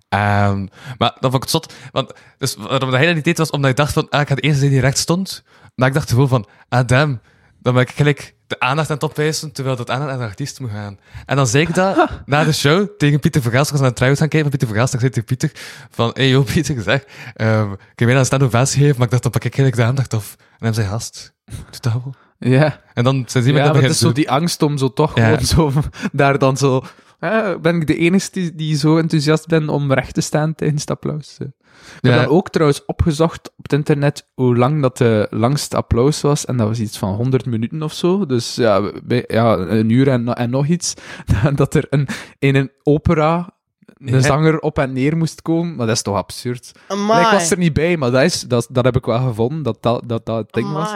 Ehm, 0.10 0.68
maar 0.98 1.18
dan 1.20 1.32
vond 1.32 1.36
ik 1.36 1.42
het 1.42 1.50
zot. 1.50 1.74
Want, 1.92 2.12
dus 2.38 2.56
waarom 2.56 2.94
hij 2.94 3.06
dat 3.06 3.16
niet 3.16 3.24
deed, 3.24 3.38
was 3.38 3.50
omdat 3.50 3.70
ik 3.70 3.76
dacht 3.76 3.94
van, 3.94 4.10
ah, 4.10 4.22
ik 4.22 4.28
ga 4.28 4.36
de 4.36 4.42
eerste 4.42 4.60
zijn 4.60 4.72
die 4.72 4.80
recht 4.82 4.98
stond. 4.98 5.44
Maar 5.76 5.88
ik 5.88 5.94
dacht 5.94 6.10
gewoon 6.10 6.28
van, 6.28 6.46
ah, 6.70 6.88
damn, 6.88 7.20
dan 7.60 7.74
ben 7.74 7.84
ik 7.84 7.92
gelijk 7.92 8.34
de 8.52 8.60
aandacht 8.60 8.90
aan 8.90 8.96
het 8.96 9.04
opwijzen, 9.04 9.52
terwijl 9.52 9.76
dat 9.76 9.90
aandacht 9.90 10.12
aan 10.12 10.18
de 10.18 10.24
artiest 10.24 10.60
moet 10.60 10.70
gaan. 10.72 11.00
En 11.26 11.36
dan 11.36 11.48
zei 11.48 11.64
ik 11.64 11.74
dat 11.74 12.10
na 12.26 12.44
de 12.44 12.52
show 12.54 12.88
tegen 12.98 13.20
Pieter 13.20 13.42
Vergaas. 13.42 13.72
Was 13.72 13.80
aan 13.80 13.86
het 13.86 13.96
trouwens 13.96 14.22
gaan 14.22 14.30
kijken 14.30 14.50
van 14.50 14.60
Pieter 14.60 14.76
Vergaas. 14.76 14.92
Dan 14.92 15.00
zei 15.00 15.12
tegen 15.12 15.28
Pieter 15.28 15.52
van, 15.90 16.10
hey, 16.14 16.30
yo, 16.30 16.44
Pieter, 16.44 16.82
zeg, 16.82 17.04
ehm, 17.34 17.72
ik 17.72 18.00
heb 18.00 18.08
mij 18.08 18.18
een 18.18 18.26
staande 18.26 18.46
ovatie 18.46 18.78
gegeven, 18.78 18.96
maar 18.96 19.06
ik 19.06 19.12
dacht, 19.12 19.24
dan 19.24 19.32
pak 19.32 19.44
ik 19.44 19.56
gelijk 19.56 19.76
de 19.76 19.84
aandacht 19.84 20.14
af. 20.14 20.36
En 20.40 20.66
hij 20.66 20.74
zei, 20.74 20.88
gast, 20.88 21.34
doe 21.46 21.56
dat 21.80 21.94
wel. 21.94 22.16
Ja, 22.40 22.80
En 22.94 23.04
dan 23.04 23.24
zijn 23.28 23.44
ze 23.44 23.52
ja 23.54 23.66
dat 23.66 23.82
het 23.82 23.92
is 23.92 24.00
zo 24.00 24.12
die 24.12 24.32
angst 24.32 24.62
om 24.62 24.78
zo 24.78 24.94
toch 24.94 25.16
Ja. 25.18 25.24
gewoon 25.24 25.46
zo, 25.46 25.72
daar 26.12 26.38
dan 26.38 26.58
zo... 26.58 26.84
eh, 27.22 27.56
ben 27.62 27.76
ik 27.76 27.88
de 27.88 27.96
enige 27.98 28.30
die, 28.32 28.56
die 28.56 28.76
zo 28.78 28.98
enthousiast 28.98 29.48
ben 29.48 29.70
om 29.70 29.94
recht 29.94 30.14
te 30.14 30.22
staan 30.22 30.56
tijdens 30.56 30.82
het 30.82 30.90
applaus? 30.92 31.36
Eh, 31.40 31.48
Ik 31.96 32.02
heb 32.02 32.14
Ja. 32.14 32.22
dan 32.24 32.32
ook 32.32 32.50
trouwens 32.50 32.86
opgezocht 32.86 33.48
op 33.58 33.64
het 33.64 33.74
internet 33.74 34.28
hoe 34.34 34.56
lang 34.58 34.82
dat 34.82 34.98
de 34.98 35.28
langste 35.30 35.76
applaus 35.76 36.22
was. 36.22 36.46
En 36.46 36.58
dat 36.58 36.68
was 36.68 36.80
iets 36.80 36.98
van 36.98 37.14
100 37.16 37.46
minuten 37.46 37.84
of 37.84 37.94
zo. 37.94 38.26
Dus 38.26 38.56
ja, 38.56 38.92
bij- 39.04 39.24
ja 39.28 39.58
een 39.58 39.90
uur 39.90 40.08
en, 40.08 40.34
en 40.34 40.50
nog 40.50 40.68
iets. 40.68 40.94
Dat 41.56 41.74
er 41.74 41.86
een, 41.90 42.08
in 42.40 42.56
een 42.56 42.72
opera 42.84 43.50
een 43.98 44.14
Ja. 44.14 44.20
zanger 44.20 44.60
op 44.60 44.78
en 44.80 44.94
neer 44.94 45.18
moest 45.18 45.42
komen. 45.42 45.76
Maar 45.76 45.88
dat 45.88 45.96
is 45.96 46.02
toch 46.02 46.16
absurd? 46.16 46.72
Amai. 46.88 47.26
Ik 47.26 47.32
was 47.32 47.52
er 47.52 47.58
niet 47.58 47.74
bij, 47.74 47.98
maar 47.98 48.12
dat, 48.12 48.22
is, 48.24 48.42
dat, 48.42 48.68
dat 48.72 48.86
heb 48.86 48.96
ik 48.96 49.06
wel 49.06 49.20
gevonden, 49.28 49.64
dat 49.64 49.78
dat, 49.82 50.02
dat, 50.06 50.26
dat 50.26 50.38
het 50.38 50.54
ding 50.54 50.72
was. 50.72 50.92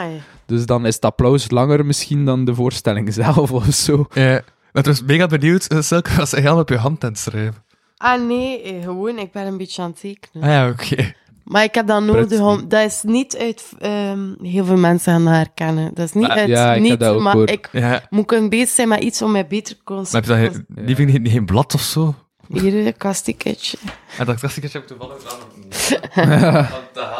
Dus 0.46 0.66
dan 0.66 0.86
is 0.86 0.96
het 0.96 1.06
applaus 1.06 1.50
langer 1.52 1.86
misschien 1.86 2.26
dan 2.26 2.46
de 2.46 2.56
voorstelling 2.56 3.14
zelf 3.24 3.52
of 3.52 3.66
zo. 3.66 4.06
Ja. 4.14 4.42
Maar 4.76 4.84
ik 4.84 4.90
was 4.90 5.04
mega 5.04 5.28
benieuwd, 5.28 5.72
uh, 5.74 5.82
Silke, 5.82 6.16
was 6.16 6.32
hij 6.32 6.40
helemaal 6.42 6.62
op 6.62 6.70
je 6.70 6.78
hand 6.78 7.04
aan 7.04 7.10
het 7.10 7.20
schrijven. 7.20 7.64
Ah 7.98 8.22
nee, 8.28 8.62
eh, 8.62 8.84
gewoon, 8.84 9.18
ik 9.18 9.32
ben 9.32 9.46
een 9.48 9.58
beetje 9.58 9.82
aan 9.82 9.90
het 9.90 10.00
tekenen. 10.00 10.44
Ah 10.48 10.50
ja, 10.54 10.70
oké. 10.70 11.14
Maar 11.44 11.64
ik 11.64 11.76
heb 11.76 11.88
dat 11.88 12.04
nodig 12.04 12.40
om... 12.40 12.68
Dat 12.68 12.86
is 12.86 13.02
niet 13.04 13.38
uit... 13.38 13.72
ehm, 13.80 14.34
heel 14.42 14.66
veel 14.66 14.78
mensen 14.78 15.14
gaan 15.14 15.24
dat 15.26 15.34
herkennen. 15.34 15.94
Dat 15.94 16.06
is 16.06 16.14
niet 16.14 16.28
Maar- 16.28 16.38
uit... 16.38 16.48
ja, 16.48 16.68
ik 16.74 16.82
heb 16.82 16.90
niet, 16.90 17.00
dat 17.00 17.16
ook 17.16 17.22
maar 17.22 17.38
ik 17.50 17.70
Ja. 17.72 18.02
moet 18.10 18.26
kunnen 18.26 18.50
bezig 18.50 18.70
zijn 18.70 18.88
met 18.88 19.00
iets 19.04 19.22
om 19.22 19.32
mij 19.32 19.48
beter 19.48 19.76
te 19.76 19.82
Maar 19.86 19.98
heb 19.98 19.98
concentreren. 19.98 20.44
je 20.44 20.50
dan 20.50 20.66
geen- 20.76 20.86
liever 20.86 21.06
niet, 21.20 21.32
geen 21.32 21.46
blad 21.46 21.74
of 21.74 21.82
zo? 21.82 22.16
Hier, 22.48 22.86
een 22.86 22.98
kastiketje. 22.98 23.78
En 24.18 24.26
dat 24.26 24.40
dacht 24.40 24.58
ik, 24.58 24.64
heb 24.72 24.82
ik 24.82 24.88
toevallig 24.88 25.18
aan. 25.34 26.66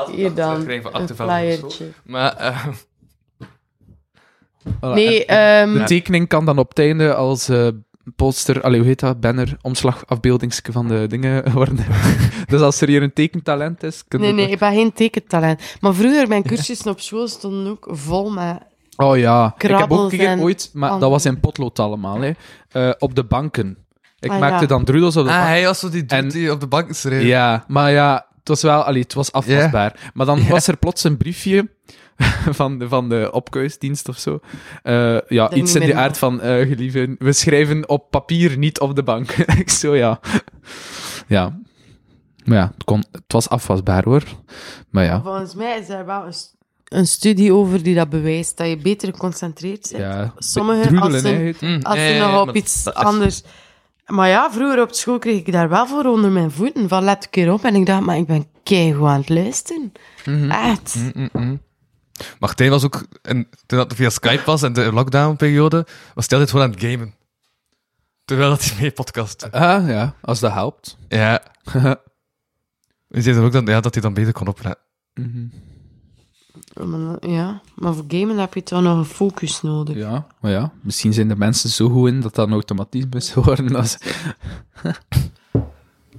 Hier 0.16 0.34
dan, 0.34 0.64
Van 0.82 1.02
een 1.02 1.08
flyertje. 1.16 1.86
Maar, 2.06 2.36
eh, 2.38 2.68
Voilà. 4.68 4.94
Nee, 4.94 5.26
En 5.26 5.68
ehm 5.70 5.78
de 5.78 5.84
tekening 5.84 6.28
kan 6.28 6.46
dan 6.46 6.58
op 6.58 6.70
het 6.70 6.80
einde 6.80 7.14
als 7.16 7.50
eh, 7.50 7.68
poster, 8.16 8.62
allee, 8.62 8.80
hoe 8.80 8.88
heet 8.88 9.00
dat, 9.00 9.20
banner, 9.20 9.58
omslagafbeeldingsje 9.62 10.72
van 10.72 10.88
de 10.88 11.06
dingen 11.08 11.52
worden. 11.54 11.86
dus 12.48 12.62
als 12.62 12.82
er 12.82 12.88
hier 12.88 13.04
een 13.04 13.14
tekentalent 13.14 13.84
is, 13.84 14.04
kun 14.08 14.20
je 14.20 14.26
nee, 14.26 14.34
nee, 14.36 14.44
dat- 14.44 14.54
ik 14.54 14.60
ben 14.60 14.74
geen 14.74 14.94
tekentalent. 14.94 15.62
Maar 15.80 15.94
vroeger, 15.94 16.28
mijn 16.28 16.44
cursussen 16.44 16.92
op 16.92 17.00
school 17.02 17.28
stonden 17.28 17.72
ook 17.72 17.88
vol 17.92 18.30
met... 18.32 18.58
Oh 18.98 19.18
ja, 19.18 19.54
ik 19.58 19.62
heb 19.62 19.92
ook 19.92 20.12
een 20.12 20.40
ooit, 20.40 20.70
maar 20.74 21.00
dat 21.00 21.10
was 21.10 21.26
in 21.26 21.40
potlood 21.40 21.80
allemaal, 21.80 22.20
hè, 22.22 22.32
eh, 22.72 22.90
op 23.00 23.16
de 23.16 23.24
banken. 23.24 23.78
Ik 24.20 24.32
Ah, 24.32 24.40
maakte 24.40 24.62
ja. 24.62 24.66
dan 24.68 24.84
drudels 24.84 25.18
op 25.18 25.24
de 25.26 25.30
ah, 25.32 25.36
bank. 25.38 25.48
hij 25.48 25.64
was 25.66 25.80
zo 25.80 25.90
die 25.90 26.02
dude 26.06 26.16
En- 26.16 26.30
die 26.30 26.52
op 26.52 26.60
de 26.60 26.68
bank 26.68 26.94
schreef. 26.94 27.24
Ja, 27.24 27.66
maar 27.68 27.92
ja, 27.92 28.26
het 28.40 28.48
was 28.48 28.62
wel, 28.62 28.82
allee, 28.84 29.02
het 29.02 29.14
was 29.14 29.32
afwasbaar. 29.32 30.12
Maar 30.14 30.26
dan 30.26 30.48
was 30.48 30.68
er 30.68 30.78
plots 30.78 31.04
een 31.04 31.18
briefje 31.18 31.70
van 32.60 32.80
de, 32.80 32.88
van 32.88 33.10
de 33.10 33.30
opkuisdienst 33.32 34.10
of 34.10 34.18
zo. 34.18 34.40
Eh, 34.84 35.18
ja, 35.28 35.52
iets 35.52 35.76
in 35.76 35.86
de 35.86 35.96
aard 35.96 36.18
van, 36.18 36.42
eh 36.42 36.68
gelieve, 36.68 37.16
we 37.20 37.34
schrijven 37.34 37.90
op 37.90 38.10
papier, 38.12 38.58
niet 38.58 38.80
op 38.80 38.96
de 38.96 39.04
bank. 39.04 39.32
ik 39.64 39.70
zo, 39.70 39.96
ja. 39.96 40.20
Ja. 41.28 41.60
Maar 42.46 42.58
ja, 42.58 42.72
het, 42.76 42.84
kon, 42.84 43.04
het 43.12 43.24
was 43.28 43.50
afwasbaar 43.50 44.04
hoor. 44.04 44.24
Maar 44.90 45.04
ja. 45.04 45.22
Volgens 45.22 45.56
mij 45.56 45.80
is 45.80 45.90
er 45.90 46.06
wel 46.06 46.26
een, 46.26 46.34
st- 46.34 46.56
een 46.86 47.08
studie 47.08 47.54
over 47.54 47.84
die 47.84 47.96
dat 47.96 48.10
bewijst 48.10 48.58
dat 48.58 48.68
je 48.68 48.78
beter 48.78 49.08
geconcentreerd 49.14 49.88
bent. 49.92 50.04
ja 50.04 50.34
Sommige, 50.38 50.82
drudelen, 50.88 51.12
als 51.14 51.22
ze- 51.22 51.28
hè, 51.28 51.34
heet- 51.36 51.62
Mm, 51.62 51.80
Als 51.82 51.98
ja, 52.00 52.32
nog 52.32 52.48
op 52.48 52.56
iets 52.56 52.84
dat 52.84 52.94
anders... 52.96 53.44
Maar 54.06 54.30
ja, 54.30 54.52
vroeger 54.52 54.82
op 54.82 54.94
school 54.94 55.20
kreeg 55.20 55.38
ik 55.40 55.52
daar 55.52 55.70
wel 55.70 55.88
voor 55.88 56.06
onder 56.06 56.32
mijn 56.32 56.52
voeten. 56.52 56.88
Van 56.90 57.04
let 57.04 57.24
een 57.24 57.30
keer 57.30 57.52
op. 57.54 57.64
En 57.64 57.76
ik 57.76 57.86
dacht, 57.86 58.02
maar 58.02 58.18
ik 58.18 58.26
ben 58.26 58.46
keigoed 58.64 59.08
aan 59.08 59.20
het 59.20 59.30
luisteren. 59.30 59.92
Echt. 60.50 60.96
Mm, 60.96 61.12
mm, 61.14 61.30
mm. 61.32 61.60
Martijn 62.40 62.70
was 62.70 62.84
ook, 62.84 63.06
en, 63.22 63.48
toen 63.66 63.78
dat 63.78 63.94
via 63.94 64.10
Skype 64.10 64.44
was 64.46 64.62
en 64.62 64.74
de 64.74 64.94
lockdown-periode, 64.94 65.86
was 66.14 66.28
hij 66.28 66.40
altijd 66.40 66.50
gewoon 66.50 66.66
aan 66.66 66.72
het 66.72 66.84
gamen. 66.84 67.16
Terwijl 68.26 68.50
dat 68.50 68.64
hij 68.64 68.82
mee 68.82 68.92
podcast. 68.92 69.52
Ah, 69.52 69.88
ja, 69.88 70.16
als 70.22 70.40
dat 70.40 70.52
helpt. 70.52 70.98
Ja. 71.08 71.44
En 73.10 73.24
zei 73.24 73.40
ook 73.40 73.52
dan, 73.52 73.66
ja, 73.66 73.82
dat 73.82 73.94
hij 73.94 74.04
dan 74.04 74.14
beter 74.14 74.34
kon 74.34 74.48
opletten. 74.48 74.84
Mhm. 75.14 75.48
Maar, 76.84 77.28
Ja, 77.30 77.62
maar 77.76 77.94
voor 77.94 78.06
gamen 78.08 78.38
heb 78.38 78.54
je 78.54 78.64
toch 78.64 78.82
nog 78.82 78.98
een 78.98 79.06
focus 79.06 79.62
nodig. 79.62 79.96
Ja, 79.96 80.28
maar 80.40 80.52
ja, 80.52 80.72
misschien 80.82 81.14
zijn 81.14 81.30
er 81.30 81.38
mensen 81.38 81.70
zo 81.70 81.90
goed 81.90 82.08
in 82.08 82.22
dat 82.22 82.36
dat 82.36 82.48
een 82.48 82.54
automatisme 82.54 83.16
is 83.16 83.30
geworden. 83.34 83.76
Als... 83.76 83.98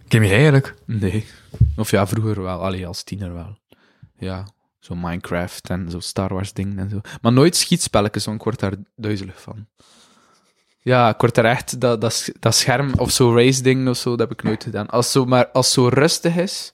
Ken 0.09 0.23
je 0.23 0.33
eigenlijk? 0.35 0.75
Nee. 0.85 1.27
Of 1.77 1.91
ja, 1.91 2.07
vroeger 2.07 2.43
wel. 2.43 2.63
Allee, 2.63 2.87
als 2.87 3.03
tiener 3.03 3.35
wel. 3.35 3.59
Ja, 4.19 4.47
zo 4.87 4.95
Minecraft 4.95 5.71
en 5.71 5.91
zo 5.91 6.01
Star 6.01 6.35
Wars 6.35 6.53
dingen 6.53 6.79
en 6.79 6.89
zo. 6.91 7.01
Maar 7.21 7.33
nooit 7.33 7.57
schietspelletjes, 7.57 8.25
want 8.25 8.37
ik 8.37 8.45
word 8.45 8.61
daar 8.61 8.75
duizelig 8.97 9.41
van. 9.41 9.67
Ja, 10.81 11.09
ik 11.09 11.21
word 11.21 11.37
er 11.37 11.45
echt... 11.45 11.81
Dat, 11.81 12.01
dat, 12.01 12.13
sch- 12.13 12.31
dat 12.41 12.55
scherm 12.55 12.93
of 12.97 13.11
zo 13.11 13.35
race 13.35 13.63
dingen 13.63 13.89
of 13.89 13.97
zo, 13.97 14.11
dat 14.11 14.29
heb 14.29 14.39
ik 14.39 14.45
nooit 14.45 14.63
gedaan. 14.63 14.87
Als 14.87 15.13
zo, 15.13 15.25
maar 15.25 15.49
als 15.51 15.73
zo 15.73 15.89
rustig 15.89 16.37
is 16.37 16.73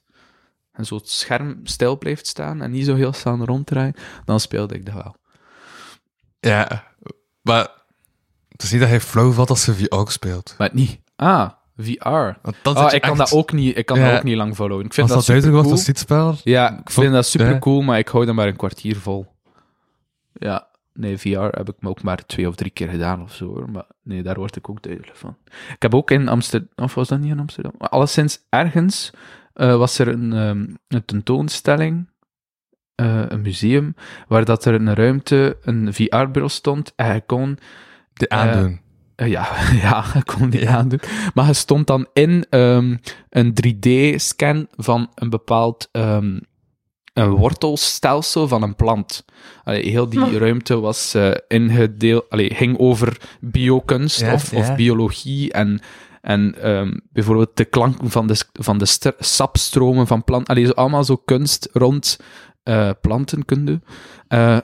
en 0.72 0.86
zo 0.86 0.94
het 0.96 1.08
scherm 1.08 1.60
stil 1.66 1.98
blijft 1.98 2.26
staan 2.26 2.62
en 2.62 2.70
niet 2.70 2.84
zo 2.86 2.94
heel 2.94 3.12
snel 3.12 3.44
ronddraaien, 3.44 3.94
dan 4.24 4.40
speelde 4.40 4.74
ik 4.74 4.84
dat 4.86 4.94
wel. 4.94 5.16
Ja. 6.40 6.84
Maar 7.42 7.68
het 8.48 8.62
is 8.62 8.70
niet 8.70 8.80
dat 8.80 8.88
hij 8.88 9.00
flauw 9.00 9.32
valt 9.32 9.50
als 9.50 9.62
ze 9.62 9.74
VR 9.74 10.10
speelt. 10.10 10.54
Maar 10.58 10.70
niet... 10.72 11.00
Ah, 11.16 11.50
VR. 11.77 12.09
Want 12.43 12.57
Ah, 12.62 12.93
ik 12.93 13.01
kan, 13.03 13.16
dat 13.16 13.33
ook 13.33 13.53
niet, 13.53 13.77
ik 13.79 13.87
kan 13.87 13.99
Ja. 13.99 14.09
dat 14.09 14.18
ook 14.18 14.25
niet 14.25 14.37
lang 14.37 14.57
volhouden. 14.57 14.87
Ik 14.87 14.95
vind 14.95 15.11
Als 15.11 15.27
dat, 15.27 15.37
dat 15.37 15.43
duidelijk 15.43 15.68
was, 15.70 15.81
supercool. 15.81 16.07
dat 16.07 16.37
stietspel. 16.37 16.53
Ja, 16.53 16.68
ik 16.70 16.75
vind 16.91 16.93
Vond- 16.93 17.12
dat 17.12 17.27
super 17.27 17.59
cool, 17.59 17.83
maar 17.83 17.99
ik 17.99 18.09
hou 18.09 18.25
dat 18.27 18.35
maar 18.35 18.47
een 18.47 18.57
kwartier 18.57 18.97
vol. 18.97 19.27
Ja, 20.33 20.66
nee, 20.93 21.18
VR 21.18 21.39
heb 21.39 21.68
ik 21.68 21.75
me 21.79 21.89
ook 21.89 22.03
maar 22.03 22.27
twee 22.27 22.49
of 22.49 22.55
drie 22.55 22.70
keer 22.70 22.89
gedaan 22.89 23.23
of 23.23 23.35
zo. 23.35 23.66
Maar 23.73 23.85
nee, 24.03 24.23
daar 24.23 24.37
word 24.37 24.57
ik 24.57 24.68
ook 24.70 24.83
duidelijk 24.83 25.16
van. 25.16 25.37
Ik 25.75 25.83
heb 25.83 25.95
ook 25.95 26.11
in 26.11 26.29
Amsterdam, 26.29 26.68
of 26.77 26.95
was 26.95 27.09
dat 27.09 27.18
niet 27.20 27.31
in 27.33 27.41
Amsterdam? 27.41 27.73
Maar 27.79 27.89
alleszins 27.89 28.41
ergens 28.49 29.11
eh, 29.53 29.77
was 29.77 29.99
er 29.99 30.09
een, 30.09 30.33
ehm, 30.33 30.66
een 30.89 31.05
tentoonstelling, 31.05 32.09
eh, 32.95 33.23
een 33.29 33.41
museum, 33.43 33.95
waar 34.29 34.45
dat 34.45 34.64
er 34.64 34.75
in 34.75 34.87
een 34.87 34.95
ruimte 34.95 35.57
een 35.62 35.95
VR-bril 35.95 36.49
stond 36.49 36.93
en 36.97 37.14
je 37.14 37.20
kon 37.27 37.59
Die 38.12 38.31
aandoen. 38.31 38.81
Eh, 39.16 39.28
ja, 39.28 39.48
ja, 39.82 40.04
ik 40.14 40.26
kon 40.36 40.50
die 40.50 40.68
aandoen. 40.68 41.00
Maar 41.34 41.46
je 41.46 41.52
stond 41.52 41.86
dan 41.86 42.06
in 42.12 42.46
ehm, 42.50 42.96
een 43.28 43.54
3D-scan 43.66 44.66
van 44.76 45.10
een 45.14 45.30
bepaald 45.30 45.88
ehm, 45.92 46.38
een 47.12 47.30
wortelstelsel 47.30 48.48
van 48.48 48.62
een 48.62 48.76
plant. 48.76 49.24
Allee, 49.64 49.90
heel 49.90 50.08
die 50.08 50.38
ruimte 50.38 50.80
was 50.80 51.14
eh 51.14 51.30
ingedeeld, 51.48 52.30
allee, 52.30 52.54
ging 52.54 52.78
over 52.78 53.20
biokunst 53.40 54.20
Ja, 54.20 54.32
of, 54.32 54.50
ja. 54.50 54.58
of 54.58 54.74
biologie 54.76 55.52
en, 55.52 55.80
en 56.20 56.54
ehm, 56.62 56.92
bijvoorbeeld 57.10 57.56
de 57.56 57.64
klanken 57.64 58.10
van 58.10 58.26
de, 58.26 58.44
van 58.52 58.78
de 58.78 58.84
st- 58.86 59.12
sapstromen 59.18 60.06
van 60.06 60.24
planten. 60.24 60.54
Allee, 60.54 60.66
zo 60.66 60.72
allemaal 60.72 61.04
zo 61.04 61.16
kunst 61.16 61.68
rond 61.72 62.18
eh, 62.62 62.90
plantenkunde. 63.00 63.80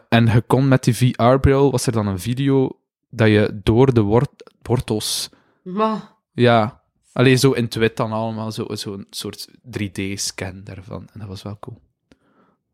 En 0.08 0.26
je 0.26 0.42
kon 0.46 0.68
met 0.68 0.84
die 0.84 0.96
VR-bril, 0.96 1.70
was 1.70 1.86
er 1.86 1.92
dan 1.92 2.06
een 2.06 2.18
video 2.18 2.70
dat 3.10 3.28
je 3.28 3.60
door 3.62 3.94
de 3.94 4.00
wort- 4.00 4.52
wortels... 4.62 5.28
Maar, 5.62 6.12
Ja, 6.32 6.80
alleen 7.12 7.38
zo 7.38 7.50
in 7.52 7.64
het 7.64 7.74
wit 7.74 7.96
dan 7.96 8.12
allemaal, 8.12 8.52
zo'n 8.52 8.76
zo 8.76 8.92
een 8.92 9.06
soort 9.10 9.48
3D-scan 9.78 10.62
daarvan. 10.64 11.08
En 11.12 11.18
dat 11.20 11.28
was 11.28 11.42
wel 11.42 11.56
cool. 11.60 11.80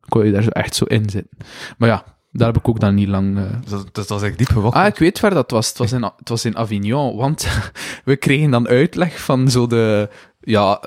Kon 0.09 0.25
je 0.27 0.33
daar 0.33 0.43
zo 0.43 0.49
echt 0.49 0.75
zo 0.75 0.85
in 0.85 1.11
zitten. 1.11 1.37
Maar 1.79 1.89
ja, 1.89 2.05
daar 2.33 2.47
heb 2.47 2.57
ik 2.57 2.69
ook 2.69 2.81
dan 2.81 2.95
niet 2.95 3.09
lang... 3.09 3.37
eh, 3.39 3.43
Dus 3.61 3.71
dat, 3.71 3.81
dus 3.83 3.93
dat 3.93 4.09
was 4.09 4.23
eigenlijk 4.23 4.39
diep 4.39 4.49
gewacht. 4.49 4.77
Ah, 4.77 4.87
ik 4.87 4.97
weet 4.97 5.21
waar 5.21 5.35
dat 5.35 5.51
was. 5.51 5.69
Het 5.69 5.79
was 5.79 5.93
in, 5.93 6.03
het 6.03 6.29
was 6.29 6.45
in 6.45 6.57
Avignon, 6.57 7.17
want 7.17 7.49
we 8.05 8.17
kregen 8.17 8.51
dan 8.51 8.69
uitleg 8.69 9.21
van 9.21 9.51
zo 9.51 9.67
de... 9.67 10.09
Ja, 10.41 10.83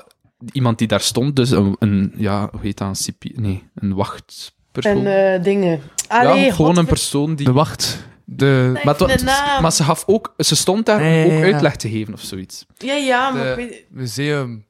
iemand 0.52 0.78
die 0.78 0.88
daar 0.88 1.00
stond, 1.00 1.36
dus 1.36 1.50
een... 1.50 1.76
een 1.78 2.12
ja, 2.16 2.48
hoe 2.50 2.60
heet 2.60 2.78
dat? 2.78 2.88
Een 2.88 2.94
cipi- 2.96 3.32
Nee, 3.36 3.68
een 3.74 3.94
wachtpersoon. 3.94 5.06
en 5.06 5.34
eh, 5.34 5.42
dingen. 5.42 5.80
ja, 6.08 6.20
Allee, 6.20 6.52
gewoon 6.52 6.76
een 6.76 6.86
persoon 6.86 7.34
die... 7.34 7.46
De 7.46 7.52
wacht. 7.52 8.06
De... 8.30 8.70
Nee. 8.74 8.84
Maar, 8.84 9.62
maar 9.62 9.72
ze 9.72 9.84
gaf 9.84 10.04
ook... 10.06 10.34
Ze 10.36 10.56
stond 10.56 10.86
daar 10.86 11.04
ja, 11.04 11.24
ook 11.24 11.30
ja. 11.30 11.42
uitleg 11.42 11.76
te 11.76 11.88
geven 11.88 12.14
of 12.14 12.20
zoiets. 12.20 12.66
Ja, 12.76 12.94
ja, 12.94 13.30
maar 13.30 13.44
De- 13.44 13.50
ik 13.50 13.56
weet... 13.56 13.84
museum. 13.90 14.66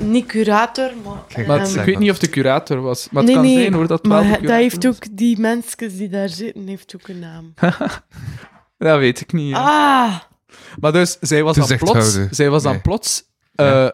Niet 0.00 0.26
curator, 0.26 0.90
maar... 1.04 1.24
Kijk, 1.28 1.46
Maar 1.46 1.68
ik 1.68 1.84
weet 1.84 1.98
niet 1.98 2.10
of 2.10 2.18
de 2.18 2.28
curator 2.28 2.80
was. 2.80 3.08
Maar 3.10 3.22
het 3.22 3.32
nee, 3.32 3.40
kan 3.40 3.50
nee, 3.52 3.60
zijn 3.60 3.72
hoor, 3.72 3.86
dat 3.86 4.06
wel 4.06 4.12
maar 4.12 4.22
curator 4.22 4.46
dat 4.46 4.56
heeft 4.56 4.84
was. 4.84 4.94
ook... 4.94 5.04
Die 5.10 5.38
mensen 5.38 5.96
die 5.96 6.08
daar 6.08 6.28
zitten, 6.28 6.66
heeft 6.66 6.94
ook 6.94 7.08
een 7.08 7.18
naam. 7.18 7.54
Dat 8.78 8.98
weet 8.98 9.20
ik 9.20 9.32
niet. 9.32 9.50
ja. 9.50 10.06
Ah! 10.06 10.20
Maar 10.80 10.92
dus, 10.92 11.16
zij 11.20 11.42
was 11.42 11.56
dan 11.56 11.78
plots... 11.78 11.92
houden. 11.92 12.34
Zij 12.34 12.50
was 12.50 12.62
dan 12.62 12.80
plots 12.80 13.24
eh, 13.54 13.84
eh, 13.84 13.92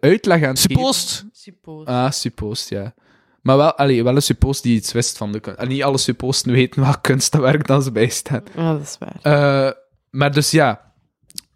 uitleg 0.00 0.42
aan 0.42 0.48
het 0.48 0.58
geven. 0.58 0.74
Suppost. 0.74 1.24
Suppose. 1.32 1.90
Ah, 1.90 2.10
suppost, 2.10 2.68
ja. 2.68 2.94
Maar 3.44 3.56
wel, 3.56 3.72
allee, 3.74 4.04
wel 4.04 4.14
een 4.16 4.22
suppost 4.22 4.62
die 4.62 4.76
iets 4.76 4.92
wist 4.92 5.16
van 5.16 5.32
de 5.32 5.40
kunst. 5.40 5.58
En 5.58 5.68
niet 5.68 5.82
alle 5.82 5.98
supposten 5.98 6.52
weten 6.52 6.82
welk 6.82 7.02
kunstwerk 7.02 7.66
dan 7.66 7.82
ze 7.82 7.92
bijstaan. 7.92 8.42
Ah, 8.56 8.68
dat 8.68 8.80
is 8.80 8.96
waar. 8.98 9.18
Eh, 9.66 9.72
maar 10.10 10.32
dus 10.32 10.50
ja, 10.50 10.92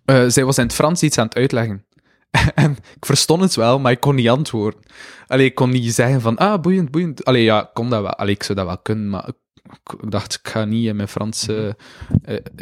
eh, 0.05 0.24
zij 0.26 0.45
was 0.45 0.59
in 0.59 0.64
het 0.64 0.74
Frans 0.74 1.03
iets 1.03 1.18
aan 1.18 1.26
het 1.26 1.34
uitleggen. 1.36 1.84
en 2.55 2.70
ik 2.97 3.07
verstond 3.07 3.43
het 3.43 3.55
wel, 3.55 3.78
maar 3.78 3.93
ik 3.93 4.01
kon 4.01 4.14
niet 4.14 4.28
antwoorden. 4.28 4.80
Allee, 5.26 5.47
ik 5.47 5.55
kon 5.55 5.70
niet 5.70 5.95
zeggen 5.95 6.20
van, 6.20 6.36
ah, 6.36 6.61
boeiend, 6.61 6.91
boeiend. 6.91 7.24
Allee, 7.24 7.43
ja, 7.43 7.62
ik 7.62 7.70
kon 7.74 7.91
dat 7.91 8.03
wel. 8.03 8.14
Allee, 8.14 8.34
ik 8.34 8.43
zou 8.43 8.59
dat 8.59 8.66
wel 8.66 8.78
kunnen, 8.78 9.09
maar 9.09 9.28
ik, 9.28 10.11
dacht, 10.11 10.34
ik 10.34 10.49
ga 10.49 10.64
niet 10.64 10.86
in 10.86 10.97
mijn 10.97 11.09
Frans 11.09 11.49
eh, 11.49 11.68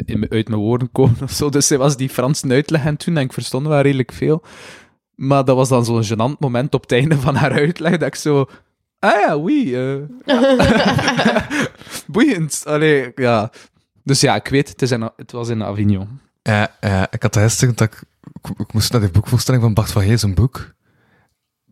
in 0.05 0.19
mijn- 0.19 0.31
uit 0.31 0.47
mijn 0.49 0.61
woorden 0.61 0.91
komen 0.91 1.21
of 1.23 1.31
zo. 1.31 1.49
Dus 1.49 1.67
zij 1.67 1.77
was 1.77 1.97
die 1.97 2.09
Fransen 2.09 2.51
uitleggen 2.51 2.97
toen 2.97 3.17
en 3.17 3.23
ik 3.23 3.33
verstond 3.33 3.67
wel 3.67 3.81
redelijk 3.81 4.11
veel. 4.11 4.43
Maar 5.15 5.45
dat 5.45 5.55
was 5.55 5.69
dan 5.69 5.85
zo'n 5.85 6.03
gênant 6.03 6.39
moment 6.39 6.73
op 6.73 6.81
het 6.81 6.91
einde 6.91 7.17
van 7.17 7.35
haar 7.35 7.51
uitleg 7.51 7.91
dat 7.97 8.07
ik 8.07 8.15
zo... 8.15 8.45
Ah 8.99 9.19
ja, 9.19 9.37
oui. 9.37 9.75
eh. 9.75 9.95
Boeiend. 12.07 12.63
Allee, 12.65 13.11
ja. 13.15 13.51
Dus 14.03 14.21
ja, 14.21 14.35
ik 14.35 14.47
weet, 14.47 14.69
het, 14.69 14.81
is 14.81 14.91
in, 14.91 15.09
het 15.15 15.31
was 15.31 15.49
in 15.49 15.63
Avignon. 15.63 16.19
Ik 17.11 17.21
had 17.21 17.37
gisteren 17.37 17.75
dat 17.75 17.87
ik, 17.93 18.01
ik, 18.43 18.59
ik 18.59 18.73
moest 18.73 18.91
naar 18.91 19.01
de 19.01 19.09
boekvoorstelling 19.09 19.63
van 19.63 19.73
Bart 19.73 19.91
van 19.91 20.01
Heij, 20.03 20.17
zijn 20.17 20.33
boek. 20.33 20.73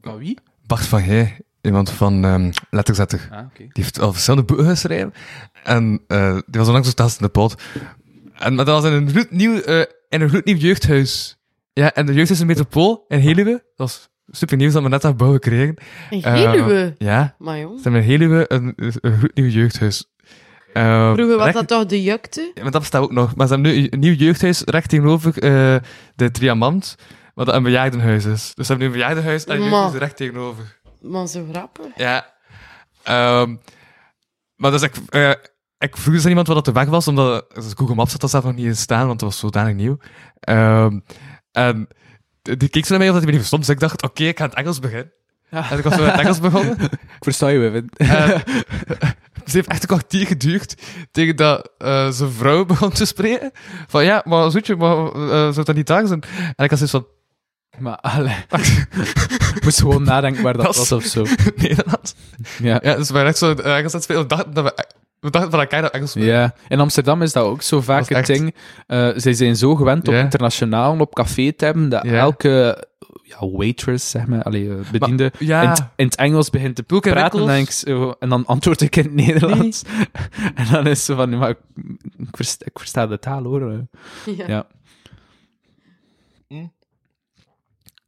Maar 0.01 0.17
wie? 0.17 0.38
Bart 0.67 0.86
van 0.86 1.01
Heij, 1.01 1.39
iemand 1.61 1.89
van 1.89 2.26
ehm 2.26 2.51
Letterzetter. 2.69 3.28
Ah, 3.32 3.39
oké. 3.45 3.57
Die 3.57 3.69
heeft 3.84 3.99
al 3.99 4.13
verschillende 4.13 4.45
boeken 4.45 4.65
geschreven. 4.65 5.13
En 5.63 6.01
eh, 6.07 6.34
die 6.34 6.59
was 6.59 6.67
onlangs 6.67 6.88
zo 6.88 6.93
test 6.93 7.19
in 7.19 7.26
de 7.26 7.32
pot. 7.32 7.55
En 8.36 8.55
maar 8.55 8.65
dat 8.65 8.82
was 8.82 8.91
in 8.91 8.97
een 8.97 9.09
gloednieuw, 9.09 9.59
eh 9.61 9.86
in 10.09 10.21
een 10.21 10.30
gloednieuw 10.30 10.55
jeugdhuis. 10.57 11.38
Ja, 11.73 11.93
en 11.93 12.05
de 12.05 12.13
jeugdhuis 12.13 12.39
in 12.39 12.47
Metropool 12.47 13.05
in 13.07 13.19
Heluwe. 13.19 13.51
Dat 13.51 13.61
was 13.76 14.09
super 14.28 14.57
nieuws 14.57 14.73
dat 14.73 14.84
we 14.84 14.89
net 14.89 15.03
hebben 15.03 15.32
gekregen. 15.32 15.76
Een 16.09 16.21
Eh, 16.23 16.41
Geluwe. 16.41 16.95
ja, 16.97 17.36
maar 17.38 17.59
jong. 17.59 17.78
ze 17.78 17.84
hebben 17.84 18.01
in 18.03 18.09
Heluwe 18.09 18.45
een, 18.47 18.73
een 18.76 19.17
gloednieuw 19.17 19.47
jeugdhuis. 19.49 20.05
Eh, 20.73 21.13
Vroeger 21.13 21.36
was 21.36 21.43
recht- 21.45 21.57
dat 21.57 21.67
toch 21.67 21.86
de 21.86 22.03
jukte? 22.03 22.51
Ja, 22.53 22.61
maar 22.63 22.71
dat 22.71 22.82
bestaat 22.82 23.01
ook 23.01 23.11
nog. 23.11 23.36
Maar 23.36 23.47
ze 23.47 23.53
hebben 23.53 23.71
nu 23.71 23.88
een 23.89 23.99
nieuw 23.99 24.13
jeugdhuis 24.13 24.61
recht 24.61 24.89
tegenover 24.89 25.34
eh, 25.43 25.76
de 26.15 26.32
Triamant, 26.32 26.95
wat 27.34 27.53
een 27.53 27.63
bejaardenhuis 27.63 28.26
is. 28.26 28.51
Dus 28.55 28.65
ze 28.67 28.71
hebben 28.73 28.78
nu 28.78 28.86
een 28.86 28.99
bejaardenhuis 28.99 29.45
en 29.45 29.55
een 29.55 29.61
jeugdhuis 29.69 29.93
recht 29.93 30.17
tegenover. 30.17 30.80
Maar 31.01 31.28
zo 31.28 31.45
grappig. 31.51 31.86
Ja. 31.95 32.34
Ehm, 33.03 33.55
maar 34.55 34.71
dus 34.71 34.82
ik, 34.82 34.95
eh, 35.09 35.30
ik 35.78 35.97
vroeg 35.97 36.13
dus 36.13 36.23
aan 36.23 36.30
iemand 36.30 36.47
wat 36.47 36.55
dat 36.55 36.65
de 36.65 36.71
weg 36.80 36.88
was, 36.88 37.07
omdat 37.07 37.53
dus 37.55 37.73
Google 37.76 37.95
Maps 37.95 38.11
had 38.11 38.21
dat 38.21 38.30
zelf 38.30 38.43
nog 38.43 38.55
niet 38.55 38.65
in 38.65 38.76
staan, 38.76 39.07
want 39.07 39.21
het 39.21 39.30
was 39.30 39.39
zodanig 39.39 39.76
nieuw. 39.76 39.97
Ehm, 40.39 40.99
en 41.51 41.88
die 42.57 42.69
keek 42.69 42.85
zo 42.85 42.89
naar 42.89 42.99
mij 42.99 43.07
of 43.07 43.13
dat 43.13 43.23
hij 43.23 43.25
me 43.25 43.31
niet 43.31 43.35
verstond, 43.35 43.65
dus 43.65 43.73
ik 43.73 43.79
dacht, 43.79 44.03
oké, 44.03 44.23
ik 44.23 44.37
ga 44.37 44.43
in 44.43 44.49
het 44.49 44.59
Engels 44.59 44.79
beginnen. 44.79 45.11
Ja. 45.49 45.71
En 45.71 45.77
ik 45.77 45.83
was 45.83 45.93
zo 45.93 46.03
in 46.03 46.09
het 46.09 46.19
Engels 46.19 46.39
begonnen. 46.39 46.77
Ik 47.19 47.23
versta 47.23 47.47
je, 47.47 47.59
Wim. 47.59 47.89
Ze 49.45 49.51
heeft 49.57 49.67
echt 49.67 49.81
een 49.81 49.87
kwartier 49.87 50.27
geduurd 50.27 50.75
tegen 51.11 51.35
dat 51.35 51.69
eh, 51.77 52.09
zijn 52.09 52.31
vrouw 52.31 52.65
begon 52.65 52.91
te 52.91 53.05
spreken. 53.05 53.51
Van 53.87 54.03
ja, 54.03 54.21
maar 54.25 54.51
zoetje, 54.51 54.75
maar 54.75 55.05
eh, 55.05 55.53
zou 55.53 55.63
dat 55.63 55.75
niet 55.75 55.87
daar 55.87 56.07
zijn? 56.07 56.23
En 56.55 56.63
ik 56.63 56.69
had 56.69 56.79
zoiets 56.79 56.91
van, 56.91 57.07
Maar, 57.77 57.97
allee. 57.97 58.45
Ik 59.55 59.63
moest 59.63 59.79
gewoon 59.79 60.03
nadenken 60.03 60.43
waar 60.43 60.57
dat, 60.57 60.75
was 60.75 60.91
of 60.91 61.03
zo. 61.03 61.25
Nederland. 61.55 62.15
Ja. 62.57 62.79
Ja, 62.83 62.95
dus 62.95 63.07
we 63.07 63.13
waren 63.13 63.29
echt 63.29 63.37
zo 63.37 63.53
eh, 63.53 63.77
Engels 63.77 63.93
aan 63.93 63.99
het 63.99 64.03
spelen. 64.03 64.27
Dachten 64.27 64.53
dat 64.53 64.63
we, 64.63 64.85
we 65.26 65.32
dachten 65.32 65.51
van 65.51 65.59
elkaar 65.59 65.82
dat 65.82 65.91
Engels. 65.91 66.13
Ja, 66.13 66.53
in 66.67 66.80
Amsterdam 66.80 67.21
is 67.21 67.34
dat 67.34 67.43
ook 67.45 67.61
zo 67.61 67.82
vaak 67.82 68.09
echt- 68.09 68.28
ding. 68.28 68.55
Eh 68.88 69.09
zij 69.15 69.34
zijn 69.34 69.55
zo 69.55 69.76
gewend 69.76 70.07
Ja. 70.07 70.19
internationaal 70.19 70.99
op 70.99 71.15
café 71.15 71.53
te 71.53 71.65
hebben, 71.65 71.89
dat 71.89 72.03
elke 72.05 72.84
ja, 73.23 73.47
waitress, 73.49 74.09
zeg 74.09 74.26
maar, 74.28 74.43
allee, 74.43 74.69
eh, 74.69 74.76
bediende, 74.91 75.32
ja. 75.39 75.61
in, 75.61 75.69
het, 75.69 75.84
in 75.95 76.05
het 76.05 76.15
Engels 76.15 76.49
begint 76.49 76.76
te 76.76 76.84
praten 76.84 77.39
en, 77.39 77.45
winkels. 77.45 77.84
ik 77.84 77.88
zo- 77.89 78.15
en 78.19 78.30
dan 78.30 78.45
antwoord 78.45 78.82
ik 78.82 78.95
in 78.95 79.03
het 79.03 79.13
Nederlands. 79.13 79.82
en 80.55 80.65
dan 80.71 80.88
is 80.88 81.05
ze 81.05 81.15
van, 81.15 81.38
maar 81.38 81.49
ik, 81.49 81.57
ik, 82.17 82.28
versta, 82.32 82.65
ik 82.65 82.80
versta 82.80 83.07
de 83.07 83.19
taal, 83.19 83.43
hoor. 83.43 83.71
Ja. 84.26 84.45
Ja. 84.47 84.65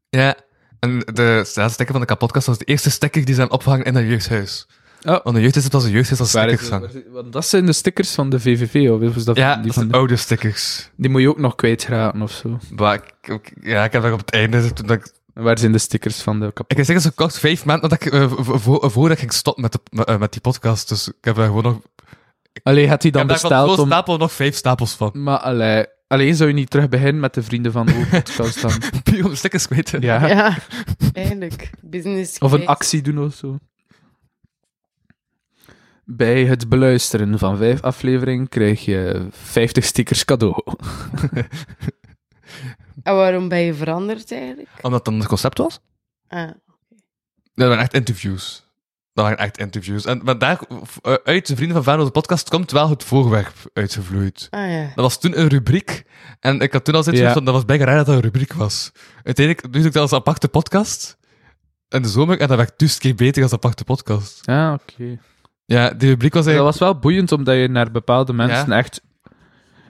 Ja. 0.10 0.36
En 0.80 1.00
de 1.00 1.52
ja, 1.54 1.70
sticker 1.70 1.92
van 1.92 2.02
de 2.02 2.08
kapotkast 2.08 2.48
was 2.48 2.58
de 2.58 2.66
eerste 2.66 2.90
sticker 2.90 3.26
die 3.26 3.34
ze 3.34 3.40
hebben 3.40 3.58
opgehangen 3.58 3.86
in 3.86 3.94
dat 3.94 4.04
jeugdhuis. 4.04 4.68
Oh. 5.06 5.24
Want 5.24 5.38
een 5.38 5.44
het 5.44 5.72
was 5.72 5.84
een 5.86 5.96
als 5.98 6.10
Waar 6.10 6.26
is 6.26 6.32
stickers 6.32 6.62
het? 6.62 6.72
hangen. 6.72 7.04
Want 7.12 7.34
dat 7.34 7.46
zijn 7.46 7.66
de 7.66 7.74
stickers 7.74 8.12
van 8.12 8.30
de 8.30 8.40
VVV, 8.40 8.90
of 8.90 9.16
is 9.16 9.24
dat 9.24 9.38
Ja, 9.38 9.54
die, 9.56 9.64
dat 9.64 9.74
van 9.74 9.74
zijn 9.74 9.88
de- 9.88 9.98
oude 9.98 10.16
stickers. 10.16 10.90
die 10.96 11.10
moet 11.10 11.22
je 11.22 11.30
ook 11.30 11.38
nog 11.40 11.56
kwijtraten 11.56 12.22
of 12.22 12.32
zo. 12.32 12.60
Maar 12.76 12.94
ik, 12.94 13.32
ik- 13.32 13.54
ja, 13.62 13.84
ik 13.84 13.92
heb 13.92 14.02
dat 14.02 14.12
op 14.12 14.20
het 14.20 14.32
einde, 14.32 14.74
toen 14.74 14.88
dat 14.88 14.98
ik 14.98 15.16
En 15.34 15.44
Waar 15.44 15.58
zijn 15.60 15.72
de 15.72 15.78
stickers 15.78 16.22
van 16.22 16.40
de 16.40 16.46
kapot? 16.46 16.72
Ik 16.72 16.78
heb 16.78 16.86
zeker 16.86 17.02
zo 17.02 17.10
kort 17.16 17.40
vijf 17.40 17.66
maanden 17.66 17.90
dat 17.90 18.06
ik, 18.06 18.14
eh, 18.14 18.32
vo- 18.32 18.58
vo- 18.58 18.90
voordat 18.90 19.12
ik 19.12 19.20
ging 19.20 19.34
stoppen 19.34 19.64
met, 19.64 19.72
de, 19.72 19.80
met, 19.92 20.08
eh, 20.08 20.18
met 20.18 20.32
die 20.32 20.42
podcast. 20.42 20.90
Dus 20.90 21.08
ik 21.08 21.14
heb 21.22 21.36
daar 21.36 21.46
gewoon 21.46 21.64
nog... 21.64 21.80
Allee, 22.64 22.88
had 22.90 23.02
hij 23.02 23.12
Ik 23.12 23.18
dan 23.18 23.28
heb 23.30 23.30
daar 23.30 23.40
van 23.40 23.50
besteld 23.50 23.70
zo'n 23.76 23.80
om... 23.80 23.92
stapel 23.92 24.18
nog 24.18 24.32
vijf 24.32 24.56
stapels 24.56 24.94
van. 24.94 25.12
Maar 25.14 25.38
allee, 25.38 25.86
alleen 26.08 26.36
zou 26.36 26.50
je 26.50 26.56
niet 26.56 26.70
terug 26.70 26.90
beginnen 26.90 27.20
met 27.20 27.34
de 27.34 27.44
vrienden 27.44 27.72
van 27.72 27.86
de 27.86 28.08
podcast 28.12 28.62
dan? 28.62 28.72
Puur 29.04 29.24
om 29.24 29.30
de 29.30 29.36
stickers 29.36 29.68
kwijt 29.68 29.86
te 29.86 30.02
Ja. 30.02 30.28
Ja, 30.28 30.58
eigenlijk. 31.14 31.70
Business 31.82 32.38
Of 32.40 32.52
een 32.52 32.68
actie 32.68 33.02
doen 33.02 33.20
of 33.26 33.34
zo. 33.34 33.58
Bij 36.10 36.46
het 36.46 36.70
beluisteren 36.70 37.40
van 37.40 37.58
vijf 37.58 37.82
afleveringen 37.82 38.50
krijg 38.50 38.86
je 38.86 39.28
50 39.32 39.84
stickers 39.86 40.26
cadeau. 40.26 40.64
En 43.04 43.16
waarom 43.16 43.48
ben 43.48 43.60
je 43.60 43.74
veranderd 43.74 44.32
eigenlijk? 44.32 44.70
Omdat 44.82 45.06
dat 45.06 45.14
een 45.14 45.26
concept 45.26 45.58
was? 45.58 45.80
Ah. 46.28 46.50
Dat 47.54 47.68
waren 47.68 47.80
echt 47.80 47.94
interviews. 47.94 48.66
Dat 49.14 49.26
waren 49.26 49.38
echt 49.40 49.58
interviews. 49.58 50.06
En, 50.06 50.22
maar 50.24 50.38
daar, 50.38 50.60
uh, 50.70 51.14
uit 51.24 51.48
de 51.48 51.56
Vrienden 51.56 51.76
van 51.76 51.84
Vader, 51.86 52.06
de 52.06 52.12
podcast, 52.12 52.50
komt 52.50 52.72
wel 52.72 52.90
het 52.90 53.04
voorwerp 53.04 53.54
uitgevloeid. 53.74 54.48
Ah 54.50 54.72
ja. 54.72 54.82
Dat 54.82 54.96
was 54.96 55.20
toen 55.20 55.40
een 55.40 55.48
rubriek. 55.48 56.04
En 56.40 56.60
ik 56.60 56.74
had 56.74 56.86
toen 56.86 56.96
al 56.96 57.04
zoiets 57.04 57.22
Ja. 57.22 57.34
van, 57.34 57.46
dat 57.46 57.54
was 57.54 57.66
bijna 57.66 57.86
raar 57.86 57.98
dat 57.98 58.06
dat 58.06 58.16
een 58.16 58.22
rubriek 58.22 58.54
was. 58.54 58.92
Uiteindelijk 59.24 59.74
doe 59.74 59.84
ik 59.86 59.94
dat 59.94 60.02
als 60.02 60.14
aparte 60.14 60.48
podcast. 60.48 61.18
In 61.90 62.02
de 62.02 62.08
zomer, 62.10 62.40
en 62.40 62.48
dat 62.48 62.58
werd 62.58 62.80
dus 62.80 62.98
keer 62.98 63.16
beter 63.16 63.44
als 63.44 63.54
aparte 63.54 63.84
podcast. 63.84 64.40
Ja, 64.46 64.74
oké. 64.74 65.20
Ja, 65.68 65.90
die 65.90 66.10
rubriek 66.10 66.34
was 66.34 66.46
Dat 66.46 66.56
was 66.56 66.78
wel 66.80 67.00
boeiend, 67.00 67.32
omdat 67.32 67.56
je 67.56 67.68
naar 67.68 67.92
bepaalde 67.92 68.34
mensen 68.34 68.72
echt 68.72 69.02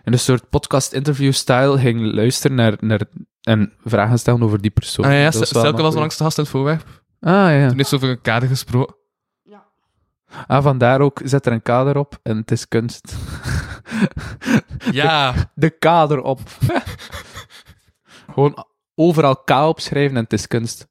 in 0.03 0.13
een 0.13 0.19
soort 0.19 0.49
podcast-interview-style 0.49 1.77
ging 1.79 2.13
luisteren 2.13 2.55
naar, 2.55 2.75
naar, 2.79 3.01
en 3.41 3.73
vragen 3.83 4.19
stellen 4.19 4.43
over 4.43 4.61
die 4.61 4.71
persoon. 4.71 5.05
Ah, 5.05 5.11
ja, 5.11 5.31
was 5.31 5.51
boeiend. 5.51 5.93
langs 5.93 6.17
de 6.17 6.23
gast 6.23 6.37
in 6.37 6.43
het 6.43 6.51
voorwerp. 6.51 6.85
Ah, 7.19 7.31
ja. 7.31 7.69
Toen 7.69 7.85
ze 7.85 7.95
over 7.95 8.09
een 8.09 8.21
kader 8.21 8.49
gesproken. 8.49 8.95
Ah, 10.47 10.63
vandaar 10.63 11.01
ook, 11.01 11.21
zet 11.23 11.45
er 11.45 11.51
een 11.51 11.61
kader 11.61 11.97
op 11.97 12.19
en 12.23 12.37
het 12.37 12.51
is 12.51 12.67
kunst. 12.67 13.15
Ja, 14.91 15.33
De 15.55 15.69
kader 15.69 16.21
op. 16.21 16.39
Gewoon 18.33 18.65
overal 18.95 19.35
K 19.35 19.49
opschrijven 19.49 20.17
en 20.17 20.23
het 20.23 20.33
is 20.33 20.47
kunst. 20.47 20.87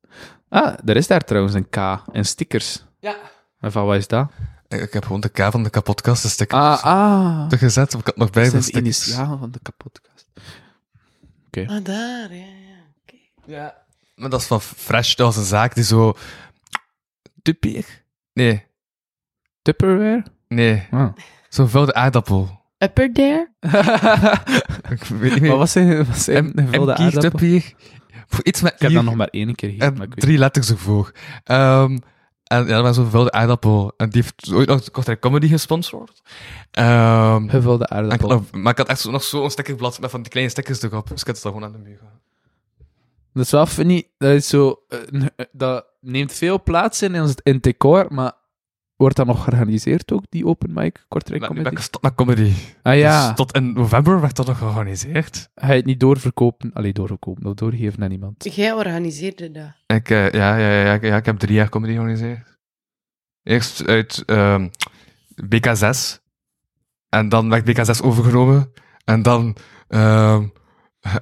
Ah, 0.48 0.74
er 0.84 0.96
is 0.96 1.06
daar 1.06 1.24
trouwens 1.24 1.54
een 1.54 1.68
K 1.68 2.02
in 2.12 2.24
stickers. 2.24 2.84
Ja. 3.00 3.14
En 3.60 3.72
van 3.72 3.86
wat 3.86 3.96
is 3.96 4.06
dat? 4.06 4.30
Ik, 4.68 4.80
ik 4.80 4.92
heb 4.92 5.02
gewoon 5.04 5.20
de 5.20 5.28
K 5.28 5.38
van 5.50 5.62
de 5.62 5.70
kapotkast 5.70 6.24
een 6.24 6.30
sticker 6.30 6.58
Ah, 6.58 6.82
ah. 6.84 7.46
gezet. 7.48 7.94
Ik 7.94 8.06
had 8.06 8.16
nog 8.16 8.30
bij 8.30 8.44
Dat 8.44 8.52
is 8.52 8.58
een 8.58 8.62
stickers. 8.62 9.06
initiaal 9.06 9.38
van 9.38 9.50
de 9.50 9.58
kapotkast. 9.62 10.26
Ah, 11.56 11.84
daar, 11.84 12.34
ja, 12.34 12.44
ja. 12.44 12.76
Oké. 13.02 13.16
Ja. 13.46 13.74
Maar 14.14 14.30
dat 14.30 14.40
is 14.40 14.46
van 14.46 14.60
Fresh. 14.60 15.14
Dat 15.14 15.26
was 15.26 15.36
een 15.36 15.44
zaak 15.48 15.74
die 15.74 15.84
zo... 15.84 16.14
Tupier? 17.42 18.04
Nee, 18.32 18.64
Tupperware? 19.62 20.24
nee. 20.48 20.86
Ah. 20.90 21.12
Zo'n 21.48 21.68
vuilde 21.68 21.94
aardappel. 21.94 22.60
Upper 22.78 23.12
there? 23.12 23.50
Ik 24.90 25.02
weet 25.04 25.32
niet 25.32 25.40
meer. 25.40 25.50
Wat 25.50 25.58
was 25.58 25.74
hij? 25.74 26.04
Was 26.04 26.26
hij 26.26 26.42
M- 26.42 26.52
een 26.54 26.68
vulde 26.68 26.94
aardappel? 26.94 27.30
Tupier. 27.30 27.74
Voor 28.26 28.44
Iets 28.44 28.60
met 28.60 28.72
Ik 28.72 28.78
heb 28.78 28.92
dat 28.92 29.02
nog 29.04 29.14
maar 29.14 29.28
één 29.28 29.54
keer 29.54 29.68
gegeten, 29.70 29.92
maar 29.92 30.02
en 30.02 30.06
ik 30.06 30.14
weet 30.14 30.20
drie 30.24 30.38
letters 30.38 30.70
ervoor. 30.70 31.12
Ehm, 31.44 31.98
en 32.46 32.66
ja, 32.66 32.74
dat 32.74 32.82
was 32.82 32.96
zo'n 32.96 33.10
vuilde 33.10 33.30
aardappel. 33.32 33.92
En 33.96 34.10
die 34.10 34.22
heeft 34.22 34.52
ooit 34.52 34.68
nog 34.68 34.90
Kortrijk 34.90 35.20
Comedy 35.20 35.48
gesponsord. 35.48 36.22
Ehm, 36.70 37.48
Gevulde 37.48 37.88
aardappel. 37.88 38.44
maar 38.52 38.72
ik 38.72 38.78
had 38.78 38.88
echt 38.88 39.00
zo, 39.00 39.10
nog 39.10 39.22
zo'n 39.22 39.50
stickerblad 39.50 40.00
met 40.00 40.10
van 40.10 40.22
die 40.22 40.30
kleine 40.30 40.50
stickers 40.50 40.82
erop. 40.82 41.08
Dus 41.08 41.20
ik 41.20 41.26
had 41.26 41.36
het 41.36 41.44
gewoon 41.44 41.64
aan 41.64 41.72
de 41.72 41.78
muur. 41.78 42.00
Dat 43.32 43.44
is 43.44 43.50
wel 43.50 43.66
funny. 43.66 44.08
Dat, 44.18 44.32
is 44.32 44.48
zo, 44.48 44.82
eh, 44.88 45.26
dat 45.52 45.84
neemt 46.00 46.32
veel 46.32 46.62
plaats 46.62 47.02
in 47.02 47.14
in 47.14 47.34
het 47.42 47.62
decor, 47.62 48.06
maar 48.08 48.32
wordt 48.96 49.16
dat 49.16 49.26
nog 49.26 49.44
georganiseerd 49.44 50.12
ook, 50.12 50.24
die 50.28 50.46
open 50.46 50.72
mic 50.72 51.04
Kortrijk 51.08 51.40
ben 51.40 51.48
Comedy? 51.48 51.68
ik 51.68 51.76
gestopt 51.76 52.04
met 52.04 52.14
comedy. 52.14 52.52
Ah 52.82 52.96
ja, 52.96 53.26
Dus 53.26 53.36
tot 53.36 53.54
in 53.54 53.72
november 53.72 54.20
werd 54.20 54.36
dat 54.36 54.46
nog 54.46 54.58
georganiseerd. 54.58 55.48
ga 55.54 55.66
je 55.70 55.76
het 55.76 55.84
niet 55.86 56.00
doorverkopen? 56.00 56.72
Allee, 56.72 56.92
doorverkopen 56.92 57.46
of 57.46 57.54
doorgeven 57.54 58.02
aan 58.02 58.10
iemand. 58.10 58.54
Jij 58.54 58.72
organiseerde 58.72 59.50
dat. 59.50 59.72
Ik, 59.86 60.10
eh, 60.10 60.30
ja, 60.30 60.56
ja, 60.56 60.70
ja, 60.84 60.98
ja, 61.00 61.16
ik 61.16 61.26
heb 61.26 61.38
drie 61.38 61.54
jaar 61.54 61.68
comedy 61.68 61.92
georganiseerd. 61.92 62.58
Eerst 63.42 63.86
uit 63.86 64.22
ehm, 64.26 64.68
BK6. 65.44 66.20
En 67.08 67.28
dan 67.28 67.48
werd 67.48 67.64
BK6 67.70 68.02
overgenomen. 68.04 68.72
En 69.04 69.22
dan 69.22 69.56
ehm, 69.88 70.46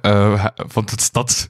eh, 0.01 0.45
vond 0.55 0.91
het 0.91 1.01
stad 1.01 1.49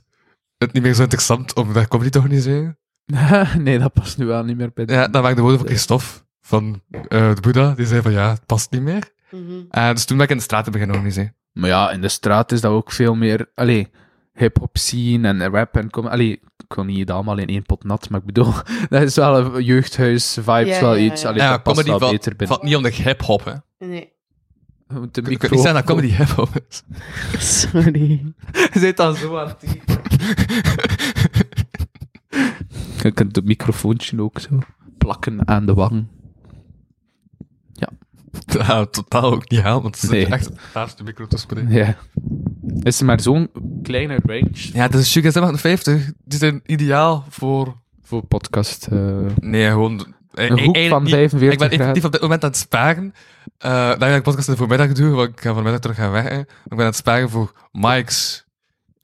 het 0.57 0.73
niet 0.73 0.83
meer 0.83 0.93
zo 0.93 1.01
interessant 1.01 1.55
om 1.55 1.73
daar 1.73 1.87
comedy 1.87 2.09
te 2.09 2.17
organiseren. 2.19 2.77
nee, 3.59 3.79
dat 3.79 3.93
past 3.93 4.17
nu 4.17 4.25
wel 4.25 4.43
niet 4.43 4.57
meer 4.57 4.71
bij 4.73 4.85
de- 4.85 4.93
Ja, 4.93 5.07
dan 5.07 5.21
werd 5.21 5.35
de 5.35 5.41
woorden 5.41 5.59
van 5.59 5.67
Christophe 5.69 6.05
van 6.41 6.81
eh, 6.91 7.33
de 7.35 7.41
Boeddha. 7.41 7.73
Die 7.75 7.85
zei 7.85 8.01
van 8.01 8.11
ja, 8.11 8.29
het 8.29 8.45
past 8.45 8.71
niet 8.71 8.81
meer. 8.81 9.13
En 9.69 9.93
dus 9.93 10.05
toen 10.05 10.17
ben 10.17 10.25
ik 10.25 10.31
in 10.31 10.37
de 10.37 10.43
straten 10.43 10.71
beginnen 10.71 10.95
organiseren. 10.95 11.35
Maar 11.51 11.69
ja, 11.69 11.91
in 11.91 12.01
de 12.01 12.07
straat 12.07 12.51
is 12.51 12.61
dat 12.61 12.71
ook 12.71 12.91
veel 12.91 13.15
meer... 13.15 13.51
Allee, 13.53 13.87
hip-hop 14.33 14.77
scene 14.77 15.27
en 15.27 15.49
rap 15.49 15.75
en... 15.77 15.89
Com 15.89 16.05
allee, 16.07 16.31
ik 16.67 16.75
wil 16.75 16.83
niet 16.83 16.99
het 16.99 17.11
allemaal 17.11 17.37
in 17.37 17.47
één 17.47 17.63
pot 17.63 17.83
nat, 17.83 18.09
maar 18.09 18.19
ik 18.19 18.25
bedoel... 18.25 18.53
dat 18.89 19.01
is 19.01 19.15
wel 19.15 19.55
een 19.55 19.63
jeugdhuis-vibes, 19.63 20.75
Ja, 20.75 20.81
wel 20.81 20.95
ja, 20.95 21.11
iets. 21.11 21.21
ja. 21.21 21.27
Allee, 21.27 21.41
ja, 21.41 21.49
dat 21.49 21.63
past 21.63 21.83
wel 21.83 21.99
valt, 21.99 22.11
beter 22.11 22.29
binnen. 22.35 22.47
valt 22.47 22.63
niet 22.63 22.75
onder 22.75 22.93
hip-hop, 22.93 23.45
hè. 23.45 23.53
Nee. 23.87 24.13
De 24.87 24.95
Ik 25.03 25.11
kan 25.11 25.23
micro... 25.23 25.49
niet 25.49 25.59
zeggen 25.61 25.73
dat 25.73 25.83
comedy 25.83 26.07
hip-hop 26.15 26.49
is. 26.69 26.83
Sorry. 27.71 28.33
Je 28.51 28.79
zit 28.79 28.97
dan 28.97 29.15
zo 29.15 29.37
aan 29.37 29.47
het 29.47 29.63
Je 33.03 33.11
kunt 33.11 33.35
het 33.35 33.45
microfoontje 33.45 34.21
ook 34.21 34.39
zo 34.39 34.59
plakken 34.97 35.47
aan 35.47 35.65
de 35.65 35.73
wang. 35.73 36.05
Ja, 37.73 38.85
totaal 38.85 39.33
ook 39.33 39.49
niet 39.49 39.61
haal, 39.61 39.81
want 39.81 40.01
het 40.01 40.11
Nee. 40.11 40.21
zit 40.21 40.31
echt 40.31 40.49
naast 40.73 40.97
de 40.97 41.03
micro 41.03 41.27
te 41.27 41.37
spreken. 41.37 41.71
Ja. 41.71 41.95
Is 42.81 42.99
er 42.99 43.05
maar 43.05 43.21
zo'n 43.21 43.49
kleine 43.83 44.19
range 44.25 44.49
Ja, 44.73 44.81
het 44.81 44.93
is 44.93 45.11
Sugar 45.11 45.31
750. 45.31 46.11
Die 46.23 46.39
zijn 46.39 46.61
ideaal 46.65 47.25
voor... 47.29 47.75
voor 48.03 48.23
podcast? 48.25 48.87
eh, 48.87 49.17
Nee, 49.39 49.69
gewoon... 49.69 49.99
eh, 50.33 50.45
een 50.49 50.59
hoek 50.63 50.75
eigenlijk 50.75 50.89
van 50.89 51.03
niet- 51.03 51.11
45 51.11 51.51
Ik 51.51 51.69
ben 51.69 51.79
effectief 51.79 52.05
op 52.05 52.11
dit 52.11 52.21
moment 52.21 52.43
aan 52.43 52.49
het 52.49 52.57
sparen. 52.59 53.03
Uh, 53.05 53.71
daar 53.71 53.97
ga 53.99 54.15
ik 54.15 54.23
podcast 54.23 54.47
in 54.47 54.53
de 54.53 54.59
voormiddag 54.59 54.91
doen, 54.91 55.11
want 55.13 55.29
ik 55.29 55.41
ga 55.41 55.53
vanmiddag 55.53 55.81
terug 55.81 55.95
gaan 55.95 56.11
werken. 56.11 56.39
Ik 56.39 56.47
ben 56.69 56.79
aan 56.79 56.85
het 56.85 56.95
sparen 56.95 57.29
voor 57.29 57.51
mics. 57.71 58.44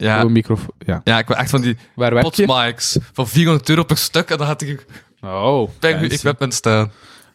Ja, 0.01 0.19
een 0.21 0.31
microfoon. 0.31 0.73
Ja. 0.85 1.01
ja 1.03 1.17
ik 1.19 1.27
wil 1.27 1.37
echt 1.37 1.49
van 1.49 1.61
die 1.61 1.77
Waar 1.95 2.13
werk 2.13 2.33
je? 2.35 2.45
potmics 2.45 2.97
van 3.13 3.27
400 3.27 3.69
euro 3.69 3.83
per 3.83 3.97
stuk. 3.97 4.29
En 4.29 4.37
dan 4.37 4.47
had 4.47 4.61
ik 4.61 4.85
Oh, 5.21 5.69
per 5.79 5.93
nu 5.93 5.99
fancy. 5.99 6.15
equipment 6.15 6.53
staan. 6.53 6.91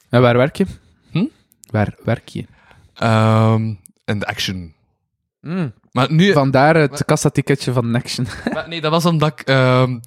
En 0.09 0.21
waar 0.21 0.37
werk 0.37 0.57
je? 0.57 0.67
Hm? 1.11 1.25
Waar 1.71 1.95
werk 2.05 2.29
je? 2.29 2.45
Ehm 2.95 3.75
in 4.05 4.19
de 4.19 4.27
action. 4.27 4.75
Mm. 5.41 5.73
Maar 5.93 6.13
nu... 6.13 6.33
Vandaar 6.33 6.77
het 6.77 7.05
kassaticketje 7.05 7.73
van 7.73 7.95
Action. 7.95 8.27
Maar 8.53 8.69
nee, 8.69 8.81
dat 8.81 8.91
was 8.91 9.05
omdat 9.05 9.41
ik... 9.41 9.47
ehm, 9.47 9.99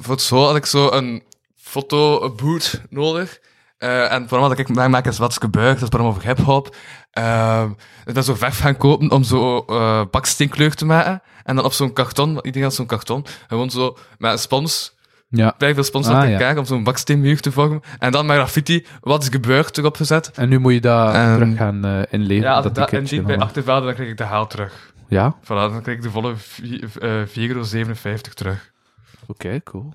voor 0.00 0.14
het 0.14 0.22
zo 0.22 0.44
had 0.44 0.56
ik 0.56 0.66
zo 0.66 0.90
een 0.90 1.22
fotoboot 1.56 2.80
nodig. 2.88 3.40
Eh, 3.80 4.12
en 4.12 4.28
vooral 4.28 4.48
dat 4.48 4.58
ik 4.58 4.74
daar 4.74 4.90
maak 4.90 5.06
een 5.06 5.12
Zwatske 5.12 5.48
buig, 5.48 5.74
dat 5.74 5.82
is 5.82 5.88
waarom 5.88 6.08
over 6.10 6.22
hip-hop. 6.22 6.76
Ehm 7.10 7.70
ik 8.04 8.14
ben 8.14 8.24
zo 8.24 8.34
verf 8.34 8.58
gaan 8.58 8.76
kopen 8.76 9.10
om 9.10 9.22
zo 9.22 9.58
eh 9.68 10.02
baksteenkleur 10.10 10.74
te 10.74 10.84
maken. 10.84 11.22
En 11.44 11.56
dan 11.56 11.64
op 11.64 11.72
zo'n 11.72 11.92
karton, 11.92 12.36
iedereen 12.42 12.62
had 12.62 12.74
zo'n 12.74 12.86
karton, 12.86 13.26
gewoon 13.48 13.70
zo 13.70 13.96
met 14.18 14.32
een 14.32 14.38
spons, 14.38 14.94
ja. 15.28 15.54
vrij 15.58 15.74
veel 15.74 15.82
spons 15.82 16.06
Ah, 16.08 16.12
ja. 16.24 16.30
elkaar 16.32 16.58
om 16.58 16.64
zo'n 16.64 16.84
baksteenmuur 16.84 17.40
te 17.40 17.52
vormen. 17.52 17.80
En 17.98 18.12
dan 18.12 18.26
met 18.26 18.36
graffiti, 18.36 18.86
wat 19.00 19.22
is 19.22 19.28
gebeurd, 19.28 19.78
erop 19.78 19.96
gezet. 19.96 20.30
En 20.34 20.48
nu 20.48 20.58
moet 20.58 20.72
je 20.72 20.80
dat 20.80 21.12
terug 21.12 21.56
gaan 21.56 21.84
eh, 21.84 22.02
inleveren. 22.10 22.50
Ja, 22.50 22.54
als 22.54 22.62
dat 22.64 22.92
ik 22.92 23.08
dat 23.08 23.24
bij 23.26 23.34
nog. 23.36 23.44
achtervelde, 23.44 23.84
dan 23.86 23.94
krijg 23.94 24.10
ik 24.10 24.16
de 24.16 24.24
haal 24.24 24.46
terug. 24.46 24.92
Ja? 25.08 25.34
Voilà, 25.44 25.46
dan 25.46 25.82
krijg 25.82 25.96
ik 25.96 26.02
de 26.02 26.10
volle 26.10 26.32
vi- 26.36 26.84
eh, 27.00 27.10
4,57 27.26 27.34
euro 27.38 27.62
terug. 28.34 28.70
Oké, 29.26 29.60
cool. 29.64 29.94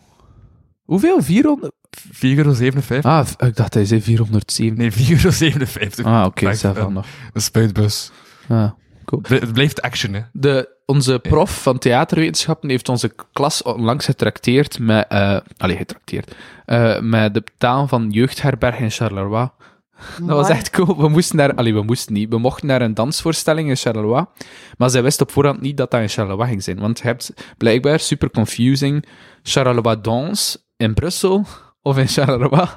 Hoeveel? 0.85 1.21
400? 1.21 1.73
4,57 2.11 2.19
euro? 2.21 2.51
Ah, 3.01 3.27
ik 3.37 3.55
dacht 3.55 3.73
hij 3.73 3.85
zei 3.85 4.01
407. 4.01 4.77
Nee, 4.77 4.91
4,57 4.91 5.95
euro. 5.97 6.09
Ah, 6.11 6.25
oké, 6.25 6.45
okay, 6.45 6.83
een- 6.83 6.93
nog. 6.93 7.05
Een 7.33 7.41
spuitbus. 7.41 8.11
Ah, 8.49 8.71
cool. 9.05 9.21
Bl- 9.21 9.33
Het 9.33 9.53
blijft 9.53 9.81
action, 9.81 10.13
hè. 10.13 10.21
De, 10.31 10.69
onze 10.85 11.19
prof 11.19 11.61
van 11.61 11.77
theaterwetenschappen 11.77 12.69
heeft 12.69 12.89
onze 12.89 13.11
klas 13.33 13.63
onlangs 13.63 14.05
getrakteerd 14.05 14.79
met... 14.79 15.05
eh 15.07 15.37
allee, 15.57 15.77
getrakteerd. 15.77 16.35
eh, 16.65 16.99
met 16.99 17.33
de 17.33 17.43
taal 17.57 17.87
van 17.87 18.09
jeugdherberg 18.09 18.79
in 18.79 18.91
Charleroi. 18.91 19.49
Dat 20.19 20.27
was 20.37 20.49
echt 20.49 20.69
cool. 20.69 20.97
We 20.97 21.07
moesten 21.09 21.37
daar... 21.37 21.53
Allee, 21.55 21.73
we 21.73 21.81
moesten 21.83 22.13
niet. 22.13 22.29
We 22.29 22.37
mochten 22.37 22.67
naar 22.67 22.81
een 22.81 22.93
dansvoorstelling 22.93 23.69
in 23.69 23.75
Charleroi. 23.75 24.25
Maar 24.77 24.89
zij 24.89 25.03
wist 25.03 25.21
op 25.21 25.31
voorhand 25.31 25.61
niet 25.61 25.77
dat 25.77 25.91
dat 25.91 26.01
in 26.01 26.09
Charleroi 26.09 26.47
ging 26.49 26.63
zijn. 26.63 26.79
Want 26.79 26.97
je 26.97 27.03
hebt 27.03 27.33
blijkbaar, 27.57 27.99
super 27.99 28.29
confusing, 28.31 29.05
Charleroi 29.43 30.01
Dance 30.01 30.57
in 30.77 30.93
Brussel 30.93 31.45
of 31.81 31.97
in 31.97 32.07
Charleroi. 32.07 32.65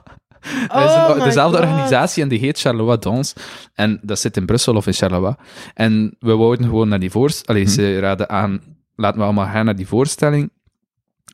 Dat 0.68 0.84
is 0.84 0.90
Oh 0.90 1.11
een- 1.16 1.22
dezelfde 1.24 1.57
God. 1.59 1.66
organisatie 1.66 2.22
en 2.22 2.28
die 2.28 2.38
heet 2.38 2.59
Charleroi 2.61 2.99
Dance. 2.99 3.34
En 3.74 3.99
dat 4.03 4.18
zit 4.18 4.36
in 4.36 4.46
Brussel 4.46 4.74
of 4.76 4.86
in 4.86 4.92
Charleroi. 4.92 5.34
En 5.74 6.16
we 6.18 6.36
wouden 6.36 6.66
gewoon 6.66 6.88
naar 6.88 6.99
die 7.01 7.11
voorstelling. 7.11 7.66
Allee, 7.66 7.74
ze 7.74 7.99
raden 7.99 8.28
aan, 8.28 8.61
laten 8.96 9.18
we 9.18 9.24
allemaal 9.24 9.46
gaan 9.46 9.64
naar 9.64 9.76
die 9.76 9.86
voorstelling. 9.88 10.51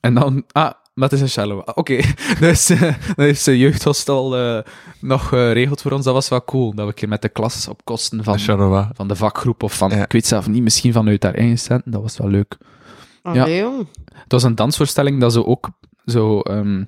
En 0.01 0.15
dan, 0.15 0.45
ah, 0.53 0.71
maar 0.95 1.09
het 1.09 1.12
is 1.12 1.21
in 1.21 1.29
Charleroi. 1.29 1.62
Oké, 1.75 2.01
dus 2.41 2.71
eh, 2.71 2.81
dan 2.81 2.95
heeft 3.25 3.45
de 3.45 3.59
jeugdhostel 3.59 4.37
eh, 4.37 4.62
nog 5.01 5.29
geregeld 5.29 5.83
voor 5.83 5.93
ons. 5.93 6.05
Dat 6.05 6.15
was 6.15 6.29
wel 6.29 6.45
cool, 6.45 6.71
dat 6.75 6.81
we 6.85 6.91
een 6.91 6.95
keer 6.95 7.09
met 7.09 7.23
de 7.23 7.28
klas 7.28 7.69
op 7.69 7.85
kosten 7.85 8.24
van, 8.24 8.39
Charleroi. 8.39 8.89
van 8.95 9.09
de 9.09 9.16
vakgroep 9.16 9.62
of 9.62 9.77
van, 9.77 9.91
Ja. 9.91 10.03
ik 10.05 10.12
weet 10.12 10.27
zelf 10.27 10.49
niet, 10.49 10.62
misschien 10.62 10.93
vanuit 10.93 11.20
daar 11.20 11.35
eigen 11.35 11.59
centen. 11.59 11.91
Dat 11.91 12.03
was 12.03 12.16
wel 12.19 12.28
leuk. 12.28 12.57
Allee, 13.23 13.59
jong. 13.59 13.89
Het 14.15 14.32
was 14.32 14.43
een 14.43 14.55
dansvoorstelling 14.55 15.20
dat 15.20 15.32
zo 15.32 15.43
ook 15.43 15.69
zo 16.05 16.40
ehm, 16.40 16.85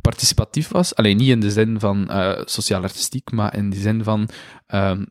participatief 0.00 0.68
was. 0.68 0.94
Alleen 0.94 1.16
niet 1.16 1.28
in 1.28 1.40
de 1.40 1.50
zin 1.50 1.80
van 1.80 2.08
eh, 2.10 2.40
sociaal-artistiek, 2.44 3.30
maar 3.32 3.56
in 3.56 3.70
de 3.70 3.76
zin 3.76 4.04
van... 4.04 4.28
ehm, 4.66 5.04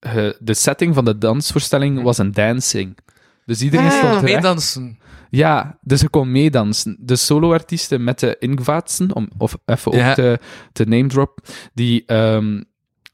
eh, 0.00 0.28
de 0.38 0.54
setting 0.54 0.94
van 0.94 1.04
de 1.04 1.18
dansvoorstelling 1.18 2.02
was 2.02 2.18
een 2.18 2.32
dancing. 2.32 2.98
Dus 3.46 3.62
iedereen 3.62 3.86
Ah. 3.86 3.92
stond 3.92 4.12
recht. 4.12 4.22
Meedansen. 4.22 4.98
Ja, 5.30 5.78
dus 5.82 6.00
je 6.00 6.08
kon 6.08 6.32
meedansen. 6.32 6.96
De 7.00 7.16
soloartiesten 7.16 8.04
met 8.04 8.18
de 8.18 8.36
invaatsen, 8.38 9.14
om 9.14 9.28
of 9.38 9.56
even 9.64 9.96
Ja. 9.96 10.08
ook 10.08 10.14
te, 10.14 10.38
te 10.72 10.84
name 10.84 11.06
drop, 11.06 11.38
die, 11.74 12.02
ehm, 12.06 12.62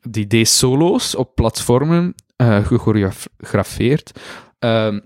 die 0.09 0.27
deed 0.27 0.49
solo's 0.49 1.15
op 1.15 1.35
platformen, 1.35 2.15
eh 2.37 2.67
gechoreografeerd. 2.67 4.21
Ehm, 4.59 5.01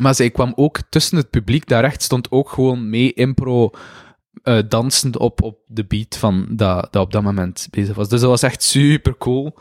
maar 0.00 0.14
zij 0.14 0.30
kwam 0.30 0.52
ook 0.56 0.78
tussen 0.88 1.16
het 1.16 1.30
publiek, 1.30 1.68
daar 1.68 1.82
recht 1.82 2.02
stond 2.02 2.30
ook 2.30 2.50
gewoon 2.50 2.90
mee 2.90 3.12
impro 3.12 3.70
eh 4.42 4.58
dansend 4.68 5.18
op, 5.18 5.42
op 5.42 5.58
de 5.66 5.84
beat 5.84 6.16
van 6.16 6.46
dat, 6.50 6.88
dat 6.90 7.02
op 7.02 7.12
dat 7.12 7.22
moment 7.22 7.68
bezig 7.70 7.96
was. 7.96 8.08
Dus 8.08 8.20
dat 8.20 8.30
was 8.30 8.42
echt 8.42 8.62
super 8.62 9.16
cool. 9.18 9.54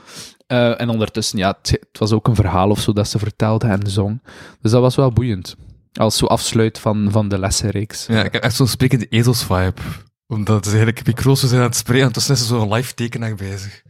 Eh, 0.48 0.82
en 0.82 0.90
ondertussen, 0.90 1.38
ja, 1.38 1.58
het, 1.62 1.70
het 1.70 2.00
was 2.00 2.12
ook 2.12 2.28
een 2.28 2.36
verhaal 2.36 2.70
of 2.70 2.80
zo 2.80 2.94
dat 2.94 3.08
ze 3.08 3.20
vertelde 3.20 3.68
en 3.68 3.88
zong. 3.88 4.22
Dus 4.62 4.72
dat 4.72 4.82
was 4.82 4.96
wel 4.96 5.12
boeiend. 5.12 5.56
Als 5.94 6.18
zo 6.18 6.26
afsluit 6.26 6.80
van, 6.80 7.08
van 7.12 7.30
de 7.30 7.40
lessenreeks. 7.40 8.06
Ja, 8.06 8.24
ik 8.24 8.34
heb 8.34 8.44
echt 8.44 8.56
zo'n 8.56 8.68
sprekende 8.68 9.08
ezels-vibe. 9.10 9.82
Omdat 10.28 10.56
het 10.56 10.68
eigenlijk 10.68 11.06
micro's 11.06 11.40
zijn 11.40 11.62
aan 11.62 11.68
het 11.68 11.76
spreken 11.76 12.06
en 12.06 12.14
tussen 12.14 12.34
is 12.34 12.48
zo'n 12.48 12.74
live 12.74 12.94
tekenaar 12.94 13.36
bezig. 13.36 13.84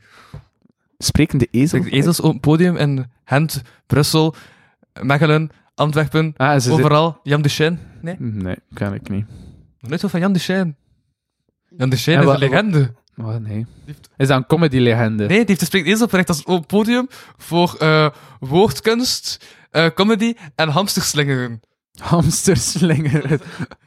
Sprekende 0.98 1.48
ezel? 1.52 1.84
Zeg, 1.84 1.92
ezels 1.92 2.20
op 2.20 2.32
het 2.32 2.42
podium 2.42 2.76
in 2.76 3.12
Gent, 3.26 3.62
Brussel, 3.88 4.36
Mechelen, 5.02 5.52
Antwerpen, 5.80 6.34
Ah, 6.38 6.54
ze 6.54 6.60
zit- 6.60 6.72
overal. 6.72 7.20
Jan 7.24 7.42
de 7.42 7.50
Chêne? 7.50 8.02
Nee? 8.02 8.16
Nee, 8.20 8.56
ken 8.74 8.94
ik 8.94 9.10
niet. 9.10 9.26
Nooit 9.80 10.00
zo 10.00 10.08
van 10.08 10.20
Jan 10.20 10.34
de 10.34 10.40
Chêne. 10.42 10.76
Jan 11.78 11.90
Ja, 11.90 11.96
is 11.96 12.06
een 12.08 12.38
legende. 12.38 12.94
Oh, 13.18 13.36
nee. 13.36 13.66
Is 14.18 14.28
dat 14.28 14.38
een 14.38 14.46
comedy-legende? 14.46 15.26
Nee, 15.26 15.38
die 15.38 15.46
heeft 15.48 15.60
de 15.60 15.66
spreekt 15.66 15.88
ezelproject 15.88 16.30
als 16.30 16.44
op 16.44 16.68
podium 16.68 17.08
voor 17.38 17.76
eh, 17.80 18.10
woordkunst, 18.40 19.46
eh, 19.72 19.86
comedy 19.94 20.34
en 20.56 20.70
hamsterslingeren. 20.70 21.60
Hamsterslinger. 22.02 23.40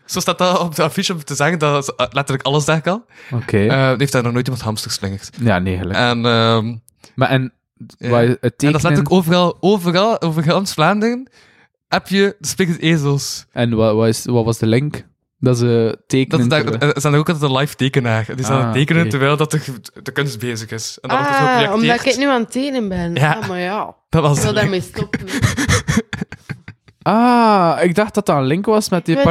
Zo 0.04 0.20
staat 0.20 0.38
dat 0.38 0.58
op 0.58 0.74
de 0.74 0.82
affiche 0.82 1.12
om 1.12 1.24
te 1.24 1.34
zeggen 1.34 1.58
dat 1.58 1.94
eh, 1.94 2.06
letterlijk 2.10 2.46
alles 2.46 2.64
daar 2.64 2.80
kan. 2.80 3.04
Oké. 3.32 3.58
Die 3.58 3.96
heeft 3.96 4.12
daar 4.12 4.22
nog 4.22 4.32
nooit 4.32 4.46
iemand 4.46 4.64
hamsterslingerd. 4.64 5.30
ja, 5.40 5.58
nee, 5.58 5.76
gelijk. 5.78 5.98
En, 5.98 6.26
ehm, 6.26 6.76
maar 7.14 7.28
en, 7.28 7.52
en 7.98 8.32
dat 8.38 8.52
is 8.58 8.62
letterlijk 8.62 9.12
overal, 9.12 9.56
overal, 9.60 10.20
over 10.20 10.66
Vlaanderen, 10.66 11.30
heb 11.92 12.08
je 12.08 12.36
de 12.38 12.46
sprekende 12.46 12.80
ezels. 12.80 13.46
En 13.52 13.74
wat, 13.74 13.94
wat, 13.94 14.08
is, 14.08 14.24
wat 14.24 14.44
was 14.44 14.58
de 14.58 14.66
link? 14.66 15.06
Dat 15.38 15.58
ze 15.58 15.88
Dat 15.96 16.08
tekenen... 16.08 16.48
terwijl- 16.48 16.92
er 16.92 17.00
zijn 17.00 17.14
ook 17.14 17.28
altijd 17.28 17.50
een 17.50 17.56
live 17.58 17.74
tekenaar. 17.76 18.26
Die 18.36 18.44
staan 18.44 18.60
aan 18.60 18.66
Ah, 18.66 18.72
tekenen 18.72 19.08
terwijl 19.08 19.36
dat 19.36 19.50
de, 19.50 19.60
de 20.02 20.12
kunst 20.12 20.38
bezig 20.38 20.70
is. 20.70 20.98
En 21.00 21.08
dat 21.08 21.18
wordt 21.18 21.32
dus 21.32 21.38
Ah, 21.66 21.72
omdat 21.74 22.06
ik 22.06 22.16
nu 22.16 22.26
aan 22.28 22.40
het 22.40 22.52
tenen 22.52 22.88
ben. 22.88 23.14
Ja. 23.14 23.32
Ah, 23.34 23.48
maar 23.48 23.58
ja, 23.58 23.94
Dat 24.08 24.22
was 24.22 24.36
ik 24.36 24.42
wil 24.42 24.52
daarmee 24.52 24.80
stoppen. 24.80 25.20
Ah, 27.02 27.78
ik 27.82 27.94
dacht 27.94 28.14
dat 28.14 28.26
dat 28.26 28.36
een 28.36 28.44
link 28.46 28.66
was 28.66 28.88
met 28.88 29.04
die 29.06 29.22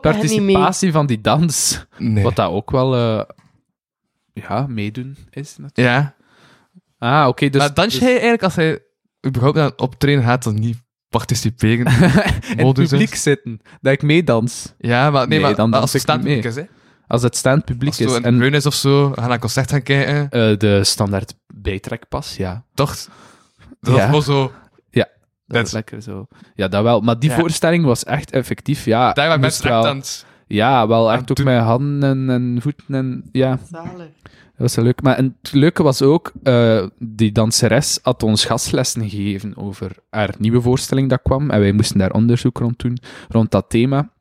participatie 0.00 0.92
van 0.92 1.06
die 1.06 1.20
dans. 1.20 1.86
Nee. 1.98 2.22
Wat 2.24 2.36
dat 2.36 2.50
ook 2.50 2.70
wel... 2.70 2.94
eh, 2.94 3.20
ja, 4.32 4.66
meedoen 4.68 5.16
is. 5.30 5.56
natuurlijk. 5.56 5.96
Ja. 5.96 6.14
Ah, 6.98 7.28
oké. 7.28 7.48
dus... 7.50 7.60
maar 7.60 7.74
dans 7.74 7.92
dus- 7.92 8.00
jij 8.02 8.10
eigenlijk 8.10 8.42
als 8.42 8.54
hij 8.56 8.82
überhaupt 9.26 9.58
aan 9.58 9.64
het 9.64 9.80
optreden 9.80 10.24
gaat, 10.24 10.42
dan 10.42 10.54
niet 10.54 10.82
participeren? 11.18 11.86
in 12.56 12.66
het 12.66 12.78
is. 12.78 12.88
publiek 12.88 13.14
zitten. 13.14 13.60
Dat 13.80 13.92
ik 13.92 14.02
meedans. 14.02 14.74
Ja, 14.78 15.10
maar, 15.10 15.20
nee, 15.28 15.38
Nee, 15.38 15.40
maar 15.46 15.54
dan 15.56 15.74
als 15.74 15.92
het 15.92 16.02
staand 16.02 16.20
publiek 16.22 16.44
is, 16.44 16.54
hè? 16.56 16.62
Als 17.06 17.22
het 17.22 17.36
staand 17.36 17.64
publiek 17.64 17.90
is. 17.98 18.10
zo 18.10 18.16
in 18.16 18.24
En 18.24 18.36
Bruin 18.36 18.54
is 18.54 18.66
of 18.66 18.74
zo, 18.74 19.10
gaan 19.12 19.22
naar 19.24 19.30
een 19.32 19.38
concert 19.38 19.70
gaan 19.70 19.82
kijken, 19.82 20.30
eh, 20.30 20.58
de 20.58 20.84
standaard 20.84 21.34
bijtrekpas, 21.54 22.36
ja. 22.36 22.64
toch? 22.74 22.96
Dat 23.80 23.94
Ja. 23.94 23.98
is 24.00 24.04
gewoon 24.04 24.22
zo... 24.22 24.52
Ja, 24.90 25.08
Dat 25.46 25.72
lekker 25.72 26.02
zo. 26.02 26.26
Ja, 26.54 26.68
dat 26.68 26.82
wel. 26.82 27.00
Maar 27.00 27.18
die 27.18 27.30
Ja. 27.30 27.36
voorstelling 27.38 27.84
was 27.84 28.04
echt 28.04 28.30
effectief. 28.30 28.84
Ja, 28.84 29.12
Daar 29.12 29.28
moest 29.28 29.40
mensen 29.40 29.64
echt 29.64 29.72
wel- 29.74 29.86
aan 29.86 29.96
het... 29.96 30.26
Ja, 30.46 30.88
wel 30.88 31.12
echt 31.12 31.30
ook 31.30 31.36
doen. 31.36 31.46
met 31.46 31.58
handen 31.62 32.30
en 32.30 32.58
voeten 32.60 32.94
en... 32.94 33.28
Ja, 33.32 33.58
Zalig. 33.70 34.06
Dat 34.56 34.66
was 34.66 34.74
wel 34.74 34.84
leuk. 34.84 35.02
Maar 35.02 35.16
en 35.16 35.36
het 35.42 35.52
leuke 35.52 35.82
was 35.82 36.02
ook, 36.02 36.32
eh, 36.42 36.86
die 36.98 37.32
danseres 37.32 37.98
had 38.02 38.22
ons 38.22 38.44
gastlessen 38.44 39.10
gegeven 39.10 39.56
over 39.56 39.96
haar 40.10 40.34
nieuwe 40.38 40.60
voorstelling 40.60 41.08
dat 41.08 41.22
kwam. 41.22 41.50
En 41.50 41.60
wij 41.60 41.72
moesten 41.72 41.98
daar 41.98 42.12
onderzoek 42.12 42.58
rond 42.58 42.78
doen, 42.78 42.98
rond 43.28 43.50
dat 43.50 43.64
thema. 43.68 44.12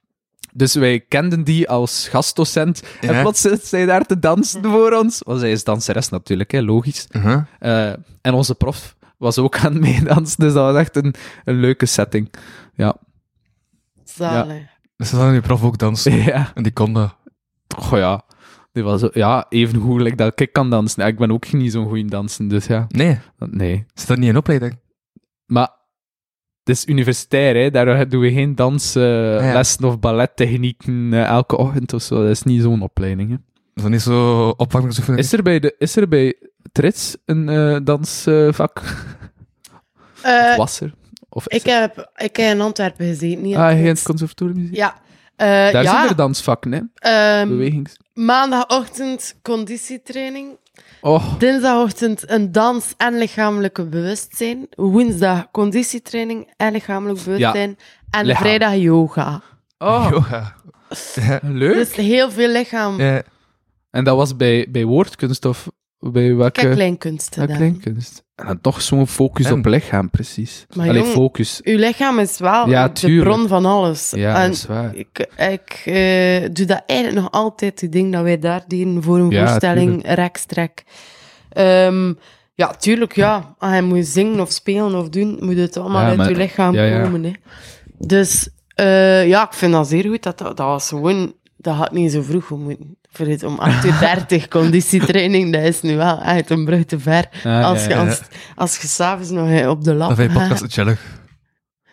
Dus 0.54 0.74
wij 0.74 1.00
kenden 1.00 1.44
die 1.44 1.70
als 1.70 2.08
gastdocent. 2.08 2.84
Ja. 3.02 3.10
En 3.10 3.22
plots 3.22 3.42
zit 3.42 3.66
zij 3.66 3.86
daar 3.86 4.06
te 4.06 4.20
dansen 4.20 4.64
voor 4.64 4.92
ons. 4.92 5.22
Want 5.26 5.40
zij 5.40 5.52
is 5.52 5.64
danseres 5.64 6.10
natuurlijk, 6.10 6.52
hè, 6.52 6.62
logisch. 6.62 7.08
Uh-huh. 7.12 7.42
Eh, 7.60 7.94
en 8.22 8.34
onze 8.34 8.56
prof 8.56 8.96
was 9.18 9.38
ook 9.38 9.58
aan 9.58 9.74
het 9.74 9.82
meedansen, 9.82 10.40
dus 10.40 10.54
dat 10.54 10.72
was 10.72 10.82
echt 10.82 10.96
een, 10.96 11.16
een 11.44 11.60
leuke 11.60 11.86
setting. 11.86 12.34
Ja. 12.76 12.96
Zalig. 14.04 14.64
Dus 14.98 15.10
dan 15.10 15.32
die 15.32 15.42
prof 15.42 15.64
ook 15.64 15.78
dansen. 15.78 16.16
ja. 16.34 16.52
En 16.56 16.64
die 16.64 16.74
kon 16.74 16.94
dat. 16.94 17.16
Goh 17.78 18.00
ja. 18.00 18.24
Die 18.74 18.84
was 18.84 19.00
zo- 19.00 19.10
ja, 19.14 19.46
even 19.50 19.80
goed 19.80 20.02
like 20.02 20.16
dat 20.16 20.40
ik 20.40 20.54
kan 20.54 20.70
dansen. 20.70 21.06
Ik 21.08 21.18
ben 21.18 21.32
ook 21.32 21.52
niet 21.52 21.72
zo'n 21.72 21.88
goeie 21.88 22.06
dansen, 22.06 22.48
dus 22.48 22.66
ja. 22.66 22.86
Nee, 22.90 23.20
Nee. 23.38 23.86
zit 23.94 24.08
dat 24.08 24.18
niet 24.18 24.30
in 24.30 24.38
opleiding? 24.38 24.80
Maar 25.46 25.70
het 26.64 26.76
is 26.76 26.88
universitair, 26.88 27.56
hè. 27.56 27.72
daar 27.72 28.10
doen 28.10 28.22
we 28.22 28.32
geen 28.32 28.56
danslessen 28.56 29.84
of 29.86 30.00
ballettechnieken 30.00 31.14
eh, 31.14 31.24
elke 31.26 31.58
ochtend 31.58 31.94
of 31.94 32.02
zo. 32.02 32.22
Dat 32.22 32.30
is 32.30 32.44
niet 32.44 32.62
zo'n 32.62 32.82
opleiding. 32.82 33.30
Hè. 33.30 33.36
Is 33.74 33.82
dat 33.82 33.92
niet 33.92 34.02
zo 34.02 34.50
opwarmingsoefening? 34.50 35.24
Is, 35.24 35.34
er 35.34 35.44
bij 35.44 35.60
de, 35.60 35.76
is 35.78 35.96
er 35.96 36.08
bij 36.08 36.36
Trits 36.72 37.18
een 37.26 37.50
eh, 37.50 37.78
dansvak? 37.84 38.82
Eh, 40.22 40.56
was 40.58 40.80
er? 40.82 40.94
Of 41.30 41.48
is 41.48 41.58
ik, 41.58 41.66
heb, 41.66 42.12
ik 42.16 42.36
heb 42.36 42.56
in 42.56 42.62
Antwerpen 42.62 43.06
gezeten. 43.08 43.42
Niet 43.42 43.54
in 43.54 43.60
er... 43.60 43.70
Ah, 43.72 43.80
geen 43.82 44.04
conservatorium? 44.04 44.68
Ja. 44.72 45.02
Eh, 45.44 45.50
Daar 45.50 45.84
ja. 45.84 45.92
zijn 45.92 46.10
er 46.10 46.16
dansvakken, 46.16 46.72
hè? 46.72 46.80
Ehm, 46.96 47.48
Bewegings... 47.48 47.98
maandagochtend 48.14 49.36
conditietraining. 49.42 50.58
Oh, 51.02 51.38
Dinsdagochtend 51.40 52.30
een 52.30 52.52
dans- 52.52 52.94
en 52.98 53.18
lichamelijke 53.18 53.86
bewustzijn. 53.86 54.68
Woensdag 54.76 55.52
conditietraining 55.52 56.54
en 56.58 56.72
lichamelijk 56.72 57.24
bewustzijn. 57.24 57.78
En 58.10 58.26
lichaam. 58.26 58.42
vrijdag 58.44 58.76
yoga. 58.76 59.42
oh 59.78 60.08
Yoga. 60.12 60.56
Leuk. 61.42 61.74
Dus 61.74 61.96
heel 61.96 62.32
veel 62.32 62.50
lichaam. 62.50 63.02
Ja. 63.02 63.22
En 63.92 64.04
dat 64.04 64.16
was 64.16 64.36
bij, 64.36 64.68
bij 64.70 64.86
woordkunst 64.86 65.46
of 65.46 65.68
bij 66.12 66.36
welke... 66.36 66.60
Heb 66.62 66.72
kleinkunst 66.72 67.36
Ja, 67.36 67.42
gedaan. 67.42 67.58
kleinkunst. 67.58 68.24
En 68.36 68.46
dan 68.46 68.62
toch 68.62 68.82
zo'n 68.82 69.08
focus 69.08 69.46
En? 69.46 69.54
op 69.58 69.66
lichaam, 69.66 70.10
precies. 70.10 70.66
Maar 70.76 70.88
Allee, 70.90 71.02
jong, 71.02 71.14
focus. 71.14 71.62
Uw 71.64 71.78
lichaam 71.78 72.20
is 72.20 72.38
wel 72.40 72.70
Ja, 72.70 72.88
de 72.88 72.94
tuurlijk. 72.94 73.30
bron 73.30 73.48
van 73.48 73.66
alles. 73.66 74.12
Ja, 74.16 74.36
en 74.42 74.48
dat 74.48 74.58
is 74.58 74.66
waar. 74.66 74.96
ik, 74.96 75.28
ik 75.38 75.82
eh, 75.86 76.50
doe 76.54 76.66
dat 76.66 76.84
eigenlijk 76.86 77.22
nog 77.22 77.32
altijd, 77.32 77.80
die 77.80 77.90
ding 77.90 78.14
dat 78.14 78.24
wij 78.24 78.40
daar 78.40 78.64
deden 78.68 79.04
voor 79.04 79.18
een 79.20 79.30
Ja, 79.30 79.48
voorstelling, 79.48 80.02
rekstrek. 80.16 80.84
Ehm, 81.50 82.14
ja, 82.54 82.74
tuurlijk, 82.74 83.16
ja. 83.16 83.56
Als 83.58 83.76
je 83.76 83.82
moet 83.82 84.06
zingen 84.06 84.40
of 84.40 84.52
spelen 84.52 84.96
of 84.96 85.10
doen, 85.10 85.38
moet 85.40 85.58
het 85.58 85.78
allemaal 85.78 86.02
Ja, 86.02 86.08
uit 86.08 86.18
maar- 86.18 86.30
je 86.30 86.36
lichaam 86.36 86.74
ja, 86.74 86.84
ja. 86.84 87.02
komen. 87.04 87.24
Hè. 87.24 87.32
Dus 87.98 88.50
eh, 88.68 89.28
ja, 89.28 89.46
ik 89.46 89.54
vind 89.54 89.72
dat 89.74 89.88
zeer 89.88 90.06
goed. 90.10 90.24
Dat, 90.24 90.38
dat, 90.38 90.58
dat 90.58 90.68
was 90.68 90.88
gewoon... 90.90 91.34
Dat 91.58 91.76
had 91.76 91.92
niet 91.92 92.12
zo 92.12 92.22
vroeg 92.22 92.50
moeten. 92.50 92.98
Voor 93.16 93.26
het 93.26 93.44
om 93.44 93.60
8 93.60 93.86
uur 93.86 94.00
30 94.00 94.48
conditietraining, 94.48 95.54
dat 95.54 95.62
is 95.64 95.82
nu 95.82 95.96
wel 95.96 96.22
echt 96.22 96.50
een 96.50 96.66
brug 96.66 96.86
te 96.86 97.00
ver. 97.00 97.30
Ah, 97.44 97.66
als, 97.66 97.84
ja, 97.86 97.90
je, 97.90 97.96
ja. 97.96 98.06
als, 98.10 98.22
als 98.56 98.78
je 98.78 98.88
s'avonds 98.88 99.30
nog 99.30 99.50
eh, 99.50 99.70
op 99.70 99.84
de 99.84 99.94
lap 99.94 100.08
Dat 100.10 100.18
vind 100.18 100.32
je 100.34 100.40
podcast 100.40 100.74
chillig. 100.74 101.22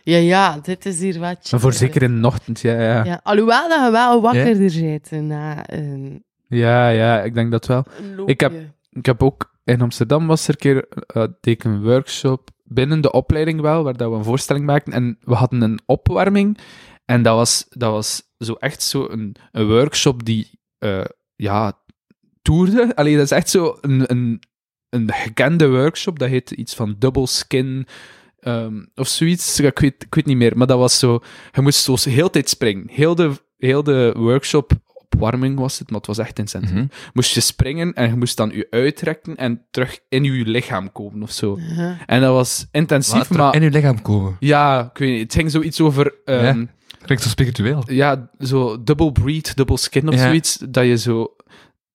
Ja, 0.03 0.17
ja, 0.17 0.59
dit 0.63 0.87
is 0.87 1.01
hier 1.01 1.19
wat 1.19 1.49
Maar 1.51 1.61
voor 1.61 1.73
zeker 1.73 2.03
in 2.03 2.21
de 2.21 2.27
ochtend, 2.27 2.61
ja, 2.61 2.73
ja. 2.73 2.81
Ja, 2.95 3.05
Ja, 3.05 3.21
alhoewel 3.23 3.69
dat 3.69 3.85
je 3.85 3.91
wel 3.91 4.21
wakkerder 4.21 5.01
bent 5.11 5.11
na 5.29 5.71
een, 5.73 6.25
ja, 6.49 7.23
ik 7.23 7.35
denk 7.35 7.51
dat 7.51 7.67
wel. 7.67 7.85
Ik 8.27 8.41
heb- 8.41 8.53
Ik 8.93 9.07
heb 9.07 9.23
ook 9.23 9.55
in 9.65 9.81
Amsterdam 9.81 10.27
was 10.27 10.49
er 10.49 10.51
een 10.51 10.57
keer 10.61 10.89
uh, 11.17 11.25
deed 11.41 11.65
een 11.65 11.83
workshop 11.83 12.51
binnen 12.65 13.01
de 13.01 13.13
opleiding 13.13 13.61
wel, 13.61 13.83
waar 13.83 13.97
dat 13.97 14.11
we 14.11 14.17
een 14.17 14.25
voorstelling 14.25 14.65
maakten. 14.67 14.93
En 14.93 15.19
we 15.21 15.35
hadden 15.35 15.63
een 15.63 15.81
opwarming. 15.87 16.59
En 17.05 17.23
dat 17.23 17.35
was, 17.35 17.67
dat 17.69 17.91
was 17.91 18.23
zo 18.39 18.53
echt 18.55 18.83
zo 18.83 19.07
een, 19.11 19.37
een 19.53 19.67
workshop 19.67 20.25
die, 20.25 20.60
eh, 20.81 21.05
ja, 21.37 21.79
toerde. 22.43 22.97
Allee, 22.97 23.15
dat 23.17 23.25
is 23.25 23.31
echt 23.31 23.51
zo 23.51 23.79
een, 23.81 24.11
een, 24.11 24.43
een 24.89 25.13
gekende 25.13 25.69
workshop. 25.69 26.19
Dat 26.19 26.29
heet 26.29 26.51
iets 26.51 26.75
van 26.75 26.97
double 26.99 27.27
skin 27.27 27.87
ehm, 28.41 28.85
of 28.95 29.09
zoiets. 29.09 29.61
Ik 29.61 29.79
weet, 29.79 30.03
ik 30.03 30.15
weet 30.15 30.27
niet 30.27 30.37
meer. 30.37 30.57
Maar 30.57 30.67
dat 30.67 30.79
was 30.79 30.99
zo, 30.99 31.21
je 31.53 31.61
moest 31.61 31.83
zo 31.83 32.11
heel 32.11 32.25
de 32.25 32.31
tijd 32.31 32.49
springen. 32.49 32.85
Heel 32.91 33.15
de, 33.15 33.33
heel 33.59 33.83
de 33.83 34.15
workshop, 34.17 34.73
opwarming 35.13 35.59
was 35.59 35.79
het, 35.79 35.89
maar 35.91 35.99
het 35.99 36.07
was 36.07 36.19
echt 36.19 36.39
intens 36.39 36.71
Mhm. 36.71 36.87
moest 37.13 37.35
je 37.35 37.41
springen 37.41 37.95
en 37.95 38.09
je 38.09 38.17
moest 38.17 38.37
dan 38.37 38.51
je 38.55 38.67
uitrekken 38.71 39.37
en 39.37 39.67
terug 39.71 39.99
in 40.09 40.25
je 40.25 40.45
lichaam 40.47 40.93
komen 40.93 41.23
of 41.23 41.31
zo. 41.31 41.59
En 42.07 42.21
dat 42.21 42.33
was 42.33 42.67
intensief, 42.73 43.31
maar... 43.31 43.55
in 43.55 43.63
je 43.63 43.71
lichaam 43.71 44.03
komen. 44.03 44.37
Ja, 44.41 44.91
ik 44.93 44.99
weet 44.99 45.11
niet. 45.11 45.21
Het 45.23 45.35
ging 45.35 45.51
zoiets 45.51 45.81
over... 45.81 46.15
ehm, 46.25 46.65
Klinkt 47.05 47.23
zo 47.25 47.29
spiritueel. 47.31 47.83
ja, 47.87 48.31
zo 48.39 48.83
double 48.83 49.13
breed, 49.13 49.57
double 49.57 49.77
skin 49.79 50.09
of 50.09 50.15
Ja. 50.15 50.21
zoiets. 50.21 50.59
Dat 50.69 50.85
je 50.85 50.97
zo... 50.99 51.35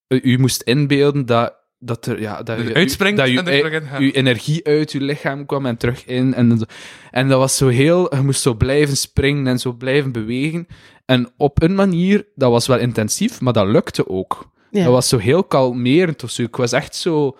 eh, 0.08 0.24
je 0.24 0.40
moest 0.40 0.62
inbeelden 0.62 1.26
dat, 1.26 1.54
dat 1.80 2.06
er, 2.06 2.22
ja, 2.22 2.44
dat 2.44 2.58
Dat 2.58 2.68
je 2.68 2.74
uitspringt 2.74 3.18
dat 3.18 3.28
je, 3.30 3.40
en 3.40 3.48
er 3.48 3.60
terug 3.62 3.82
in 3.82 3.88
gaat. 3.88 4.02
je 4.02 4.12
energie 4.12 4.66
uit 4.66 4.92
je 4.92 5.02
lichaam 5.02 5.46
kwam 5.46 5.66
en 5.66 5.78
terug 5.78 6.06
in. 6.06 6.34
En, 6.34 6.68
en 7.12 7.28
dat 7.28 7.40
was 7.40 7.58
zo 7.58 7.68
heel, 7.68 8.16
je 8.16 8.22
moest 8.22 8.42
zo 8.42 8.54
blijven 8.54 8.98
springen 8.98 9.48
en 9.48 9.60
zo 9.60 9.74
blijven 9.74 10.12
bewegen. 10.12 10.68
En 11.06 11.32
op 11.38 11.62
een 11.62 11.76
manier, 11.76 12.26
dat 12.36 12.52
was 12.52 12.68
wel 12.68 12.78
intensief, 12.80 13.42
maar 13.42 13.54
dat 13.54 13.68
lukte 13.68 14.10
ook. 14.10 14.50
Ja. 14.72 14.84
Dat 14.84 14.92
was 14.94 15.08
zo 15.10 15.18
heel 15.18 15.44
kalmerend 15.44 16.24
of 16.24 16.30
zo. 16.30 16.42
Ik 16.42 16.56
was 16.56 16.72
echt 16.72 16.96
zo, 16.96 17.38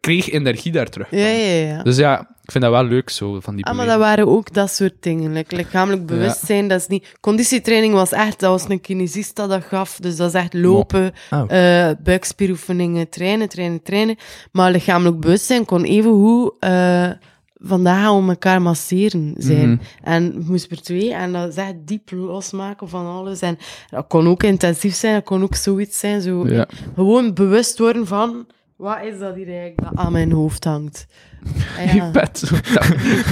kreeg 0.00 0.30
energie 0.30 0.72
daar 0.72 0.88
terug. 0.88 1.10
Ja, 1.10 1.26
ja, 1.26 1.66
ja. 1.66 1.82
Dus 1.82 1.96
ja, 1.96 2.20
ik 2.42 2.50
vind 2.52 2.64
dat 2.64 2.72
wel 2.72 2.84
leuk 2.84 3.10
zo, 3.10 3.40
van 3.40 3.56
die 3.56 3.64
Ah, 3.64 3.76
maar 3.76 3.86
dat 3.86 3.98
waren 3.98 4.26
ook 4.28 4.52
dat 4.52 4.70
soort 4.70 4.94
dingen. 5.00 5.32
Like, 5.32 5.56
lichamelijk 5.56 6.06
bewustzijn, 6.06 6.68
dat 6.68 6.80
is 6.80 6.86
niet... 6.86 7.16
Conditietraining 7.20 7.94
was 7.94 8.12
echt... 8.12 8.40
Dat 8.40 8.50
was 8.50 8.68
een 8.68 8.80
kinesist 8.80 9.36
dat 9.36 9.48
dat 9.48 9.64
gaf. 9.64 9.98
Dus 10.00 10.16
dat 10.16 10.28
is 10.34 10.40
echt 10.40 10.54
lopen, 10.54 11.12
Oh. 11.30 11.90
buikspieroefeningen, 12.02 13.08
trainen, 13.08 13.48
trainen, 13.48 13.82
trainen. 13.82 14.16
Maar 14.52 14.70
lichamelijk 14.70 15.20
bewustzijn 15.20 15.64
kon 15.64 15.84
even 15.84 16.10
hoe 16.10 16.54
eh 16.58 17.10
vandaag 17.58 18.00
gaan 18.02 18.24
we 18.24 18.30
elkaar 18.30 18.62
masseren 18.62 19.34
zijn. 19.38 19.70
Mhm. 19.70 19.78
En 20.02 20.32
we 20.32 20.44
moesten 20.46 20.70
er 20.76 20.82
twee. 20.82 21.14
En 21.14 21.32
dat 21.32 21.48
is 21.48 21.56
echt 21.56 21.74
diep 21.84 22.10
losmaken 22.10 22.88
van 22.88 23.06
alles. 23.06 23.40
En 23.40 23.58
dat 23.90 24.04
kon 24.08 24.28
ook 24.28 24.42
intensief 24.42 24.94
zijn. 24.94 25.14
Dat 25.14 25.24
kon 25.24 25.42
ook 25.42 25.54
zoiets 25.54 25.98
zijn. 25.98 26.20
Zo, 26.20 26.48
Ja. 26.48 26.66
Gewoon 26.94 27.34
bewust 27.34 27.78
worden 27.78 28.06
van... 28.06 28.46
Wat 28.76 29.02
is 29.02 29.18
dat 29.18 29.34
hier 29.34 29.46
eigenlijk 29.48 29.80
dat 29.82 29.92
aan 29.94 30.12
mijn 30.12 30.32
hoofd 30.32 30.64
hangt? 30.64 31.06
Ah, 31.78 31.94
Je 31.94 32.10
pet. 32.12 32.50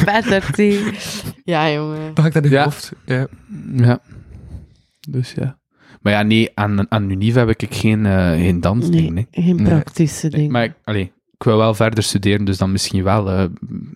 Better 0.04 0.50
Ja, 1.44 1.70
jongen. 1.72 2.12
Pak 2.12 2.32
dat 2.32 2.44
in 2.44 2.50
je 2.50 2.56
Ja. 2.56 2.64
hoofd. 2.64 2.92
Ja. 3.06 3.26
Ja. 3.76 4.00
Dus 5.08 5.32
ja. 5.32 5.58
Maar 6.00 6.12
ja, 6.12 6.22
nee, 6.22 6.50
aan, 6.54 6.90
aan 6.90 7.10
Unive 7.10 7.38
heb 7.38 7.48
ik 7.48 7.66
geen, 7.74 8.06
eh 8.06 8.30
geen 8.30 8.60
dansding. 8.60 9.10
Nee, 9.10 9.26
Nee. 9.30 9.44
geen 9.44 9.56
praktische 9.62 10.26
Nee, 10.26 10.36
dingen. 10.36 10.52
Maar 10.52 10.64
ik, 10.64 10.72
allee, 10.84 11.12
ik 11.44 11.50
wil 11.50 11.58
wel 11.58 11.74
verder 11.74 12.04
studeren, 12.04 12.44
dus 12.44 12.58
dan 12.58 12.72
misschien 12.72 13.02
wel 13.02 13.30
eh, 13.30 13.44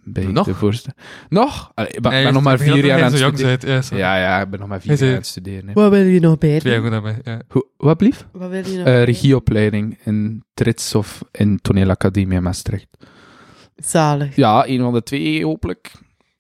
bij 0.05 0.25
Nog? 0.25 0.47
de 0.47 0.55
voorste. 0.55 0.95
Nog? 1.29 1.71
Allee, 1.75 1.91
ik 1.91 2.01
ben, 2.01 2.13
Nee, 2.13 2.25
ben 2.25 2.33
nog 2.33 2.43
maar 2.43 2.59
vier 2.59 2.85
jaar 2.85 3.03
aan 3.03 3.13
het 3.13 3.19
studeren. 3.21 3.69
Ja, 3.75 3.83
sorry. 3.83 3.99
Ja, 4.03 4.17
ja, 4.17 4.41
ik 4.41 4.51
ben 4.51 4.61
nog 4.61 4.69
maar 4.69 4.81
vier 4.81 4.99
jaar 4.99 5.09
aan 5.09 5.15
het 5.15 5.27
studeren. 5.27 5.67
hè. 5.67 5.73
Wat 5.73 5.91
wil 5.91 6.01
je 6.05 6.21
nog 6.21 6.39
bij 6.39 6.59
Twee 6.59 6.73
jaar 6.73 6.83
doen? 6.83 6.93
goed 6.93 7.05
daarbij. 7.05 7.33
Ja. 7.35 7.43
Hoe, 7.49 7.67
wat 7.77 7.97
blief? 7.97 8.27
Wat 8.33 8.51
wil 8.51 8.59
je 8.67 8.77
nog 8.77 8.77
Eh 8.79 8.85
bij 8.85 9.05
regieopleiding 9.05 9.99
in 10.05 10.45
Trits 10.55 10.95
of 10.95 11.21
in 11.33 11.59
Toneelacademie 11.63 12.37
in 12.37 12.43
Maastricht. 12.43 12.87
Zalig. 13.77 14.37
Ja, 14.37 14.67
een 14.67 14.81
van 14.81 14.93
de 14.93 15.03
twee 15.03 15.45
hopelijk. 15.45 15.93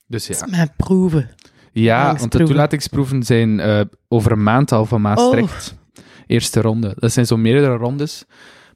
Dus 0.06 0.26
ja. 0.26 0.47
Mijn 0.51 0.72
proeven. 0.76 1.30
Ja, 1.72 2.14
want 2.16 2.32
de 2.32 2.44
toelatingsproeven 2.44 3.22
zijn 3.22 3.60
eh, 3.60 3.80
over 4.09 4.32
een 4.32 4.43
maand 4.43 4.72
al 4.72 4.85
van 4.85 5.01
Maastricht. 5.01 5.74
Oh. 5.74 6.02
Eerste 6.26 6.60
ronde. 6.60 6.93
Dat 6.98 7.12
zijn 7.12 7.26
zo 7.26 7.36
meerdere 7.36 7.76
rondes. 7.76 8.24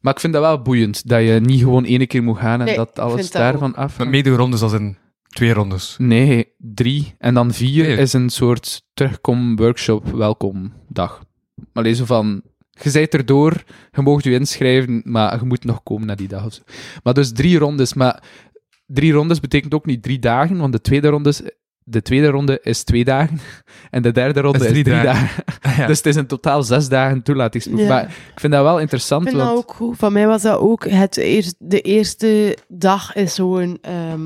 Maar 0.02 0.12
ik 0.12 0.20
vind 0.20 0.32
dat 0.32 0.42
wel 0.42 0.62
boeiend, 0.62 1.08
dat 1.08 1.22
je 1.22 1.40
niet 1.42 1.60
gewoon 1.60 1.84
één 1.84 2.06
keer 2.06 2.22
moet 2.22 2.38
gaan 2.38 2.60
en 2.60 2.66
Nee, 2.66 2.76
dat 2.76 2.98
alles 2.98 3.30
daarvan 3.30 3.74
af. 3.74 3.98
Met 3.98 4.08
meerdere 4.08 4.36
rondes 4.36 4.62
als 4.62 4.72
in 4.72 4.96
twee 5.28 5.52
rondes. 5.52 5.94
Nee, 5.98 6.52
drie. 6.58 7.14
En 7.18 7.34
dan 7.34 7.52
vier 7.52 7.86
Nee. 7.86 7.96
is 7.96 8.12
een 8.12 8.30
soort 8.30 8.82
terugkom-workshop, 8.94 10.08
welkom 10.10 10.72
dag. 10.88 11.24
Alleen 11.72 11.94
zo 11.94 12.04
van, 12.04 12.42
je 12.70 12.90
bent 12.92 13.14
erdoor, 13.14 13.62
je 13.92 14.02
mag 14.02 14.22
je 14.24 14.32
inschrijven, 14.32 15.02
maar 15.04 15.38
je 15.38 15.44
moet 15.44 15.64
nog 15.64 15.82
komen 15.82 16.06
naar 16.06 16.16
die 16.16 16.28
dag 16.28 16.44
of 16.44 16.52
zo. 16.52 16.62
Maar 17.02 17.14
dus 17.14 17.32
drie 17.32 17.58
rondes. 17.58 17.94
Maar 17.94 18.22
drie 18.86 19.12
rondes 19.12 19.40
betekent 19.40 19.74
ook 19.74 19.86
niet 19.86 20.02
drie 20.02 20.18
dagen, 20.18 20.56
want 20.56 20.72
de 20.72 20.80
tweede 20.80 21.08
ronde 21.08 21.28
is, 21.28 21.42
de 21.84 22.02
tweede 22.02 22.26
ronde 22.28 22.58
is 22.62 22.82
twee 22.82 23.04
dagen 23.04 23.40
en 23.90 24.02
de 24.02 24.12
derde 24.12 24.40
ronde 24.40 24.58
Is 24.58 24.64
is 24.64 24.70
drie 24.70 24.84
dagen. 24.84 25.04
dagen. 25.04 25.44
Ja. 25.80 25.86
Dus 25.86 25.96
het 25.96 26.06
is 26.06 26.16
in 26.16 26.26
totaal 26.26 26.62
zes 26.62 26.88
dagen 26.88 27.22
toelatingsproef. 27.22 27.80
Ja. 27.80 27.88
Maar 27.88 28.02
ik 28.04 28.40
vind 28.40 28.52
dat 28.52 28.62
wel 28.62 28.80
interessant, 28.80 29.22
Ik 29.22 29.28
vind 29.28 29.42
dat 29.42 29.56
ook 29.56 29.72
goed. 29.74 29.96
Van 29.98 30.12
mij 30.12 30.26
was 30.26 30.42
dat 30.42 30.58
ook... 30.58 30.88
Het 30.88 31.16
eerst, 31.16 31.54
de 31.58 31.80
eerste 31.80 32.56
dag 32.68 33.14
is 33.14 33.34
zo'n... 33.34 33.78
ehm, 33.82 34.20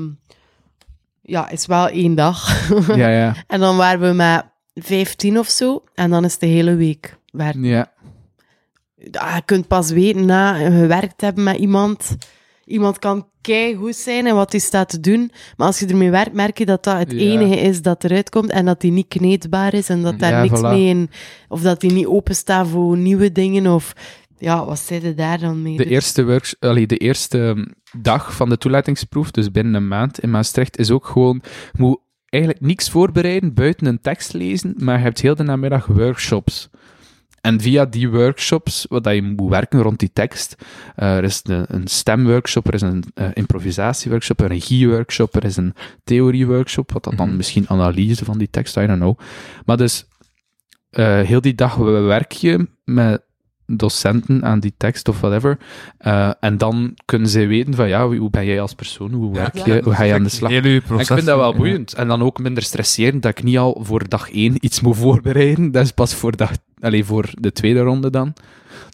ja, 1.21 1.49
is 1.49 1.65
wel 1.65 1.87
één 1.87 2.15
dag. 2.15 2.69
Ja, 2.95 3.07
ja. 3.07 3.33
en 3.47 3.59
dan 3.59 3.77
waren 3.77 4.07
we 4.09 4.13
met 4.15 4.45
15 4.73 5.39
of 5.39 5.47
zo. 5.47 5.83
En 5.95 6.09
dan 6.09 6.25
is 6.25 6.31
het 6.31 6.39
de 6.41 6.47
hele 6.47 6.75
week 6.75 7.17
werken. 7.31 7.63
ja. 7.63 7.91
Ah, 9.11 9.35
je 9.35 9.41
kunt 9.45 9.67
pas 9.67 9.91
weten 9.91 10.25
na 10.25 10.53
gewerkt 10.53 11.21
hebben 11.21 11.43
met 11.43 11.57
iemand. 11.57 12.17
Iemand 12.67 12.99
kan 12.99 13.27
goed 13.77 13.95
zijn 13.95 14.25
en 14.27 14.35
wat 14.35 14.51
hij 14.51 14.61
staat 14.61 14.89
te 14.89 14.99
doen. 14.99 15.31
Maar 15.57 15.67
als 15.67 15.79
je 15.79 15.85
ermee 15.87 16.11
werkt, 16.11 16.33
merk 16.33 16.57
je 16.57 16.65
dat 16.65 16.83
dat 16.83 16.97
het 16.97 17.11
Ja. 17.11 17.17
enige 17.17 17.55
is 17.55 17.81
dat 17.81 18.03
eruit 18.03 18.29
komt. 18.29 18.49
En 18.49 18.65
dat 18.65 18.81
die 18.81 18.91
niet 18.91 19.07
kneedbaar 19.07 19.73
is. 19.73 19.89
En 19.89 20.01
dat 20.01 20.19
daar 20.19 20.31
Ja, 20.31 20.41
niks 20.41 20.59
voilà. 20.59 20.63
mee 20.63 20.85
in... 20.85 21.09
Of 21.47 21.61
dat 21.61 21.81
die 21.81 21.91
niet 21.91 22.05
openstaat 22.05 22.67
voor 22.67 22.97
nieuwe 22.97 23.31
dingen. 23.31 23.67
Of... 23.73 23.93
Ja, 24.37 24.65
wat 24.65 24.79
zei 24.79 25.01
je 25.05 25.13
daar 25.13 25.39
dan 25.39 25.61
mee? 25.61 25.77
De 25.77 25.83
Dus- 25.83 25.91
eerste, 25.91 26.25
works, 26.25 26.55
allee, 26.59 26.87
de 26.87 26.97
eerste 26.97 27.67
dag 27.99 28.35
van 28.35 28.49
de 28.49 28.57
toelatingsproef, 28.57 29.31
dus 29.31 29.51
binnen 29.51 29.73
een 29.73 29.87
maand 29.87 30.19
in 30.19 30.29
Maastricht, 30.31 30.77
is 30.77 30.91
ook 30.91 31.05
gewoon... 31.05 31.41
Je 31.71 31.81
moet 31.81 31.99
eigenlijk 32.29 32.63
niks 32.63 32.89
voorbereiden, 32.89 33.53
buiten 33.53 33.87
een 33.87 34.01
tekst 34.01 34.33
lezen, 34.33 34.73
maar 34.77 34.97
je 34.97 35.03
hebt 35.03 35.21
heel 35.21 35.35
de 35.35 35.43
namiddag 35.43 35.85
workshops. 35.85 36.69
En 37.47 37.61
via 37.61 37.85
die 37.85 38.09
workshops, 38.09 38.85
wat 38.89 39.03
dat 39.03 39.13
je 39.13 39.21
moet 39.21 39.49
werken 39.49 39.81
rond 39.81 39.99
die 39.99 40.09
tekst, 40.13 40.55
eh, 40.95 41.15
er 41.17 41.23
is 41.23 41.41
een, 41.43 41.65
een 41.67 41.87
stemworkshop, 41.87 42.67
er 42.67 42.73
is 42.73 42.81
een 42.81 43.03
eh, 43.13 43.27
improvisatieworkshop, 43.33 44.39
een 44.39 44.47
regieworkshop, 44.47 45.35
er 45.35 45.43
is 45.43 45.57
een 45.57 45.73
theorieworkshop, 46.03 46.91
wat 46.91 47.03
dat 47.03 47.17
dan 47.17 47.27
Mhm. 47.27 47.37
misschien 47.37 47.65
analyse 47.69 48.25
van 48.25 48.37
die 48.37 48.49
tekst, 48.49 48.75
I 48.77 48.85
don't 48.85 48.99
know. 48.99 49.19
Maar 49.65 49.77
dus, 49.77 50.05
eh, 50.89 51.19
heel 51.21 51.41
die 51.41 51.55
dag 51.55 51.75
werk 51.75 52.31
je 52.31 52.67
met 52.83 53.21
docenten 53.65 54.43
aan 54.45 54.59
die 54.59 54.73
tekst 54.77 55.07
of 55.09 55.19
whatever. 55.19 55.57
Eh, 55.97 56.31
en 56.39 56.57
dan 56.57 56.97
kunnen 57.05 57.29
zij 57.29 57.47
weten 57.47 57.73
van, 57.73 57.87
ja, 57.87 58.07
hoe 58.07 58.29
ben 58.29 58.45
jij 58.45 58.61
als 58.61 58.73
persoon, 58.73 59.11
hoe 59.13 59.33
werk 59.33 59.55
Ja. 59.57 59.73
je, 59.73 59.81
hoe 59.83 59.93
ga 59.93 60.03
je 60.03 60.13
aan 60.13 60.23
de 60.23 60.29
slag? 60.29 60.61
Proces. 60.61 60.81
ik 61.09 61.13
vind 61.15 61.25
dat 61.25 61.37
wel 61.37 61.51
Ja. 61.51 61.57
boeiend. 61.57 61.93
En 61.93 62.07
dan 62.07 62.21
ook 62.21 62.39
minder 62.39 62.63
stresserend 62.63 63.21
dat 63.21 63.37
ik 63.37 63.43
niet 63.43 63.57
al 63.57 63.79
voor 63.83 64.07
dag 64.09 64.31
één 64.31 64.55
iets 64.59 64.81
moet 64.81 64.97
voorbereiden. 65.05 65.71
Dat 65.71 65.83
is 65.83 65.91
pas 65.91 66.15
voor, 66.15 66.37
dag, 66.37 66.51
allee, 66.79 67.03
voor 67.05 67.29
de 67.31 67.51
tweede 67.51 67.79
ronde 67.81 68.09
dan. 68.09 68.33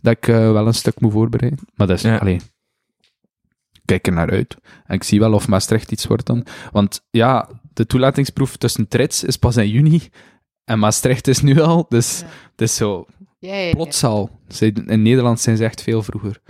Dat 0.01 0.14
ik 0.18 0.27
eh, 0.27 0.35
wel 0.51 0.68
een 0.68 0.73
stuk 0.73 0.99
moet 1.01 1.11
voorbereiden. 1.11 1.60
Maar 1.76 1.88
dat 1.88 1.95
is, 1.97 2.03
Ja. 2.03 2.18
allee, 2.18 2.35
ik 3.72 3.81
kijk 3.85 4.07
er 4.07 4.14
naar 4.14 4.31
uit. 4.31 4.57
En 4.85 4.95
ik 4.95 5.03
zie 5.03 5.19
wel 5.19 5.34
of 5.34 5.47
Maastricht 5.47 5.91
iets 5.91 6.05
wordt 6.07 6.26
dan. 6.26 6.45
Want 6.72 7.05
ja, 7.11 7.49
de 7.73 7.85
toelatingsproef 7.85 8.57
tussen 8.57 8.88
Trits 8.88 9.23
is 9.23 9.38
pas 9.38 9.57
in 9.57 9.69
juni. 9.69 10.01
En 10.64 10.80
Maastricht 10.80 11.27
is 11.27 11.41
nu 11.41 11.60
al. 11.61 11.85
Dus 11.89 12.19
Ja. 12.19 12.26
het 12.51 12.61
is 12.61 12.76
zo 12.76 13.05
Ja, 13.39 13.53
ja, 13.55 13.60
ja. 13.61 13.72
plots 13.73 14.03
al. 14.03 14.30
Ze- 14.47 14.84
In 14.85 15.01
Nederland 15.01 15.39
zijn 15.39 15.57
ze 15.57 15.64
echt 15.64 15.81
veel 15.81 16.03
vroeger. 16.03 16.41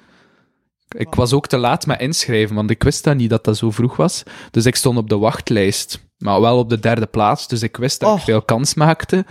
Ik 0.97 1.13
was 1.15 1.33
ook 1.33 1.47
te 1.47 1.57
laat 1.57 1.85
met 1.85 1.99
inschrijven, 1.99 2.55
want 2.55 2.69
ik 2.69 2.83
wist 2.83 3.03
dat 3.03 3.15
niet 3.15 3.29
dat 3.29 3.43
dat 3.43 3.57
zo 3.57 3.71
vroeg 3.71 3.95
was. 3.95 4.23
Dus 4.51 4.65
ik 4.65 4.75
stond 4.75 4.97
op 4.97 5.09
de 5.09 5.17
wachtlijst, 5.17 6.05
maar 6.17 6.41
wel 6.41 6.57
op 6.57 6.69
de 6.69 6.79
derde 6.79 7.05
plaats. 7.05 7.47
Dus 7.47 7.61
ik 7.61 7.77
wist 7.77 7.99
dat 7.99 8.09
ik 8.09 8.15
Och. 8.15 8.23
veel 8.23 8.41
kans 8.41 8.73
maakte. 8.73 9.25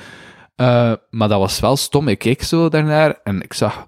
Eh, 0.54 0.92
maar 1.10 1.28
dat 1.28 1.38
was 1.38 1.60
wel 1.60 1.76
stom. 1.76 2.08
Ik 2.08 2.18
keek 2.18 2.42
zo 2.42 2.68
daarnaar 2.68 3.20
en 3.24 3.42
ik 3.42 3.52
zag 3.52 3.84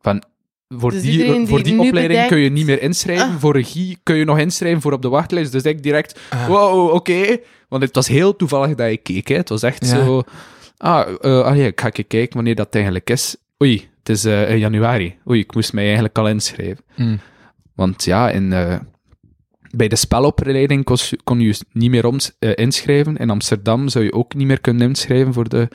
van... 0.00 0.22
Voor 0.68 0.90
Dus 0.90 1.02
die, 1.02 1.46
voor 1.46 1.62
die 1.62 1.72
opleiding 1.74 2.06
bedenkt- 2.08 2.28
kun 2.28 2.38
je 2.38 2.50
niet 2.50 2.66
meer 2.66 2.82
inschrijven. 2.82 3.26
Ah. 3.26 3.36
Voor 3.38 3.52
regie 3.52 3.98
kun 4.02 4.16
je 4.16 4.24
nog 4.24 4.38
inschrijven 4.38 4.80
voor 4.80 4.92
op 4.92 5.02
de 5.02 5.08
wachtlijst. 5.08 5.52
Dus 5.52 5.62
ik 5.62 5.82
direct, 5.82 6.20
Ah. 6.30 6.46
wow, 6.46 6.94
oké. 6.94 7.38
Want 7.68 7.82
het 7.82 7.94
was 7.94 8.08
heel 8.08 8.36
toevallig 8.36 8.74
dat 8.74 8.90
ik 8.90 9.02
keek. 9.02 9.28
Hè. 9.28 9.34
Het 9.36 9.48
was 9.48 9.62
echt 9.62 9.86
Ja. 9.86 10.04
zo... 10.04 10.22
Ah, 10.76 11.08
eh, 11.20 11.40
ah 11.44 11.56
ja, 11.56 11.64
ik 11.66 11.80
ga 11.80 11.90
even 11.90 12.06
kijken 12.06 12.34
wanneer 12.34 12.54
dat 12.54 12.74
eigenlijk 12.74 13.10
is. 13.10 13.36
Oei, 13.62 13.88
het 13.98 14.08
is 14.08 14.24
eh, 14.24 14.50
in 14.50 14.58
januari. 14.58 15.16
Oei, 15.28 15.40
ik 15.40 15.54
moest 15.54 15.72
mij 15.72 15.84
eigenlijk 15.84 16.18
al 16.18 16.28
inschrijven. 16.28 16.84
Mm. 16.96 17.20
Want 17.74 18.04
ja, 18.04 18.30
in, 18.30 18.52
eh, 18.52 18.76
bij 19.70 19.88
de 19.88 19.96
spelopleiding 19.96 20.84
kon, 20.84 20.96
je- 21.00 21.18
kon 21.24 21.40
je 21.40 21.58
niet 21.72 21.90
meer 21.90 22.06
om, 22.06 22.16
eh, 22.38 22.50
inschrijven. 22.54 23.16
In 23.16 23.30
Amsterdam 23.30 23.88
zou 23.88 24.04
je 24.04 24.12
ook 24.12 24.34
niet 24.34 24.46
meer 24.46 24.60
kunnen 24.60 24.88
inschrijven 24.88 25.32
voor 25.32 25.48
de... 25.48 25.68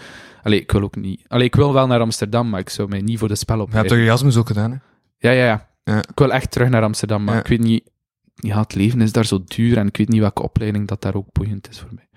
Allee, 0.43 0.61
ik 0.61 0.71
wil 0.71 0.81
ook 0.81 0.95
niet... 0.95 1.25
Allee, 1.27 1.45
ik 1.45 1.55
wil 1.55 1.73
wel 1.73 1.87
naar 1.87 1.99
Amsterdam, 1.99 2.49
maar 2.49 2.59
ik 2.59 2.69
zou 2.69 2.87
mij 2.89 3.01
niet 3.01 3.19
voor 3.19 3.27
de 3.27 3.35
Je 3.47 3.55
hebt 3.75 3.87
toch. 3.87 3.97
Erasmus 3.97 4.37
ook 4.37 4.47
gedaan, 4.47 4.71
hè? 4.71 4.77
Ja, 5.17 5.31
ja, 5.31 5.45
ja, 5.45 5.69
Ja. 5.83 5.97
Ik 5.97 6.19
wil 6.19 6.31
echt 6.33 6.51
terug 6.51 6.69
naar 6.69 6.83
Amsterdam, 6.83 7.23
maar 7.23 7.33
Ja. 7.33 7.39
ik 7.39 7.47
weet 7.47 7.59
niet... 7.59 7.91
Ja, 8.35 8.59
het 8.59 8.75
leven 8.75 9.01
is 9.01 9.11
daar 9.11 9.25
zo 9.25 9.43
duur 9.45 9.77
en 9.77 9.87
ik 9.87 9.97
weet 9.97 10.09
niet 10.09 10.19
welke 10.19 10.41
opleiding 10.43 10.87
dat 10.87 11.01
daar 11.01 11.15
ook 11.15 11.27
boeiend 11.31 11.69
is 11.69 11.79
voor 11.79 11.89
mij. 11.93 12.07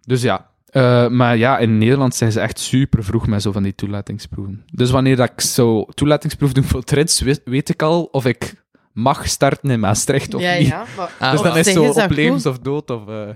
Dus 0.00 0.22
ja... 0.22 0.50
eh, 0.66 1.08
maar 1.08 1.36
ja, 1.36 1.58
in 1.58 1.78
Nederland 1.78 2.14
zijn 2.14 2.32
ze 2.32 2.40
echt 2.40 2.58
super 2.58 3.04
vroeg 3.04 3.26
met 3.26 3.42
zo 3.42 3.52
van 3.52 3.62
die 3.62 3.74
toelatingsproeven. 3.74 4.64
Dus 4.72 4.90
wanneer 4.90 5.16
dat 5.16 5.30
ik 5.30 5.40
zo 5.40 5.84
toelatingsproef 5.84 6.52
doe 6.52 6.64
voor 6.64 6.82
trits, 6.84 7.20
weet, 7.20 7.40
weet 7.44 7.68
ik 7.68 7.82
al 7.82 8.02
of 8.04 8.26
ik 8.26 8.54
mag 8.92 9.28
starten 9.28 9.70
in 9.70 9.80
Maastricht 9.80 10.34
of 10.34 10.42
ja, 10.42 10.58
niet. 10.58 10.66
ja. 10.66 10.84
Maar 10.96 11.12
Ah, 11.18 11.30
Dus 11.30 11.40
op 11.40 11.46
dan 11.46 11.56
is 11.56 11.66
zo 11.72 11.82
dat 11.86 11.96
op 11.96 12.02
goed. 12.02 12.16
levens 12.16 12.46
of 12.46 12.58
dood 12.58 12.90
of... 12.90 13.08
eh, 13.08 13.28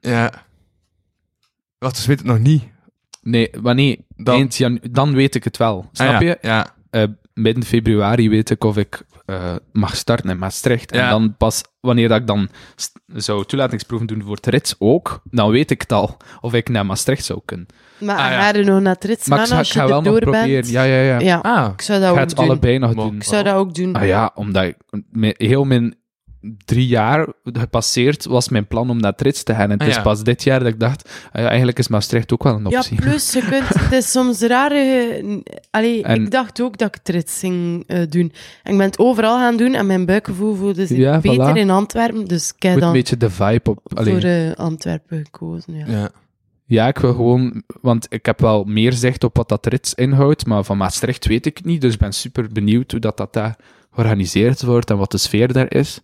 Ja. 0.00 0.32
Wacht, 1.84 1.96
dus 1.96 2.06
weet 2.06 2.18
het 2.18 2.26
nog 2.26 2.38
niet. 2.38 2.62
Nee, 3.22 3.50
wanneer? 3.60 3.96
Dan- 4.16 4.34
Eind 4.34 4.56
janu- 4.56 4.80
dan 4.90 5.14
weet 5.14 5.34
ik 5.34 5.44
het 5.44 5.56
wel. 5.56 5.88
Snap 5.92 6.14
Ah, 6.14 6.20
ja. 6.20 6.28
je? 6.28 6.38
Ja. 6.42 6.74
Eh, 6.90 7.04
midden 7.34 7.64
februari 7.64 8.28
weet 8.28 8.50
ik 8.50 8.64
of 8.64 8.76
ik 8.76 9.02
eh, 9.26 9.54
mag 9.72 9.96
starten 9.96 10.30
in 10.30 10.38
Maastricht. 10.38 10.92
En 10.92 11.08
dan 11.08 11.36
pas 11.36 11.62
wanneer 11.80 12.08
dat 12.08 12.20
ik 12.20 12.26
dan 12.26 12.48
st- 12.76 13.00
zou 13.14 13.44
toelatingsproeven 13.44 14.06
doen 14.06 14.22
voor 14.22 14.34
het 14.36 14.46
rits 14.46 14.74
ook, 14.78 15.20
dan 15.30 15.50
weet 15.50 15.70
ik 15.70 15.80
het 15.80 15.92
al 15.92 16.16
of 16.40 16.54
ik 16.54 16.68
naar 16.68 16.86
Maastricht 16.86 17.24
zou 17.24 17.40
kunnen. 17.44 17.66
Maar 17.98 18.16
Ah, 18.16 18.30
ja. 18.30 18.50
ga 18.50 18.58
je 18.58 18.64
nog 18.64 18.80
naar 18.80 18.94
het 18.94 19.04
rits 19.04 19.26
Maar 19.28 19.38
gaan 19.38 19.46
ik, 19.46 19.52
ga- 19.52 19.58
als 19.58 19.68
ik 19.68 19.74
je 19.74 19.80
ga 19.80 19.86
wel 19.86 20.02
nog 20.02 20.18
proberen. 20.18 20.50
bent? 20.50 20.68
Ja, 20.70 20.82
ja, 20.82 21.00
ja. 21.00 21.18
Ja, 21.20 21.38
Ah, 21.38 21.72
ik 21.72 21.80
zou 21.82 21.98
Ik 21.98 22.04
dat 22.04 22.14
ga 22.14 22.20
ook 22.22 22.28
het 22.28 22.36
doen. 22.36 22.44
allebei 22.48 22.78
nog 22.78 22.94
Maar- 22.94 23.04
doen. 23.04 23.14
Ik 23.16 23.24
zou 23.24 23.42
dat 23.44 23.54
ook 23.54 23.74
doen. 23.74 23.94
Ah 23.94 24.06
ja, 24.06 24.30
omdat 24.34 24.64
ik, 24.64 24.76
heel 25.36 25.64
mijn 25.64 25.94
drie 26.64 26.86
jaar 26.86 27.32
gepasseerd 27.44 28.24
was 28.24 28.48
mijn 28.48 28.66
plan 28.66 28.90
om 28.90 29.00
naar 29.00 29.10
het 29.12 29.20
rits 29.20 29.42
te 29.42 29.52
gaan. 29.54 29.62
En 29.64 29.70
het 29.70 29.80
Ah, 29.82 29.88
is 29.88 29.94
ja. 29.94 30.02
pas 30.02 30.22
dit 30.22 30.42
jaar 30.42 30.58
dat 30.58 30.68
ik 30.68 30.80
dacht, 30.80 31.28
ah 31.32 31.42
ja, 31.42 31.48
eigenlijk 31.48 31.78
is 31.78 31.88
Maastricht 31.88 32.32
ook 32.32 32.42
wel 32.42 32.54
een 32.54 32.66
Ja, 32.68 32.78
optie. 32.78 32.96
plus 33.00 33.32
je 33.32 33.40
kunt... 33.40 33.68
Het 33.82 33.92
is 33.92 34.10
soms 34.10 34.40
raar... 34.40 34.70
eh, 34.72 35.36
Allee, 35.70 36.02
En- 36.02 36.22
ik 36.22 36.30
dacht 36.30 36.60
ook 36.60 36.78
dat 36.78 36.88
ik 36.88 36.94
het 36.94 37.08
rits 37.08 37.38
ging 37.38 37.84
eh, 37.86 37.98
doen. 38.08 38.32
En 38.62 38.72
ik 38.72 38.78
ben 38.78 38.86
het 38.86 38.98
overal 38.98 39.38
gaan 39.38 39.56
doen 39.56 39.74
en 39.74 39.86
mijn 39.86 40.06
buikgevoel 40.06 40.54
voelde 40.54 40.86
zich 40.86 40.96
Ja, 40.98 41.20
beter 41.20 41.54
voilà. 41.54 41.58
in 41.58 41.70
Antwerpen. 41.70 42.24
Dus 42.24 42.52
ik 42.56 42.62
heb 42.62 42.72
Moet 42.72 42.80
een 42.80 42.86
dan 42.88 42.96
beetje 42.96 43.16
de 43.16 43.30
vibe 43.30 43.70
op... 43.70 43.80
allee. 43.94 44.12
voor 44.12 44.22
eh, 44.30 44.52
Antwerpen 44.52 45.18
gekozen. 45.24 45.74
Ja. 45.76 45.84
ja. 45.88 46.10
Ja, 46.66 46.86
ik 46.88 46.98
wil 46.98 47.14
gewoon... 47.14 47.62
Want 47.80 48.06
ik 48.08 48.26
heb 48.26 48.40
wel 48.40 48.64
meer 48.64 48.92
zicht 48.92 49.24
op 49.24 49.36
wat 49.36 49.48
dat 49.48 49.66
rits 49.66 49.94
inhoudt, 49.94 50.46
maar 50.46 50.64
van 50.64 50.76
Maastricht 50.76 51.26
weet 51.26 51.46
ik 51.46 51.64
niet. 51.64 51.80
Dus 51.80 51.92
ik 51.92 51.98
ben 51.98 52.12
super 52.12 52.48
benieuwd 52.52 52.90
hoe 52.90 53.00
dat, 53.00 53.16
dat 53.16 53.32
daar 53.32 53.56
georganiseerd 53.92 54.62
wordt 54.62 54.90
en 54.90 54.96
wat 54.96 55.10
de 55.10 55.18
sfeer 55.18 55.52
daar 55.52 55.72
is. 55.74 56.00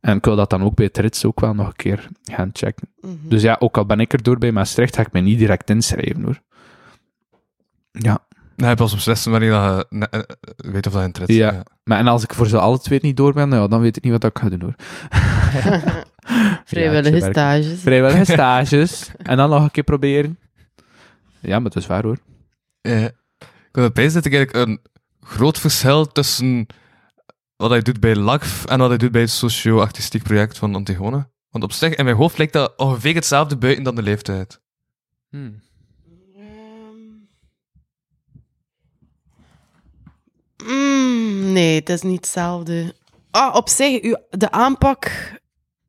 En 0.00 0.16
ik 0.16 0.24
wil 0.24 0.36
dat 0.36 0.50
dan 0.50 0.62
ook 0.62 0.74
bij 0.74 0.84
het 0.84 0.98
rits 0.98 1.24
ook 1.24 1.40
wel 1.40 1.54
nog 1.54 1.66
een 1.66 1.76
keer 1.76 2.08
gaan 2.22 2.50
checken. 2.52 2.88
Mhm. 3.00 3.12
Dus 3.22 3.42
ja, 3.42 3.56
ook 3.58 3.76
al 3.76 3.86
ben 3.86 4.00
ik 4.00 4.12
er 4.12 4.22
door 4.22 4.38
bij 4.38 4.52
Maastricht, 4.52 4.96
ga 4.96 5.02
ik 5.02 5.12
me 5.12 5.20
niet 5.20 5.38
direct 5.38 5.70
inschrijven, 5.70 6.22
hoor. 6.22 6.40
Ja. 7.90 8.26
Nee, 8.56 8.74
pas 8.74 8.94
beslissen 8.94 9.30
wanneer 9.30 9.50
dat 9.50 9.86
je 9.90 10.06
eh, 10.10 10.20
eh, 10.20 10.26
weet 10.56 10.86
of 10.86 10.92
dat 10.92 11.02
je 11.02 11.08
in 11.08 11.14
het 11.14 11.18
rit 11.18 11.28
Ja. 11.36 11.52
ja. 11.52 11.62
Maar 11.84 11.98
en 11.98 12.06
als 12.06 12.22
ik 12.22 12.34
voor 12.34 12.46
ze 12.46 12.58
alle 12.58 12.78
twee 12.78 12.98
niet 13.02 13.16
door 13.16 13.32
ben, 13.32 13.48
nou, 13.48 13.68
dan 13.68 13.80
weet 13.80 13.96
ik 13.96 14.02
niet 14.02 14.12
wat 14.12 14.24
ik 14.24 14.38
ga 14.38 14.48
doen, 14.48 14.60
hoor. 14.60 14.74
Vrijwillige 16.64 17.16
Ja, 17.16 17.30
stages. 17.30 17.80
Vrijwillige 17.80 18.24
stages. 18.32 19.10
en 19.16 19.36
dan 19.36 19.50
nog 19.50 19.62
een 19.62 19.70
keer 19.70 19.84
proberen. 19.84 20.38
Ja, 21.40 21.56
maar 21.56 21.70
het 21.70 21.76
is 21.76 21.86
waar, 21.86 22.02
hoor. 22.02 22.18
Ja. 22.80 23.10
Ik 23.38 23.74
wil 23.74 23.84
opeens 23.84 24.12
dat 24.12 24.24
ik 24.24 24.34
eigenlijk 24.34 24.68
een 24.68 24.80
groot 25.20 25.58
verschil 25.58 26.06
tussen 26.06 26.66
wat 27.58 27.70
hij 27.70 27.82
doet 27.82 28.00
bij 28.00 28.16
LACF 28.16 28.64
en 28.64 28.78
wat 28.78 28.88
hij 28.88 28.98
doet 28.98 29.12
bij 29.12 29.20
het 29.20 29.30
socio-artistiek 29.30 30.22
project 30.22 30.58
van 30.58 30.74
Antigone. 30.74 31.28
Want 31.50 31.64
op 31.64 31.72
zich, 31.72 31.94
in 31.94 32.04
mijn 32.04 32.16
hoofd 32.16 32.38
lijkt 32.38 32.52
dat 32.52 32.76
ongeveer 32.76 33.14
hetzelfde 33.14 33.56
buiten 33.56 33.84
dan 33.84 33.94
de 33.94 34.02
leeftijd. 34.02 34.60
Hmm. 35.30 35.62
Mm, 40.64 41.52
nee, 41.52 41.74
het 41.74 41.88
is 41.88 42.02
niet 42.02 42.16
hetzelfde. 42.16 42.94
Ah, 43.30 43.54
op 43.54 43.68
zich, 43.68 44.02
u, 44.02 44.16
de 44.30 44.50
aanpak 44.50 45.32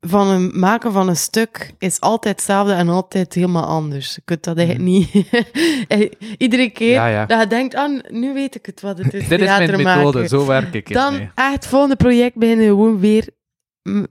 van 0.00 0.28
het 0.28 0.54
maken 0.54 0.92
van 0.92 1.08
een 1.08 1.16
stuk 1.16 1.72
is 1.78 2.00
altijd 2.00 2.36
hetzelfde 2.36 2.72
en 2.72 2.88
altijd 2.88 3.34
helemaal 3.34 3.64
anders. 3.64 4.14
Je 4.14 4.20
kunt 4.24 4.44
dat 4.44 4.56
eigenlijk 4.56 4.88
niet... 4.88 5.30
Iedere 6.38 6.70
keer 6.70 6.92
Ja, 6.92 7.06
ja. 7.06 7.26
dat 7.26 7.40
je 7.40 7.46
denkt, 7.46 7.74
ah, 7.74 8.00
nu 8.08 8.34
weet 8.34 8.54
ik 8.54 8.66
het 8.66 8.80
wat 8.80 8.98
het 8.98 9.14
is, 9.14 9.28
Dit 9.28 9.40
is 9.40 9.46
mijn 9.46 9.70
methode, 9.70 10.02
maken. 10.02 10.28
zo 10.28 10.46
werk 10.46 10.74
ik. 10.74 10.92
Dan 10.92 11.14
echt 11.34 11.52
het 11.52 11.66
volgende 11.66 11.96
project 11.96 12.36
beginnen 12.36 12.66
gewoon 12.66 13.00
weer 13.00 13.28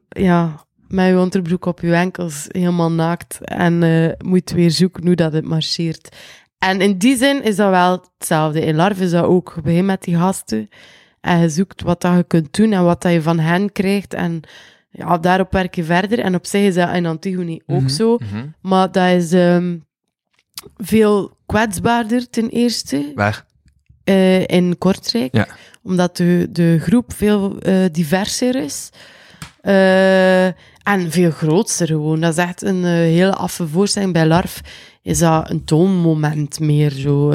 ja, 0.09 0.65
met 0.87 1.07
je 1.07 1.19
onderbroek 1.19 1.65
op 1.65 1.79
je 1.79 1.93
enkels, 1.93 2.45
helemaal 2.47 2.91
naakt. 2.91 3.39
En 3.41 3.83
eh, 3.83 4.11
moet 4.25 4.51
weer 4.51 4.71
zoeken 4.71 5.05
hoe 5.05 5.15
dat 5.15 5.33
het 5.33 5.45
marcheert. 5.45 6.15
En 6.57 6.81
in 6.81 6.97
die 6.97 7.17
zin 7.17 7.43
is 7.43 7.55
dat 7.55 7.69
wel 7.69 8.03
hetzelfde. 8.17 8.61
In 8.61 8.75
Larve 8.75 9.03
is 9.03 9.11
dat 9.11 9.25
ook. 9.25 9.51
Je 9.55 9.61
begint 9.61 9.85
met 9.85 10.03
die 10.03 10.17
gasten 10.17 10.69
en 11.21 11.39
je 11.39 11.49
zoekt 11.49 11.81
wat 11.81 12.01
dat 12.01 12.15
je 12.15 12.23
kunt 12.23 12.53
doen 12.55 12.71
en 12.71 12.83
wat 12.83 13.01
dat 13.01 13.11
je 13.11 13.21
van 13.21 13.39
hen 13.39 13.71
krijgt. 13.71 14.13
En 14.13 14.41
ja, 14.91 15.17
daarop 15.17 15.51
werk 15.51 15.75
je 15.75 15.83
verder. 15.83 16.19
En 16.19 16.35
op 16.35 16.45
zich 16.45 16.61
is 16.61 16.73
dat 16.75 16.95
in 16.95 17.05
Antigone 17.05 17.61
ook 17.67 17.79
Mhm. 17.81 17.89
zo. 17.89 18.17
Maar 18.61 18.91
dat 18.91 19.09
is 19.09 19.31
ehm, 19.31 19.77
veel 20.77 21.37
kwetsbaarder 21.45 22.29
ten 22.29 22.49
eerste 22.49 23.11
Waar? 23.15 23.45
eh, 24.03 24.47
in 24.47 24.77
Kortrijk. 24.77 25.35
Ja. 25.35 25.47
Omdat 25.83 26.17
de, 26.17 26.47
de 26.51 26.79
groep 26.79 27.13
veel 27.13 27.59
eh, 27.59 27.85
diverser 27.91 28.55
is. 28.55 28.89
Eh, 29.61 30.45
en 30.83 31.11
veel 31.11 31.31
grootser 31.31 31.87
gewoon. 31.87 32.19
Dat 32.19 32.31
is 32.37 32.43
echt 32.43 32.61
een 32.61 32.83
hele 32.85 33.33
affe 33.35 33.67
voorstelling. 33.67 34.13
Bij 34.13 34.25
LARF 34.27 34.61
is 35.01 35.19
dat 35.19 35.49
een 35.49 35.63
toonmoment 35.63 36.59
meer 36.59 36.91
zo. 36.91 37.29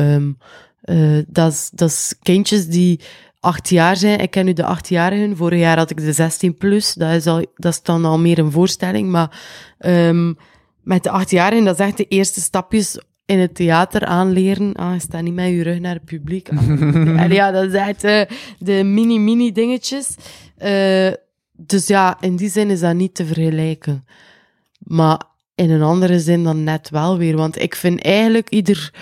dat, 1.26 1.52
is, 1.52 1.70
dat 1.72 1.89
is 1.89 2.14
kindjes 2.22 2.66
die 2.66 3.01
acht 3.44 3.68
jaar 3.68 3.96
zijn. 3.96 4.20
Ik 4.20 4.30
ken 4.30 4.44
nu 4.44 4.52
de 4.52 4.64
achtjarigen. 4.64 5.36
Vorig 5.36 5.58
jaar 5.58 5.76
had 5.76 5.90
ik 5.90 5.96
de 5.96 6.12
16 6.12 6.56
plus. 6.56 6.94
Dat 6.94 7.10
is, 7.10 7.26
al, 7.26 7.44
dat 7.56 7.72
is 7.72 7.82
dan 7.82 8.04
al 8.04 8.18
meer 8.18 8.38
een 8.38 8.50
voorstelling. 8.50 9.10
Maar 9.10 9.40
ehm, 9.78 10.32
met 10.82 11.02
de 11.02 11.10
achtjarigen, 11.10 11.64
dat 11.64 11.78
is 11.78 11.86
echt 11.86 11.96
de 11.96 12.08
eerste 12.08 12.40
stapjes 12.40 12.98
in 13.26 13.38
het 13.38 13.54
theater 13.54 14.04
aanleren. 14.04 14.74
Ah, 14.74 14.98
staat 14.98 15.22
niet 15.22 15.34
met 15.34 15.48
je 15.48 15.62
rug 15.62 15.78
naar 15.78 15.94
het 15.94 16.04
publiek. 16.04 16.48
Ah, 16.48 16.68
en 17.22 17.32
ja, 17.32 17.50
dat 17.50 17.64
is 17.64 17.72
echt 17.72 18.04
eh, 18.04 18.22
de 18.58 18.82
mini-mini 18.84 19.52
dingetjes. 19.52 20.14
Eh, 20.56 21.12
dus 21.52 21.86
ja, 21.86 22.16
in 22.20 22.36
die 22.36 22.50
zin 22.50 22.70
is 22.70 22.80
dat 22.80 22.94
niet 22.94 23.14
te 23.14 23.26
vergelijken. 23.26 24.06
Maar 24.78 25.20
in 25.54 25.70
een 25.70 25.82
andere 25.82 26.20
zin 26.20 26.44
dan 26.44 26.64
net 26.64 26.90
wel 26.90 27.18
weer. 27.18 27.36
Want 27.36 27.62
ik 27.62 27.74
vind 27.74 28.02
eigenlijk 28.02 28.50
ieder 28.50 28.92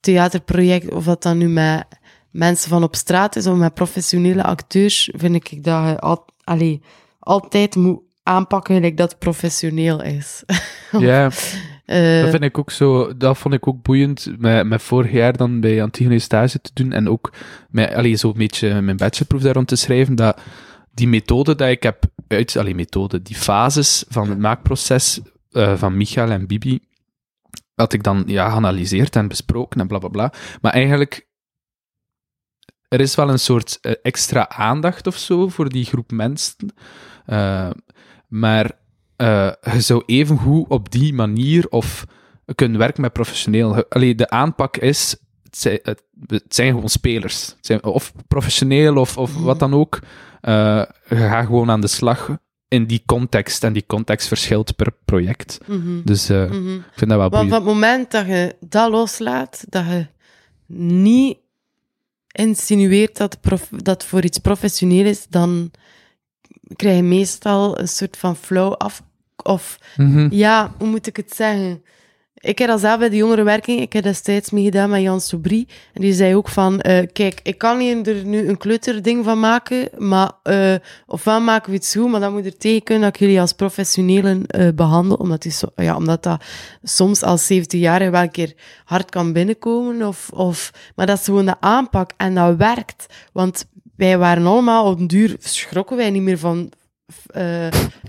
theaterproject, 0.00 0.90
of 0.90 1.04
dat 1.04 1.22
dan 1.22 1.38
nu 1.38 1.48
met 1.48 1.84
mensen 2.30 2.70
van 2.70 2.82
op 2.82 2.96
straat 2.96 3.36
is 3.36 3.46
of 3.46 3.56
met 3.56 3.74
professionele 3.74 4.42
acteurs, 4.44 5.10
vind 5.16 5.34
ik 5.34 5.64
dat 5.64 5.88
je 5.88 6.00
al, 6.00 6.24
allee, 6.44 6.82
altijd 7.18 7.76
moet 7.76 8.00
aanpakken 8.22 8.74
gelijk 8.74 8.96
dat 8.96 9.10
het 9.10 9.18
professioneel 9.18 10.02
is. 10.02 10.42
Ja, 10.98 11.30
Eh, 11.90 12.20
dat 12.20 12.30
vind 12.30 12.42
ik 12.42 12.58
ook 12.58 12.70
zo. 12.70 13.16
Dat 13.16 13.38
vond 13.38 13.54
ik 13.54 13.68
ook 13.68 13.82
boeiend 13.82 14.26
met, 14.38 14.66
met 14.66 14.82
vorig 14.82 15.12
jaar 15.12 15.36
dan 15.36 15.60
bij 15.60 15.82
Antigone 15.82 16.18
stage 16.18 16.60
te 16.60 16.70
doen 16.74 16.92
en 16.92 17.08
ook 17.08 17.32
met 17.70 17.94
allee, 17.94 18.16
zo'n 18.16 18.32
beetje 18.36 18.80
mijn 18.80 18.96
bachelorproef 18.96 19.42
daar 19.42 19.54
rond 19.54 19.68
te 19.68 19.76
schrijven. 19.76 20.14
Dat 20.14 20.40
die 20.94 21.08
methode 21.08 21.54
dat 21.54 21.68
ik 21.68 21.82
heb 21.82 22.04
uit, 22.28 22.56
allee, 22.56 22.74
methode, 22.74 23.22
die 23.22 23.36
fases 23.36 24.04
van 24.08 24.28
het 24.28 24.38
maakproces 24.38 25.20
eh, 25.50 25.76
van 25.76 25.96
Michael 25.96 26.30
en 26.30 26.46
Bibi, 26.46 26.80
had 27.74 27.92
ik 27.92 28.02
dan 28.02 28.22
ja, 28.26 28.50
geanalyseerd 28.50 29.16
en 29.16 29.28
besproken 29.28 29.80
en 29.80 29.86
bla 29.86 29.98
bla 29.98 30.08
bla. 30.08 30.32
Maar 30.60 30.72
eigenlijk, 30.72 31.26
er 32.90 33.00
is 33.00 33.14
wel 33.14 33.28
een 33.28 33.38
soort 33.38 33.78
eh, 33.80 33.92
extra 34.02 34.48
aandacht 34.48 35.06
of 35.06 35.16
zo 35.16 35.48
voor 35.48 35.68
die 35.68 35.84
groep 35.84 36.10
mensen. 36.10 36.74
Eh, 37.26 37.70
maar 38.28 38.70
eh, 39.16 39.52
je 39.72 39.80
zou 39.80 40.02
even 40.06 40.38
goed 40.38 40.68
op 40.68 40.90
die 40.90 41.14
manier 41.14 41.68
of 41.68 42.04
kunnen 42.54 42.78
werken 42.78 43.02
met 43.02 43.12
professioneel. 43.12 43.84
Allee, 43.88 44.14
de 44.14 44.30
aanpak 44.30 44.76
is, 44.76 45.16
het 45.42 45.58
zijn, 45.58 45.78
het, 45.82 46.02
het 46.26 46.54
zijn 46.54 46.72
gewoon 46.72 46.88
spelers. 46.88 47.46
Het 47.46 47.66
zijn, 47.66 47.84
of 47.84 48.12
professioneel 48.28 48.96
of, 48.96 49.18
of 49.18 49.36
wat 49.36 49.58
dan 49.58 49.74
ook. 49.74 49.98
Je 50.40 50.86
gaat 51.08 51.46
gewoon 51.46 51.70
aan 51.70 51.80
de 51.80 51.86
slag 51.86 52.36
in 52.68 52.86
die 52.86 53.02
context. 53.06 53.64
En 53.64 53.72
die 53.72 53.86
context 53.86 54.28
verschilt 54.28 54.76
per 54.76 54.92
project. 55.04 55.58
mhm, 55.66 56.00
Dus 56.04 56.28
mhm. 56.28 56.74
ik 56.74 56.82
vind 56.94 57.10
dat 57.10 57.18
wel 57.18 57.18
Want 57.18 57.30
boeiend. 57.30 57.52
op 57.52 57.64
het 57.64 57.64
moment 57.64 58.10
dat 58.10 58.26
je 58.26 58.56
dat 58.60 58.90
loslaat, 58.90 59.64
dat 59.68 59.84
je 59.84 60.06
niet 60.76 61.38
insinueert 62.40 63.16
dat, 63.16 63.40
prof, 63.40 63.68
dat 63.70 64.04
voor 64.04 64.24
iets 64.24 64.38
professioneel 64.38 65.04
is, 65.04 65.26
dan 65.28 65.70
krijg 66.76 66.96
je 66.96 67.02
meestal 67.02 67.78
een 67.78 67.88
soort 67.88 68.16
van 68.16 68.36
flow 68.36 68.72
af. 68.72 69.02
Of 69.42 69.78
Mhm. 69.96 70.28
ja, 70.30 70.74
hoe 70.78 70.88
moet 70.88 71.06
ik 71.06 71.16
het 71.16 71.34
zeggen? 71.34 71.82
Ik 72.40 72.58
heb 72.58 72.68
dat 72.68 72.80
zelf 72.80 72.98
bij 72.98 73.08
de 73.08 73.16
jongerenwerking, 73.16 73.80
ik 73.80 73.92
heb 73.92 74.02
destijds 74.02 74.50
meegedaan 74.50 74.90
met 74.90 75.02
Jan 75.02 75.20
Soubry. 75.20 75.66
En 75.92 76.00
die 76.00 76.12
zei 76.12 76.34
ook 76.36 76.48
van, 76.48 76.80
eh, 76.80 77.06
kijk, 77.12 77.40
ik 77.42 77.58
kan 77.58 77.78
hier 77.78 78.08
er 78.08 78.24
nu 78.24 78.48
een 78.48 78.56
kleuterding 78.56 79.24
van 79.24 79.40
maken, 79.40 79.88
maar 79.98 80.32
eh 80.42 80.74
ofwel 81.06 81.40
maken 81.40 81.70
we 81.70 81.76
iets 81.76 81.94
goed, 81.94 82.10
maar 82.10 82.20
dan 82.20 82.32
moet 82.32 82.44
er 82.46 82.56
tegen 82.56 82.82
kunnen 82.82 83.02
dat 83.02 83.14
ik 83.14 83.20
jullie 83.20 83.40
als 83.40 83.52
professionelen 83.52 84.46
eh 84.46 84.68
behandel, 84.74 85.16
omdat, 85.16 85.42
die 85.42 85.52
so- 85.52 85.72
ja, 85.76 85.96
omdat 85.96 86.22
dat 86.22 86.44
soms 86.82 87.22
als 87.22 87.52
17-jarige 87.52 88.10
wel 88.10 88.22
een 88.22 88.30
keer 88.30 88.54
hard 88.84 89.10
kan 89.10 89.32
binnenkomen. 89.32 90.06
Of, 90.06 90.30
of, 90.32 90.72
maar 90.96 91.06
dat 91.06 91.18
is 91.18 91.24
gewoon 91.24 91.46
de 91.46 91.60
aanpak 91.60 92.10
en 92.16 92.34
dat 92.34 92.56
werkt. 92.56 93.06
Want 93.32 93.66
wij 93.96 94.18
waren 94.18 94.46
allemaal 94.46 94.86
op 94.90 94.98
een 94.98 95.06
duur, 95.06 95.36
schrokken 95.38 95.96
wij 95.96 96.10
niet 96.10 96.22
meer 96.22 96.38
van, 96.38 96.72
eh, 97.26 97.66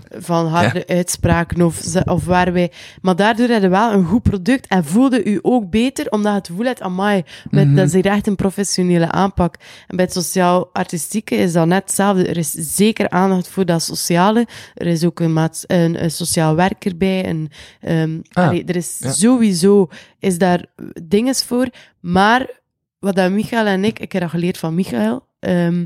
van 0.10 0.48
harde 0.48 0.88
uitspraken 0.88 1.61
of, 1.61 1.95
of 2.06 2.26
waar 2.26 2.53
wij... 2.53 2.72
Maar 3.02 3.15
daardoor 3.15 3.49
hadden 3.49 3.69
we 3.69 3.78
wel 3.78 3.91
een 3.94 4.06
goed 4.06 4.23
product 4.23 4.68
en 4.68 4.86
voelde 4.86 5.23
u 5.23 5.40
ook 5.41 5.69
beter, 5.69 6.10
omdat 6.10 6.48
het 6.57 6.82
amai, 6.82 7.23
met, 7.49 7.65
Mhm. 7.68 7.76
dat 7.76 7.86
is 7.86 7.94
hier 7.94 8.06
echt 8.06 8.28
een 8.28 8.36
professionele 8.36 9.11
aanpak. 9.11 9.56
En 9.88 9.95
bij 9.95 10.06
het 10.06 10.14
sociaal-artistieke 10.14 11.36
is 11.36 11.53
dat 11.53 11.68
net 11.68 11.82
hetzelfde. 11.82 12.28
Er 12.28 12.38
is 12.38 12.52
zeker 12.52 13.10
aandacht 13.10 13.48
voor 13.48 13.65
dat 13.65 13.84
sociale. 13.84 14.48
Er 14.76 14.88
is 14.88 15.03
ook 15.06 15.19
een, 15.19 15.38
een, 15.68 16.03
een 16.03 16.11
sociaal 16.11 16.56
werker 16.56 16.98
bij. 16.98 17.30
Een, 17.30 17.49
ehm, 17.82 18.19
Ah, 18.32 18.48
allee, 18.48 18.64
er 18.65 18.76
is 18.76 18.98
ja. 18.99 19.11
sowieso 19.11 19.88
is 20.19 20.38
daar 20.38 20.65
dinges 21.03 21.44
voor. 21.44 21.68
Maar 21.99 22.48
wat 22.99 23.15
dat 23.15 23.32
Michael 23.32 23.65
en 23.65 23.84
ik, 23.84 23.99
ik 23.99 24.11
heb 24.11 24.22
dat 24.22 24.32
geleerd 24.32 24.57
van 24.57 24.76
Michael, 24.76 25.26
ehm, 25.40 25.86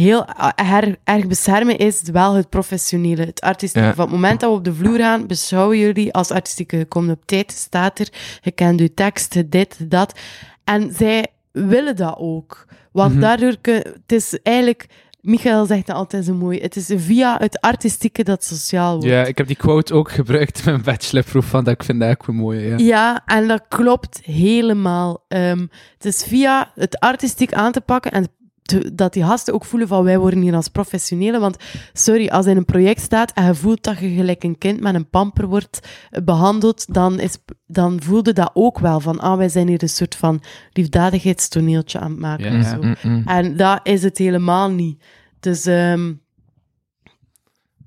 heel 0.00 0.24
her- 0.54 0.96
erg 1.04 1.26
beschermen, 1.26 1.78
is 1.78 2.02
wel 2.12 2.34
het 2.34 2.48
professionele, 2.48 3.24
het 3.24 3.40
artistieke. 3.40 3.86
Ja. 3.88 3.94
Van 3.94 4.04
het 4.04 4.14
moment 4.14 4.40
dat 4.40 4.50
we 4.50 4.56
op 4.56 4.64
de 4.64 4.74
vloer 4.74 4.98
gaan, 4.98 5.26
beschouwen 5.26 5.78
jullie 5.78 6.12
als 6.12 6.30
artistieke. 6.30 6.76
Je 6.76 6.84
komt 6.84 7.10
op 7.10 7.22
tijd, 7.26 7.52
staat 7.52 7.98
er, 7.98 8.08
je 8.40 8.50
kent 8.50 8.80
je 8.80 8.94
tekst, 8.94 9.50
dit, 9.50 9.90
dat. 9.90 10.18
En 10.64 10.92
zij 10.94 11.26
willen 11.52 11.96
dat 11.96 12.16
ook. 12.18 12.66
Want 12.92 13.12
Mhm. 13.12 13.20
daardoor, 13.20 13.56
kun, 13.60 13.74
het 13.74 14.12
is 14.12 14.38
eigenlijk... 14.42 14.86
Michael 15.20 15.66
zegt 15.66 15.86
dat 15.86 15.96
altijd 15.96 16.24
zo 16.24 16.34
mooi. 16.34 16.60
Het 16.60 16.76
is 16.76 16.90
via 16.96 17.36
het 17.38 17.60
artistieke 17.60 18.22
dat 18.24 18.44
sociaal 18.44 18.90
wordt. 18.92 19.06
Ja, 19.06 19.24
ik 19.24 19.38
heb 19.38 19.46
die 19.46 19.56
quote 19.56 19.94
ook 19.94 20.10
gebruikt 20.10 20.58
in 20.58 20.64
mijn 20.64 20.82
bachelorproef, 20.82 21.46
van 21.46 21.64
dat 21.64 21.74
ik 21.74 21.82
vind 21.82 22.00
dat 22.00 22.10
ook 22.10 22.26
wel 22.26 22.36
mooi. 22.36 22.60
Ja. 22.66 22.76
Ja, 22.76 23.22
en 23.26 23.48
dat 23.48 23.62
klopt 23.68 24.20
helemaal. 24.24 25.24
Ehm, 25.28 25.66
het 25.94 26.04
is 26.04 26.24
via 26.24 26.70
het 26.74 27.00
artistiek 27.00 27.52
aan 27.52 27.72
te 27.72 27.80
pakken 27.80 28.12
en 28.12 28.26
te- 28.68 28.94
dat 28.94 29.12
die 29.12 29.24
gasten 29.24 29.54
ook 29.54 29.64
voelen 29.64 29.88
van 29.88 30.04
wij 30.04 30.18
worden 30.18 30.40
hier 30.40 30.54
als 30.54 30.68
professionelen. 30.68 31.40
Want 31.40 31.56
sorry, 31.92 32.28
als 32.28 32.46
in 32.46 32.56
een 32.56 32.64
project 32.64 33.00
staat 33.00 33.32
en 33.32 33.44
je 33.46 33.54
voelt 33.54 33.82
dat 33.82 33.98
je 33.98 34.08
gelijk 34.08 34.44
een 34.44 34.58
kind 34.58 34.80
met 34.80 34.94
een 34.94 35.08
pamper 35.08 35.46
wordt 35.46 35.80
eh, 36.10 36.22
behandeld, 36.22 36.94
dan, 36.94 37.20
is, 37.20 37.38
dan 37.66 38.02
voelde 38.02 38.32
dat 38.32 38.50
ook 38.54 38.78
wel 38.78 39.00
van 39.00 39.18
ah, 39.20 39.36
wij 39.36 39.48
zijn 39.48 39.68
hier 39.68 39.82
een 39.82 39.88
soort 39.88 40.14
van 40.14 40.40
liefdadigheidstoneeltje 40.72 41.98
aan 41.98 42.10
het 42.10 42.20
maken. 42.20 42.52
Ja, 42.52 42.58
of 42.58 42.64
ja. 42.64 42.70
zo. 42.70 42.82
Mm, 42.82 42.96
mm. 43.02 43.22
En 43.26 43.56
dat 43.56 43.80
is 43.82 44.02
het 44.02 44.18
helemaal 44.18 44.70
niet. 44.70 45.02
Dus, 45.40 45.66
ehm, 45.66 46.12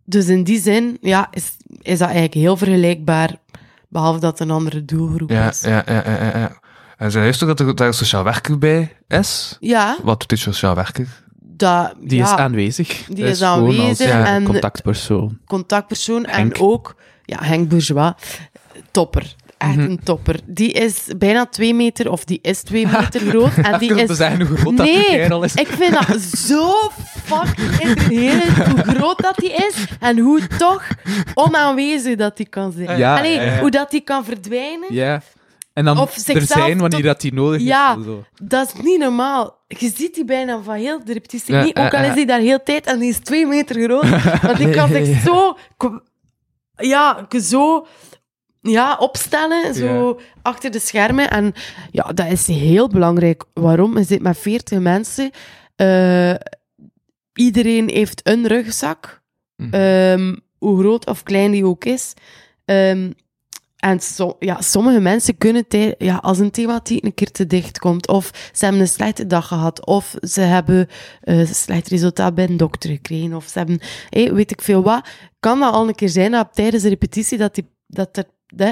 dus 0.06 0.28
in 0.28 0.44
die 0.44 0.60
zin 0.62 0.98
ja, 1.02 1.28
is, 1.32 1.58
is 1.82 1.98
dat 1.98 2.08
eigenlijk 2.08 2.34
heel 2.34 2.58
vergelijkbaar, 2.58 3.36
behalve 3.90 4.20
dat 4.20 4.32
het 4.40 4.40
een 4.50 4.56
andere 4.56 4.86
doelgroep 4.86 5.30
Ja, 5.30 5.50
is. 5.50 5.62
ja, 5.62 5.84
ja, 5.86 6.04
ja, 6.06 6.24
ja, 6.24 6.38
ja. 6.38 6.60
En 7.02 7.12
zei 7.12 7.24
juist 7.24 7.42
ook 7.44 7.58
dat 7.58 7.60
er 7.68 7.76
daar 7.76 7.88
een 7.88 7.94
sociaal 7.94 8.24
werker 8.24 8.58
bij 8.58 8.96
is? 9.08 9.58
Ja, 9.60 9.98
Wat 10.04 10.20
doet 10.20 10.30
dit 10.30 10.40
sociaal 10.40 10.76
werker? 10.76 11.08
dat, 11.40 11.94
Die 12.00 12.18
ja, 12.18 12.24
is 12.24 12.40
aanwezig. 12.40 13.04
die 13.08 13.16
Dat 13.24 13.34
is 13.34 13.42
als 13.42 13.58
aanwezig 13.60 14.08
ja, 14.08 14.26
en 14.26 14.44
contactpersoon. 14.44 15.38
contactpersoon. 15.48 16.26
Henk. 16.30 16.56
En 16.56 16.62
ook, 16.62 16.96
ja, 17.26 17.38
Henk 17.44 17.70
Bourgeois, 17.70 18.12
topper. 18.92 19.36
Echt 19.58 19.76
Mhm. 19.76 19.90
een 19.90 20.00
topper. 20.04 20.40
Die 20.46 20.72
is 20.72 21.08
bijna 21.18 21.46
twee 21.46 21.74
meter, 21.74 22.12
of 22.12 22.24
die 22.26 22.40
is 22.42 22.62
twee 22.62 22.88
meter 22.98 23.20
groot. 23.22 23.54
En 23.56 23.80
die 23.80 23.96
is 24.02 24.18
zeggen 24.18 24.48
hoe 24.48 24.58
groot 24.58 24.78
dat 24.78 24.86
die 24.86 24.96
Nee, 24.96 25.06
kerel 25.06 25.44
is. 25.44 25.54
ik 25.56 25.68
vind 25.68 25.94
dat 25.94 26.22
zo 26.50 26.74
fucking 27.24 27.80
intrigerend 27.80 28.68
hoe 28.68 28.94
groot 28.96 29.18
dat 29.22 29.36
die 29.36 29.52
is 29.54 29.86
en 30.00 30.20
hoe 30.20 30.48
toch 30.58 30.84
onaanwezig 31.34 32.16
dat 32.16 32.38
die 32.38 32.48
kan 32.50 32.72
zijn. 32.72 32.98
Ja, 32.98 33.18
Allee, 33.18 33.36
ja, 33.36 33.42
ja. 33.44 33.60
hoe 33.60 33.72
dat 33.72 33.92
die 33.92 34.02
kan 34.02 34.26
verdwijnen, 34.26 34.94
Ja. 34.94 35.22
En 35.74 35.86
dan 35.86 35.98
Of 36.00 36.16
er 36.28 36.42
zijn 36.42 36.78
wanneer 36.78 36.90
tot- 36.90 37.04
dat 37.04 37.22
die 37.22 37.34
nodig 37.34 37.62
Ja. 37.62 37.96
is. 37.98 38.04
Zo. 38.06 38.24
dat 38.44 38.68
is 38.76 38.82
niet 38.84 39.00
normaal. 39.00 39.60
Je 39.68 39.92
ziet 39.96 40.16
die 40.16 40.26
bijna 40.26 40.62
van 40.62 40.76
heel 40.76 41.04
de 41.06 41.14
repetitie 41.14 41.54
Ja, 41.56 41.64
niet, 41.64 41.78
ook 41.78 41.94
al 41.94 42.04
is 42.04 42.14
die 42.14 42.26
daar 42.26 42.40
heel 42.40 42.64
tijd 42.64 42.86
en 42.86 43.00
die 43.00 43.10
is 43.10 43.20
twee 43.20 43.46
meter 43.48 43.84
groot. 43.84 44.10
Want 44.42 44.58
die 44.58 44.70
kan 44.70 44.88
zich 44.88 45.22
zo, 45.22 45.58
ja, 46.76 47.28
zo 47.42 47.88
ja, 48.62 48.96
opstellen, 48.98 49.74
zo 49.74 50.20
achter 50.42 50.72
de 50.72 50.80
schermen. 50.80 51.30
En 51.30 51.54
ja, 51.92 52.04
dat 52.14 52.28
is 52.28 52.48
heel 52.48 52.88
belangrijk. 52.88 53.44
Waarom? 53.54 53.98
Je 53.98 54.04
zit 54.04 54.22
met 54.22 54.38
40 54.38 54.80
mensen. 54.80 55.32
eh, 55.76 56.34
iedereen 57.34 57.90
heeft 57.90 58.28
een 58.28 58.48
rugzak. 58.48 59.22
Mhm. 59.56 59.74
Ehm, 59.74 60.36
hoe 60.58 60.80
groot 60.80 61.08
of 61.08 61.24
klein 61.24 61.52
die 61.52 61.66
ook 61.66 61.86
is. 61.86 62.14
Ehm, 62.66 63.12
en 63.82 64.00
ja, 64.40 64.62
sommige 64.62 65.00
mensen 65.00 65.38
kunnen 65.38 65.68
tij- 65.68 65.96
ja, 65.98 66.16
als 66.16 66.40
een 66.40 66.52
thematiek 66.52 67.04
een 67.04 67.14
keer 67.14 67.32
te 67.32 67.48
dicht 67.48 67.80
komt, 67.80 68.08
of 68.08 68.32
ze 68.54 68.64
hebben 68.64 68.82
een 68.82 68.88
slechte 68.88 69.28
dag 69.28 69.48
gehad, 69.48 69.86
of 69.86 70.16
ze 70.22 70.42
hebben 70.42 70.88
een 71.22 71.48
slecht 71.48 71.88
resultaat 71.88 72.36
bij 72.36 72.50
een 72.50 72.58
dokter 72.58 72.90
gekregen, 72.90 73.34
of 73.34 73.46
ze 73.48 73.58
hebben, 73.58 73.80
hé, 74.10 74.34
weet 74.34 74.52
ik 74.52 74.62
veel 74.62 74.84
wat, 74.84 75.08
kan 75.40 75.60
dat 75.60 75.74
al 75.74 75.88
een 75.88 75.96
keer 75.96 76.10
zijn 76.10 76.32
dat 76.32 76.48
tijdens 76.54 76.84
de 76.84 76.90
repetitie 76.90 77.38
dat, 77.38 77.56
die, 77.56 77.70
dat 77.88 78.18
er... 78.18 78.26
hè, 78.56 78.72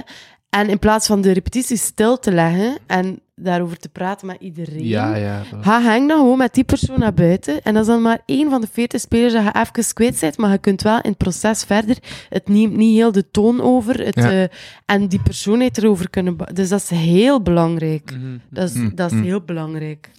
en 0.49 0.69
in 0.69 0.80
plaats 0.80 1.07
van 1.07 1.22
de 1.22 1.31
repetitie 1.31 1.77
stil 1.77 2.19
te 2.19 2.31
leggen 2.31 2.77
en 2.88 3.22
daarover 3.43 3.77
te 3.77 3.89
praten 3.89 4.27
met 4.27 4.37
iedereen, 4.39 4.87
Ja, 4.87 5.15
ja. 5.15 5.41
dat- 5.51 5.63
Ga 5.63 5.81
hang 5.81 6.07
dan 6.07 6.17
gewoon 6.17 6.37
met 6.37 6.53
die 6.53 6.63
persoon 6.63 6.99
naar 6.99 7.13
buiten. 7.13 7.61
En 7.63 7.73
dat 7.73 7.81
is 7.81 7.87
dan 7.89 8.01
maar 8.01 8.19
één 8.25 8.49
van 8.49 8.61
de 8.61 8.67
veertig 8.71 9.01
spelers 9.01 9.33
dat 9.33 9.43
je 9.43 9.51
even 9.59 9.93
kwijt 9.93 10.19
bent, 10.19 10.37
maar 10.37 10.51
je 10.51 10.57
kunt 10.57 10.81
wel 10.81 10.95
in 11.01 11.09
het 11.09 11.17
proces 11.17 11.63
verder. 11.63 11.97
Het 12.29 12.47
neemt 12.47 12.75
niet 12.75 12.95
heel 12.95 13.11
de 13.11 13.31
toon 13.31 13.61
over. 13.61 14.05
Het, 14.05 14.15
Ja. 14.15 14.31
eh, 14.31 14.47
en 14.85 15.07
die 15.07 15.21
persoon 15.21 15.59
heeft 15.59 15.77
erover 15.77 16.09
kunnen... 16.09 16.35
Dus 16.53 16.69
dat 16.69 16.81
is 16.81 16.89
heel 16.89 17.41
belangrijk. 17.41 18.11
Mhm. 18.11 18.37
Dat 18.49 18.69
is, 18.69 18.75
Mm, 18.75 18.91
dat 18.95 19.11
is 19.11 19.17
mm. 19.17 19.23
heel 19.23 19.41
belangrijk. 19.41 20.09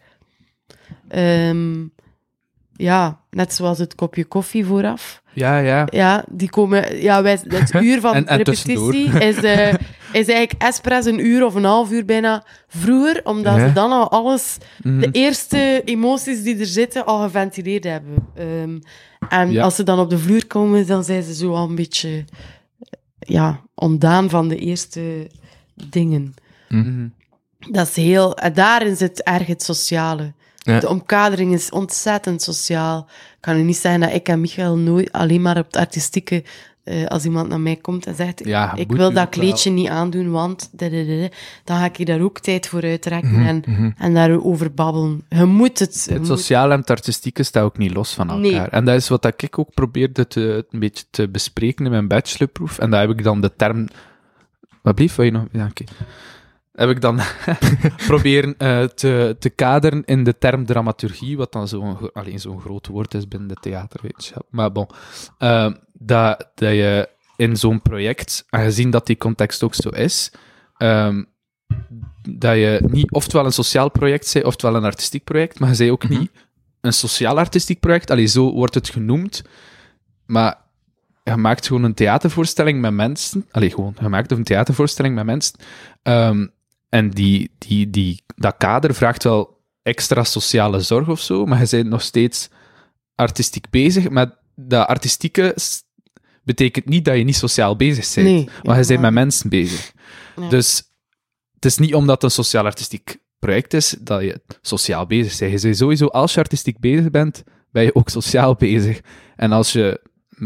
Ehm, 1.08 1.76
ja, 2.80 3.20
net 3.30 3.54
zoals 3.54 3.78
het 3.78 3.94
kopje 3.94 4.24
koffie 4.24 4.64
vooraf. 4.66 5.22
Ja, 5.32 5.58
ja. 5.58 5.86
Ja, 5.90 6.24
die 6.28 6.50
komen... 6.50 7.00
Ja, 7.02 7.22
wij, 7.22 7.38
het 7.48 7.74
uur 7.82 8.00
van 8.00 8.14
En- 8.14 8.26
en 8.26 8.36
repetitie 8.36 9.04
is, 9.08 9.36
eh, 9.36 9.68
is 10.12 10.28
eigenlijk 10.28 10.52
expres 10.58 11.04
een 11.06 11.26
uur 11.26 11.44
of 11.44 11.54
een 11.54 11.64
half 11.64 11.90
uur 11.90 12.04
bijna 12.04 12.44
vroeger, 12.68 13.20
omdat 13.24 13.56
Ja. 13.56 13.66
ze 13.66 13.72
dan 13.72 13.90
al 13.92 14.10
alles 14.10 14.56
Mhm. 14.82 14.98
de 15.00 15.08
eerste 15.10 15.82
emoties 15.84 16.42
die 16.42 16.58
er 16.58 16.66
zitten 16.66 17.06
al 17.06 17.22
geventileerd 17.22 17.84
hebben. 17.84 18.14
Ehm, 18.34 18.78
en 19.28 19.50
Ja. 19.50 19.62
als 19.62 19.74
ze 19.76 19.82
dan 19.82 19.98
op 19.98 20.10
de 20.10 20.18
vloer 20.18 20.46
komen, 20.46 20.86
dan 20.86 21.04
zijn 21.04 21.22
ze 21.22 21.34
zo 21.34 21.54
al 21.54 21.68
een 21.68 21.74
beetje 21.74 22.24
ja, 23.18 23.60
ontdaan 23.74 24.30
van 24.30 24.48
de 24.48 24.56
eerste 24.56 25.30
dingen. 25.88 26.34
Mhm. 26.68 27.06
Dat 27.70 27.88
is 27.88 27.96
heel... 27.96 28.36
En 28.36 28.52
daarin 28.52 28.96
zit 28.96 29.22
erg 29.22 29.46
het 29.46 29.62
sociale. 29.62 30.32
Ja. 30.62 30.80
De 30.80 30.88
omkadering 30.88 31.52
is 31.52 31.70
ontzettend 31.70 32.42
sociaal. 32.42 33.06
Ik 33.08 33.36
kan 33.40 33.56
u 33.56 33.62
niet 33.62 33.76
zeggen 33.76 34.00
dat 34.00 34.12
ik 34.12 34.28
en 34.28 34.40
Michael 34.40 34.76
nooit 34.76 35.12
alleen 35.12 35.42
maar 35.42 35.58
op 35.58 35.66
het 35.66 35.76
artistieke... 35.76 36.44
eh, 36.84 37.06
als 37.06 37.24
iemand 37.24 37.48
naar 37.48 37.60
mij 37.60 37.76
komt 37.76 38.06
en 38.06 38.14
zegt, 38.14 38.44
Ja, 38.44 38.74
ik 38.74 38.88
wil 38.92 38.98
dat 38.98 39.12
wel. 39.12 39.26
kleedje 39.28 39.70
niet 39.70 39.88
aandoen, 39.88 40.30
want... 40.30 40.68
dadadada, 40.72 41.28
Dan 41.64 41.76
ga 41.78 41.84
ik 41.84 41.96
je 41.96 42.04
daar 42.04 42.20
ook 42.20 42.38
tijd 42.40 42.66
voor 42.68 42.82
uitrekken 42.82 43.32
Mhm, 43.32 43.46
en, 43.46 43.62
mhm. 43.66 43.90
en 43.98 44.14
daarover 44.14 44.74
babbelen. 44.74 45.24
Je 45.28 45.44
moet 45.44 45.78
het... 45.78 46.04
je 46.04 46.10
Het 46.12 46.18
moet- 46.18 46.28
sociale 46.38 46.72
en 46.72 46.80
het 46.80 46.90
artistieke 46.90 47.42
staan 47.42 47.64
ook 47.64 47.78
niet 47.78 47.94
los 47.94 48.12
van 48.14 48.28
elkaar. 48.30 48.40
Nee. 48.42 48.60
En 48.60 48.84
dat 48.84 48.94
is 48.96 49.08
wat 49.08 49.24
ik 49.42 49.58
ook 49.58 49.74
probeerde 49.74 50.26
te, 50.26 50.66
een 50.70 50.78
beetje 50.80 51.04
te 51.10 51.28
bespreken 51.28 51.84
in 51.84 51.90
mijn 51.90 52.08
bachelorproef. 52.08 52.78
En 52.78 52.90
daar 52.90 53.00
heb 53.00 53.10
ik 53.10 53.22
dan 53.22 53.40
de 53.40 53.52
term... 53.56 53.88
Wat 54.82 54.94
blieft? 54.94 55.16
Wil 55.16 55.24
je 55.24 55.30
nog... 55.30 55.44
Ja, 55.52 55.66
oké. 55.70 55.84
Heb 56.72 56.90
ik 56.90 57.00
dan 57.00 57.20
proberen 58.06 58.54
eh, 58.58 58.84
te, 58.84 59.36
te 59.38 59.50
kaderen 59.50 60.04
in 60.04 60.24
de 60.24 60.38
term 60.38 60.66
dramaturgie, 60.66 61.36
wat 61.36 61.52
dan 61.52 61.68
zo'n 61.68 62.12
alleen 62.12 62.40
zo'n 62.40 62.60
groot 62.60 62.86
woord 62.86 63.14
is 63.14 63.28
binnen 63.28 63.48
de 63.48 63.56
theaterwetenschap. 63.60 64.46
Maar 64.50 64.72
bon, 64.72 64.88
eh, 65.38 65.72
dat, 65.92 66.50
dat 66.54 66.72
je 66.72 67.08
in 67.36 67.56
zo'n 67.56 67.82
project, 67.82 68.44
aangezien 68.48 68.90
dat 68.90 69.06
die 69.06 69.16
context 69.16 69.62
ook 69.62 69.74
zo 69.74 69.88
is, 69.88 70.32
ehm, 70.76 71.24
dat 72.22 72.54
je 72.54 72.80
niet 72.86 73.12
oftewel 73.12 73.44
een 73.44 73.52
sociaal 73.52 73.90
project 73.90 74.26
zei, 74.26 74.44
oftewel 74.44 74.76
een 74.76 74.84
artistiek 74.84 75.24
project, 75.24 75.58
maar 75.58 75.68
je 75.68 75.74
zei 75.74 75.90
ook 75.90 76.08
niet 76.08 76.30
een 76.80 76.92
sociaal-artistiek 76.92 77.80
project. 77.80 78.10
Allee, 78.10 78.26
zo 78.26 78.52
wordt 78.52 78.74
het 78.74 78.88
genoemd. 78.88 79.42
Maar 80.26 80.58
je 81.24 81.36
maakt 81.36 81.66
gewoon 81.66 81.84
een 81.84 81.94
theatervoorstelling 81.94 82.80
met 82.80 82.92
mensen. 82.92 83.46
Allee, 83.50 83.70
gewoon, 83.70 83.96
je 84.00 84.08
maakt 84.08 84.30
een 84.30 84.44
theatervoorstelling 84.44 85.14
met 85.14 85.24
mensen. 85.24 85.58
Ehm, 86.02 86.46
en 86.90 87.10
die, 87.10 87.50
die, 87.58 87.90
die, 87.90 88.22
dat 88.36 88.54
kader 88.58 88.94
vraagt 88.94 89.22
wel 89.22 89.58
extra 89.82 90.24
sociale 90.24 90.80
zorg 90.80 91.08
of 91.08 91.20
zo, 91.20 91.46
maar 91.46 91.60
je 91.60 91.66
bent 91.70 91.88
nog 91.88 92.02
steeds 92.02 92.48
artistiek 93.14 93.70
bezig. 93.70 94.08
Maar 94.08 94.38
dat 94.54 94.86
artistieke 94.86 95.56
betekent 96.42 96.88
niet 96.88 97.04
dat 97.04 97.16
je 97.16 97.24
niet 97.24 97.36
sociaal 97.36 97.76
bezig 97.76 98.14
bent. 98.14 98.26
Nee, 98.26 98.48
maar 98.62 98.80
je 98.80 98.86
bent 98.86 99.00
met 99.00 99.12
mensen 99.12 99.50
bezig. 99.50 99.92
Ja. 100.36 100.48
Dus 100.48 100.82
het 101.54 101.64
is 101.64 101.78
niet 101.78 101.94
omdat 101.94 102.14
het 102.14 102.24
een 102.24 102.44
sociaal-artistiek 102.44 103.18
project 103.38 103.74
is, 103.74 103.96
dat 104.00 104.22
je 104.22 104.40
sociaal 104.60 105.06
bezig 105.06 105.38
bent. 105.38 105.52
Je 105.52 105.60
bent 105.60 105.76
sowieso, 105.76 106.06
als 106.06 106.34
je 106.34 106.40
artistiek 106.40 106.78
bezig 106.78 107.10
bent, 107.10 107.42
ben 107.72 107.82
je 107.82 107.94
ook 107.94 108.08
sociaal 108.08 108.54
bezig. 108.68 109.00
En 109.36 109.52
als 109.52 109.72
je 109.72 110.00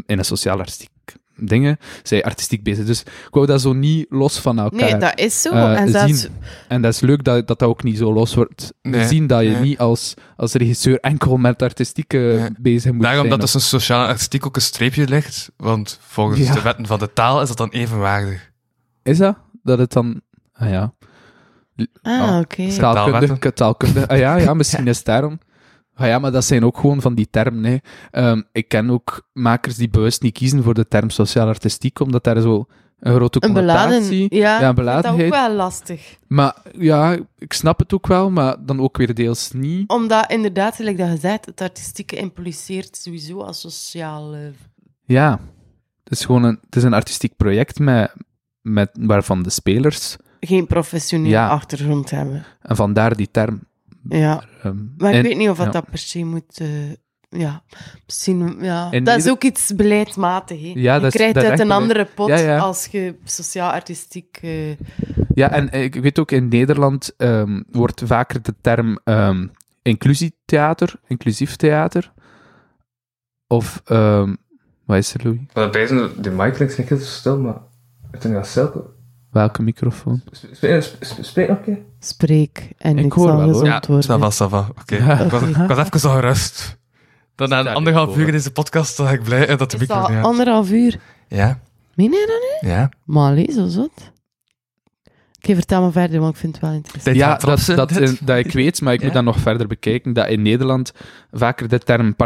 in 0.06 0.18
een 0.18 0.24
sociaal-artistiek 0.24 0.90
dingen, 1.36 1.78
zijn 2.02 2.20
je 2.20 2.26
artistiek 2.26 2.62
bezig. 2.62 2.84
Dus 2.86 3.00
ik 3.00 3.28
wou 3.30 3.46
dat 3.46 3.60
zo 3.60 3.72
niet 3.72 4.06
los 4.08 4.38
van 4.38 4.58
elkaar 4.58 4.80
Nee, 4.90 4.96
dat 4.96 5.18
is 5.18 5.42
zo. 5.42 5.50
eh, 5.50 5.80
en 5.80 6.08
zien. 6.08 6.30
En 6.68 6.82
dat 6.82 6.92
is 6.94 7.00
leuk 7.00 7.24
dat 7.24 7.46
dat, 7.46 7.58
dat 7.58 7.68
ook 7.68 7.82
niet 7.82 7.98
zo 7.98 8.12
los 8.12 8.34
wordt 8.34 8.72
Nee, 8.82 9.00
gezien, 9.00 9.26
dat 9.26 9.42
je 9.42 9.48
nee. 9.48 9.60
niet 9.60 9.78
als, 9.78 10.14
als 10.36 10.52
regisseur 10.52 10.98
enkel 11.00 11.36
met 11.36 11.62
artistieke 11.62 12.16
Nee. 12.38 12.48
bezig 12.60 12.92
moet 12.92 13.02
Daarom 13.02 13.18
zijn. 13.26 13.30
dat 13.30 13.40
dus 13.40 13.54
een 13.54 13.60
sociaal 13.60 14.06
artistiek 14.06 14.46
ook 14.46 14.56
een 14.56 14.62
streepje 14.62 15.08
ligt, 15.08 15.50
want 15.56 15.98
volgens 16.02 16.40
Ja. 16.40 16.52
de 16.54 16.62
wetten 16.62 16.86
van 16.86 16.98
de 16.98 17.12
taal 17.12 17.42
is 17.42 17.48
dat 17.48 17.56
dan 17.56 17.70
evenwaardig. 17.70 18.50
Is 19.02 19.18
dat? 19.18 19.36
Dat 19.62 19.78
het 19.78 19.92
dan... 19.92 20.20
Ah 20.52 20.70
ja. 20.70 20.92
ah, 22.02 22.22
Oh, 22.22 22.38
oké. 22.38 22.70
Zo. 22.70 22.80
Taalkunde, 22.80 23.52
taalkunde. 23.52 24.08
Ah 24.08 24.18
ja, 24.18 24.36
ja, 24.36 24.54
misschien 24.54 24.86
is 24.86 24.96
het 24.96 25.06
daarom. 25.06 25.38
Ah 25.94 26.06
ja, 26.06 26.18
maar 26.18 26.32
dat 26.32 26.44
zijn 26.44 26.64
ook 26.64 26.78
gewoon 26.78 27.00
van 27.00 27.14
die 27.14 27.28
termen. 27.30 27.64
Hè. 27.64 27.76
Ehm, 28.10 28.42
ik 28.52 28.68
ken 28.68 28.90
ook 28.90 29.28
makers 29.32 29.76
die 29.76 29.88
bewust 29.88 30.22
niet 30.22 30.32
kiezen 30.34 30.62
voor 30.62 30.74
de 30.74 30.88
term 30.88 31.10
sociaal-artistiek, 31.10 32.00
omdat 32.00 32.24
daar 32.24 32.40
zo 32.40 32.66
een 33.00 33.14
grote 33.14 33.38
Een 33.44 33.52
beladen... 33.52 33.84
connotatie. 33.90 34.34
Ja, 34.36 34.52
een 34.54 34.58
ik 34.58 34.60
dat 34.60 34.68
ook 34.68 34.74
beladenheid. 34.76 35.30
wel 35.30 35.52
lastig. 35.52 36.16
Maar 36.26 36.56
ja, 36.78 37.18
ik 37.38 37.52
snap 37.52 37.78
het 37.78 37.94
ook 37.94 38.06
wel, 38.06 38.30
maar 38.30 38.56
dan 38.66 38.80
ook 38.80 38.96
weer 38.96 39.14
deels 39.14 39.52
niet. 39.52 39.88
Omdat 39.90 40.30
inderdaad, 40.30 40.74
zoals 40.76 40.96
dat 40.96 41.08
je 41.08 41.16
zei, 41.20 41.38
het 41.44 41.60
artistieke 41.60 42.16
impliceert 42.16 42.96
sowieso 42.96 43.40
als 43.40 43.60
sociaal... 43.60 44.34
Ja, 45.04 45.40
het 46.04 46.12
is 46.12 46.24
gewoon 46.24 46.44
een, 46.44 46.58
het 46.64 46.76
is 46.76 46.82
een 46.82 46.94
artistiek 46.94 47.36
project 47.36 47.78
met, 47.78 48.12
met, 48.60 48.90
waarvan 49.00 49.42
de 49.42 49.50
spelers, 49.50 50.16
geen 50.40 50.66
professionele 50.66 51.28
Ja. 51.30 51.48
achtergrond 51.48 52.10
hebben. 52.10 52.44
en 52.60 52.76
vandaar 52.76 53.16
die 53.16 53.28
term. 53.30 53.60
Ja, 54.08 54.44
ehm, 54.62 54.76
maar 54.96 55.10
ik 55.10 55.16
en- 55.16 55.22
weet 55.22 55.36
niet 55.36 55.48
of 55.48 55.56
dat, 55.56 55.66
ja. 55.66 55.72
dat 55.72 55.90
per 55.90 55.98
se 55.98 56.24
moet... 56.24 56.58
eh, 56.60 56.68
ja, 57.28 57.62
misschien... 58.06 58.56
Ja. 58.60 58.90
Dat 58.90 59.08
is 59.08 59.14
ieder- 59.16 59.30
ook 59.32 59.44
iets 59.44 59.74
beleidsmatig. 59.74 60.60
Ja, 60.74 60.94
je 60.94 61.00
dat 61.00 61.12
krijgt 61.12 61.34
dat 61.34 61.44
uit 61.44 61.60
een 61.60 61.70
andere 61.70 62.04
pot 62.14 62.28
Ja, 62.28 62.36
ja. 62.38 62.58
als 62.58 62.86
je 62.86 63.14
sociaal-artistiek... 63.24 64.38
eh, 64.42 64.70
Ja, 65.34 65.50
en 65.50 65.70
ik 65.72 65.94
weet 65.94 66.18
ook 66.18 66.30
in 66.30 66.48
Nederland 66.48 67.14
ehm, 67.16 67.62
wordt 67.70 68.02
vaker 68.04 68.42
de 68.42 68.54
term 68.60 68.98
ehm 69.04 69.46
inclusietheater, 69.82 70.94
inclusief 71.06 71.56
theater. 71.56 72.12
Of, 73.46 73.82
ehm 73.84 74.34
wat 74.84 74.96
is 74.96 75.14
er, 75.14 75.20
Louis? 75.24 75.70
Bij 75.70 75.86
zijn 75.86 76.10
de 76.22 76.30
mic 76.30 76.58
links 76.58 76.76
niet 76.76 76.88
heel 76.88 76.98
stil, 76.98 77.38
maar 77.38 77.56
ik 78.12 78.22
denk 78.22 78.34
dat 78.34 78.46
zelf... 78.48 78.70
Welke 79.34 79.62
microfoon? 79.62 80.22
Spreek 81.20 81.48
nog 81.48 81.58
een 81.58 81.64
keer? 81.64 81.78
spreek 81.98 82.68
en 82.78 82.98
Ik 82.98 83.04
ik, 83.04 83.12
hoor 83.12 83.26
zal 83.26 83.36
wel, 83.36 83.44
hoor. 83.44 83.52
gezond 83.66 83.86
Ja, 83.86 83.92
worden. 83.92 84.10
ça 84.10 84.20
va, 84.20 84.46
ça 84.46 84.50
va. 84.50 84.68
Oké. 84.80 84.94
Ik, 85.24 85.30
was, 85.30 85.42
ik 85.42 85.56
was 85.56 85.78
even 85.78 86.10
al 86.10 86.16
gerust. 86.16 86.78
Dan 87.34 87.48
na 87.48 87.60
een 87.60 87.66
anderhalf 87.68 88.16
uur 88.16 88.26
in 88.26 88.32
deze 88.32 88.50
podcast 88.52 88.96
ben 88.96 89.12
ik 89.12 89.22
blij 89.22 89.46
dat 89.56 89.70
de 89.70 89.76
Is 89.76 89.80
micro 89.82 89.98
dat 90.00 90.08
niet 90.08 90.16
had. 90.16 90.26
anderhalf 90.26 90.70
uur? 90.70 91.00
Ja, 91.28 91.60
Meen 91.94 92.10
je 92.10 92.26
dat 92.60 92.62
nu? 92.62 92.74
ja. 92.74 92.88
Maar 93.04 93.30
allee, 93.30 93.52
zo 93.52 93.66
zot. 93.66 94.12
Oké, 95.36 95.54
vertel 95.54 95.82
me 95.82 95.92
verder, 95.92 96.20
want 96.20 96.32
ik 96.34 96.40
vind 96.40 96.52
het 96.54 96.62
wel 96.64 96.72
interessant. 96.72 97.16
Ja, 97.16 97.36
dat, 97.36 97.64
dat, 97.76 97.90
in- 97.90 98.18
dat 98.24 98.38
ik 98.38 98.52
weet, 98.52 98.80
maar 98.80 98.92
ik 98.92 98.98
Ja. 99.00 99.04
moet 99.06 99.14
dat 99.14 99.24
nog 99.24 99.38
verder 99.38 99.66
bekijken, 99.66 100.12
dat 100.12 100.28
in 100.28 100.42
Nederland 100.42 100.92
vaker 101.32 101.68
de 101.68 101.78
term 101.78 102.16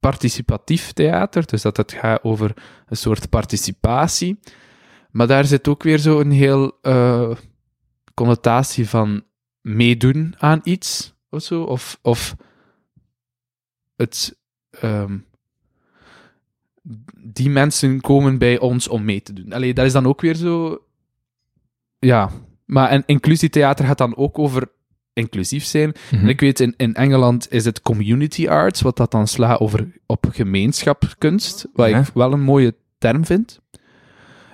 participatief 0.00 0.92
theater, 0.92 1.46
dus 1.46 1.62
dat 1.62 1.76
het 1.76 1.92
gaat 1.92 2.22
over 2.22 2.52
een 2.88 2.96
soort 2.96 3.28
participatie, 3.28 4.40
maar 5.12 5.26
daar 5.26 5.44
zit 5.44 5.68
ook 5.68 5.82
weer 5.82 5.98
zo 5.98 6.20
een 6.20 6.30
heel 6.30 6.78
eh, 6.82 7.30
connotatie 8.14 8.88
van 8.88 9.24
meedoen 9.60 10.34
aan 10.38 10.60
iets, 10.64 11.14
of 11.30 11.42
zo, 11.42 11.62
of, 11.62 11.98
of 12.02 12.36
het... 13.96 14.38
ehm, 14.70 15.18
die 17.24 17.50
mensen 17.50 18.00
komen 18.00 18.38
bij 18.38 18.58
ons 18.58 18.88
om 18.88 19.04
mee 19.04 19.22
te 19.22 19.32
doen. 19.32 19.52
Allee, 19.52 19.74
dat 19.74 19.86
is 19.86 19.92
dan 19.92 20.06
ook 20.06 20.20
weer 20.20 20.34
zo... 20.34 20.82
Ja, 21.98 22.30
maar 22.64 22.88
en 22.88 23.02
inclusietheater 23.06 23.84
gaat 23.84 23.98
dan 23.98 24.16
ook 24.16 24.38
over 24.38 24.70
inclusief 25.12 25.64
zijn. 25.64 25.92
Mhm. 26.10 26.22
En 26.22 26.28
ik 26.28 26.40
weet, 26.40 26.60
in, 26.60 26.74
in 26.76 26.94
Engeland 26.94 27.52
is 27.52 27.64
het 27.64 27.80
community 27.82 28.48
arts, 28.48 28.80
wat 28.80 28.96
dat 28.96 29.10
dan 29.10 29.26
slaat 29.28 29.60
over, 29.60 30.00
op 30.06 30.26
gemeenschapskunst, 30.32 31.66
wat 31.72 31.88
Ja. 31.88 31.98
ik 31.98 32.06
wel 32.14 32.32
een 32.32 32.40
mooie 32.42 32.74
term 32.98 33.24
vind. 33.24 33.60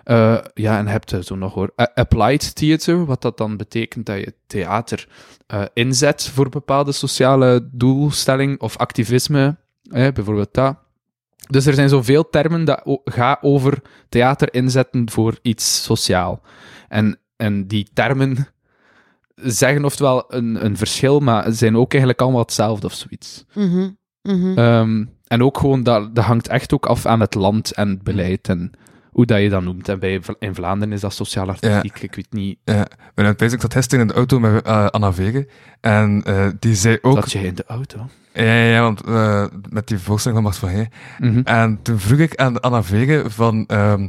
Eh, 0.08 0.38
ja, 0.54 0.78
en 0.78 0.84
je 0.84 0.90
hebt 0.90 1.12
eh, 1.12 1.20
zo 1.20 1.34
nog 1.36 1.54
hoor, 1.54 1.70
a- 1.80 1.90
applied 1.94 2.54
theater, 2.54 3.04
wat 3.04 3.22
dat 3.22 3.36
dan 3.36 3.56
betekent 3.56 4.06
dat 4.06 4.18
je 4.18 4.34
theater 4.46 5.08
eh, 5.46 5.62
inzet 5.72 6.28
voor 6.34 6.48
bepaalde 6.48 6.92
sociale 6.92 7.68
doelstelling 7.72 8.60
of 8.60 8.76
activisme, 8.76 9.56
eh, 9.82 10.12
bijvoorbeeld 10.12 10.54
dat. 10.54 10.76
Dus 11.48 11.66
er 11.66 11.74
zijn 11.74 11.88
zoveel 11.88 12.30
termen 12.30 12.64
dat 12.64 12.98
gaan 13.04 13.36
over 13.40 13.82
theater 14.08 14.54
inzetten 14.54 15.10
voor 15.10 15.38
iets 15.42 15.82
sociaal. 15.82 16.40
En, 16.88 17.18
en 17.36 17.66
die 17.66 17.88
termen 17.92 18.36
zeggen 19.34 19.84
oftewel 19.84 20.24
een, 20.28 20.64
een 20.64 20.76
verschil, 20.76 21.20
maar 21.20 21.52
zijn 21.52 21.76
ook 21.76 21.90
eigenlijk 21.90 22.22
allemaal 22.22 22.40
hetzelfde 22.42 22.86
of 22.86 22.92
zoiets. 22.92 23.44
Mhm, 23.54 23.88
mhm. 24.22 24.58
Ehm, 24.58 25.04
en 25.26 25.42
ook 25.42 25.58
gewoon, 25.58 25.82
dat, 25.82 26.14
dat 26.14 26.24
hangt 26.24 26.48
echt 26.48 26.72
ook 26.74 26.86
af 26.86 27.06
aan 27.06 27.20
het 27.20 27.34
land 27.34 27.72
en 27.72 27.88
het 27.88 28.02
beleid 28.02 28.48
en 28.48 28.72
hoe 29.18 29.26
dat 29.26 29.40
je 29.40 29.48
dat 29.48 29.62
noemt. 29.62 29.88
En 29.88 29.98
bij, 29.98 30.20
in 30.38 30.54
Vlaanderen 30.54 30.94
is 30.94 31.00
dat 31.00 31.12
sociaal 31.12 31.48
artistiek, 31.48 31.98
ik 32.00 32.14
weet 32.14 32.32
niet, 32.32 32.58
Ja, 32.64 32.86
maar 33.14 33.24
het 33.24 33.42
ik 33.42 33.60
zat 33.60 33.72
gisteren 33.72 34.00
in 34.00 34.06
de 34.06 34.14
auto 34.14 34.40
met 34.40 34.62
eh, 34.62 34.86
Anna 34.86 35.12
Vegen. 35.12 35.48
En 35.80 36.22
eh, 36.24 36.46
die 36.58 36.74
zei 36.74 36.98
ook... 37.02 37.14
zat 37.14 37.32
jij 37.32 37.42
in 37.42 37.54
de 37.54 37.64
auto? 37.66 38.08
Ja, 38.32 38.42
ja, 38.42 38.64
ja, 38.64 38.80
want 38.80 39.04
eh, 39.04 39.44
met 39.68 39.88
die 39.88 39.98
voorstelling 39.98 40.40
van 40.40 40.50
Max 40.50 40.58
van 40.58 40.68
Hey. 40.68 40.90
Mhm. 41.18 41.40
En 41.44 41.82
toen 41.82 41.98
vroeg 41.98 42.18
ik 42.18 42.36
aan 42.36 42.60
Anna 42.60 42.82
Vegen 42.82 43.30
van... 43.30 43.66
ehm, 43.66 44.08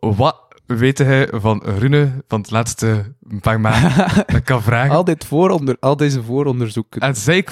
wat 0.00 0.36
weet 0.66 0.98
hij 0.98 1.28
van 1.32 1.62
Rune 1.64 2.24
van 2.28 2.40
het 2.40 2.50
laatste 2.50 3.12
paar 3.40 3.60
maanden? 3.60 3.92
dat 4.26 4.42
kan 4.42 4.62
vragen. 4.62 4.94
al, 4.94 5.04
dit 5.04 5.24
vooronder, 5.24 5.76
al 5.80 5.96
deze 5.96 6.22
vooronderzoeken. 6.22 7.00
En, 7.00 7.16
zij, 7.16 7.46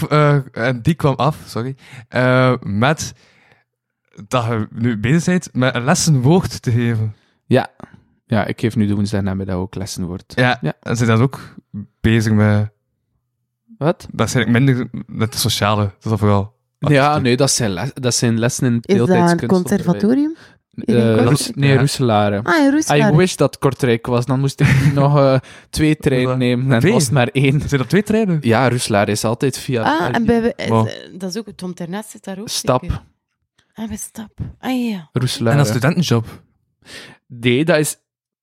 en 0.53 0.83
die 0.83 0.95
kwam 0.95 1.15
af, 1.15 1.37
sorry, 1.47 1.77
met 2.61 3.15
dat 4.29 4.45
je 4.45 4.69
nu 4.73 4.99
bezig 4.99 5.25
bent 5.25 5.49
met 5.53 5.75
een 5.75 5.85
lessenwoord 5.85 6.63
te 6.63 6.71
geven. 6.71 7.15
Ja. 7.47 7.69
ja, 8.27 8.45
ik 8.47 8.61
geef 8.61 8.77
nu 8.77 8.87
de 8.87 8.95
woensdag 8.95 9.21
namiddag 9.23 9.57
ook 9.57 9.75
lessen 9.75 10.05
wordt. 10.05 10.33
Ja, 10.37 10.59
Ja. 10.61 10.73
en 10.81 10.97
ze 10.97 11.05
zijn 11.05 11.21
ook 11.21 11.41
bezig 12.01 12.33
met... 12.33 12.73
Wat? 13.79 14.07
Dat 14.13 14.27
is 14.29 14.35
eigenlijk 14.35 14.65
minder 14.65 14.89
met 15.07 15.33
de 15.33 15.39
sociale, 15.39 15.83
dat 15.83 16.05
is 16.05 16.11
al 16.11 16.19
vooral... 16.19 16.53
Ja, 16.79 17.19
nee, 17.19 17.37
dat 17.37 17.51
zijn, 17.51 17.71
les, 17.71 17.91
dat 17.95 18.15
zijn 18.15 18.39
lessen 18.39 18.67
in 18.67 18.75
het 18.75 18.89
Is 18.89 18.97
dat 18.99 19.09
een 19.09 19.47
conservatorium? 19.47 20.37
Roes- 20.75 21.27
Kortrijk? 21.27 21.57
nee, 21.57 21.73
Ja. 21.73 21.79
Roeselare. 21.79 22.41
Ah, 22.43 22.97
in 22.97 23.13
I 23.13 23.17
wish 23.17 23.35
dat 23.35 23.59
Kortrijk 23.59 24.07
was, 24.07 24.27
dan 24.27 24.41
moest 24.41 24.61
ik 24.61 24.91
nog 24.95 25.17
eh, 25.19 25.39
twee 25.71 25.97
treinen 25.97 26.39
nemen 26.39 26.73
en 26.73 26.81
Twee? 26.81 26.93
was 26.93 27.11
maar 27.11 27.29
één. 27.29 27.61
Zijn 27.69 27.81
er 27.81 27.87
twee 27.89 28.03
treinen? 28.03 28.39
Ja, 28.41 28.69
Roeselare 28.69 29.11
is 29.11 29.25
altijd 29.25 29.59
via... 29.59 29.83
Ah, 29.83 30.15
en 30.15 30.25
bij, 30.27 30.55
Wow. 30.69 30.87
eh, 30.87 30.93
dat 31.19 31.31
is 31.31 31.39
ook, 31.39 31.47
Tom 31.57 31.75
Ternet 31.75 32.05
zit 32.09 32.25
daar 32.25 32.39
ook 32.39 32.49
Stap. 32.49 32.81
zeker? 32.83 33.03
Ah, 33.75 33.89
bij 33.89 33.97
Stap. 33.97 34.39
Ah, 34.59 34.89
ja. 34.89 35.09
Roeselare. 35.13 35.51
En 35.51 35.57
dat 35.57 35.67
studentenjob. 35.67 36.43
Nee, 37.27 37.65
dat 37.65 37.79
is... 37.79 37.97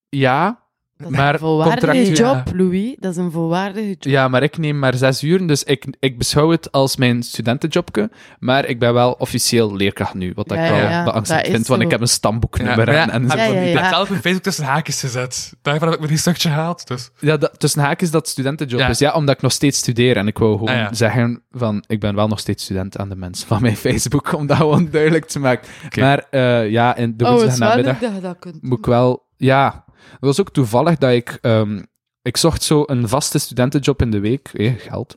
Ja, 0.10 0.61
Dat 1.02 1.11
is 1.11 1.18
Maar 1.18 1.34
een 1.34 1.40
volwaardige 1.40 2.11
job, 2.11 2.44
Louis. 2.56 2.95
Dat 2.99 3.11
is 3.11 3.18
een 3.18 3.32
volwaardige 3.32 3.88
job. 3.88 4.03
ja, 4.03 4.28
maar 4.28 4.44
ik 4.44 4.57
neem 4.57 4.80
maar 4.80 4.94
zes 4.94 5.23
uur, 5.23 5.48
dus 5.48 5.64
ik, 5.64 5.86
ik 5.99 6.18
beschouw 6.18 6.49
het 6.49 6.72
als 6.72 6.95
mijn 6.95 7.23
studentenjobje. 7.23 8.10
Maar 8.40 8.65
ik 8.65 8.80
ben 8.80 8.94
wel 8.94 9.11
officieel 9.11 9.76
leerkracht 9.76 10.14
nu, 10.14 10.32
wat 10.36 10.49
Ja, 10.49 10.56
ik 10.64 10.69
wel 10.72 10.80
ja, 10.80 10.90
ja, 10.90 11.03
beangstigend 11.03 11.48
vind, 11.48 11.68
want 11.68 11.82
ik 11.82 11.91
heb 11.91 12.02
een 12.02 12.07
stamboeknummer 12.07 12.88
en, 12.90 13.30
zo 13.30 13.38
Ja, 13.38 13.44
ja, 13.44 13.60
Ik 13.60 13.73
ja. 13.73 13.82
heb 13.82 13.94
zelf 13.94 14.10
op 14.10 14.15
Facebook 14.15 14.44
tussen 14.44 14.64
haakjes 14.65 14.99
gezet. 14.99 15.53
Daarvan 15.61 15.88
heb 15.88 15.95
ik 15.98 16.02
me 16.03 16.07
die 16.07 16.18
stukje 16.18 16.49
gehaald. 16.49 16.88
Dus. 16.88 17.10
Ja, 17.19 17.38
dat, 17.38 17.60
tussen 17.60 17.82
haakjes 17.82 18.11
dat 18.11 18.28
studentenjob 18.28 18.80
Ja. 18.80 18.88
is. 18.90 18.99
Ja, 18.99 19.11
omdat 19.14 19.36
ik 19.36 19.41
nog 19.41 19.52
steeds 19.52 19.78
studeer. 19.78 20.18
En 20.18 20.28
ik 20.28 20.38
wou 20.38 20.57
gewoon 20.57 20.69
Ah, 20.73 20.80
ja. 20.80 20.94
zeggen 20.94 21.41
van, 21.52 21.84
ik 21.88 21.99
ben 21.99 22.15
wel 22.15 22.28
nog 22.28 22.40
steeds 22.40 22.64
student 22.64 22.98
aan 22.98 23.10
de 23.10 23.15
mensen 23.15 23.48
van 23.48 23.61
mijn 23.61 23.78
Facebook, 23.78 24.34
om 24.34 24.48
dat 24.48 24.57
gewoon 24.57 24.88
duidelijk 24.91 25.26
te 25.26 25.40
maken. 25.40 25.68
Maar 25.99 26.26
eh, 26.30 26.69
ja, 26.69 26.95
in 26.95 27.18
de 27.18 27.26
Oh, 27.26 27.40
je 27.40 28.19
dat 28.22 28.36
kunt. 28.40 28.61
moet 28.61 28.78
ik 28.78 28.86
wel... 28.86 29.30
Ja, 29.38 29.84
het 30.11 30.19
was 30.19 30.40
ook 30.40 30.52
toevallig 30.52 30.98
dat 30.98 31.11
ik... 31.11 31.38
ehm, 31.41 31.82
ik 32.22 32.38
zocht 32.38 32.64
zo 32.64 32.84
een 32.86 33.07
vaste 33.10 33.40
studentenjob 33.40 34.02
in 34.02 34.11
de 34.11 34.19
week. 34.19 34.49
Eh, 34.53 34.73
geld. 34.78 35.15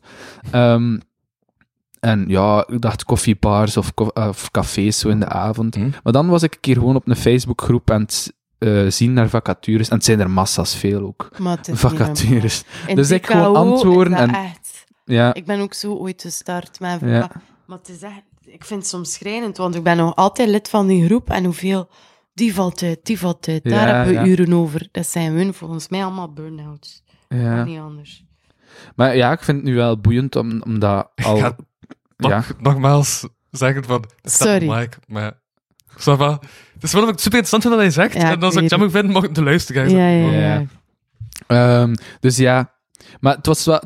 Ehm, 0.50 0.98
en 2.00 2.24
ja, 2.28 2.64
ik 2.68 2.80
dacht 2.80 3.04
koffiebars 3.04 3.76
of, 3.76 3.94
ko- 3.94 4.10
of 4.14 4.50
cafés 4.50 4.98
zo 4.98 5.08
in 5.08 5.20
de 5.20 5.28
avond. 5.28 5.74
Hm. 5.74 5.88
Maar 6.02 6.12
dan 6.12 6.28
was 6.28 6.42
ik 6.42 6.54
een 6.54 6.60
keer 6.60 6.74
gewoon 6.74 6.96
op 6.96 7.08
een 7.08 7.16
Facebookgroep 7.16 7.90
aan 7.90 8.00
het 8.00 8.32
eh, 8.58 8.86
zien 8.88 9.12
naar 9.12 9.28
vacatures. 9.28 9.88
En 9.88 9.96
het 9.96 10.04
zijn 10.04 10.20
er 10.20 10.30
massa's 10.30 10.74
veel 10.76 11.00
ook. 11.00 11.28
Maar 11.38 11.58
Vacatures. 11.72 12.64
Dus 12.94 13.10
ik 13.10 13.26
gewoon 13.26 13.56
antwoorden 13.56 14.12
dat 14.12 14.20
en- 14.20 14.34
echt- 14.34 14.84
Ja, 15.04 15.34
Ik 15.34 15.44
ben 15.46 15.60
ook 15.60 15.74
zo 15.74 15.92
ooit 15.94 16.22
gestart 16.22 16.80
met 16.80 17.00
Ja. 17.00 17.06
ja. 17.08 17.30
Maar 17.66 17.78
het 17.78 17.88
is 17.88 18.02
echt... 18.02 18.22
Ik 18.44 18.64
vind 18.64 18.80
het 18.80 18.88
soms 18.88 19.12
schrijnend, 19.12 19.56
want 19.56 19.74
ik 19.74 19.82
ben 19.82 19.96
nog 19.96 20.14
altijd 20.16 20.48
lid 20.48 20.68
van 20.68 20.86
die 20.86 21.04
groep 21.06 21.30
en 21.30 21.44
hoeveel... 21.44 21.88
Die 22.34 22.54
valt 22.54 22.82
uit, 22.82 22.98
die 23.02 23.18
valt 23.18 23.48
uit. 23.48 23.64
Daar 23.64 23.88
Ja, 23.88 23.94
hebben 23.94 24.14
we 24.14 24.20
ja. 24.20 24.26
uren 24.26 24.52
over. 24.52 24.88
Dat 24.90 25.06
zijn 25.06 25.32
hun 25.32 25.54
volgens 25.54 25.88
mij 25.88 26.04
allemaal 26.04 26.32
burn-outs. 26.32 27.02
ja. 27.28 27.64
Niet 27.64 27.78
anders. 27.78 28.24
Maar 28.96 29.16
ja, 29.16 29.32
ik 29.32 29.42
vind 29.42 29.56
het 29.56 29.66
nu 29.66 29.74
wel 29.74 30.00
boeiend 30.00 30.36
om, 30.36 30.62
om 30.62 30.78
dat 30.78 31.10
al... 31.14 31.36
ga- 31.36 31.56
Nog, 32.16 32.30
Ja. 32.30 32.44
Nogmaals 32.58 33.28
zeggen 33.50 33.84
van... 33.84 34.04
Sorry. 34.22 34.68
op 34.68 34.74
Mike, 34.76 34.96
maar... 35.06 35.42
Ça 35.92 36.16
va. 36.16 36.40
Het 36.74 36.82
is 36.82 36.92
wel 36.92 37.00
dat 37.00 37.10
ik 37.10 37.14
het 37.16 37.20
super 37.24 37.38
interessant 37.38 37.62
vind 37.62 37.74
wat 37.74 37.82
hij 37.82 37.90
zegt. 37.90 38.14
Ja, 38.14 38.30
en 38.32 38.40
dan 38.40 38.58
ik 38.58 38.70
jammer 38.70 38.90
vinden 38.90 39.12
mocht 39.12 39.24
ik 39.26 39.34
te 39.34 39.42
luisteren. 39.42 39.90
Ja, 39.90 40.08
ja, 40.08 40.30
ja. 40.30 40.38
Ja. 41.48 41.82
Ehm, 41.82 41.94
dus 42.20 42.36
ja, 42.36 42.74
maar 43.20 43.36
het 43.36 43.46
was 43.46 43.64
wel... 43.64 43.80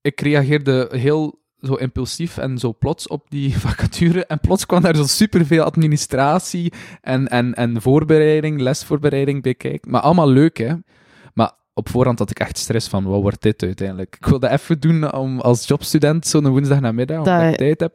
Ik 0.00 0.20
reageerde 0.20 0.88
heel 0.92 1.44
zo 1.66 1.74
impulsief 1.74 2.38
en 2.38 2.58
zo 2.58 2.72
plots 2.72 3.08
op 3.08 3.26
die 3.28 3.58
vacature. 3.66 4.26
En 4.26 4.40
plots 4.40 4.66
kwam 4.66 4.82
daar 4.82 4.96
zo 4.96 5.04
superveel 5.04 5.62
administratie 5.62 6.72
en, 7.00 7.28
en, 7.28 7.54
en 7.54 7.82
voorbereiding, 7.82 8.60
lesvoorbereiding 8.60 9.42
bij 9.42 9.54
kijken. 9.54 9.90
Maar 9.90 10.00
allemaal 10.00 10.28
leuk, 10.28 10.58
hè. 10.58 10.74
Op 11.78 11.88
voorhand 11.88 12.18
had 12.18 12.30
ik 12.30 12.38
echt 12.38 12.58
stress 12.58 12.88
van, 12.88 13.04
wat 13.04 13.20
wordt 13.20 13.42
dit 13.42 13.62
uiteindelijk? 13.62 14.16
Ik 14.20 14.26
wil 14.26 14.38
dat 14.38 14.50
even 14.50 14.80
doen 14.80 15.12
om, 15.12 15.40
als 15.40 15.66
jobstudent, 15.68 16.26
zo'n 16.26 16.48
woensdag 16.48 16.80
namiddag, 16.80 17.18
omdat 17.18 17.40
Dat- 17.40 17.50
ik 17.50 17.56
tijd 17.56 17.80
heb. 17.80 17.94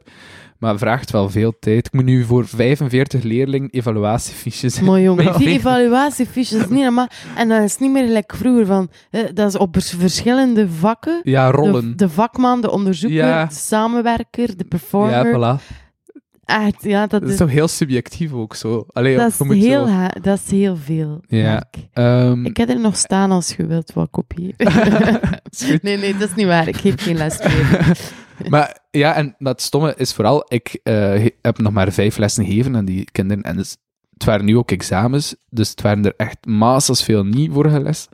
Maar 0.58 0.70
het 0.70 0.80
vraagt 0.80 1.10
wel 1.10 1.30
veel 1.30 1.52
tijd. 1.60 1.86
Ik 1.86 1.92
moet 1.92 2.04
nu 2.04 2.24
voor 2.24 2.46
45 2.46 3.22
leerlingen 3.22 3.70
evaluatiefiches 3.70 4.80
Mooi 4.80 5.02
jongen. 5.02 5.32
Die 5.38 5.48
evaluatiefiches 5.48 6.68
niet 6.68 6.82
normaal. 6.82 7.08
En 7.36 7.48
dat 7.48 7.62
is 7.62 7.78
niet 7.78 7.90
meer 7.90 8.06
gelijk 8.06 8.32
vroeger 8.36 8.66
van... 8.66 8.90
dat 9.34 9.48
is 9.48 9.56
op 9.56 9.68
vers- 9.72 9.90
verschillende 9.98 10.68
vakken. 10.68 11.20
Ja, 11.22 11.46
De, 11.50 11.56
rollen. 11.56 11.96
de 11.96 12.08
vakman, 12.08 12.60
de 12.60 12.70
onderzoeker, 12.70 13.18
Ja. 13.18 13.44
de 13.44 13.54
samenwerker, 13.54 14.46
de 14.46 14.54
ja, 14.56 14.64
performer. 14.68 15.58
voilà. 15.58 15.62
Echt, 16.60 16.82
ja, 16.84 17.00
dat 17.00 17.10
Dat 17.10 17.22
is 17.22 17.30
is, 17.30 17.36
toch 17.36 17.50
heel 17.50 17.68
subjectief 17.68 18.32
ook 18.32 18.54
zo. 18.54 18.84
Allee, 18.92 19.16
dat 19.16 19.28
is, 19.30 19.38
heel, 19.48 19.86
zo- 19.86 20.20
dat 20.20 20.40
is 20.44 20.50
heel 20.50 20.76
veel 20.76 21.20
Ja. 21.26 21.64
Ehm, 21.92 22.44
Ik 22.46 22.56
heb 22.56 22.68
er 22.68 22.80
nog 22.80 22.96
staan 22.96 23.30
als 23.30 23.54
je 23.56 23.66
wilt 23.66 23.92
wat 23.92 24.08
kopiëren. 24.10 24.56
nee, 25.82 25.96
nee, 25.98 26.16
dat 26.16 26.28
is 26.28 26.34
niet 26.34 26.46
waar. 26.46 26.68
Ik 26.68 26.76
geef 26.76 26.94
geen 27.02 27.16
les 27.16 27.38
meer. 27.38 27.98
Maar 28.48 28.78
ja, 28.90 29.14
en 29.14 29.34
dat 29.38 29.60
stomme 29.62 29.94
is 29.96 30.12
vooral, 30.12 30.44
ik 30.48 30.80
eh, 30.82 30.94
he- 30.94 31.30
heb 31.42 31.58
nog 31.58 31.72
maar 31.72 31.92
vijf 31.92 32.16
lessen 32.16 32.44
gegeven 32.44 32.76
aan 32.76 32.84
die 32.84 33.04
kinderen. 33.12 33.42
En 33.42 33.56
dus, 33.56 33.76
het 34.12 34.24
waren 34.24 34.44
nu 34.44 34.56
ook 34.56 34.70
examens, 34.70 35.34
dus 35.50 35.70
het 35.70 35.82
waren 35.82 36.04
er 36.04 36.14
echt 36.16 36.46
massas 36.46 37.04
veel 37.04 37.24
niet 37.24 37.52
vorige 37.52 37.80
les. 37.82 38.08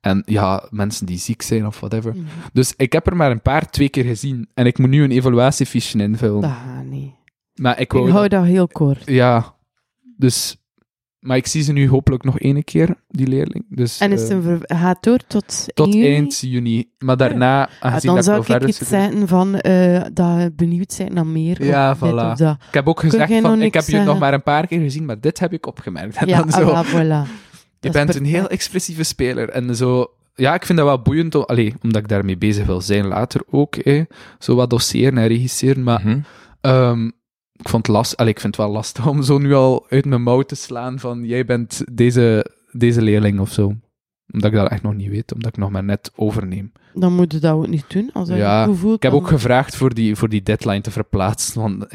En 0.00 0.22
ja, 0.26 0.66
mensen 0.70 1.06
die 1.06 1.18
ziek 1.18 1.42
zijn 1.42 1.66
of 1.66 1.80
whatever. 1.80 2.12
Mhm. 2.14 2.24
Dus 2.52 2.74
ik 2.76 2.92
heb 2.92 3.06
er 3.06 3.16
maar 3.16 3.30
een 3.30 3.42
paar 3.42 3.70
twee 3.70 3.88
keer 3.88 4.04
gezien. 4.04 4.48
En 4.54 4.66
ik 4.66 4.78
moet 4.78 4.88
nu 4.90 5.02
een 5.04 5.10
evaluatiefiche 5.10 5.98
invullen. 5.98 6.40
Dat 6.40 6.50
gaat 6.50 6.84
niet. 6.84 7.12
Maar 7.54 7.74
ik 7.74 7.80
Ik 7.80 7.92
wou... 7.92 8.10
hou 8.10 8.28
dat 8.28 8.44
heel 8.44 8.68
kort. 8.68 9.02
Ja, 9.04 9.54
dus... 10.16 10.58
Maar 11.18 11.36
ik 11.36 11.46
zie 11.46 11.62
ze 11.62 11.72
nu 11.72 11.88
hopelijk 11.88 12.24
nog 12.24 12.38
één 12.38 12.64
keer, 12.64 12.94
die 13.08 13.26
leerling. 13.26 13.66
Dus, 13.68 13.98
En 14.00 14.12
is 14.12 14.28
het 14.28 14.42
ver- 14.42 14.60
gaat 14.76 15.02
door 15.02 15.18
tot, 15.26 15.66
tot 15.74 15.92
juni? 15.92 16.06
eind 16.14 16.38
juni. 16.40 16.90
Maar 16.98 17.16
daarna, 17.16 17.62
Ah, 17.62 17.70
aangezien 17.80 18.14
dan 18.14 18.14
dat 18.14 18.18
ik 18.18 18.24
zou 18.24 18.36
wel 18.36 18.38
ik 18.44 18.44
verder 18.50 18.68
iets 18.68 18.78
zeggen 18.88 19.28
van 19.28 19.54
eh, 19.54 20.02
dat 20.12 20.40
je 20.40 20.52
benieuwd 20.56 20.94
bent 20.98 21.12
naar 21.12 21.26
meer. 21.26 21.64
Ja, 21.64 21.90
of 21.90 21.98
dit 21.98 22.10
voilà. 22.10 22.14
of 22.14 22.36
dat. 22.36 22.56
Ik 22.68 22.74
heb 22.74 22.88
ook 22.88 22.96
Kun 22.96 23.10
gezegd 23.10 23.32
van, 23.32 23.42
nog 23.42 23.66
ik 23.66 23.74
heb 23.74 23.84
je 23.86 23.98
nog 24.00 24.18
maar 24.18 24.34
een 24.34 24.42
paar 24.42 24.66
keer 24.66 24.80
gezien, 24.80 25.04
maar 25.04 25.20
dit 25.20 25.38
heb 25.38 25.52
ik 25.52 25.66
opgemerkt. 25.66 26.16
En 26.16 26.26
Ja, 26.28 26.38
dan 26.42 26.50
zo, 26.50 26.68
ah, 26.70 26.86
voilà. 26.86 27.28
je 27.80 27.90
bent 27.90 28.14
een 28.14 28.24
heel 28.24 28.48
expressieve 28.48 29.02
speler. 29.02 29.48
En 29.48 29.76
zo, 29.76 30.06
ja, 30.34 30.54
ik 30.54 30.66
vind 30.66 30.78
dat 30.78 30.86
wel 30.86 31.02
boeiend, 31.02 31.34
om- 31.34 31.42
allee, 31.42 31.74
omdat 31.82 32.02
ik 32.02 32.08
daarmee 32.08 32.36
bezig 32.38 32.66
wil 32.66 32.80
zijn 32.80 33.06
later 33.06 33.42
ook. 33.50 33.74
hè. 33.84 34.02
Zo 34.38 34.54
wat 34.54 34.70
doseren 34.70 35.18
en 35.18 35.26
regisseren, 35.28 35.82
maar 35.82 36.00
Mhm. 36.04 36.18
ehm, 36.60 37.10
ik, 37.56 37.68
vond 37.68 37.86
het 37.86 37.96
last, 37.96 38.16
allee, 38.16 38.32
ik 38.32 38.40
vind 38.40 38.56
het 38.56 38.64
wel 38.66 38.74
lastig 38.74 39.06
om 39.06 39.22
zo 39.22 39.38
nu 39.38 39.54
al 39.54 39.86
uit 39.88 40.04
mijn 40.04 40.22
mouw 40.22 40.42
te 40.42 40.54
slaan 40.54 40.98
van, 40.98 41.24
jij 41.24 41.44
bent 41.44 41.82
deze, 41.92 42.46
deze 42.72 43.02
leerling 43.02 43.40
of 43.40 43.52
zo. 43.52 43.74
Omdat 44.32 44.50
ik 44.52 44.56
dat 44.58 44.70
echt 44.70 44.82
nog 44.82 44.94
niet 44.94 45.10
weet, 45.10 45.34
omdat 45.34 45.50
ik 45.52 45.58
nog 45.58 45.70
maar 45.70 45.84
net 45.84 46.10
overneem. 46.16 46.72
Dan 46.94 47.12
moet 47.12 47.32
je 47.32 47.38
dat 47.38 47.52
ook 47.52 47.66
niet 47.66 47.84
doen. 47.88 48.10
Als 48.12 48.28
Ja, 48.28 48.72
voelt, 48.72 48.96
Ik 48.96 49.02
heb 49.02 49.12
ook 49.12 49.28
gevraagd 49.28 49.76
voor 49.76 49.94
die, 49.94 50.16
voor 50.16 50.28
die 50.28 50.42
deadline 50.42 50.80
te 50.80 50.90
verplaatsen. 50.90 51.60
Want, 51.60 51.86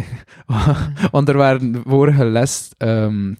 want 1.12 1.30
er 1.30 1.38
waren 1.38 1.82
vorige 1.86 2.26
les 2.26 2.70
ehm, 2.78 3.34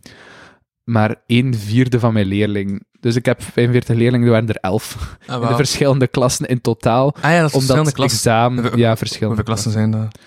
maar 0.84 1.16
een 1.28 1.56
vierde 1.56 2.00
van 2.00 2.14
mijn 2.14 2.26
leerling. 2.26 2.84
Dus 3.00 3.16
ik 3.16 3.26
heb 3.26 3.42
45 3.44 3.96
leerlingen, 3.96 4.26
er 4.26 4.32
waren 4.34 4.50
er 4.50 4.56
11. 4.56 5.18
Ah, 5.28 5.42
In 5.42 5.48
de 5.48 5.56
verschillende 5.56 6.08
klassen 6.08 6.46
in 6.46 6.62
totaal. 6.62 7.16
Ah 7.22 7.32
ja, 7.32 7.42
dat 7.42 7.50
is 7.50 7.56
Omdat 7.56 7.56
verschillende 7.56 7.86
het 7.90 7.96
klassen. 7.96 8.32
examen... 8.32 8.78
Ja, 8.78 8.98
verschillende 8.98 9.36
Hoeveel 9.36 9.54
klassen 9.54 9.72
zijn 9.72 9.92
dat? 9.92 10.20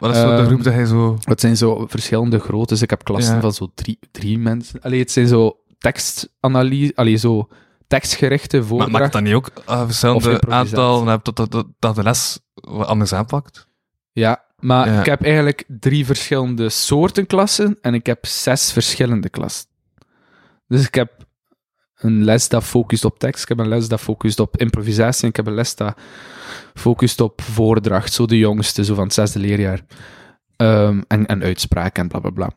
Wat 0.00 0.10
is 0.14 0.20
zo 0.20 0.26
de 0.30 0.36
Ehm, 0.36 0.46
groep 0.46 0.62
dat 0.62 0.72
hij 0.72 0.84
zo... 0.86 1.18
Het 1.24 1.40
zijn 1.40 1.56
zo 1.56 1.86
verschillende 1.88 2.38
groottes. 2.38 2.82
Ik 2.82 2.90
heb 2.90 3.04
klassen 3.04 3.34
Ja. 3.34 3.40
van 3.40 3.52
zo 3.52 3.70
drie, 3.74 3.98
drie 4.10 4.38
mensen. 4.38 4.80
Allee, 4.80 4.98
het 5.00 5.10
zijn 5.10 5.26
zo 5.28 5.56
tekstanalyse... 5.78 6.92
Allee, 6.94 7.16
zo 7.16 7.48
tekstgerichte 7.86 8.56
Maar 8.56 8.66
voordracht. 8.66 8.92
maakt 8.92 9.12
dat 9.12 9.22
niet 9.22 9.34
ook 9.34 9.50
uh, 9.68 9.80
Of 9.80 9.86
verschillende 9.86 10.40
aantal... 10.48 11.04
Dat, 11.04 11.36
dat, 11.36 11.50
dat, 11.50 11.66
dat 11.78 11.94
de 11.94 12.02
les 12.02 12.38
wat 12.54 12.86
anders 12.86 13.12
aanpakt? 13.12 13.66
Ja, 14.12 14.44
maar 14.58 14.88
Ja. 14.92 15.00
ik 15.00 15.06
heb 15.06 15.22
eigenlijk 15.22 15.64
drie 15.68 16.06
verschillende 16.06 16.68
soorten 16.68 17.26
klassen 17.26 17.78
en 17.80 17.94
ik 17.94 18.06
heb 18.06 18.26
zes 18.26 18.72
verschillende 18.72 19.28
klassen. 19.28 19.68
Dus 20.68 20.86
ik 20.86 20.94
heb 20.94 21.19
een 22.00 22.24
les 22.24 22.48
dat 22.48 22.64
focust 22.64 23.04
op 23.04 23.18
tekst, 23.18 23.42
ik 23.42 23.48
heb 23.48 23.58
een 23.58 23.68
les 23.68 23.88
dat 23.88 24.00
focust 24.00 24.40
op 24.40 24.56
improvisatie 24.56 25.22
en 25.22 25.28
ik 25.28 25.36
heb 25.36 25.46
een 25.46 25.54
les 25.54 25.74
dat 25.74 25.96
focust 26.74 27.20
op 27.20 27.40
voordracht, 27.40 28.12
zo 28.12 28.26
de 28.26 28.38
jongste, 28.38 28.84
zo 28.84 28.94
van 28.94 29.04
het 29.04 29.12
zesde 29.14 29.38
leerjaar. 29.38 29.84
Ehm, 30.56 31.00
en, 31.06 31.26
en 31.26 31.42
uitspraak 31.42 31.98
en 31.98 32.08
bla 32.08 32.18
bla 32.18 32.30
bla. 32.30 32.50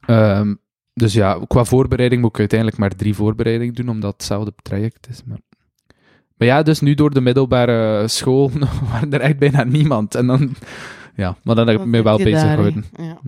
Ehm, 0.00 0.54
dus 0.94 1.12
ja, 1.12 1.38
qua 1.46 1.64
voorbereiding 1.64 2.20
moet 2.20 2.30
ik 2.30 2.38
uiteindelijk 2.38 2.78
maar 2.78 2.96
drie 2.96 3.14
voorbereidingen 3.14 3.74
doen, 3.74 3.88
omdat 3.88 4.12
het 4.12 4.20
hetzelfde 4.20 4.52
traject 4.62 5.08
is. 5.10 5.22
Maar... 5.24 5.38
maar 6.36 6.48
ja, 6.48 6.62
dus 6.62 6.80
nu 6.80 6.94
door 6.94 7.10
de 7.10 7.20
middelbare 7.20 8.08
school 8.08 8.50
waren 8.90 9.12
er 9.12 9.20
echt 9.20 9.38
bijna 9.38 9.64
niemand. 9.64 10.14
En 10.14 10.26
dan, 10.26 10.54
ja, 11.14 11.36
maar 11.42 11.54
dan 11.54 11.68
heb 11.68 11.80
ik 11.80 11.86
me 11.86 12.02
wel 12.02 12.16
bezig 12.16 12.32
daar, 12.32 12.56
gehouden. 12.56 12.84
Ja. 12.96 13.18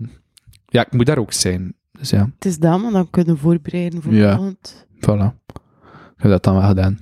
Ja, 0.65 0.85
ik 0.85 0.91
moet 0.91 1.05
daar 1.05 1.17
ook 1.17 1.33
zijn. 1.33 1.73
Dus 1.91 2.09
ja, 2.09 2.29
Het 2.35 2.45
is 2.45 2.57
dat, 2.57 2.81
maar 2.81 2.91
dan 2.91 3.09
kunnen 3.09 3.33
we 3.33 3.41
voorbereiden 3.41 4.01
voor 4.01 4.13
Ja. 4.13 4.53
Voilà. 4.99 5.33
Ik 6.15 6.21
heb 6.21 6.31
dat 6.31 6.43
dan 6.43 6.55
wel 6.55 6.67
gedaan. 6.67 6.97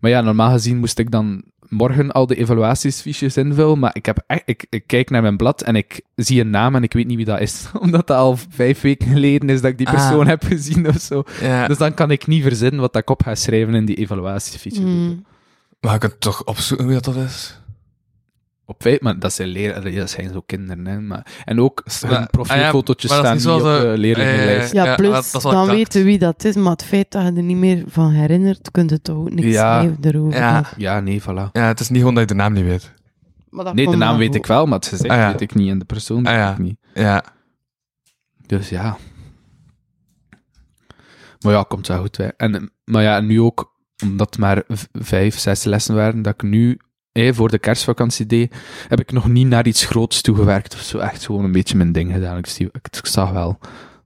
Maar 0.00 0.10
ja, 0.10 0.20
normaal 0.20 0.50
gezien 0.50 0.78
moest 0.78 0.98
ik 0.98 1.10
dan 1.10 1.42
morgen 1.68 2.12
al 2.12 2.26
de 2.26 2.36
evaluatiesfiches 2.36 3.36
invullen, 3.36 3.78
maar 3.78 3.90
ik, 3.94 4.06
heb 4.06 4.24
echt, 4.26 4.42
ik, 4.44 4.66
ik 4.70 4.86
kijk 4.86 5.10
naar 5.10 5.22
mijn 5.22 5.36
blad 5.36 5.62
en 5.62 5.76
ik 5.76 6.00
zie 6.14 6.40
een 6.40 6.50
naam 6.50 6.74
en 6.74 6.82
ik 6.82 6.92
weet 6.92 7.06
niet 7.06 7.16
wie 7.16 7.24
dat 7.24 7.40
is. 7.40 7.66
Omdat 7.80 8.06
dat 8.06 8.16
al 8.16 8.36
vijf 8.48 8.80
weken 8.80 9.08
geleden 9.08 9.50
is 9.50 9.60
dat 9.60 9.70
ik 9.70 9.78
die 9.78 9.88
Ah. 9.88 9.92
persoon 9.94 10.26
heb 10.26 10.44
gezien 10.44 10.88
of 10.88 11.00
zo. 11.00 11.22
Ja. 11.40 11.66
Dus 11.66 11.78
dan 11.78 11.94
kan 11.94 12.10
ik 12.10 12.26
niet 12.26 12.42
verzinnen 12.42 12.80
wat 12.80 12.92
dat 12.92 13.02
ik 13.02 13.10
op 13.10 13.22
ga 13.22 13.34
schrijven 13.34 13.74
in 13.74 13.84
die 13.84 13.96
evaluatiefiches. 13.96 14.78
Mm. 14.84 15.24
Maar 15.80 15.92
je 15.92 15.98
kunt 15.98 16.20
toch 16.20 16.44
opzoeken 16.44 16.86
wie 16.86 17.00
dat, 17.00 17.14
dat 17.14 17.24
is? 17.24 17.60
Op 18.68 18.82
feit, 18.82 19.00
maar 19.00 19.18
dat 19.18 19.32
zijn, 19.32 19.48
leren, 19.48 19.94
dat 19.94 20.10
zijn 20.10 20.32
zo 20.32 20.40
kinderen. 20.46 20.86
Hè. 20.86 21.00
Maar, 21.00 21.42
en 21.44 21.60
ook 21.60 21.82
profielfotootje 22.30 23.08
ah 23.08 23.14
ja, 23.16 23.22
maar 23.22 23.40
staan 23.40 23.54
niet 23.54 23.62
op 23.62 23.68
de 23.68 23.90
eh, 23.92 23.98
leerlingenlijst. 23.98 24.72
Ja, 24.72 24.82
Ja, 24.84 24.90
ja, 24.90 24.96
plus, 24.96 25.10
dat- 25.32 25.42
dat 25.42 25.52
dan 25.52 25.66
weten 25.66 26.04
wie 26.04 26.18
dat 26.18 26.44
is, 26.44 26.54
maar 26.54 26.72
het 26.72 26.84
feit 26.84 27.10
dat 27.10 27.22
je 27.22 27.28
er 27.32 27.42
niet 27.42 27.56
meer 27.56 27.84
van 27.86 28.10
herinnert, 28.10 28.70
kun 28.70 28.88
je 28.88 29.02
toch 29.02 29.16
ook 29.16 29.30
niks 29.30 29.46
Ja. 29.48 29.80
schrijven 29.80 29.98
erover. 30.04 30.38
Ja. 30.38 30.64
Ja, 30.76 31.00
nee, 31.00 31.22
voilà. 31.22 31.50
Ja, 31.52 31.66
het 31.66 31.80
is 31.80 31.88
niet 31.88 31.98
gewoon 31.98 32.14
dat 32.14 32.22
je 32.28 32.34
de 32.34 32.42
naam 32.42 32.52
niet 32.52 32.64
weet. 32.64 32.92
Maar 33.50 33.64
dat 33.64 33.74
Nee, 33.74 33.90
de 33.90 33.96
naam 33.96 34.16
weet 34.18 34.26
goed. 34.26 34.36
ik 34.36 34.46
wel, 34.46 34.66
maar 34.66 34.78
het 34.78 34.86
gezicht 34.86 35.10
Ah, 35.10 35.16
ja. 35.16 35.30
weet 35.30 35.40
ik 35.40 35.54
niet 35.54 35.70
en 35.70 35.78
de 35.78 35.84
persoon 35.84 36.26
Ah, 36.26 36.32
weet 36.32 36.40
ja. 36.42 36.50
ik 36.52 36.58
niet. 36.58 36.78
Ja. 36.94 37.24
Dus 38.46 38.68
ja. 38.68 38.96
Maar 41.40 41.52
ja, 41.52 41.62
komt 41.68 41.86
wel 41.86 42.00
goed. 42.00 42.16
Hè. 42.16 42.26
En, 42.26 42.72
maar 42.84 43.02
ja, 43.02 43.20
nu 43.20 43.40
ook, 43.40 43.74
omdat 44.04 44.26
het 44.26 44.38
maar 44.38 44.62
vijf, 44.92 45.38
zes 45.38 45.64
lessen 45.64 45.94
waren, 45.94 46.22
dat 46.22 46.34
ik 46.34 46.42
nu 46.42 46.78
eh, 47.16 47.34
voor 47.34 47.48
de 47.48 47.58
kerstvakantie 47.58 48.26
deed, 48.26 48.54
heb 48.88 49.00
ik 49.00 49.12
nog 49.12 49.28
niet 49.28 49.46
naar 49.46 49.66
iets 49.66 49.84
groots 49.84 50.20
toegewerkt 50.20 50.74
of 50.74 50.80
zo. 50.80 50.98
Echt 50.98 51.24
gewoon 51.24 51.44
een 51.44 51.52
beetje 51.52 51.76
mijn 51.76 51.92
ding 51.92 52.12
gedaan. 52.12 52.38
Ik, 52.38 52.48
ik, 52.48 52.70
ik 52.72 53.06
zag 53.06 53.30
wel. 53.30 53.58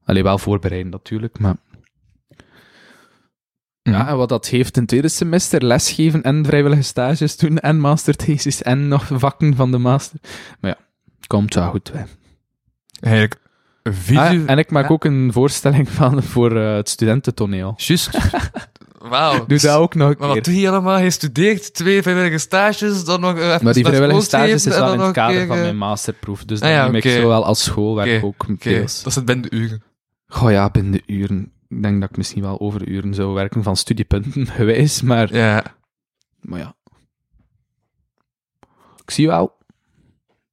Alleen 0.05 0.23
wel 0.23 0.39
voorbereiden 0.39 0.91
natuurlijk, 0.91 1.39
maar... 1.39 1.57
Ja, 3.83 4.09
en 4.09 4.17
wat 4.17 4.29
dat 4.29 4.47
heeft 4.47 4.75
in 4.75 4.81
het 4.81 4.91
tweede 4.91 5.09
semester, 5.09 5.65
lesgeven 5.65 6.23
en 6.23 6.45
vrijwillige 6.45 6.83
stages 6.83 7.37
doen 7.37 7.59
en 7.59 7.79
masterthesis 7.81 8.63
en 8.63 8.89
nog 8.89 9.09
vakken 9.13 9.55
van 9.57 9.71
de 9.71 9.79
master. 9.79 10.19
Maar 10.61 10.71
ja, 10.71 10.85
komt 11.27 11.55
wel 11.55 11.71
goed. 11.71 11.93
Hè. 11.93 12.03
Eigenlijk. 13.01 13.41
Ah, 14.15 14.51
en 14.51 14.59
ik 14.59 14.71
maak 14.71 14.85
Ja. 14.89 14.91
ook 14.91 15.05
een 15.05 15.33
voorstelling 15.33 15.89
van 15.89 16.23
voor 16.23 16.57
eh, 16.57 16.75
het 16.75 16.89
studententoneel. 16.89 17.75
Juist. 17.77 18.11
Wauw. 19.09 19.47
Doe 19.47 19.59
dat 19.59 19.77
ook 19.77 19.95
nog 19.95 20.09
een 20.11 20.17
Maar 20.19 20.27
wat 20.29 20.37
keer. 20.41 20.53
doe 20.53 20.63
je 20.63 20.69
allemaal? 20.71 20.99
Je 20.99 21.11
studeert 21.11 21.75
twee 21.75 22.03
vrijwillige 22.03 22.39
stages, 22.39 23.05
dan 23.05 23.21
nog 23.21 23.39
eh, 23.39 23.49
even 23.49 23.65
Maar 23.65 23.73
die 23.73 23.85
vrijwillige 23.85 24.21
stages 24.21 24.67
is 24.67 24.77
wel 24.79 24.93
in 24.93 24.99
het 24.99 25.07
een 25.09 25.13
kader 25.13 25.37
keer, 25.37 25.47
van 25.47 25.57
eh, 25.57 25.63
mijn 25.63 25.77
masterproef. 25.77 26.45
Dus 26.45 26.61
Ah 26.61 26.65
dan 26.67 26.77
ja, 26.77 26.85
neem 26.85 26.95
ik 26.95 27.05
oké. 27.05 27.15
zowel 27.21 27.45
als 27.45 27.63
schoolwerk 27.63 28.25
ook 28.25 28.63
deels. 28.63 29.03
dat 29.03 29.13
zit 29.13 29.25
binnen 29.25 29.51
de 29.51 29.57
uren. 29.57 29.83
Goh 30.27 30.51
ja, 30.51 30.71
binnen 30.71 30.93
de 30.93 31.03
uren. 31.07 31.53
Ik 31.69 31.83
denk 31.83 32.01
dat 32.01 32.11
ik 32.11 32.17
misschien 32.17 32.43
wel 32.43 32.61
over 32.61 32.89
uren 32.89 33.15
zou 33.15 33.35
werken 33.35 33.63
van 33.63 33.77
studiepunten 33.77 34.47
gewijs, 34.57 35.03
maar, 35.03 35.35
Ja. 35.35 35.65
maar 36.41 36.59
ja. 36.59 36.75
Ik 39.03 39.11
zie 39.11 39.27
wel. 39.27 39.57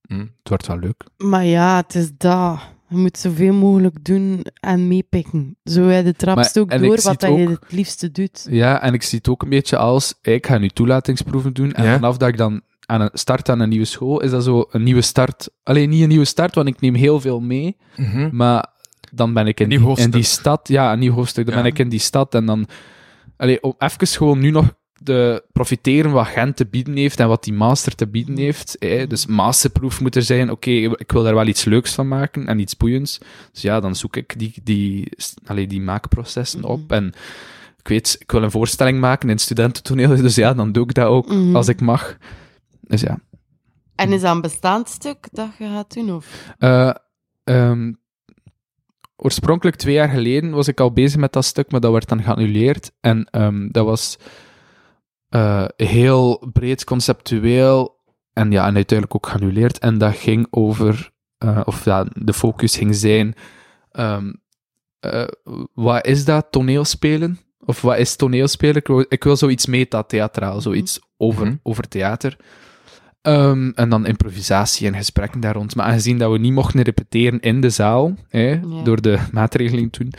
Hm. 0.07 0.19
Het 0.19 0.29
wordt 0.49 0.67
wel 0.67 0.77
leuk. 0.79 1.03
Maar 1.17 1.45
ja, 1.45 1.75
het 1.75 1.95
is 1.95 2.09
dat. 2.17 2.59
Je 2.89 2.95
moet 2.97 3.17
zoveel 3.17 3.53
mogelijk 3.53 4.03
doen 4.05 4.45
en 4.59 4.87
meepikken. 4.87 5.57
Zo 5.63 5.89
je 5.89 6.03
de 6.03 6.13
trapst 6.13 6.55
Maar- 6.55 6.63
ook 6.63 6.69
en 6.69 6.83
ik 6.83 6.87
door 6.89 7.01
wat 7.01 7.19
dat 7.19 7.35
je 7.37 7.43
ook- 7.49 7.49
het 7.49 7.71
liefste 7.71 8.11
doet. 8.11 8.47
Ja, 8.49 8.81
en 8.81 8.93
ik 8.93 9.03
zie 9.03 9.17
het 9.17 9.29
ook 9.29 9.41
een 9.41 9.49
beetje 9.49 9.77
als, 9.77 10.13
ik 10.21 10.45
ga 10.45 10.57
nu 10.57 10.69
toelatingsproeven 10.69 11.53
doen, 11.53 11.71
en 11.73 11.83
Ja. 11.83 11.93
vanaf 11.93 12.17
dat 12.17 12.27
ik 12.29 12.37
dan 12.37 12.61
aan 12.85 13.01
een 13.01 13.09
start 13.13 13.49
aan 13.49 13.59
een 13.59 13.69
nieuwe 13.69 13.85
school, 13.85 14.21
is 14.21 14.31
dat 14.31 14.43
zo 14.43 14.65
een 14.71 14.83
nieuwe 14.83 15.01
start. 15.01 15.49
Alleen 15.63 15.89
niet 15.89 16.01
een 16.01 16.07
nieuwe 16.07 16.25
start, 16.25 16.55
want 16.55 16.67
ik 16.67 16.81
neem 16.81 16.93
heel 16.95 17.19
veel 17.19 17.39
mee, 17.39 17.77
Mhm. 17.95 18.29
maar 18.35 18.67
dan 19.11 19.33
ben 19.33 19.47
ik 19.47 19.59
in, 19.59 19.69
die, 19.69 19.95
in 19.97 20.09
die 20.11 20.23
stad, 20.23 20.67
ja, 20.67 20.93
een 20.93 20.99
nieuw 20.99 21.13
hoofdstuk, 21.13 21.45
dan 21.45 21.55
Ja. 21.55 21.61
ben 21.61 21.71
ik 21.71 21.79
in 21.79 21.89
die 21.89 21.99
stad 21.99 22.35
en 22.35 22.45
dan, 22.45 22.67
allee, 23.37 23.63
om 23.63 23.73
even 23.77 24.07
gewoon 24.07 24.39
nu 24.39 24.49
nog 24.51 24.73
te 25.03 25.43
profiteren 25.51 26.11
wat 26.11 26.27
Gent 26.27 26.55
te 26.55 26.65
bieden 26.65 26.95
heeft 26.95 27.19
en 27.19 27.27
wat 27.27 27.43
die 27.43 27.53
master 27.53 27.95
te 27.95 28.07
bieden 28.07 28.37
heeft. 28.37 28.75
hè. 28.79 29.07
Dus 29.07 29.25
masterproef 29.25 30.01
moet 30.01 30.15
er 30.15 30.21
zijn, 30.23 30.51
oké, 30.51 30.71
ik 30.71 31.11
wil 31.11 31.23
daar 31.23 31.33
wel 31.35 31.47
iets 31.47 31.65
leuks 31.65 31.93
van 31.93 32.07
maken 32.07 32.47
en 32.47 32.59
iets 32.59 32.77
boeiends. 32.77 33.17
Dus 33.51 33.61
ja, 33.61 33.79
dan 33.79 33.95
zoek 33.95 34.15
ik 34.15 34.39
die, 34.39 34.53
die, 34.63 35.11
allee, 35.45 35.67
die 35.67 35.81
maakprocessen 35.81 36.63
op 36.63 36.79
Mhm. 36.79 36.93
en 36.93 37.13
ik 37.79 37.87
weet, 37.87 38.15
ik 38.19 38.31
wil 38.31 38.43
een 38.43 38.51
voorstelling 38.51 38.99
maken 38.99 39.29
in 39.29 39.37
studententoneel, 39.37 40.15
dus 40.21 40.35
ja, 40.35 40.53
dan 40.53 40.71
doe 40.71 40.83
ik 40.83 40.93
dat 40.93 41.07
ook 41.07 41.27
Mhm. 41.27 41.55
als 41.55 41.67
ik 41.67 41.81
mag. 41.81 42.17
Dus 42.81 43.01
ja. 43.01 43.19
En 43.95 44.11
is 44.11 44.21
dat 44.21 44.35
een 44.35 44.41
bestaand 44.41 44.89
stuk 44.89 45.27
dat 45.31 45.49
je 45.59 45.65
gaat 45.67 45.93
doen? 45.93 46.13
Of? 46.15 46.53
Eh, 46.57 46.93
ehm, 47.43 47.91
oorspronkelijk 49.15 49.75
twee 49.77 49.93
jaar 49.93 50.09
geleden 50.09 50.51
was 50.51 50.67
ik 50.67 50.79
al 50.79 50.91
bezig 50.91 51.19
met 51.19 51.33
dat 51.33 51.45
stuk, 51.45 51.71
maar 51.71 51.79
dat 51.79 51.91
werd 51.91 52.09
dan 52.09 52.23
geannuleerd. 52.23 52.91
En 53.01 53.27
ehm, 53.31 53.67
dat 53.71 53.85
was 53.85 54.17
eh, 55.29 55.65
heel 55.75 56.49
breed 56.53 56.83
conceptueel 56.83 57.95
en, 58.33 58.51
ja, 58.51 58.67
en 58.67 58.75
uiteindelijk 58.75 59.15
ook 59.15 59.27
geannuleerd. 59.27 59.79
En 59.79 59.97
dat 59.97 60.15
ging 60.15 60.47
over, 60.49 61.11
eh, 61.37 61.61
of 61.65 61.85
ja, 61.85 62.05
de 62.13 62.33
focus 62.33 62.77
ging 62.77 62.95
zijn, 62.95 63.35
ehm, 63.91 64.33
eh, 64.99 65.27
wat 65.73 66.05
is 66.05 66.25
dat 66.25 66.47
toneelspelen? 66.51 67.39
Of 67.65 67.81
wat 67.81 67.97
is 67.97 68.15
toneelspelen? 68.15 68.75
Ik 68.75 68.87
wil, 68.87 69.05
ik 69.09 69.23
wil 69.23 69.35
zoiets 69.35 69.65
meta-theatraal, 69.65 70.61
zoiets 70.61 70.99
over, 71.17 71.45
Mhm. 71.45 71.55
over 71.63 71.87
theater. 71.87 72.37
Ehm, 73.27 73.69
en 73.75 73.89
dan 73.89 74.05
improvisatie 74.05 74.87
en 74.87 74.95
gesprekken 74.95 75.39
daar 75.39 75.53
rond. 75.53 75.75
Maar 75.75 75.85
aangezien 75.85 76.17
dat 76.17 76.31
we 76.31 76.37
niet 76.37 76.53
mochten 76.53 76.81
repeteren 76.81 77.39
in 77.39 77.61
de 77.61 77.69
zaal, 77.69 78.15
hè, 78.29 78.49
Ja. 78.49 78.83
door 78.83 79.01
de 79.01 79.17
maatregeling 79.31 79.91
toen, 79.91 80.13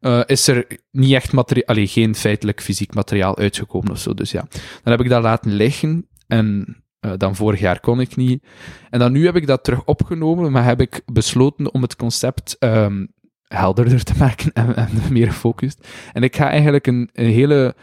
eh, 0.00 0.20
is 0.26 0.48
er 0.48 0.66
niet 0.90 1.12
echt 1.12 1.32
materiaal, 1.32 1.66
allee, 1.66 1.86
geen 1.86 2.14
feitelijk 2.14 2.62
fysiek 2.62 2.94
materiaal 2.94 3.38
uitgekomen 3.38 3.90
of 3.90 3.98
zo. 3.98 4.14
Dus 4.14 4.30
ja, 4.30 4.46
dan 4.82 4.92
heb 4.92 5.00
ik 5.00 5.08
dat 5.08 5.22
laten 5.22 5.52
liggen 5.52 6.08
en 6.26 6.76
eh, 7.00 7.12
dan 7.16 7.36
vorig 7.36 7.60
jaar 7.60 7.80
kon 7.80 8.00
ik 8.00 8.16
niet. 8.16 8.44
En 8.90 8.98
dan 8.98 9.12
nu 9.12 9.24
heb 9.24 9.36
ik 9.36 9.46
dat 9.46 9.64
terug 9.64 9.84
opgenomen, 9.84 10.52
maar 10.52 10.64
heb 10.64 10.80
ik 10.80 11.02
besloten 11.12 11.72
om 11.74 11.82
het 11.82 11.96
concept 11.96 12.56
ehm, 12.58 13.06
helderder 13.48 14.04
te 14.04 14.14
maken 14.18 14.52
en, 14.52 14.76
en 14.76 14.88
meer 15.10 15.26
gefocust. 15.26 15.88
En 16.12 16.22
ik 16.22 16.36
ga 16.36 16.48
eigenlijk 16.50 16.86
een, 16.86 17.10
een 17.12 17.30
hele 17.30 17.74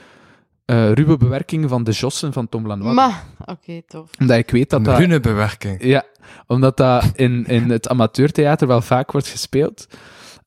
eh, 0.72 0.92
ruwe 0.92 1.18
bewerking 1.18 1.70
van 1.70 1.84
de 1.84 1.92
Jossen 1.92 2.34
van 2.34 2.50
Tom 2.50 2.68
Lanois. 2.68 2.96
Maar, 2.96 3.24
oké, 3.46 3.82
tof. 3.88 4.10
Omdat 4.20 4.38
ik 4.38 4.50
weet 4.50 4.70
dat 4.70 4.80
Een 4.80 4.86
dat... 4.86 4.96
groene 4.96 5.20
bewerking. 5.20 5.84
Ja, 5.84 6.04
omdat 6.48 6.78
dat 6.78 7.12
in, 7.16 7.46
in 7.46 7.70
het 7.70 7.88
amateurtheater 7.88 8.68
wel 8.68 8.82
vaak 8.82 9.12
wordt 9.12 9.28
gespeeld. 9.28 9.88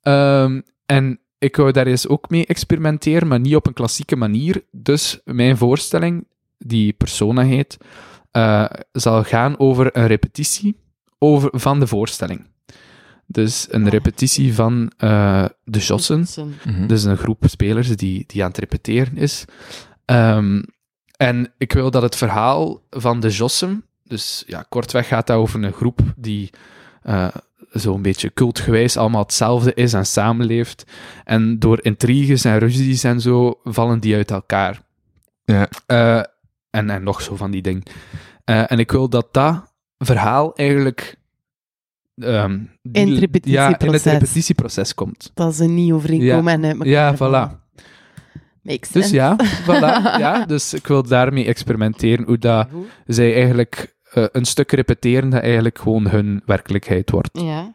Ehm, 0.03 0.61
en 0.87 1.21
ik 1.39 1.57
wou 1.57 1.73
daar 1.73 1.87
eens 1.87 2.09
ook 2.09 2.31
mee 2.31 2.47
experimenteren, 2.47 3.29
maar 3.29 3.41
niet 3.41 3.57
op 3.57 3.67
een 3.67 3.73
klassieke 3.73 4.17
manier. 4.17 4.65
Dus 4.71 5.21
mijn 5.25 5.57
voorstelling, 5.57 6.27
die 6.59 6.93
Persona 6.93 7.43
heet, 7.43 7.77
eh, 8.31 8.65
zal 8.93 9.25
gaan 9.25 9.59
over 9.59 9.97
een 9.97 10.07
repetitie 10.07 10.77
over, 11.19 11.51
van 11.53 11.81
de 11.81 11.87
voorstelling. 11.87 12.47
Dus 13.27 13.67
een 13.71 13.89
repetitie 13.89 14.55
van 14.55 14.93
eh, 14.97 15.45
de 15.65 15.79
Jossen. 15.79 16.27
Mhm. 16.65 16.87
Dus 16.87 17.05
een 17.05 17.17
groep 17.17 17.45
spelers 17.47 17.97
die, 17.97 18.25
die 18.27 18.43
aan 18.43 18.49
het 18.49 18.59
repeteren 18.59 19.17
is. 19.17 19.45
Ehm, 20.05 20.62
en 21.16 21.52
ik 21.59 21.72
wil 21.72 21.90
dat 21.90 22.02
het 22.02 22.16
verhaal 22.16 22.82
van 22.90 23.20
de 23.20 23.28
Jossem, 23.28 23.85
dus 24.02 24.44
ja, 24.47 24.64
kortweg 24.68 25.09
gaat 25.09 25.26
dat 25.26 25.36
over 25.36 25.64
een 25.64 25.72
groep 25.72 26.01
die 26.16 26.51
eh 27.02 27.28
zo'n 27.70 28.02
beetje 28.02 28.32
cultgewijs 28.32 28.97
allemaal 28.97 29.22
hetzelfde 29.22 29.74
is 29.74 29.93
en 29.93 30.06
samenleeft. 30.06 30.85
En 31.24 31.59
door 31.59 31.78
intriges 31.85 32.44
en 32.44 32.59
ruzies 32.59 33.05
en 33.05 33.20
zo 33.20 33.60
vallen 33.64 34.01
die 34.01 34.14
uit 34.14 34.31
elkaar. 34.31 34.82
Ja. 35.44 35.68
Eh, 35.86 36.22
en, 36.70 36.90
en 36.90 37.02
nog 37.02 37.22
zo 37.22 37.36
van 37.36 37.51
die 37.51 37.62
dingen. 37.62 37.82
Eh, 38.44 38.70
en 38.72 38.78
ik 38.78 38.90
wil 38.93 39.09
dat 39.09 39.28
dat 39.32 39.72
verhaal 39.98 40.55
eigenlijk... 40.55 41.16
ehm, 42.16 42.59
die- 42.82 43.02
In 43.02 43.22
het 43.22 43.47
Ja, 43.47 43.78
in 43.78 43.93
het 43.93 44.02
repetitieproces. 44.05 44.94
komt. 44.94 45.31
Dat 45.35 45.55
ze 45.55 45.64
niet 45.64 45.93
overeenkomen 45.93 46.52
en 46.52 46.64
uit 46.64 46.72
elkaar 46.74 46.89
Ja, 46.89 47.14
voilà. 47.16 47.64
Makes 48.65 48.89
Dus 48.89 49.09
sense. 49.09 49.15
ja, 49.15 49.36
voilà. 49.62 50.19
Ja, 50.20 50.45
dus 50.47 50.74
ik 50.74 50.86
wil 50.86 51.03
daarmee 51.03 51.45
experimenteren 51.47 52.24
hoe 52.27 52.39
dat 52.39 52.69
Goed. 52.73 52.86
zij 53.07 53.35
eigenlijk 53.35 53.95
eh, 54.12 54.24
een 54.32 54.45
stuk 54.45 54.73
repeteren 54.73 55.31
dat 55.31 55.43
eigenlijk 55.43 55.78
gewoon 55.78 56.09
hun 56.09 56.43
werkelijkheid 56.47 57.11
wordt. 57.11 57.31
Ja. 57.32 57.74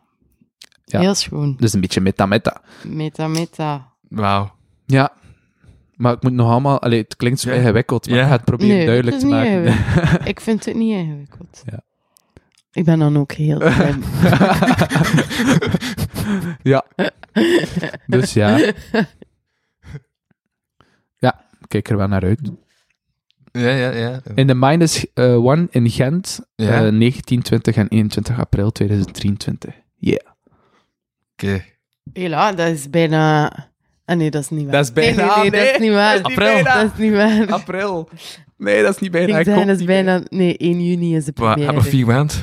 Ja. 0.86 1.00
Heel 1.00 1.16
schoon. 1.16 1.56
Dus 1.60 1.74
een 1.74 1.82
beetje 1.82 2.02
meta-meta. 2.02 2.62
Meta, 2.84 3.28
meta. 3.28 3.88
Wauw. 4.08 4.52
Ja. 4.86 5.12
Maar 5.96 6.14
ik 6.14 6.24
moet 6.24 6.34
nog 6.34 6.52
allemaal... 6.52 6.82
Allee, 6.82 7.02
het 7.02 7.16
klinkt 7.16 7.40
zo 7.40 7.50
Ja. 7.50 7.56
ingewikkeld, 7.56 8.08
maar 8.10 8.18
Ja. 8.18 8.24
ik 8.24 8.30
ga 8.30 8.36
het 8.36 8.46
proberen 8.46 8.76
Nee, 8.76 8.86
duidelijk 8.86 9.16
het 9.16 9.26
te 9.30 9.36
is 9.36 9.44
maken. 9.74 10.26
Ik 10.34 10.40
vind 10.40 10.66
het 10.66 10.76
niet 10.76 10.92
ingewikkeld. 10.94 11.64
Ja. 11.66 11.80
Ik 12.72 12.86
ben 12.86 13.00
dan 13.00 13.18
ook 13.18 13.32
heel 13.32 13.62
slim. 13.72 14.04
ja. 16.72 16.86
Dus 18.08 18.34
ja. 18.34 18.60
Ja, 21.70 21.80
kijk 21.80 21.90
er 21.90 21.98
wel 21.98 22.08
naar 22.08 22.24
uit. 22.24 22.40
Ja, 23.52 23.70
ja, 23.70 23.92
ja. 23.92 24.22
In 24.36 24.48
de 24.48 24.56
Minus 24.56 25.14
eh, 25.14 25.46
One 25.46 25.68
in 25.72 25.90
Gent, 25.90 26.40
Ja. 26.56 26.86
eh, 26.86 26.92
19, 26.92 27.42
20 27.42 27.76
en 27.76 27.88
21 27.88 28.40
april 28.40 28.72
2023. 28.72 29.74
Yeah. 29.96 30.20
Oké. 31.34 31.64
Hela, 32.14 32.52
dat 32.52 32.68
is 32.68 32.90
bijna... 32.90 33.52
Ah 34.06 34.18
nee, 34.18 34.30
dat 34.32 34.42
is 34.42 34.50
niet 34.50 34.64
waar. 34.64 34.72
Dat 34.72 34.84
is 34.86 34.94
bijna, 34.94 35.42
Nee, 35.42 35.50
nee, 35.50 35.52
nee, 35.52 35.60
dat 35.62 35.72
is 35.74 35.78
nee. 35.80 35.88
niet 35.90 35.98
waar. 35.98 36.22
Dat 36.22 36.32
is 36.32 36.38
niet 36.38 36.38
April. 36.38 36.64
bijna. 36.64 36.82
Dat 36.84 36.92
is 36.94 37.00
niet 37.00 37.14
waar. 37.14 37.48
April. 37.60 38.10
Nee, 38.58 38.82
dat 38.84 38.94
is 38.96 39.00
niet 39.02 39.12
bijna. 39.12 39.38
Ik 39.38 39.46
zei, 39.46 39.66
dat 39.66 39.80
is 39.80 39.86
bijna... 39.86 40.22
Nee, 40.30 40.58
1 40.58 40.84
juni 40.86 41.16
is 41.16 41.26
de 41.26 41.32
Wat, 41.36 41.46
heb 41.48 41.56
première. 41.56 41.76
nog 41.76 41.88
vier 41.88 42.06
maanden? 42.06 42.36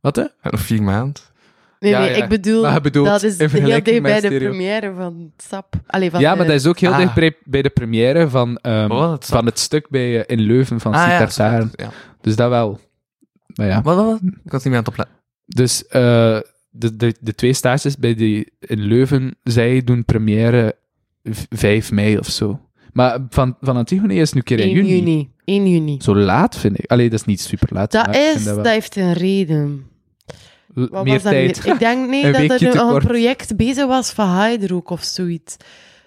Wat, 0.00 0.16
hè? 0.16 0.22
Heb 0.40 0.52
nog 0.52 0.60
vier 0.60 0.82
maanden? 0.82 1.22
Nee, 1.90 2.00
Ja, 2.00 2.00
nee, 2.08 2.16
ja. 2.16 2.22
ik 2.22 2.28
bedoel, 2.28 2.62
Maar 2.62 2.74
je 2.74 2.80
bedoelt 2.80 3.06
dat 3.06 3.22
is 3.22 3.38
heel 3.38 3.48
dicht 3.82 4.02
bij 4.02 4.20
de 4.20 4.28
première 4.38 4.92
van 4.94 5.32
SAP. 5.36 5.74
Allee, 5.86 6.10
van 6.10 6.20
Ja, 6.20 6.30
de- 6.30 6.36
maar 6.36 6.46
dat 6.46 6.54
is 6.54 6.66
ook 6.66 6.78
heel 6.78 6.90
Ah. 6.92 6.98
dicht 6.98 7.14
bij, 7.14 7.34
bij 7.44 7.62
de 7.62 7.70
première 7.70 8.28
van, 8.28 8.56
ehm, 8.56 8.90
Oh, 8.90 9.12
het 9.12 9.24
van 9.26 9.46
het 9.46 9.58
stuk 9.58 9.88
bij, 9.88 10.24
eh, 10.24 10.36
in 10.36 10.44
Leuven 10.44 10.80
van 10.80 10.92
Ah, 10.92 11.28
ja. 11.36 11.90
Dus 12.20 12.36
dat 12.36 12.48
wel. 12.48 12.80
Maar 13.54 13.66
ja. 13.66 13.82
Wat, 13.82 13.96
wat, 13.96 14.04
wat? 14.06 14.20
Ik 14.44 14.52
was 14.52 14.64
niet 14.64 14.72
meer 14.72 14.72
aan 14.76 14.78
het 14.78 14.88
opletten. 14.88 15.16
Dus 15.46 15.86
eh, 15.86 16.38
de, 16.70 16.96
de, 16.96 17.14
de 17.20 17.34
twee 17.34 17.52
stages 17.52 17.96
bij 17.96 18.14
die 18.14 18.52
in 18.60 18.80
Leuven, 18.80 19.36
zij 19.42 19.84
doen 19.84 20.04
première 20.04 20.76
v- 21.24 21.44
5 21.50 21.92
mei 21.92 22.18
of 22.18 22.26
zo. 22.26 22.60
Maar 22.92 23.18
van, 23.30 23.56
van 23.60 23.76
Antigone 23.76 24.14
is 24.14 24.20
het 24.20 24.34
nu 24.34 24.38
een 24.38 24.44
keer 24.46 24.58
in 24.60 24.66
1 24.66 24.74
juni. 24.86 24.96
juni. 24.98 25.30
1 25.44 25.70
juni. 25.70 25.96
Zo 26.02 26.16
laat, 26.16 26.56
vind 26.58 26.78
ik. 26.78 26.90
Allee, 26.90 27.10
dat 27.10 27.18
is 27.20 27.24
niet 27.26 27.40
super 27.40 27.68
laat. 27.72 27.90
Dat, 27.92 28.16
is, 28.16 28.44
dat, 28.44 28.66
heeft 28.66 28.96
een 28.96 29.12
reden. 29.12 29.84
Wat 30.90 31.04
meer 31.04 31.20
tijd. 31.20 31.66
Ik 31.66 31.78
denk 31.78 32.08
nee, 32.08 32.32
dat 32.48 32.60
er 32.60 32.74
nog 32.74 32.94
een 32.94 33.06
project 33.06 33.56
bezig 33.56 33.86
was 33.86 34.10
van 34.10 34.28
Heideroek 34.28 34.90
of 34.90 35.02
zoiets. 35.02 35.56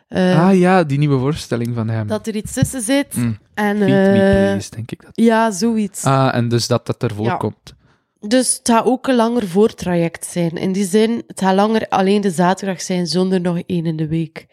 Eh, 0.07 0.47
Ah 0.47 0.57
ja, 0.59 0.83
die 0.83 0.97
nieuwe 0.97 1.19
voorstelling 1.19 1.71
van 1.75 1.89
hem. 1.89 2.07
Dat 2.07 2.27
er 2.27 2.35
iets 2.35 2.53
tussen 2.53 2.81
zit. 2.81 3.15
Mm. 3.15 3.37
En, 3.53 3.75
eh, 3.81 3.85
please, 3.87 4.69
denk 4.69 4.91
ik 4.91 5.01
dat. 5.03 5.11
ja, 5.13 5.51
zoiets. 5.51 6.03
Ah, 6.03 6.35
en 6.35 6.47
dus 6.49 6.67
dat 6.67 6.85
dat 6.85 7.03
ervoor 7.03 7.25
Ja. 7.25 7.35
komt. 7.35 7.73
Dus 8.21 8.57
het 8.57 8.69
gaat 8.69 8.85
ook 8.85 9.07
een 9.07 9.15
langer 9.15 9.47
voortraject 9.47 10.25
zijn. 10.25 10.51
In 10.51 10.71
die 10.71 10.85
zin, 10.85 11.23
het 11.27 11.39
gaat 11.39 11.55
langer 11.55 11.85
alleen 11.89 12.21
de 12.21 12.29
zaterdag 12.31 12.81
zijn 12.81 13.07
zonder 13.07 13.41
nog 13.41 13.59
één 13.65 13.85
in 13.85 13.95
de 13.95 14.07
week. 14.07 14.47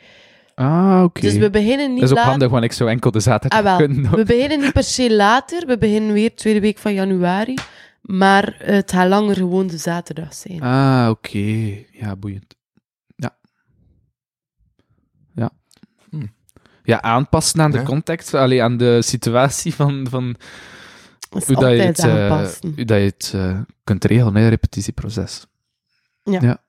Ah, 0.54 1.00
oké. 1.04 1.20
Dus 1.20 1.34
we 1.36 1.50
beginnen 1.50 1.90
niet 1.90 2.00
Dat 2.00 2.04
is 2.04 2.10
ook 2.10 2.16
laat- 2.22 2.26
handig, 2.30 2.50
want 2.50 2.64
ik 2.64 2.72
zou 2.72 2.90
enkel 2.90 3.10
de 3.10 3.20
zaterdag 3.20 3.58
Ah, 3.58 3.64
wel. 3.64 3.76
kunnen. 3.76 4.10
We 4.10 4.24
beginnen 4.24 4.60
niet 4.60 4.72
per 4.72 4.84
se 4.84 5.14
later. 5.14 5.66
We 5.66 5.78
beginnen 5.78 6.12
weer 6.12 6.34
tweede 6.34 6.60
week 6.60 6.78
van 6.78 6.94
januari. 6.94 7.54
Maar 8.06 8.52
eh, 8.60 8.74
het 8.74 8.92
gaat 8.92 9.08
langer 9.08 9.34
gewoon 9.34 9.66
de 9.66 9.76
zaterdag 9.78 10.34
zijn. 10.34 10.60
Ah, 10.62 11.06
oké. 11.10 11.74
Ja, 11.90 12.16
boeiend. 12.16 12.54
Ja. 13.16 13.36
Ja. 15.34 15.50
Hm. 16.10 16.26
Ja, 16.82 17.02
aanpassen 17.02 17.60
aan 17.60 17.70
de 17.70 17.78
Ja. 17.78 17.84
context, 17.84 18.34
allee, 18.34 18.62
aan 18.62 18.76
de 18.76 19.02
situatie 19.02 19.74
van, 19.74 20.06
van 20.10 20.36
is 21.36 21.46
hoe, 21.46 21.56
dat 21.56 21.70
je 21.70 21.76
het, 21.82 21.98
eh, 21.98 22.46
hoe 22.60 22.84
dat 22.84 22.98
je 22.98 23.04
het 23.04 23.32
eh, 23.34 23.60
kunt 23.84 24.04
regelen, 24.04 24.34
hè, 24.34 24.48
repetitieproces. 24.48 25.46
Ja. 26.22 26.60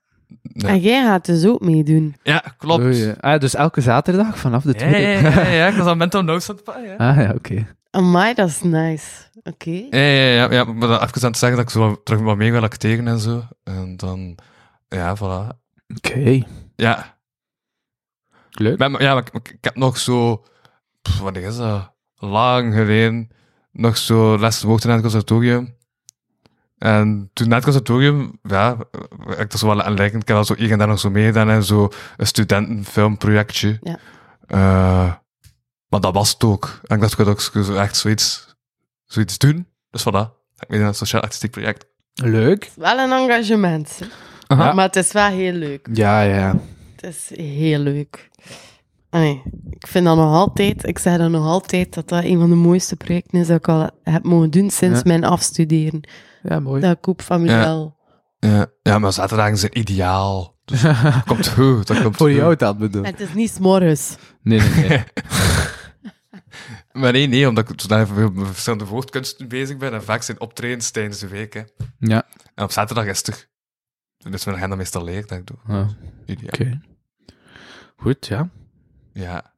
En 0.52 0.78
jij 0.80 1.02
gaat 1.04 1.24
dus 1.26 1.46
ook 1.46 1.60
meedoen. 1.60 2.16
Ja, 2.22 2.44
klopt. 2.58 2.84
Eh. 2.84 3.12
ah, 3.20 3.40
dus 3.40 3.54
elke 3.54 3.80
zaterdag 3.80 4.38
vanaf 4.38 4.62
de 4.62 4.68
Ja, 4.72 4.74
tweede. 4.78 4.98
ja, 4.98 5.20
ja, 5.20 5.42
ja, 5.42 5.48
ja, 5.48 5.66
ik 5.66 5.76
was 5.76 5.86
aan 5.90 5.98
mental 5.98 6.22
notes 6.22 6.48
aan 6.50 6.54
het 6.54 6.64
pakken, 6.64 6.84
ja. 6.84 6.96
ah, 6.96 7.16
ja, 7.16 7.32
oké. 7.34 7.76
Amai, 7.90 8.34
dat 8.34 8.48
is 8.48 8.62
nice. 8.62 9.06
Oké. 9.42 9.70
Ja, 9.70 9.98
ja, 9.98 10.32
ja, 10.32 10.52
ja, 10.52 10.64
maar 10.64 10.88
dan 10.88 11.02
even 11.02 11.22
aan 11.22 11.28
het 11.28 11.38
zeggen 11.38 11.58
dat 11.58 11.66
ik 11.66 11.70
zo 11.72 12.02
terug 12.02 12.20
wat 12.20 12.36
mee 12.36 12.52
wil 12.52 12.62
acteren 12.62 13.08
en 13.08 13.18
zo. 13.18 13.42
En 13.64 13.96
dan, 13.96 14.38
ja, 14.88 15.16
voilà. 15.16 15.56
Oké. 15.96 16.42
Ja, 16.76 17.18
Leuk. 18.50 18.78
maar, 18.78 19.02
ja, 19.02 19.14
maar 19.14 19.26
ik, 19.32 19.48
ik 19.48 19.64
heb 19.64 19.76
nog 19.76 19.98
zo, 19.98 20.44
pff, 21.02 21.18
wat 21.20 21.36
is 21.36 21.56
dat, 21.56 21.92
lang 22.14 22.74
geleden, 22.74 23.28
nog 23.72 23.96
zo 23.96 24.38
les 24.38 24.62
woord 24.62 24.84
in 24.84 24.90
het 24.90 25.00
conservatorium. 25.00 25.76
En 26.78 27.30
toen 27.32 27.48
na 27.48 27.54
het 27.54 27.64
conservatorium, 27.64 28.38
ja, 28.42 28.76
ik 29.38 29.52
er 29.52 29.58
zo 29.58 29.66
wel 29.66 29.82
aan 29.82 29.94
lijken. 29.94 30.20
Ik 30.20 30.28
heb 30.28 30.36
al 30.36 30.44
zo 30.44 30.54
hier 30.54 30.70
en 30.70 30.78
daar 30.78 30.88
nog 30.88 31.00
zo 31.00 31.10
meegedaan 31.10 31.50
en 31.50 31.64
zo 31.64 31.88
een 32.16 32.26
studentenfilmprojectje. 32.26 33.78
Ja. 33.82 33.98
Eh, 34.46 35.12
maar 35.88 36.00
dat 36.00 36.14
was 36.14 36.32
het 36.32 36.44
ook. 36.44 36.80
En 36.84 36.94
ik 36.96 37.00
dacht, 37.00 37.18
ik 37.18 37.28
ook 37.28 37.76
echt 37.76 37.96
zoiets, 37.96 38.56
zoiets 39.04 39.38
doen. 39.38 39.66
Dus 39.90 40.02
voilà. 40.02 40.36
Ik 40.58 40.68
ben 40.68 40.80
in 40.80 40.86
een 40.86 40.94
sociaal-artistiek 40.94 41.50
project. 41.50 41.86
Leuk. 42.14 42.70
Wel 42.76 42.98
een 42.98 43.12
engagement. 43.12 43.98
Aha. 44.46 44.72
Maar 44.72 44.84
het 44.86 44.96
is 44.96 45.12
wel 45.12 45.28
heel 45.28 45.52
leuk. 45.52 45.88
Ja, 45.92 46.20
ja. 46.20 46.56
Het 46.96 47.04
is 47.14 47.38
heel 47.38 47.78
leuk. 47.78 48.28
Allee, 49.10 49.42
ik 49.70 49.86
vind 49.86 50.04
dat 50.04 50.16
nog 50.16 50.32
altijd, 50.34 50.86
ik 50.86 50.98
zeg 50.98 51.18
dat 51.18 51.30
nog 51.30 51.46
altijd, 51.46 51.94
dat 51.94 52.08
dat 52.08 52.24
een 52.24 52.38
van 52.38 52.48
de 52.48 52.54
mooiste 52.56 52.96
projecten 52.96 53.38
is 53.40 53.46
dat 53.46 53.56
ik 53.56 53.68
al 53.68 53.90
heb 54.02 54.24
mogen 54.24 54.50
doen 54.50 54.70
sinds 54.70 54.96
Ja. 54.98 55.02
mijn 55.04 55.24
afstuderen. 55.24 56.00
Ja, 56.42 56.60
mooi. 56.60 56.80
Dat 56.80 57.00
Koep 57.00 57.22
van 57.22 57.44
Ja. 57.44 57.56
Miguel. 57.58 57.96
Ja, 58.38 58.66
ja 58.82 58.98
maar 58.98 59.12
zaterdagen 59.12 59.58
zijn 59.58 59.78
ideaal. 59.78 60.56
Dus 60.64 60.82
dat 60.82 61.24
komt 61.26 61.48
goed, 61.48 61.86
dat 61.86 62.00
komt 62.02 62.16
Voor 62.16 62.28
goed. 62.28 62.36
jou 62.36 62.56
dat 62.56 62.78
bedoel. 62.78 63.04
Het 63.04 63.20
is 63.20 63.34
niet 63.34 63.50
s'morgens. 63.50 64.16
Nee, 64.42 64.60
nee, 64.60 64.88
nee. 64.88 65.04
Maar 66.98 67.12
nee, 67.12 67.26
nee, 67.26 67.48
omdat 67.48 67.70
ik 67.70 67.80
zodanig 67.80 68.08
veel 68.08 68.30
met 68.30 68.46
verschillende 68.46 68.84
woordkunsten 68.84 69.48
bezig 69.48 69.76
ben 69.76 69.92
en 69.92 70.02
vaak 70.04 70.22
zijn 70.22 70.40
optredens 70.40 70.90
tijdens 70.90 71.18
de 71.18 71.28
week. 71.28 71.54
Hè. 71.54 71.62
ja. 71.98 72.26
En 72.54 72.64
op 72.64 72.72
zaterdag 72.72 73.04
is 73.06 73.18
het 73.18 73.26
er. 73.26 73.46
Dus 74.30 74.44
mijn 74.44 74.56
agenda 74.56 74.76
meestal 74.76 75.04
leeg, 75.04 75.26
dat 75.26 75.38
ik 75.38 75.46
doe. 75.46 75.56
Ah, 75.66 75.88
Ideaal. 76.26 76.48
Oké. 76.52 76.80
Goed, 77.96 78.26
ja. 78.26 78.48
Ja. 79.12 79.52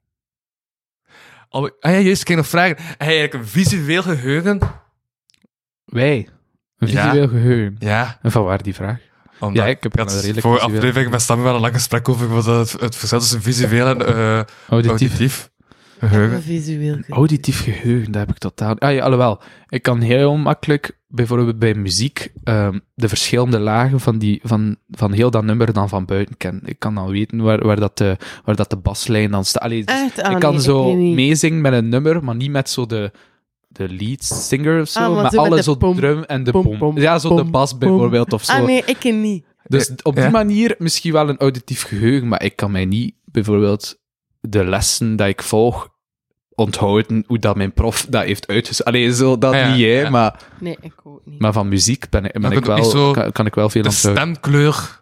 Al, 1.49 1.71
ah 1.81 1.93
ja, 1.93 1.99
juist, 1.99 2.29
ik 2.29 2.37
nog 2.37 2.47
vragen. 2.47 2.77
Heb 2.79 2.87
je 3.01 3.05
eigenlijk 3.07 3.35
een 3.35 3.47
visueel 3.47 4.03
geheugen? 4.03 4.59
Wij. 5.85 6.29
Een 6.79 6.89
Ja. 6.89 7.05
visueel 7.11 7.29
geheugen. 7.29 7.77
Ja. 7.79 8.19
En 8.23 8.31
van 8.31 8.45
waar 8.45 8.63
die 8.63 8.75
vraag? 8.75 8.99
Omdat 9.41 9.63
Ja, 9.65 9.69
ik 9.71 9.83
heb 9.83 9.99
een 9.99 10.09
redelijk 10.09 10.41
voor 10.41 10.61
aflevering 10.61 11.11
met 11.11 11.23
Stammy 11.23 11.45
wel 11.45 11.55
een 11.55 11.61
lang 11.61 11.75
gesprek 11.75 12.09
over 12.09 12.29
wat 12.29 12.45
het, 12.47 12.73
het 12.81 12.97
verschil 12.97 13.19
tussen 13.19 13.43
visueel 13.43 13.87
en 13.87 14.03
Auditief. 14.03 14.47
auditief 14.69 15.51
geheugen. 16.09 16.43
Visueel. 16.43 16.99
Auditief 17.09 17.63
geheugen, 17.63 18.13
dat 18.13 18.21
heb 18.21 18.31
ik 18.31 18.39
totaal... 18.39 18.79
Ah 18.79 18.95
ja, 18.95 19.03
alhoewel. 19.03 19.41
Ik 19.69 19.83
kan 19.83 20.01
heel 20.01 20.37
makkelijk, 20.37 20.99
bijvoorbeeld 21.09 21.59
bij 21.59 21.75
muziek, 21.75 22.33
ehm, 22.45 22.79
de 22.95 23.09
verschillende 23.09 23.59
lagen 23.59 24.01
van, 24.01 24.19
die, 24.19 24.41
van, 24.43 24.77
van 24.91 25.13
heel 25.13 25.31
dat 25.31 25.45
nummer 25.45 25.73
dan 25.73 25.89
van 25.89 26.05
buiten 26.05 26.37
kennen. 26.37 26.63
Ik 26.65 26.79
kan 26.79 26.95
dan 26.95 27.09
weten 27.11 27.43
waar, 27.43 27.67
waar, 27.67 27.81
dat, 27.81 27.99
de, 27.99 28.17
waar 28.45 28.57
dat 28.57 28.71
de 28.71 28.77
baslijn 28.77 29.31
dan 29.31 29.45
staat. 29.45 29.63
Allee, 29.63 29.85
dus 29.85 29.95
Echt? 29.95 30.23
Ah, 30.23 30.33
ik 30.33 30.39
kan 30.39 30.53
nee, 30.53 30.63
zo 30.63 30.95
meezingen 30.97 31.61
met 31.61 31.73
een 31.73 31.89
nummer, 31.89 32.25
maar 32.25 32.37
niet 32.37 32.51
met 32.51 32.71
zo 32.71 32.87
de, 32.87 33.11
de 33.69 33.89
lead 33.89 34.25
singer 34.25 34.81
of 34.81 34.89
zo, 34.89 34.99
Ah, 35.01 35.13
maar 35.13 35.23
maar 35.23 35.31
zo 35.31 35.37
met 35.41 35.47
alle 35.47 35.57
de 35.57 35.63
zo 35.63 35.75
pom, 35.75 35.95
drum 35.97 36.23
en 36.23 36.45
de 36.45 36.51
pom, 36.51 36.63
pom. 36.63 36.79
pom, 36.79 36.99
Ja, 36.99 37.19
zo 37.19 37.37
de 37.37 37.45
bas 37.45 37.79
bijvoorbeeld 37.79 38.33
of 38.33 38.45
zo. 38.45 38.53
Ah 38.53 38.65
nee, 38.65 38.83
ik 38.87 39.05
niet. 39.05 39.45
Dus 39.67 39.91
op 40.03 40.15
die 40.15 40.25
Ja. 40.25 40.31
manier 40.31 40.75
misschien 40.79 41.13
wel 41.13 41.29
een 41.29 41.39
auditief 41.39 41.83
geheugen, 41.83 42.29
maar 42.29 42.43
ik 42.43 42.57
kan 42.57 42.71
mij 42.71 42.85
niet 42.85 43.15
bijvoorbeeld 43.25 43.99
de 44.41 44.65
lessen 44.65 45.17
dat 45.17 45.29
ik 45.29 45.43
volg 45.43 45.90
onthouden 46.61 47.25
hoe 47.27 47.39
dat 47.39 47.57
mijn 47.57 47.73
prof 47.73 48.07
dat 48.09 48.25
heeft 48.25 48.47
uitgezet. 48.49 48.87
Allee, 48.87 49.15
zo 49.15 49.39
dat 49.39 49.53
Ah 49.55 49.61
ja, 49.61 49.71
niet, 49.75 49.81
hè, 49.85 50.01
ja. 50.01 50.11
maar, 50.11 50.43
Nee, 50.61 50.77
ik 50.81 50.93
ook 51.05 51.21
niet. 51.25 51.41
maar 51.41 51.53
van 51.53 51.69
muziek 51.69 52.09
ben 52.11 52.25
ik, 52.25 52.33
ben 52.33 52.65
wel, 52.65 53.13
kan, 53.13 53.33
kan 53.33 53.47
ik 53.47 53.55
wel 53.55 53.69
veel 53.71 53.83
De 53.83 53.89
onthouden. 53.89 54.23
stemkleur 54.23 54.99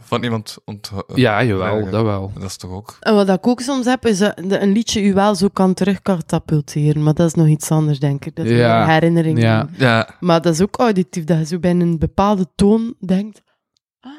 van 0.00 0.22
iemand 0.22 0.58
onthouden. 0.64 1.16
Ja, 1.16 1.44
jawel, 1.44 1.90
dat 1.90 2.02
wel. 2.04 2.32
Dat 2.34 2.42
is 2.42 2.56
toch 2.56 2.70
ook... 2.70 2.96
En 3.00 3.14
wat 3.14 3.28
ik 3.28 3.46
ook 3.46 3.60
soms 3.60 3.86
heb, 3.86 4.06
is 4.06 4.18
dat 4.18 4.36
de- 4.36 4.58
een 4.58 4.72
liedje 4.72 5.02
u 5.02 5.14
wel 5.14 5.34
zo 5.34 5.48
kan 5.48 5.74
terugkatapulteren. 5.74 7.02
Maar 7.02 7.14
dat 7.14 7.26
is 7.26 7.34
nog 7.34 7.46
iets 7.46 7.70
anders, 7.70 7.98
denk 7.98 8.24
ik. 8.24 8.36
Dat 8.36 8.46
is 8.46 8.58
Ja, 8.58 8.82
een 8.82 8.88
herinnering. 8.88 9.40
ja. 9.40 9.68
Ja, 9.76 10.08
Maar 10.20 10.42
dat 10.42 10.52
is 10.54 10.60
ook 10.62 10.76
auditief, 10.76 11.24
dat 11.24 11.38
je 11.38 11.44
zo 11.46 11.58
bij 11.58 11.70
een 11.70 11.98
bepaalde 11.98 12.46
toon 12.54 12.94
denkt. 13.06 13.42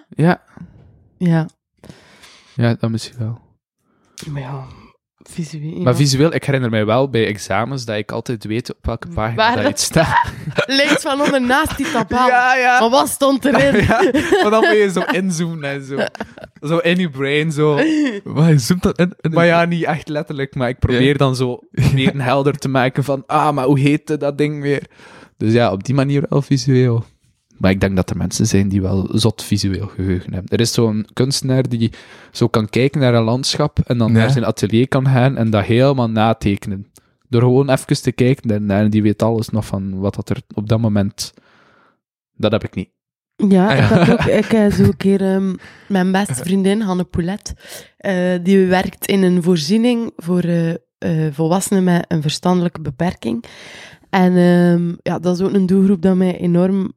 Ja, 0.10 0.41
Ja, 1.18 1.48
ja, 2.56 2.74
dat 2.80 2.90
misschien 2.90 3.18
wel. 3.20 3.40
maar 4.30 4.41
ja, 4.41 4.64
visueel. 5.30 5.78
Maar 5.82 5.94
ja. 5.94 5.99
visueel, 5.99 6.34
ik 6.34 6.44
herinner 6.44 6.70
mij 6.70 6.86
wel 6.86 7.10
bij 7.10 7.28
examens 7.28 7.86
dat 7.86 7.98
ik 7.98 8.12
altijd 8.12 8.44
weet 8.45 8.70
op 8.70 8.78
welke 8.82 9.08
pagina 9.08 9.36
Waar 9.36 9.64
dat 9.64 9.80
staat. 9.80 10.32
Links 10.66 11.02
van 11.02 11.22
onder 11.22 11.41
naast 11.41 11.78
die 11.78 11.91
tabel. 11.91 12.28
ja. 12.28 12.78
Maar 12.80 12.90
wat 12.90 13.08
stond 13.10 13.45
erin? 13.45 13.84
ja, 13.84 14.02
maar 14.41 14.52
dan 14.52 14.60
moet 14.64 14.78
je 14.78 14.90
zo 14.94 15.02
inzoomen 15.12 15.70
en 15.70 15.86
zo. 15.86 15.98
Zo 16.62 16.78
in 16.78 16.98
je 16.99 17.10
brain, 17.10 17.52
zo. 17.52 17.80
maar 18.24 18.49
je 18.49 18.58
zoomt 18.58 18.84
dat 18.84 18.98
in. 18.99 19.14
in- 19.22 19.32
Maar 19.32 19.45
ja, 19.45 19.66
niet 19.66 19.84
echt 19.84 20.10
letterlijk, 20.10 20.56
maar 20.56 20.70
ik 20.70 20.80
probeer 20.80 21.02
Ja. 21.02 21.14
dan 21.14 21.36
zo 21.36 21.60
meer 21.94 22.24
helder 22.24 22.58
te 22.58 22.70
maken 22.70 23.04
van, 23.04 23.24
ah, 23.28 23.52
maar 23.52 23.66
hoe 23.66 23.80
heette 23.80 24.18
dat 24.18 24.38
ding 24.38 24.62
weer? 24.62 24.84
Dus 25.38 25.54
ja, 25.54 25.72
op 25.72 25.84
die 25.84 25.95
manier 25.95 26.24
wel 26.30 26.41
visueel. 26.41 27.04
Maar 27.57 27.71
ik 27.71 27.79
denk 27.79 27.95
dat 27.95 28.09
er 28.09 28.17
mensen 28.17 28.45
zijn 28.47 28.69
die 28.69 28.81
wel 28.81 29.09
zot 29.11 29.43
visueel 29.43 29.88
geheugen 29.88 30.34
hebben. 30.34 30.51
Er 30.51 30.59
is 30.59 30.73
zo'n 30.73 31.05
kunstenaar 31.13 31.69
die 31.69 31.91
zo 32.31 32.47
kan 32.47 32.69
kijken 32.69 33.01
naar 33.01 33.13
een 33.13 33.23
landschap 33.23 33.79
en 33.79 33.97
dan 33.97 34.11
Ja. 34.11 34.17
naar 34.17 34.29
zijn 34.29 34.45
atelier 34.45 34.88
kan 34.88 35.07
gaan 35.07 35.38
en 35.38 35.49
dat 35.49 35.63
helemaal 35.65 36.09
natekenen. 36.09 36.88
Door 37.29 37.41
gewoon 37.41 37.69
even 37.69 38.01
te 38.01 38.11
kijken 38.11 38.47
daarnaar 38.47 38.84
en 38.84 38.89
die 38.89 39.01
weet 39.01 39.21
alles 39.23 39.49
nog 39.49 39.65
van 39.65 39.99
wat 39.99 40.15
dat 40.15 40.29
er 40.29 40.41
op 40.53 40.69
dat 40.69 40.79
moment... 40.79 41.34
Dat 42.34 42.51
heb 42.51 42.63
ik 42.63 42.75
niet. 42.75 42.89
Ja, 43.35 43.67
Ah, 43.67 43.77
ik, 43.77 43.84
had 43.84 44.09
ook, 44.11 44.19
ik 44.25 44.45
heb 44.51 44.71
zo 44.71 44.84
een 44.84 44.97
keer 44.97 45.21
ehm, 45.21 45.53
mijn 45.88 46.11
beste 46.11 46.34
vriendin, 46.34 46.81
Hanne 46.81 47.03
Poulet, 47.03 47.53
eh, 47.97 48.34
die 48.43 48.65
werkt 48.65 49.07
in 49.07 49.23
een 49.23 49.43
voorziening 49.43 50.11
voor 50.15 50.39
eh, 50.39 50.69
eh, 50.97 51.34
volwassenen 51.34 51.84
met 51.84 52.05
een 52.07 52.21
verstandelijke 52.21 52.81
beperking. 52.81 53.43
En 54.09 54.38
ehm, 54.38 54.93
ja, 55.03 55.19
dat 55.19 55.39
is 55.39 55.45
ook 55.45 55.53
een 55.53 55.65
doelgroep 55.65 56.01
dat 56.01 56.15
mij 56.15 56.38
enorm 56.38 56.93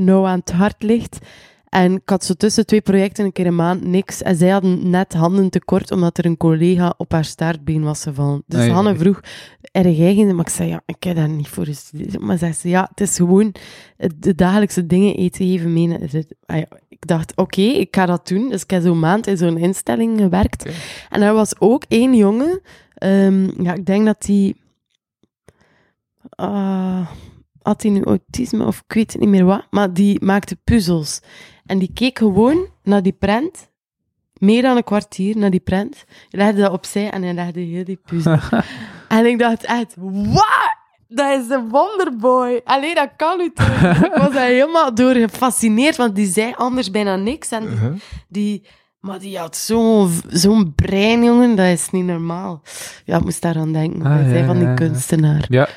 nauw 0.00 0.26
aan 0.26 0.38
het 0.38 0.52
hart 0.52 0.82
ligt. 0.82 1.18
En 1.68 1.92
ik 1.92 2.08
had 2.08 2.24
zo 2.24 2.34
tussen 2.34 2.66
twee 2.66 2.80
projecten 2.80 3.24
een 3.24 3.32
keer 3.32 3.46
een 3.46 3.54
maand 3.54 3.84
niks. 3.84 4.22
En 4.22 4.36
zij 4.36 4.48
hadden 4.48 4.90
net 4.90 5.12
handen 5.14 5.50
tekort, 5.50 5.90
omdat 5.90 6.18
er 6.18 6.24
een 6.26 6.36
collega 6.36 6.94
op 6.96 7.12
haar 7.12 7.24
staartbeen 7.24 7.82
was 7.82 8.02
gevallen. 8.02 8.42
Dus 8.46 8.64
ja. 8.66 8.72
Hanne 8.72 8.96
vroeg, 8.96 9.20
erg 9.72 9.98
eigen? 9.98 10.34
Maar 10.36 10.44
ik 10.46 10.52
zei, 10.52 10.68
ja, 10.68 10.82
ik 10.86 11.02
heb 11.04 11.16
daar 11.16 11.28
niet 11.28 11.48
voor 11.48 11.64
gestudeerd. 11.64 12.20
Maar 12.20 12.38
zei 12.38 12.52
ze, 12.52 12.68
ja, 12.68 12.86
het 12.90 13.00
is 13.00 13.16
gewoon 13.16 13.54
de 14.16 14.34
dagelijkse 14.34 14.86
dingen 14.86 15.16
eten 15.16 15.44
even 15.44 15.72
mee. 15.72 15.88
het- 15.88 16.34
Ah 16.46 16.62
ik 16.88 17.06
dacht, 17.06 17.36
oké, 17.36 17.60
ik 17.60 17.94
ga 17.96 18.06
dat 18.06 18.28
doen. 18.28 18.48
Dus 18.48 18.62
ik 18.62 18.70
heb 18.70 18.82
zo'n 18.82 18.98
maand 18.98 19.26
in 19.26 19.36
zo'n 19.36 19.58
instelling 19.58 20.18
gewerkt. 20.20 20.68
En 21.10 21.22
er 21.22 21.32
was 21.34 21.60
ook 21.60 21.84
één 21.88 22.14
jongen, 22.16 22.60
ehm, 22.94 23.62
ja, 23.62 23.74
ik 23.74 23.86
denk 23.86 24.04
dat 24.06 24.22
die... 24.22 24.56
ah, 26.30 27.06
had 27.62 27.82
hij 27.82 27.90
nu 27.90 28.02
autisme 28.04 28.64
of 28.64 28.82
ik 28.86 28.94
weet 28.94 29.12
het 29.12 29.20
niet 29.20 29.30
meer 29.30 29.44
wat, 29.44 29.66
maar 29.70 29.92
die 29.92 30.24
maakte 30.24 30.56
puzzels. 30.64 31.20
En 31.66 31.78
die 31.78 31.90
keek 31.94 32.18
gewoon 32.18 32.66
naar 32.82 33.02
die 33.02 33.12
prent, 33.12 33.68
meer 34.38 34.62
dan 34.62 34.76
een 34.76 34.84
kwartier 34.84 35.36
naar 35.36 35.50
die 35.50 35.60
prent. 35.60 36.04
Legde 36.30 36.60
dat 36.60 36.72
opzij 36.72 37.10
en 37.10 37.22
hij 37.22 37.32
legde 37.34 37.60
heel 37.60 37.84
die 37.84 38.00
puzzel. 38.06 38.38
en 39.08 39.26
ik 39.26 39.38
dacht 39.38 39.64
echt, 39.64 39.94
wat? 39.98 40.78
Dat 41.08 41.40
is 41.44 41.48
een 41.50 41.68
wonderboy. 41.68 42.60
Alleen 42.64 42.94
dat 42.94 43.08
kan 43.16 43.40
u 43.40 43.50
toch? 43.54 43.80
ik 44.04 44.12
was 44.14 44.32
daar 44.32 44.46
helemaal 44.46 44.94
door 44.94 45.14
gefascineerd, 45.14 45.96
want 45.96 46.14
die 46.14 46.26
zei 46.26 46.52
anders 46.56 46.90
bijna 46.90 47.16
niks. 47.16 47.50
En 47.50 47.60
die, 47.60 47.70
Uh-huh. 47.70 47.92
die, 48.28 48.66
maar 49.00 49.18
die 49.18 49.38
had 49.38 49.56
zo'n 49.56 50.10
zo'n 50.28 50.74
brein, 50.74 51.24
jongen, 51.24 51.56
dat 51.56 51.66
is 51.66 51.90
niet 51.90 52.04
normaal. 52.04 52.62
Ja, 53.04 53.16
ik 53.16 53.24
moest 53.24 53.42
daaraan 53.42 53.72
denken. 53.72 54.02
Ah, 54.02 54.12
Hij 54.14 54.28
zei 54.28 54.38
ja, 54.38 54.46
van 54.46 54.58
die 54.58 54.66
ja. 54.66 54.74
kunstenaar. 54.74 55.44
Ja. 55.48 55.68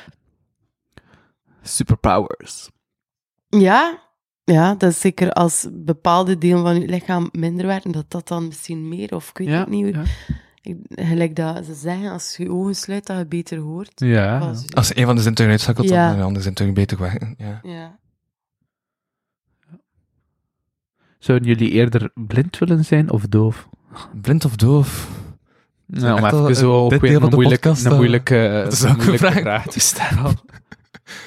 Superpowers. 1.68 2.70
Ja, 3.48 4.02
ja, 4.44 4.74
dat 4.74 4.90
is 4.90 5.00
zeker 5.00 5.32
als 5.32 5.66
bepaalde 5.72 6.38
delen 6.38 6.62
van 6.62 6.80
je 6.80 6.86
lichaam 6.88 7.28
minder 7.32 7.66
werden, 7.66 7.92
dat 7.92 8.10
dat 8.10 8.28
dan 8.28 8.46
misschien 8.46 8.88
meer, 8.88 9.14
of 9.14 9.28
ik 9.28 9.38
weet 9.38 9.48
Ja, 9.48 9.58
het 9.58 9.68
niet. 9.68 9.94
ja. 9.94 10.02
Ik, 10.60 10.76
gelijk 10.88 11.36
dat 11.36 11.64
ze 11.64 11.74
zeggen, 11.74 12.10
als 12.10 12.36
je 12.36 12.42
je 12.42 12.50
ogen 12.50 12.74
sluit, 12.76 13.06
dat 13.06 13.18
je 13.18 13.26
beter 13.26 13.58
hoort. 13.58 13.92
Ja. 13.94 14.52
Als- 14.74 14.96
een 14.96 15.04
van 15.06 15.16
de 15.16 15.22
zintuigen 15.22 15.50
uitschakelt, 15.58 15.88
Ja. 15.88 16.08
dan 16.08 16.16
de 16.18 16.22
andere 16.24 16.44
zintuigen 16.44 16.78
beter 16.80 16.98
werken. 16.98 17.34
Ja. 17.38 17.60
ja. 17.62 17.98
Zouden 21.18 21.48
jullie 21.48 21.70
eerder 21.70 22.10
blind 22.14 22.58
willen 22.58 22.84
zijn 22.84 23.10
of 23.10 23.22
doof? 23.26 23.68
Blind 24.20 24.44
of 24.44 24.56
doof? 24.56 25.08
Nou, 25.86 26.18
om 26.18 26.24
echt 26.24 26.32
wel, 26.32 26.42
even 26.42 26.56
zo 26.56 26.88
eh, 26.88 27.00
deel 27.00 27.22
een 27.22 27.28
moeilijke, 27.30 27.68
een 27.68 27.76
eh, 27.84 27.96
moeilijke, 27.96 28.60
dat 28.64 28.72
is 28.72 28.80
een 28.82 28.90
ook 28.90 28.96
een 28.98 29.04
moeilijke 29.06 29.40
vraag 29.40 29.66
te 29.66 29.80
stellen. 29.80 30.38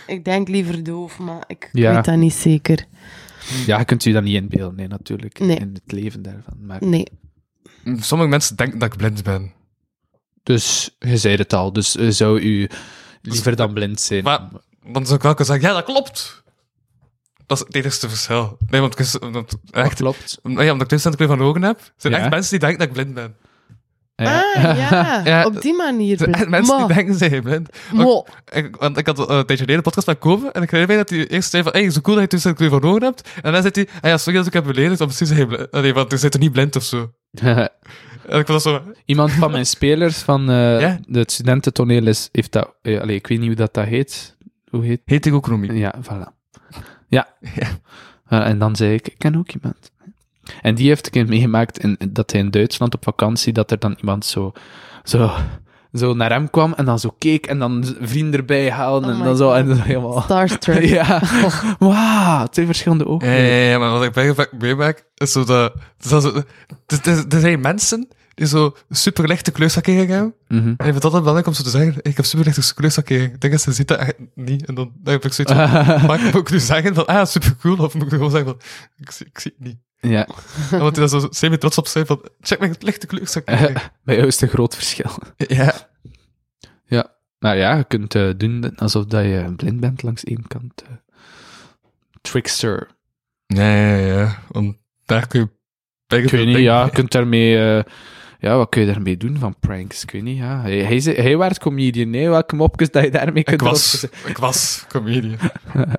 Ik 0.07 0.25
denk 0.25 0.47
liever 0.47 0.83
doof, 0.83 1.17
maar 1.19 1.43
ik 1.47 1.69
Ja. 1.71 1.93
weet 1.95 2.05
dat 2.05 2.15
niet 2.15 2.33
zeker. 2.33 2.85
Ja, 3.65 3.77
je 3.79 3.85
kunt 3.85 4.03
je 4.03 4.13
dat 4.13 4.23
niet 4.23 4.35
inbeelden, 4.35 4.75
nee, 4.75 4.87
natuurlijk. 4.87 5.39
Nee. 5.39 5.57
In 5.57 5.71
het 5.83 5.91
leven 5.91 6.21
daarvan. 6.21 6.65
Maar... 6.65 6.83
Nee. 6.85 7.05
Sommige 7.99 8.29
mensen 8.29 8.55
denken 8.55 8.79
dat 8.79 8.91
ik 8.91 8.97
blind 8.97 9.23
ben. 9.23 9.53
Dus, 10.43 10.95
je 10.99 11.17
zei 11.17 11.35
het 11.35 11.53
al, 11.53 11.73
dus 11.73 11.95
eh, 11.95 12.09
zou 12.09 12.39
u 12.39 12.69
liever 13.21 13.55
dan 13.55 13.73
blind 13.73 13.99
zijn? 13.99 14.23
Maar- 14.23 14.49
Dan 14.91 15.03
zou 15.05 15.15
ik 15.15 15.21
wel 15.23 15.33
kunnen 15.33 15.45
zeggen, 15.45 15.67
ja, 15.69 15.73
dat 15.81 15.83
klopt. 15.93 16.43
Dat 17.45 17.57
is 17.59 17.63
het 17.65 17.75
enigste 17.75 18.09
verschil. 18.09 18.57
Nee, 18.69 18.81
want, 18.81 18.99
ik 18.99 19.05
want 19.19 19.33
Dat 19.33 19.57
echt, 19.71 19.93
klopt. 19.93 20.39
ja, 20.43 20.49
omdat 20.71 20.81
ik 20.81 20.87
tussen 20.87 21.15
kleur 21.15 21.27
van 21.27 21.41
ogen 21.41 21.61
heb, 21.61 21.93
zijn 21.97 22.13
Ja. 22.13 22.19
echt 22.19 22.29
mensen 22.29 22.51
die 22.51 22.59
denken 22.59 22.79
dat 22.79 22.87
ik 22.87 22.93
blind 22.93 23.13
ben. 23.13 23.35
Ja. 24.23 24.41
Ah, 24.55 24.77
ja. 24.89 25.21
Ja, 25.25 25.45
Op 25.45 25.61
die 25.61 25.73
manier. 25.75 26.21
Er 26.21 26.29
blind. 26.31 26.49
mensen 26.49 26.77
die 26.77 26.95
denken, 26.95 27.15
zijn 27.15 27.41
blind. 27.43 27.69
maar- 27.93 28.05
Ik, 28.53 28.75
want 28.75 28.97
ik 28.97 29.05
had 29.05 29.17
uh, 29.19 29.25
een 29.27 29.27
tijdje 29.27 29.55
geleden 29.55 29.75
een 29.75 29.81
podcast 29.81 30.07
met 30.07 30.17
Koven 30.19 30.51
en 30.53 30.61
ik 30.61 30.71
herinner 30.71 30.95
mij 30.95 31.05
dat 31.05 31.09
hij 31.09 31.27
eerst 31.27 31.49
zei 31.49 31.63
van, 31.63 31.71
hey, 31.71 31.89
zo 31.89 32.01
cool 32.01 32.15
dat 32.15 32.23
je 32.23 32.29
tussen 32.29 32.55
kleur 32.55 32.69
van 32.69 32.83
ogen 32.83 33.03
hebt. 33.03 33.29
En 33.41 33.51
dan 33.51 33.61
zei 33.61 33.73
hij, 33.73 33.87
ah 34.01 34.09
ja, 34.09 34.17
sorry 34.17 34.37
als 34.37 34.47
ik 34.47 34.53
heb 34.53 34.63
beledigd, 34.63 34.99
want 34.99 35.17
je 35.17 35.45
blind. 35.47 35.71
Nee, 35.71 35.93
want 35.93 36.11
je 36.11 36.17
zit 36.17 36.33
er 36.33 36.39
niet 36.39 36.51
blind 36.51 36.75
of 36.75 36.83
zo. 36.83 37.11
En 38.27 38.39
ik 38.39 38.45
vond 38.45 38.63
dat 38.63 38.73
zo, 38.73 38.81
Iemand 39.05 39.31
van 39.31 39.51
mijn 39.51 39.65
spelers 39.65 40.17
van 40.17 40.49
eh 40.49 40.79
Ja? 40.79 40.97
de 41.07 41.23
studententoneel 41.27 42.07
is, 42.07 42.29
heeft 42.31 42.51
dat... 42.51 42.75
eh, 42.81 42.99
allee, 43.01 43.15
ik 43.15 43.27
weet 43.27 43.37
niet 43.37 43.47
hoe 43.47 43.55
dat, 43.55 43.73
dat 43.73 43.85
heet. 43.85 44.37
Hoe 44.69 44.85
heet 44.85 45.01
heterochronomie. 45.05 45.73
Ja, 45.73 45.93
voilà. 46.03 46.35
Ja. 47.07 47.27
Ja. 47.55 47.67
Eh, 48.27 48.47
en 48.47 48.59
dan 48.59 48.75
zei 48.75 48.93
ik, 48.93 49.07
ik 49.07 49.17
ken 49.17 49.35
ook 49.37 49.51
iemand. 49.51 49.91
En 50.61 50.75
die 50.75 50.87
heeft 50.87 51.05
een 51.05 51.11
keer 51.11 51.27
meegemaakt 51.27 51.79
in, 51.79 51.97
dat 52.09 52.31
hij 52.31 52.41
in 52.41 52.51
Duitsland 52.51 52.95
op 52.95 53.03
vakantie, 53.03 53.53
dat 53.53 53.71
er 53.71 53.79
dan 53.79 53.95
iemand 53.99 54.25
zo, 54.25 54.51
zo, 55.03 55.31
zo 55.93 56.13
naar 56.13 56.31
hem 56.31 56.49
kwam 56.49 56.73
en 56.73 56.85
dan 56.85 56.99
zo 56.99 57.15
keek 57.17 57.45
en 57.45 57.59
dan 57.59 57.95
vrienden 58.01 58.39
erbij 58.39 58.71
haalde 58.71 59.07
Oh 59.07 59.13
en 59.13 59.23
dan 59.23 59.37
zo, 59.37 59.51
en 59.51 59.67
dan 59.67 59.77
helemaal... 59.77 60.21
Starstruck. 60.21 60.83
Ja, 60.97 61.21
wauw, 61.79 62.47
twee 62.47 62.65
verschillende 62.65 63.07
ogen. 63.07 63.27
Ja, 63.27 63.35
ja, 63.35 63.69
ja, 63.69 63.79
maar 63.79 63.91
wat 63.91 64.03
ik 64.03 64.11
bij 64.11 64.33
vaak 64.33 64.51
meemaak, 64.59 65.05
is 65.15 65.31
zo 65.31 65.43
dat... 65.43 65.73
Er 67.29 67.39
zijn 67.39 67.59
mensen 67.59 68.07
die 68.37 68.47
zo 68.47 68.75
super 68.89 69.27
lichte 69.27 69.51
kleurschakering 69.51 70.09
hebben. 70.09 70.33
Mhm. 70.47 70.67
En 70.67 70.71
ik 70.71 70.83
vind 70.83 70.95
het 70.95 71.03
altijd 71.03 71.21
belangrijk 71.21 71.47
om 71.47 71.53
zo 71.53 71.63
te 71.63 71.69
zeggen, 71.69 71.95
ik 72.01 72.15
heb 72.15 72.25
super 72.25 72.45
lichte 72.45 72.73
kleurschakering. 72.73 73.33
Ik 73.33 73.41
denk 73.41 73.53
dat 73.53 73.61
ze 73.61 73.71
ziet 73.71 73.87
dat 73.87 73.99
echt 73.99 74.15
niet. 74.35 74.65
En 74.65 74.75
dan, 74.75 74.91
dan 75.03 75.13
heb 75.13 75.25
ik 75.25 75.33
zoiets 75.33 75.53
van, 75.53 76.05
mag 76.07 76.21
ik 76.21 76.35
ook 76.35 76.51
nu 76.51 76.59
zeggen 76.59 76.95
van, 76.95 77.05
ah, 77.05 77.25
super 77.25 77.55
cool? 77.61 77.77
Of 77.77 77.93
moet 77.93 78.03
ik 78.03 78.09
gewoon 78.09 78.31
zeggen 78.31 78.49
van, 78.49 78.59
ik 78.97 79.11
zie, 79.11 79.25
ik 79.25 79.39
zie 79.39 79.53
het 79.57 79.67
niet. 79.67 79.77
Ja, 79.99 80.27
want 80.69 80.95
hij 80.95 81.07
daar 81.07 81.21
zo 81.21 81.27
semi 81.29 81.57
trots 81.57 81.77
op 81.77 81.87
zijn 81.87 82.05
van, 82.05 82.21
check 82.41 82.59
mijn 82.59 82.75
lichte 82.79 83.07
kleurschakering. 83.07 83.77
bij 84.03 84.15
jou 84.15 84.27
is 84.27 84.33
het 84.33 84.43
een 84.43 84.49
groot 84.55 84.75
verschil. 84.75 85.11
ja. 85.37 85.73
Ja, 86.85 87.15
maar 87.39 87.57
ja, 87.57 87.75
je 87.75 87.83
kunt 87.83 88.15
eh, 88.15 88.29
doen 88.37 88.75
alsof 88.75 89.05
dat 89.05 89.23
je 89.23 89.53
blind 89.55 89.79
bent 89.79 90.03
langs 90.03 90.23
één 90.23 90.47
kant. 90.47 90.81
eh. 90.81 90.95
trickster. 92.21 92.87
Ja, 93.45 93.75
ja, 93.75 93.95
ja. 93.95 94.39
Want 94.47 94.77
daar 95.05 95.27
kun 95.27 95.39
je... 95.39 96.15
Ik 96.17 96.29
weet 96.29 96.45
niet, 96.45 96.57
ja, 96.57 96.85
je 96.85 96.91
kunt 96.91 97.11
daarmee... 97.11 97.57
eh, 97.77 97.83
ja, 98.39 98.57
wat 98.57 98.69
kun 98.69 98.81
je 98.81 98.87
daarmee 98.93 99.17
doen 99.17 99.37
van 99.37 99.59
pranks? 99.59 100.03
Ik 100.03 100.11
weet 100.11 100.23
niet, 100.23 100.37
ja. 100.37 100.61
Hij, 100.61 100.77
hij, 100.83 100.97
hij 100.97 101.37
werd 101.37 101.59
comedian, 101.59 102.09
nee. 102.09 102.29
Welke 102.29 102.55
mopjes 102.55 102.91
dat 102.91 103.03
je 103.03 103.11
daarmee 103.11 103.43
kunt 103.43 103.61
Ik 103.61 103.67
was, 103.67 103.93
opzetten? 103.93 104.19
ik 104.31 104.37
was 104.37 104.85
comedian. 104.87 105.37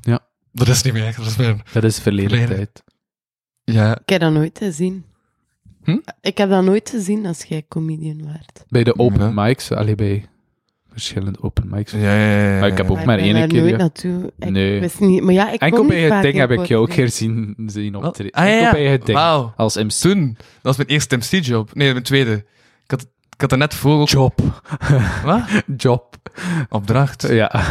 Ja. 0.00 0.26
Dat 0.52 0.68
is 0.68 0.82
niet 0.82 0.92
meer, 0.92 1.14
dat 1.16 1.26
is. 1.26 1.36
Dat 1.72 1.84
is 1.84 1.98
verleden 1.98 2.30
Verleden. 2.38 2.56
tijd. 2.56 2.84
Ja, 3.72 3.98
Ik 3.98 4.08
heb 4.08 4.20
dat 4.20 4.32
nooit 4.32 4.58
gezien. 4.58 5.04
Hm? 5.84 5.98
Ik 6.20 6.38
heb 6.38 6.50
dat 6.50 6.64
nooit 6.64 6.90
gezien 6.90 7.26
als 7.26 7.42
jij 7.44 7.64
comedian 7.68 8.24
werd. 8.26 8.64
Bij 8.68 8.84
de 8.84 8.98
open 8.98 9.20
Ja. 9.20 9.30
mics, 9.44 9.72
allee, 9.72 9.94
bij 9.94 10.26
verschillende 10.90 11.42
open 11.42 11.68
mics. 11.70 11.92
ja, 11.92 11.98
ja, 11.98 12.14
ja, 12.14 12.52
ja. 12.52 12.60
Maar 12.60 12.68
ik 12.68 12.76
heb 12.76 12.90
ook 12.90 12.96
Maar 12.96 13.06
maar 13.06 13.18
ik 13.18 13.24
ben 13.32 13.34
één 13.40 13.48
keer, 13.48 13.60
nooit 13.62 13.76
naartoe. 13.76 14.32
Ik 14.38 14.50
Nee. 14.50 14.80
wist 14.80 15.00
niet, 15.00 15.22
maar 15.22 15.32
ja, 15.34 15.50
ik 15.52 15.60
Enkel 15.60 15.78
kom 15.78 15.88
bij 15.88 16.02
niet 16.02 16.12
het 16.12 16.22
ding 16.22 16.34
in 16.34 16.40
heb 16.40 16.50
ik 16.50 16.66
jou 16.66 16.80
ook 16.80 16.86
Kortrijk. 16.86 17.08
gezien 17.10 17.54
zien 17.66 17.94
optreden. 17.94 18.32
Ah, 18.32 18.46
ja, 18.46 18.56
Enkel 18.56 18.70
bij 18.72 18.86
het 18.86 19.06
ding. 19.06 19.18
Wauw. 19.18 19.52
Als 19.56 19.76
MC. 19.76 19.90
Toen, 19.90 20.32
dat 20.36 20.62
was 20.62 20.76
mijn 20.76 20.88
eerste 20.88 21.16
MC-job. 21.16 21.74
Nee, 21.74 21.92
mijn 21.92 22.04
tweede. 22.04 22.32
Ik 22.84 22.90
had, 22.90 23.00
ik 23.34 23.40
had 23.40 23.52
er 23.52 23.58
net 23.58 23.74
voor 23.74 24.00
ook... 24.00 24.08
Job. 24.08 24.40
Wat? 25.24 25.42
Job. 25.76 26.16
Opdracht. 26.68 27.28
Ja. 27.28 27.50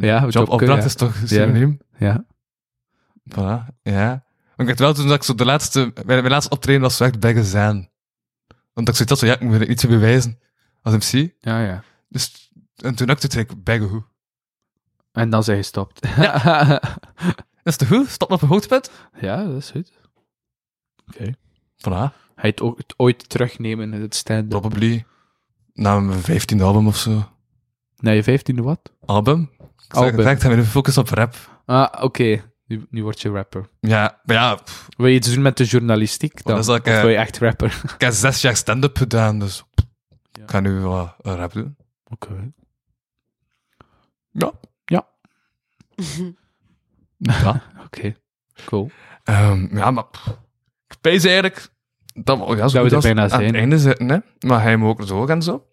ja, 0.00 0.20
Job, 0.20 0.30
job, 0.30 0.48
opdracht 0.48 0.80
ja. 0.80 0.86
is 0.86 0.94
toch 0.94 1.22
synoniem? 1.24 1.78
Ja. 1.98 2.24
Voilà, 3.30 3.74
ja. 3.82 4.24
Ik 4.56 4.66
dacht 4.66 4.78
wel 4.78 4.94
toen 4.94 5.06
dat 5.06 5.16
ik 5.16 5.22
zo 5.22 5.34
de 5.34 5.44
laatste... 5.44 5.92
Mijn, 5.94 6.06
mijn 6.06 6.30
laatste 6.30 6.50
optreden 6.50 6.80
was 6.82 6.96
zo 6.96 7.04
echt 7.04 7.20
bij 7.20 7.34
gezaan. 7.34 7.88
Want 8.72 8.88
ik 8.88 8.94
zoiets 8.94 9.10
had 9.10 9.18
zo, 9.18 9.26
ja, 9.26 9.34
ik 9.34 9.40
moet 9.40 9.62
iets 9.68 9.80
te 9.82 9.88
bewijzen 9.88 10.38
als 10.82 10.94
MC. 10.94 11.32
Ja, 11.40 11.60
ja. 11.60 11.82
Dus, 12.08 12.50
en 12.76 12.94
toen 12.94 13.10
ook 13.10 13.18
toen 13.18 13.30
zei 13.30 13.44
ik, 13.44 13.64
bij 13.64 13.78
hoe. 13.78 14.04
En 15.12 15.30
dan 15.30 15.44
zijn 15.44 15.56
je 15.56 15.62
gestopt. 15.62 16.04
Is 17.64 17.78
het 17.78 17.86
goed? 17.86 18.08
Stop 18.08 18.30
op 18.30 18.42
een 18.42 18.48
hoogtepunt? 18.48 18.90
ja, 19.20 19.44
dat 19.44 19.56
is 19.56 19.70
goed. 19.70 19.92
Oké. 21.08 21.34
Voilà, 21.76 22.12
Hij 22.34 22.50
het 22.50 22.60
ook 22.60 22.78
het 22.78 22.94
ooit 22.96 23.28
terugnemen 23.28 23.92
in 23.92 24.00
het 24.00 24.14
stand-up. 24.14 24.48
probably. 24.48 25.04
Na 25.72 26.00
mijn 26.00 26.20
vijftiende 26.20 26.64
album 26.64 26.86
of 26.86 26.96
zo. 26.96 27.28
Na 27.96 28.10
je 28.10 28.22
vijftiende 28.22 28.62
wat? 28.62 28.92
Album? 29.04 29.50
Ik 29.60 29.66
zeg 29.78 29.90
Album. 30.02 30.16
direct, 30.16 30.40
gaan 30.42 30.50
we 30.50 30.56
nu 30.56 30.64
focussen 30.64 31.02
op 31.02 31.08
rap. 31.08 31.34
Ah, 31.66 32.02
oké. 32.04 32.50
Nu, 32.66 32.86
nu 32.90 33.02
word 33.02 33.20
je 33.20 33.30
rapper. 33.30 33.68
Ja, 33.80 34.20
maar 34.24 34.36
ja, 34.36 34.54
pff, 34.54 34.88
Wil 34.96 35.06
je 35.06 35.14
iets 35.14 35.32
doen 35.34 35.42
met 35.42 35.56
de 35.56 35.64
journalistiek 35.64 36.42
dan? 36.44 36.54
dat 36.56 36.64
is 36.64 36.70
ook, 36.70 36.80
of 36.86 36.92
eh, 36.92 37.00
wil 37.00 37.10
je 37.10 37.16
echt 37.16 37.38
rapper? 37.38 37.80
ik 37.94 38.00
heb 38.00 38.12
zes 38.12 38.40
jaar 38.40 38.56
stand-up 38.56 38.96
gedaan, 38.96 39.38
dus 39.38 39.64
ik 40.32 40.50
ga 40.50 40.60
nu 40.60 40.72
wel 40.80 41.14
eh, 41.20 41.34
rap 41.34 41.52
doen. 41.52 41.76
Oké. 42.08 42.50
Ja. 44.30 44.52
Ja. 44.84 45.06
Ja. 47.18 47.62
Oké. 47.86 48.14
Cool. 48.64 48.90
Ehm, 49.24 49.76
ja, 49.76 49.90
maar 49.90 50.06
pff, 50.06 50.26
ik 50.88 50.96
pees 51.00 51.24
eigenlijk 51.24 51.68
dat, 52.14 52.38
we- 52.38 52.56
ja, 52.56 52.68
zo 52.68 52.72
Dat 52.72 52.72
we 52.72 52.78
goed 52.78 52.88
er 52.90 52.94
als 52.94 53.04
bijna 53.04 53.22
aan 53.22 53.28
zijn. 53.28 53.44
het 53.44 53.54
einde 53.54 53.78
zitten, 53.78 54.08
hè. 54.08 54.18
Maar 54.46 54.62
hij 54.62 54.76
moet 54.76 54.88
ook 54.88 55.06
zo 55.06 55.26
en 55.26 55.42
zo. 55.42 55.66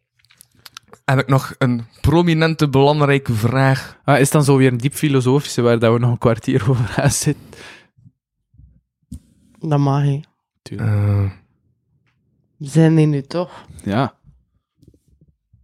Heb 1.06 1.20
ik 1.20 1.28
nog 1.28 1.56
een 1.58 1.86
prominente, 2.02 2.70
belangrijke 2.70 3.34
vraag. 3.34 4.00
Ah, 4.04 4.20
is 4.20 4.32
dan 4.32 4.44
zo 4.44 4.58
weer 4.58 4.72
een 4.72 4.78
diep 4.78 4.94
filosofische 4.94 5.62
waar 5.62 5.80
dat 5.80 5.94
we 5.94 6.00
nog 6.00 6.12
een 6.12 6.18
kwartier 6.18 6.64
over 6.70 6.86
gaan 6.86 7.12
zitten? 7.12 7.44
Dat 9.60 9.80
mag 9.80 10.04
je. 10.04 10.22
We 12.58 12.70
zijn 12.70 12.96
die 12.96 13.06
nu 13.06 13.22
toch. 13.22 13.66
Ja. 13.84 14.16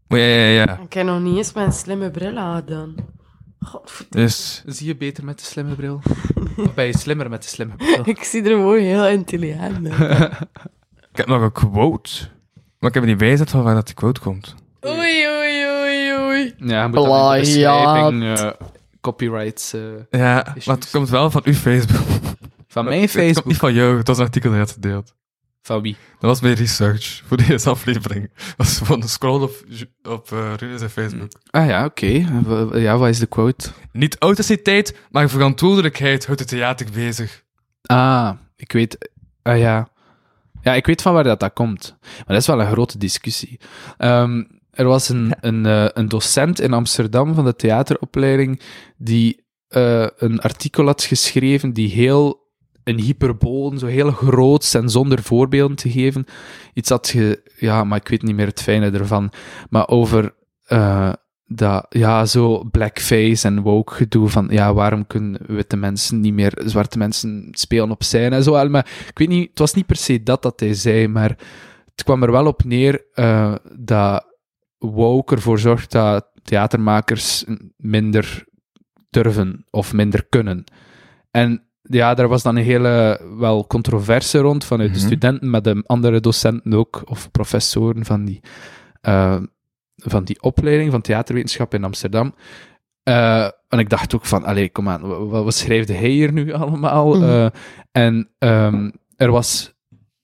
ja, 0.07 0.17
ja, 0.17 0.45
ja. 0.45 0.79
Ik 0.79 0.93
heb 0.93 1.05
nog 1.05 1.21
niet 1.21 1.37
eens 1.37 1.53
mijn 1.53 1.71
slimme 1.71 2.11
bril 2.11 2.37
aangedaan. 2.37 2.95
Godverdomme. 3.59 4.25
Dus, 4.25 4.63
Zie 4.65 4.87
je 4.87 4.95
beter 4.95 5.25
met 5.25 5.39
de 5.39 5.45
slimme 5.45 5.75
bril? 5.75 6.01
of 6.57 6.73
ben 6.73 6.85
je 6.85 6.97
slimmer 6.97 7.29
met 7.29 7.41
de 7.41 7.49
slimme 7.49 7.75
bril? 7.75 8.07
Ik 8.15 8.23
zie 8.23 8.43
er 8.43 8.49
gewoon 8.49 8.79
heel 8.79 9.07
intelligent 9.07 9.87
uit. 9.87 10.31
ik 11.11 11.17
heb 11.17 11.27
nog 11.27 11.41
een 11.41 11.51
quote. 11.51 12.11
Maar 12.79 12.89
ik 12.89 12.95
heb 12.95 13.05
niet 13.05 13.17
bij 13.17 13.29
gezet 13.29 13.49
van 13.49 13.63
waar 13.63 13.75
dat 13.75 13.85
die 13.85 13.95
quote 13.95 14.19
komt. 14.19 14.55
Oei, 14.85 15.27
oei, 15.27 15.65
oei, 15.67 16.13
oei. 16.19 16.53
Ja, 16.57 16.87
moet 16.87 16.95
dan 16.95 17.35
in 17.35 17.39
de 17.39 17.39
beschrijving 17.39 18.23
eh, 18.37 18.51
copyrights 19.01 19.73
eh, 19.73 19.81
Ja, 20.09 20.47
Issues. 20.47 20.65
maar 20.65 20.75
het 20.75 20.89
komt 20.91 21.09
wel 21.09 21.31
van 21.31 21.41
uw 21.45 21.53
Facebook. 21.53 22.05
van 22.67 22.85
mijn 22.85 23.01
Het 23.01 23.11
komt 23.11 23.23
Facebook. 23.25 23.45
niet 23.45 23.57
van 23.57 23.73
jou, 23.73 23.97
het 23.97 24.07
was 24.07 24.17
een 24.17 24.23
artikel 24.23 24.49
dat 24.49 24.59
je 24.59 24.65
had 24.65 24.73
gedeeld. 24.73 25.13
Van 25.61 25.81
wie? 25.81 25.97
Dat 26.19 26.29
was 26.29 26.41
mijn 26.41 26.53
research 26.53 27.21
voor 27.25 27.37
deze 27.37 27.69
aflevering. 27.75 28.31
Dat 28.35 28.53
was 28.57 28.77
gewoon 28.77 29.01
een 29.01 29.09
scroll 29.09 29.41
op, 29.41 29.51
op 30.03 30.29
uh, 30.33 30.53
Rune's 30.57 30.91
Facebook. 30.91 31.31
Ah 31.49 31.67
ja, 31.67 31.85
oké. 31.85 32.05
Ja, 32.73 32.97
wat 32.97 33.09
is 33.09 33.19
de 33.19 33.25
quote? 33.25 33.69
Niet 33.91 34.15
authenticiteit, 34.19 34.95
maar 35.11 35.29
verantwoordelijkheid 35.29 36.25
houdt 36.25 36.39
het 36.39 36.49
theater 36.49 36.87
bezig. 36.93 37.43
Ah, 37.81 38.31
ik 38.55 38.71
weet... 38.71 39.09
Ah 39.41 39.57
ja. 39.57 39.87
Ja, 40.61 40.73
ik 40.73 40.85
weet 40.85 41.01
van 41.01 41.13
waar 41.13 41.23
dat, 41.23 41.39
dat 41.39 41.53
komt. 41.53 41.97
Maar 42.01 42.23
dat 42.27 42.37
is 42.37 42.47
wel 42.47 42.59
een 42.61 42.71
grote 42.71 42.97
discussie. 42.97 43.59
Ehm, 43.97 44.43
er 44.79 44.85
was 44.85 45.09
een, 45.09 45.33
een, 45.41 45.65
eh, 45.65 45.87
een 45.93 46.07
docent 46.07 46.61
in 46.61 46.73
Amsterdam 46.73 47.33
van 47.33 47.45
de 47.45 47.55
theateropleiding 47.55 48.61
die 48.97 49.45
eh, 49.67 50.07
een 50.17 50.39
artikel 50.39 50.85
had 50.85 51.03
geschreven 51.03 51.73
die 51.73 51.89
heel 51.89 52.47
een 52.83 52.99
hyperbool, 52.99 53.77
zo 53.77 53.85
heel 53.85 54.11
groots 54.11 54.73
en 54.73 54.89
zonder 54.89 55.23
voorbeelden 55.23 55.75
te 55.75 55.89
geven, 55.89 56.25
iets 56.73 56.89
had 56.89 57.07
ge... 57.07 57.51
Ja, 57.57 57.83
maar 57.83 57.97
ik 57.97 58.07
weet 58.07 58.21
niet 58.21 58.35
meer 58.35 58.47
het 58.47 58.61
fijne 58.61 58.91
ervan. 58.91 59.31
Maar 59.69 59.87
over 59.87 60.35
eh, 60.63 61.13
dat, 61.45 61.85
ja, 61.89 62.25
zo 62.25 62.63
blackface 62.71 63.47
en 63.47 63.61
woke 63.61 63.93
gedoe 63.93 64.29
van, 64.29 64.47
ja, 64.51 64.73
waarom 64.73 65.07
kunnen 65.07 65.39
witte 65.47 65.77
mensen 65.77 66.19
niet 66.19 66.33
meer 66.33 66.61
zwarte 66.65 66.97
mensen 66.97 67.47
spelen 67.51 67.91
op 67.91 68.03
scène 68.03 68.35
en 68.35 68.43
zo. 68.43 68.69
Maar 68.69 68.91
ik 69.09 69.17
weet 69.17 69.27
niet, 69.27 69.49
het 69.49 69.59
was 69.59 69.73
niet 69.73 69.85
per 69.85 69.95
se 69.95 70.23
dat 70.23 70.41
dat 70.41 70.59
hij 70.59 70.73
zei, 70.73 71.07
maar 71.07 71.29
het 71.91 72.03
kwam 72.03 72.23
er 72.23 72.31
wel 72.31 72.45
op 72.45 72.63
neer 72.63 73.05
dat 73.77 74.27
woke 74.79 75.35
ervoor 75.35 75.59
zorgt 75.59 75.91
dat 75.91 76.27
theatermakers 76.43 77.45
minder 77.77 78.45
durven 79.09 79.65
of 79.69 79.93
minder 79.93 80.25
kunnen. 80.29 80.63
En 81.31 81.63
ja, 81.81 82.13
daar 82.13 82.27
was 82.27 82.43
dan 82.43 82.55
een 82.55 82.63
hele 82.63 83.21
wel 83.37 83.67
controverse 83.67 84.37
rond 84.37 84.65
vanuit 84.65 84.93
de 84.93 84.97
Mhm. 84.97 85.05
studenten, 85.07 85.49
met 85.49 85.63
de 85.63 85.83
andere 85.85 86.19
docenten 86.19 86.73
ook, 86.73 87.01
of 87.05 87.31
professoren 87.31 88.05
van 88.05 88.25
die, 88.25 88.39
eh, 89.01 89.37
van 89.95 90.23
die 90.23 90.41
opleiding 90.41 90.91
van 90.91 91.01
theaterwetenschap 91.01 91.73
in 91.73 91.83
Amsterdam. 91.83 92.35
Eh, 93.03 93.43
en 93.67 93.79
ik 93.79 93.89
dacht 93.89 94.15
ook 94.15 94.25
van, 94.25 94.43
allee, 94.43 94.69
kom 94.69 94.89
aan, 94.89 95.01
wa- 95.01 95.25
wa- 95.25 95.43
wat, 95.43 95.53
schrijfde 95.53 95.93
hij 95.93 96.09
hier 96.09 96.31
nu 96.33 96.53
allemaal? 96.53 97.13
Mhm. 97.15 97.23
Eh, 97.23 97.47
en 97.91 98.29
ehm, 98.37 98.89
er 99.15 99.31
was 99.31 99.73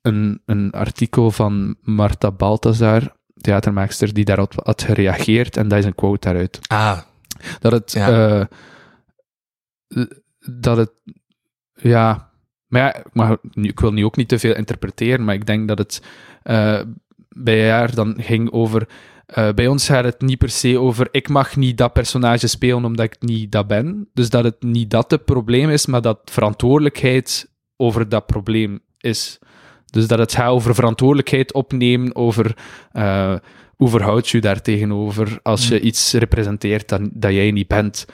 een, 0.02 0.42
een 0.46 0.72
artikel 0.72 1.32
van 1.32 1.76
Marta 1.82 2.32
Balthazar, 2.32 3.16
theatermaakster, 3.46 4.14
die 4.14 4.26
daarop 4.26 4.54
had 4.64 4.82
gereageerd, 4.84 5.58
en 5.58 5.68
dat 5.68 5.80
is 5.80 5.86
een 5.86 5.96
quote 5.96 6.20
daaruit. 6.28 6.60
Ah, 6.68 7.00
Dat 7.60 7.72
het, 7.72 7.92
Ja. 7.92 8.40
eh, 8.40 8.46
dat 10.62 10.78
het, 10.78 10.92
ja, 11.74 12.32
maar 12.68 12.82
ja, 13.22 13.38
ik 13.64 13.80
wil 13.80 13.92
nu 13.92 14.06
ook 14.06 14.16
niet 14.16 14.28
te 14.28 14.40
veel 14.40 14.56
interpreteren, 14.56 15.26
maar 15.26 15.36
ik 15.36 15.46
denk 15.46 15.68
dat 15.68 15.78
het 15.78 16.02
eh, 16.44 16.82
bij 17.30 17.70
haar 17.72 17.96
dan 17.96 18.16
ging 18.22 18.52
over, 18.52 18.88
eh, 19.26 19.54
bij 19.54 19.68
ons 19.68 19.88
gaat 19.88 20.04
het 20.04 20.22
niet 20.22 20.38
per 20.38 20.50
se 20.50 20.80
over, 20.80 21.08
ik 21.12 21.30
mag 21.30 21.56
niet 21.56 21.78
dat 21.78 21.94
personage 21.94 22.48
spelen 22.48 22.86
omdat 22.86 23.06
ik 23.06 23.16
niet 23.20 23.52
dat 23.52 23.68
ben, 23.68 24.10
dus 24.14 24.30
dat 24.30 24.44
het 24.44 24.64
niet 24.64 24.90
dat 24.90 25.12
het 25.12 25.26
probleem 25.26 25.70
is, 25.70 25.86
maar 25.86 26.02
dat 26.02 26.20
verantwoordelijkheid 26.26 27.52
over 27.78 28.10
dat 28.10 28.26
probleem 28.26 28.80
is. 28.98 29.40
Dus 29.96 30.08
dat 30.08 30.20
het 30.20 30.34
gaat 30.34 30.50
over 30.50 30.76
verantwoordelijkheid 30.76 31.54
opnemen, 31.54 32.16
over 32.16 32.58
eh, 32.92 33.36
hoe 33.76 33.90
verhoud 33.90 34.28
je 34.30 34.42
daar 34.42 34.62
tegenover 34.62 35.40
als 35.44 35.68
je 35.68 35.80
iets 35.80 36.14
representeert 36.14 36.90
dat, 36.90 37.02
dat 37.12 37.32
jij 37.32 37.52
niet 37.52 37.68
bent, 37.68 38.06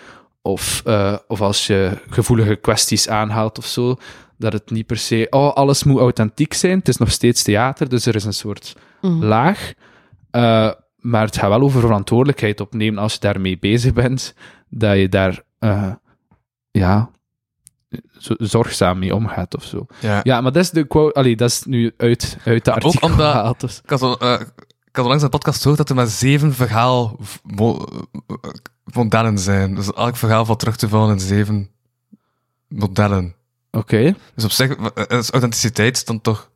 of, 0.42 0.82
eh, 0.86 1.18
of 1.28 1.42
als 1.42 1.68
je 1.68 1.92
gevoelige 2.10 2.56
kwesties 2.56 3.10
aanhaalt 3.10 3.58
of 3.58 3.66
zo, 3.66 3.96
dat 4.38 4.54
het 4.54 4.72
niet 4.72 4.86
per 4.86 4.98
se, 4.98 5.28
oh, 5.30 5.54
alles 5.54 5.84
moet 5.84 6.00
authentiek 6.00 6.54
zijn. 6.54 6.78
Het 6.78 6.88
is 6.88 6.98
nog 6.98 7.12
steeds 7.12 7.44
theater, 7.44 7.90
dus 7.90 8.06
er 8.06 8.16
is 8.16 8.24
een 8.26 8.34
soort 8.34 8.76
Mhm. 9.02 9.24
laag. 9.24 9.74
Eh, 10.32 10.72
maar 10.96 11.26
het 11.26 11.38
gaat 11.38 11.50
wel 11.50 11.62
over 11.62 11.82
verantwoordelijkheid 11.82 12.60
opnemen 12.60 13.02
als 13.02 13.14
je 13.14 13.20
daarmee 13.20 13.60
bezig 13.60 13.94
bent, 13.94 14.34
dat 14.70 14.98
je 14.98 15.10
daar, 15.10 15.44
ja, 16.72 17.10
zorgzaam 18.38 19.00
mee 19.00 19.16
omgaat 19.16 19.56
of 19.56 19.64
zo. 19.64 19.86
Ja. 20.00 20.20
Ja, 20.24 20.42
maar 20.42 20.52
dat 20.52 20.64
is 20.64 20.70
de 20.70 20.88
quote, 20.88 21.14
allee, 21.20 21.36
dat 21.36 21.50
is 21.50 21.64
nu 21.64 21.94
uit, 21.98 22.38
uit 22.46 22.66
de 22.66 22.72
ook 22.72 22.76
artikel 22.84 23.10
omdat- 23.10 23.32
gehaald, 23.32 23.60
dus. 23.60 23.82
Ik 23.84 23.90
had, 23.90 24.00
zo, 24.00 24.14
eh, 24.14 24.34
ik 24.86 24.96
had 24.96 25.04
onlangs 25.06 25.24
een 25.24 25.30
podcast 25.30 25.60
gehoord 25.62 25.78
dat 25.78 25.90
er 25.90 25.96
maar 25.96 26.08
zeven 26.08 26.54
verhaal 26.54 27.20
eh, 27.56 27.76
modellen 28.94 29.38
zijn. 29.40 29.76
Dus 29.76 29.94
elk 29.94 30.16
verhaal 30.16 30.46
valt 30.46 30.60
terug 30.60 30.76
te 30.76 30.90
vallen 30.90 31.14
in 31.14 31.20
zeven 31.20 31.70
modellen. 32.68 33.36
Oké. 33.72 34.16
Dus 34.36 34.44
op 34.44 34.52
zich, 34.52 34.76
eh, 34.76 35.18
is 35.20 35.32
authenticiteit 35.32 36.06
dan 36.06 36.22
toch... 36.22 36.50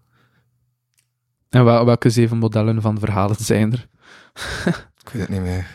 En 1.50 1.64
wel- 1.66 1.86
welke 1.86 2.10
zeven 2.10 2.38
modellen 2.38 2.82
van 2.82 3.00
verhalen 3.00 3.36
zijn 3.40 3.72
er? 3.74 3.88
Ik 5.06 5.10
weet 5.12 5.22
het 5.22 5.30
niet 5.30 5.42
meer. 5.42 5.68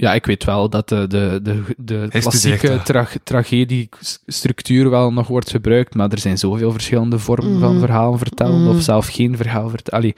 Ja, 0.00 0.14
ik 0.14 0.26
weet 0.26 0.44
wel 0.44 0.68
dat 0.70 0.88
de, 0.88 1.06
de, 1.06 1.40
de, 1.42 1.62
de 1.78 2.06
klassieke 2.10 2.80
tra 2.84 3.06
tragediestructuur 3.24 4.90
wel 4.90 5.12
nog 5.12 5.26
wordt 5.26 5.50
gebruikt, 5.50 5.94
maar 5.94 6.10
er 6.12 6.18
zijn 6.18 6.38
zoveel 6.38 6.72
verschillende 6.72 7.18
vormen 7.18 7.60
van 7.60 7.70
Mhm. 7.70 7.80
verhalen 7.80 8.18
vertellen, 8.18 8.60
Mhm. 8.60 8.68
of 8.76 8.82
zelf 8.82 9.06
geen 9.08 9.36
verhaal 9.36 9.68
vertellen. 9.68 10.00
Allee, 10.00 10.14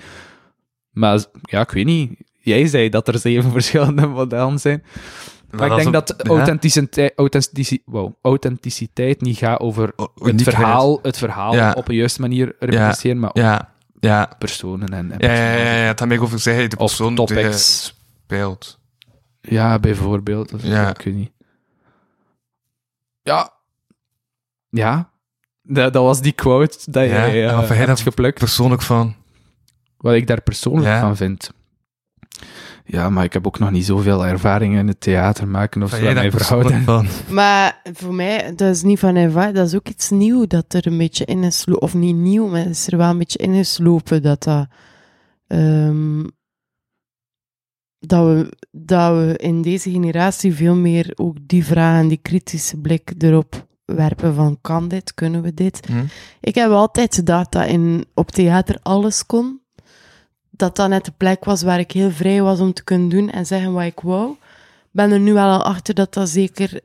Maar 0.90 1.24
ja, 1.42 1.60
ik 1.60 1.70
weet 1.70 1.84
niet. 1.84 2.10
Jij 2.38 2.66
zei 2.66 2.88
dat 2.88 3.08
er 3.08 3.18
zeven 3.18 3.50
verschillende 3.60 4.06
modellen 4.06 4.58
zijn. 4.58 4.84
Maar, 5.50 5.70
ik 5.70 5.76
denk 5.76 5.92
dat 5.92 6.26
authenticiteit, 6.26 7.12
authenticiteit, 7.16 7.82
wow, 7.84 8.12
authenticiteit 8.22 9.20
niet 9.20 9.36
gaat 9.36 9.60
over 9.60 9.92
O- 9.96 10.12
het 10.14 10.42
verhaal, 10.42 10.98
het 11.02 11.18
verhaal 11.18 11.54
Ja. 11.54 11.72
op 11.76 11.88
een 11.88 11.94
juiste 11.94 12.20
manier 12.20 12.54
reproduceren, 12.58 13.18
maar 13.18 13.28
ook 13.30 13.36
Ja, 13.36 13.72
ja. 14.00 14.30
personen 14.38 14.88
en, 14.88 15.10
en 15.12 15.18
Ja, 15.28 15.34
ja, 15.34 15.52
ja, 15.56 15.74
ja, 15.74 15.86
het 15.86 15.98
gaat 15.98 16.08
meer 16.08 16.22
over 16.22 16.38
zeggen, 16.38 16.70
de 16.70 16.76
Of 16.76 16.86
persoon 16.96 17.14
die 17.14 17.52
speelt. 17.52 18.78
Ja, 19.40 19.78
bijvoorbeeld. 19.78 20.52
Of, 20.52 20.62
Ja. 20.64 20.88
Ik 20.90 21.00
weet 21.02 21.14
niet. 21.14 21.30
Ja. 23.22 23.50
Ja. 24.70 25.10
Dat, 25.62 25.92
dat 25.92 26.02
was 26.04 26.20
die 26.20 26.32
quote 26.32 26.78
dat 26.90 27.04
Ja, 27.04 27.08
jij 27.10 27.24
en 27.24 27.30
eh, 27.30 27.68
jij 27.68 27.76
hebt 27.76 27.86
daar 27.86 27.98
geplukt. 27.98 28.38
Persoonlijk 28.38 28.82
van. 28.82 29.14
Wat 29.96 30.14
ik 30.14 30.26
daar 30.26 30.42
persoonlijk 30.42 30.86
Ja. 30.86 31.00
van 31.00 31.16
vind. 31.16 31.50
Ja, 32.84 33.10
maar 33.10 33.24
ik 33.24 33.32
heb 33.32 33.46
ook 33.46 33.58
nog 33.58 33.70
niet 33.70 33.84
zoveel 33.84 34.26
ervaring 34.26 34.76
in 34.78 34.88
het 34.88 35.00
theater 35.00 35.48
maken 35.48 35.82
of 35.82 35.90
Van 35.90 35.98
zo. 35.98 36.12
mij 36.12 36.30
verhouden. 36.30 36.82
van. 36.82 37.06
Maar 37.28 37.80
voor 37.92 38.14
mij, 38.14 38.54
dat 38.54 38.74
is 38.74 38.82
niet 38.82 38.98
van 38.98 39.16
ervaring, 39.16 39.54
dat 39.56 39.66
is 39.66 39.74
ook 39.74 39.88
iets 39.88 40.10
nieuw 40.10 40.46
dat 40.46 40.72
er 40.74 40.86
een 40.86 40.98
beetje 40.98 41.24
in 41.24 41.42
is 41.44 41.64
Of 41.64 41.94
niet 41.94 42.16
nieuw, 42.16 42.46
maar 42.46 42.66
is 42.66 42.86
er 42.86 42.96
wel 42.96 43.10
een 43.10 43.18
beetje 43.18 43.38
in 43.38 43.54
geslopen 43.54 44.22
dat 44.22 44.42
dat... 44.42 44.66
ehm, 45.46 46.24
dat, 48.00 48.26
we, 48.26 48.56
dat 48.70 49.16
we 49.16 49.36
in 49.36 49.62
deze 49.62 49.90
generatie 49.90 50.54
veel 50.54 50.74
meer 50.74 51.12
ook 51.14 51.36
die 51.42 51.64
vragen, 51.64 52.08
die 52.08 52.18
kritische 52.22 52.76
blik 52.76 53.12
erop 53.18 53.66
werpen 53.84 54.34
van 54.34 54.58
kan 54.60 54.88
dit, 54.88 55.14
kunnen 55.14 55.42
we 55.42 55.54
dit? 55.54 55.86
Hm? 55.86 56.04
Ik 56.40 56.54
heb 56.54 56.70
altijd 56.70 57.14
gedacht 57.14 57.52
dat 57.52 57.66
in, 57.66 58.04
op 58.14 58.30
theater 58.30 58.78
alles 58.82 59.26
kon. 59.26 59.60
Dat 60.50 60.76
dat 60.76 60.88
net 60.88 61.04
de 61.04 61.12
plek 61.16 61.44
was 61.44 61.62
waar 61.62 61.78
ik 61.78 61.92
heel 61.92 62.10
vrij 62.10 62.42
was 62.42 62.60
om 62.60 62.72
te 62.72 62.84
kunnen 62.84 63.08
doen 63.08 63.30
en 63.30 63.46
zeggen 63.46 63.72
wat 63.72 63.84
ik 63.84 64.00
wou. 64.00 64.36
ben 64.90 65.10
er 65.10 65.20
nu 65.20 65.32
wel 65.32 65.50
al 65.50 65.62
achter 65.62 65.94
dat 65.94 66.14
dat 66.14 66.28
zeker 66.28 66.80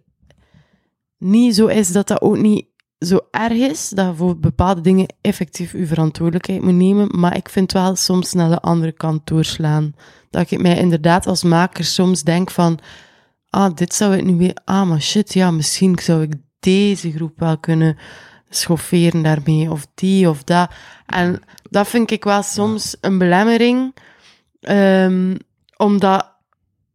niet 1.18 1.56
zo 1.56 1.68
is, 1.68 1.92
dat 1.92 2.08
dat 2.08 2.22
ook 2.22 2.38
niet 2.38 2.66
zo 3.06 3.20
erg 3.32 3.54
is, 3.54 3.90
dat 3.90 4.06
je 4.06 4.16
voor 4.16 4.38
bepaalde 4.38 4.82
dingen 4.82 5.14
effectief 5.22 5.72
je 5.72 5.86
verantwoordelijkheid 5.86 6.62
moet 6.62 6.74
nemen, 6.74 7.20
maar 7.20 7.36
ik 7.36 7.50
vind 7.50 7.72
wel 7.72 7.96
soms 7.96 8.34
naar 8.34 8.50
de 8.50 8.62
andere 8.62 8.92
kant 8.92 9.28
doorslaan. 9.28 9.94
Dat 10.30 10.52
ik 10.52 10.62
mij 10.62 10.78
inderdaad 10.78 11.28
als 11.28 11.44
maker 11.44 11.84
soms 11.84 12.24
denk 12.24 12.52
van, 12.52 12.80
ah, 13.50 13.76
dit 13.76 13.94
zou 13.94 14.16
ik 14.16 14.24
nu 14.24 14.36
weer, 14.36 14.58
ah, 14.64 14.88
maar 14.88 15.02
shit, 15.02 15.34
ja, 15.34 15.52
misschien 15.52 16.00
zou 16.02 16.22
ik 16.22 16.34
deze 16.60 17.12
groep 17.12 17.40
wel 17.40 17.58
kunnen 17.58 17.98
schofferen 18.50 19.24
daarmee, 19.24 19.72
of 19.72 19.88
die 19.94 20.30
of 20.30 20.44
dat. 20.44 20.72
En 21.06 21.42
dat 21.70 21.88
vind 21.88 22.12
ik 22.12 22.24
wel 22.24 22.44
soms 22.44 22.98
een 23.02 23.18
belemmering, 23.18 23.96
ehm, 24.62 25.36
omdat, 25.78 26.32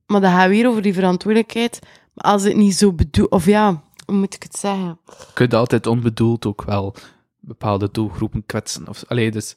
maar 0.07 0.21
dat 0.21 0.31
gaat 0.31 0.49
weer 0.49 0.69
over 0.69 0.83
die 0.83 0.95
verantwoordelijkheid, 0.95 1.79
maar 2.15 2.33
als 2.33 2.43
het 2.43 2.57
niet 2.57 2.75
zo 2.75 2.93
bedoel, 2.93 3.27
of 3.27 3.47
ja, 3.47 3.83
hoe 4.11 4.19
moet 4.19 4.35
ik 4.35 4.43
het 4.43 4.57
zeggen? 4.57 4.99
Je 5.07 5.27
kunt 5.35 5.55
altijd 5.55 5.87
onbedoeld 5.87 6.47
ook 6.47 6.63
wel 6.63 6.95
bepaalde 7.41 7.89
doelgroepen 7.93 8.47
kwetsen. 8.47 8.89
Of, 8.89 9.05
allee, 9.09 9.31
dus, 9.31 9.55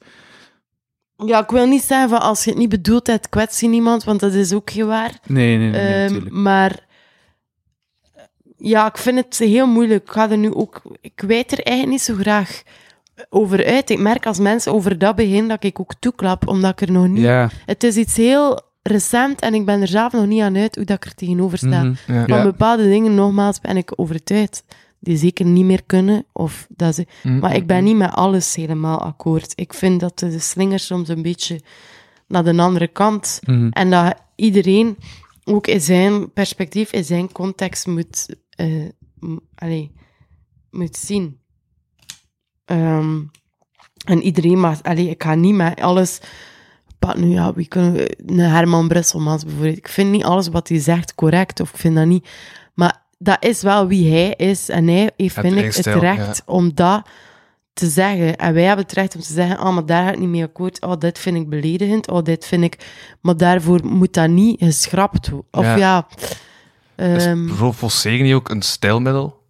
Ja, 1.25 1.39
ik 1.41 1.49
wil 1.49 1.65
niet 1.67 1.83
zeggen 1.83 2.09
van 2.09 2.21
als 2.21 2.43
je 2.43 2.49
het 2.49 2.59
niet 2.59 2.69
bedoelt 2.69 3.07
hebt, 3.07 3.29
kwets 3.29 3.59
je 3.59 3.67
niemand, 3.67 4.03
want 4.03 4.19
dat 4.19 4.33
is 4.33 4.53
ook 4.53 4.69
geen 4.71 4.87
waar. 4.87 5.19
nee, 5.27 5.57
nee, 5.57 5.69
nee, 5.69 6.09
nee, 6.09 6.21
Ehm, 6.21 6.41
maar 6.41 6.85
ja, 8.57 8.87
ik 8.87 8.97
vind 8.97 9.17
het 9.17 9.37
heel 9.37 9.67
moeilijk. 9.67 10.03
Ik 10.03 10.11
ga 10.11 10.29
er 10.29 10.37
nu 10.37 10.53
ook. 10.53 10.81
Ik 11.01 11.21
weet 11.27 11.51
er 11.51 11.59
eigenlijk 11.63 11.89
niet 11.97 12.01
zo 12.17 12.21
graag 12.23 12.61
over 13.29 13.65
uit. 13.65 13.89
Ik 13.89 13.99
merk 13.99 14.25
als 14.25 14.39
mensen 14.39 14.73
over 14.73 14.97
dat 14.97 15.15
beginnen 15.15 15.47
dat 15.47 15.63
ik 15.63 15.79
ook 15.79 15.93
toeklap, 15.99 16.47
omdat 16.47 16.71
ik 16.71 16.81
er 16.87 16.91
nog 16.93 17.07
niet. 17.07 17.23
Ja. 17.23 17.49
Het 17.65 17.83
is 17.83 17.95
iets 17.97 18.17
heel 18.17 18.61
recent 18.83 19.41
en 19.41 19.53
ik 19.53 19.65
ben 19.65 19.81
er 19.81 19.87
zelf 19.87 20.11
nog 20.13 20.25
niet 20.25 20.41
aan 20.41 20.57
uit 20.57 20.75
hoe 20.75 20.85
dat 20.85 20.95
ik 20.97 21.05
er 21.05 21.15
tegenover 21.15 21.57
sta. 21.57 21.83
mhm. 21.83 22.13
Ja. 22.13 22.25
Van 22.25 22.37
Ja. 22.37 22.43
bepaalde 22.43 22.83
dingen, 22.89 23.15
nogmaals, 23.15 23.59
ben 23.59 23.77
ik 23.77 23.91
overtuigd. 23.95 24.63
Die 24.99 25.17
zeker 25.17 25.45
niet 25.45 25.65
meer 25.65 25.83
kunnen. 25.83 26.25
Of 26.31 26.67
dat 26.69 26.95
ze... 26.95 27.05
Hm. 27.21 27.39
Maar 27.39 27.55
ik 27.55 27.67
ben 27.67 27.83
niet 27.83 27.95
met 27.95 28.11
alles 28.11 28.55
helemaal 28.55 28.99
akkoord. 29.01 29.51
Ik 29.55 29.73
vind 29.73 29.99
dat 29.99 30.19
de 30.19 30.39
slinger 30.39 30.79
soms 30.79 31.07
een 31.09 31.21
beetje 31.21 31.61
naar 32.27 32.43
de 32.43 32.57
andere 32.57 32.87
kant. 32.87 33.39
Mhm. 33.45 33.67
En 33.69 33.89
dat 33.89 34.15
iedereen 34.35 34.97
ook 35.43 35.67
in 35.67 35.81
zijn 35.81 36.33
perspectief, 36.33 36.91
in 36.91 37.03
zijn 37.03 37.31
context 37.31 37.87
moet, 37.87 38.35
eh, 38.49 38.85
allee, 39.55 39.91
moet 40.71 40.97
zien. 40.97 41.39
Ehm, 42.65 43.21
en 44.05 44.21
iedereen 44.21 44.59
mag... 44.59 44.83
Allee, 44.83 45.09
ik 45.09 45.23
ga 45.23 45.35
niet 45.35 45.55
met 45.55 45.81
alles... 45.81 46.19
Nu, 47.15 47.27
ja, 47.27 47.53
wie 47.53 47.67
kunnen 47.67 47.93
we... 47.93 48.17
Een 48.25 48.39
Herman 48.39 48.87
Brusselmans 48.87 49.43
bijvoorbeeld. 49.43 49.77
Ik 49.77 49.87
vind 49.87 50.11
niet 50.11 50.23
alles 50.23 50.47
wat 50.47 50.67
hij 50.67 50.79
zegt 50.79 51.15
correct, 51.15 51.59
of 51.59 51.69
ik 51.69 51.77
vind 51.77 51.95
dat 51.95 52.05
niet... 52.05 52.27
Maar 52.73 53.01
dat 53.17 53.37
is 53.45 53.61
wel 53.61 53.87
wie 53.87 54.11
hij 54.11 54.29
is. 54.29 54.69
En 54.69 54.87
hij 54.87 55.11
heeft, 55.17 55.35
Het 55.35 55.45
vind 55.45 55.57
ik, 55.57 55.73
het 55.75 55.85
recht 55.85 56.43
om 56.45 56.71
dat 56.73 57.07
te 57.73 57.87
zeggen. 57.87 58.37
En 58.37 58.53
wij 58.53 58.63
hebben 58.63 58.85
het 58.85 58.93
recht 58.93 59.15
om 59.15 59.21
te 59.21 59.33
zeggen, 59.33 59.57
ah, 59.57 59.73
maar 59.73 59.85
daar 59.85 60.03
ga 60.05 60.11
ik 60.11 60.19
niet 60.19 60.29
mee 60.29 60.43
akkoord. 60.43 60.81
Oh, 60.81 60.93
dit 60.99 61.19
vind 61.19 61.37
ik 61.37 61.49
beledigend. 61.49 62.09
Oh, 62.09 62.23
dit 62.23 62.45
vind 62.45 62.63
ik... 62.63 62.77
Maar 63.21 63.37
daarvoor 63.37 63.85
moet 63.85 64.13
dat 64.13 64.29
niet 64.29 64.59
geschrapt 64.59 65.29
worden. 65.29 65.47
Of 65.51 65.65
Ja. 65.65 65.75
ja... 65.75 66.07
Is 67.15 67.25
bijvoorbeeld 67.25 67.75
volsegen 67.75 68.25
niet 68.25 68.33
ook 68.33 68.49
een 68.49 68.61
stijlmiddel? 68.61 69.41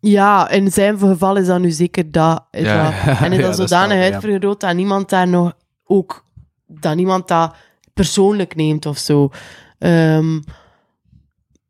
ja, 0.00 0.50
in 0.50 0.72
zijn 0.72 0.98
geval 0.98 1.36
is 1.36 1.46
dat 1.46 1.60
nu 1.60 1.70
zeker 1.70 2.10
dat. 2.10 2.44
Is 2.50 2.62
Ja. 2.62 2.84
dat. 3.04 3.18
En 3.20 3.32
is 3.32 3.40
dat 3.42 3.50
is 3.50 3.56
zodanig 3.56 4.12
uitvergroot 4.12 4.60
dat 4.60 4.74
niemand 4.74 5.08
daar 5.08 5.28
nog 5.28 5.52
ook... 5.84 6.26
Dat 6.68 6.96
niemand 6.96 7.28
dat 7.28 7.54
persoonlijk 7.94 8.54
neemt 8.54 8.86
of 8.86 8.98
zo. 8.98 9.30
Ehm, 9.78 10.40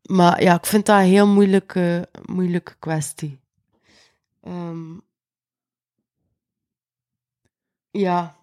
maar 0.01 0.43
ja, 0.43 0.55
ik 0.55 0.65
vind 0.65 0.85
dat 0.85 0.99
een 0.99 1.05
heel 1.05 1.27
moeilijke, 1.27 2.09
moeilijke 2.25 2.75
kwestie. 2.79 3.39
Ehm, 4.43 4.97
ja. 7.91 8.37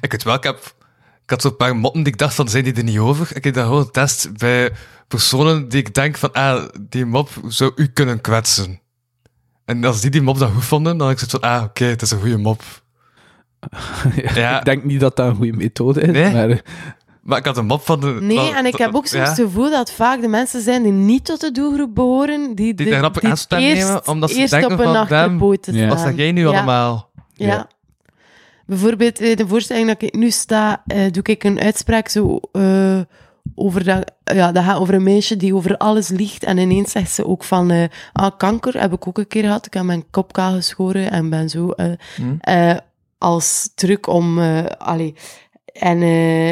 Ik 0.00 0.10
weet 0.10 0.22
wel, 0.22 0.34
ik, 0.34 0.42
heb, 0.42 0.74
ik 1.22 1.30
had 1.30 1.42
zo'n 1.42 1.56
paar 1.56 1.76
motten 1.76 2.02
die 2.02 2.12
ik 2.12 2.18
dacht 2.18 2.34
van, 2.34 2.48
zijn 2.48 2.64
die 2.64 2.74
er 2.74 2.84
niet 2.84 2.98
over? 2.98 3.36
Ik 3.36 3.44
heb 3.44 3.54
dat 3.54 3.64
gewoon 3.64 3.84
getest 3.84 4.38
bij 4.38 4.72
personen 5.08 5.68
die 5.68 5.80
ik 5.80 5.94
denk 5.94 6.16
van, 6.16 6.32
ah, 6.32 6.68
die 6.80 7.04
mop 7.04 7.30
zou 7.46 7.72
u 7.76 7.86
kunnen 7.86 8.20
kwetsen. 8.20 8.80
En 9.64 9.84
als 9.84 10.00
die 10.00 10.10
die 10.10 10.22
mop 10.22 10.38
dan 10.38 10.52
goed 10.52 10.64
vonden, 10.64 10.98
dan 10.98 11.06
had 11.06 11.20
ik 11.20 11.28
zoiets 11.28 11.46
van, 11.46 11.58
ah, 11.58 11.64
oké, 11.64 11.84
het 11.84 12.02
is 12.02 12.10
een 12.10 12.20
goede 12.20 12.38
mop. 12.38 12.62
Ja. 14.34 14.58
Ik 14.58 14.64
denk 14.64 14.84
niet 14.84 15.00
dat 15.00 15.16
dat 15.16 15.28
een 15.28 15.34
goede 15.34 15.52
methode 15.56 16.00
is, 16.00 16.10
Nee? 16.10 16.32
maar 16.32 16.62
Maar 17.22 17.38
ik 17.38 17.44
had 17.44 17.56
een 17.56 17.66
mop 17.66 17.82
van 17.82 18.00
de... 18.00 18.06
Nee, 18.20 18.36
van- 18.36 18.54
en 18.54 18.66
ik 18.66 18.76
heb 18.76 18.94
ook 18.94 19.06
soms 19.06 19.22
ja. 19.24 19.28
het 19.30 19.38
gevoel 19.40 19.70
dat 19.70 19.92
vaak 19.92 20.20
de 20.20 20.28
mensen 20.28 20.60
zijn 20.60 20.82
die 20.82 20.92
niet 20.92 21.24
tot 21.24 21.40
de 21.40 21.50
doelgroep 21.52 21.94
behoren, 21.94 22.44
die, 22.54 22.54
Die 22.54 22.74
de- 22.74 23.10
die 23.12 23.28
aanstaan 23.30 23.60
eerst, 23.60 23.82
nemen, 23.86 24.08
omdat 24.08 24.30
ze 24.30 24.38
eerst 24.38 24.50
denken 24.52 24.72
op 24.72 24.78
een 24.78 24.84
van, 24.84 24.96
achterpoot 24.96 25.66
Ja. 25.70 25.86
Wat 25.88 25.98
staan. 25.98 26.08
zeg 26.10 26.18
jij 26.18 26.32
nu 26.32 26.40
Ja. 26.40 26.46
allemaal? 26.48 27.10
Ja. 27.34 27.46
Ja. 27.46 27.66
Bijvoorbeeld 28.66 29.20
in 29.20 29.36
de 29.36 29.48
voorstelling 29.48 29.86
dat 29.86 30.02
ik 30.02 30.14
nu 30.14 30.30
sta, 30.30 30.82
eh, 30.86 31.12
doe 31.12 31.22
ik 31.22 31.44
een 31.44 31.60
uitspraak 31.60 32.08
zo 32.08 32.38
eh, 32.52 33.00
over 33.54 33.84
dat, 33.84 34.12
ja, 34.24 34.52
dat 34.52 34.64
gaat 34.64 34.78
over 34.78 34.94
een 34.94 35.02
meisje 35.02 35.36
die 35.36 35.54
over 35.54 35.76
alles 35.76 36.08
liegt 36.08 36.44
en 36.44 36.58
ineens 36.58 36.90
zegt 36.92 37.10
ze 37.10 37.26
ook 37.26 37.44
van 37.44 37.70
eh, 37.70 37.84
ah, 38.12 38.30
kanker 38.36 38.80
heb 38.80 38.92
ik 38.92 39.06
ook 39.08 39.18
een 39.18 39.26
keer 39.26 39.42
gehad. 39.42 39.66
Ik 39.66 39.74
heb 39.74 39.82
mijn 39.82 40.04
kop 40.10 40.32
kaal 40.32 40.52
geschoren 40.54 41.10
en 41.10 41.30
ben 41.30 41.48
zo 41.48 41.70
eh, 41.70 41.86
Hm. 42.16 42.22
Als 43.26 43.70
truc 43.74 44.06
om 44.06 44.38
eh 44.38 44.64
allee, 44.64 45.14
en, 45.72 46.02
eh, 46.02 46.48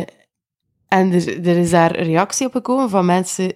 en 0.88 1.12
er, 1.12 1.46
er 1.46 1.56
is 1.56 1.70
daar 1.70 1.96
reactie 1.96 2.46
op 2.46 2.52
gekomen 2.52 2.90
van 2.90 3.04
mensen 3.06 3.52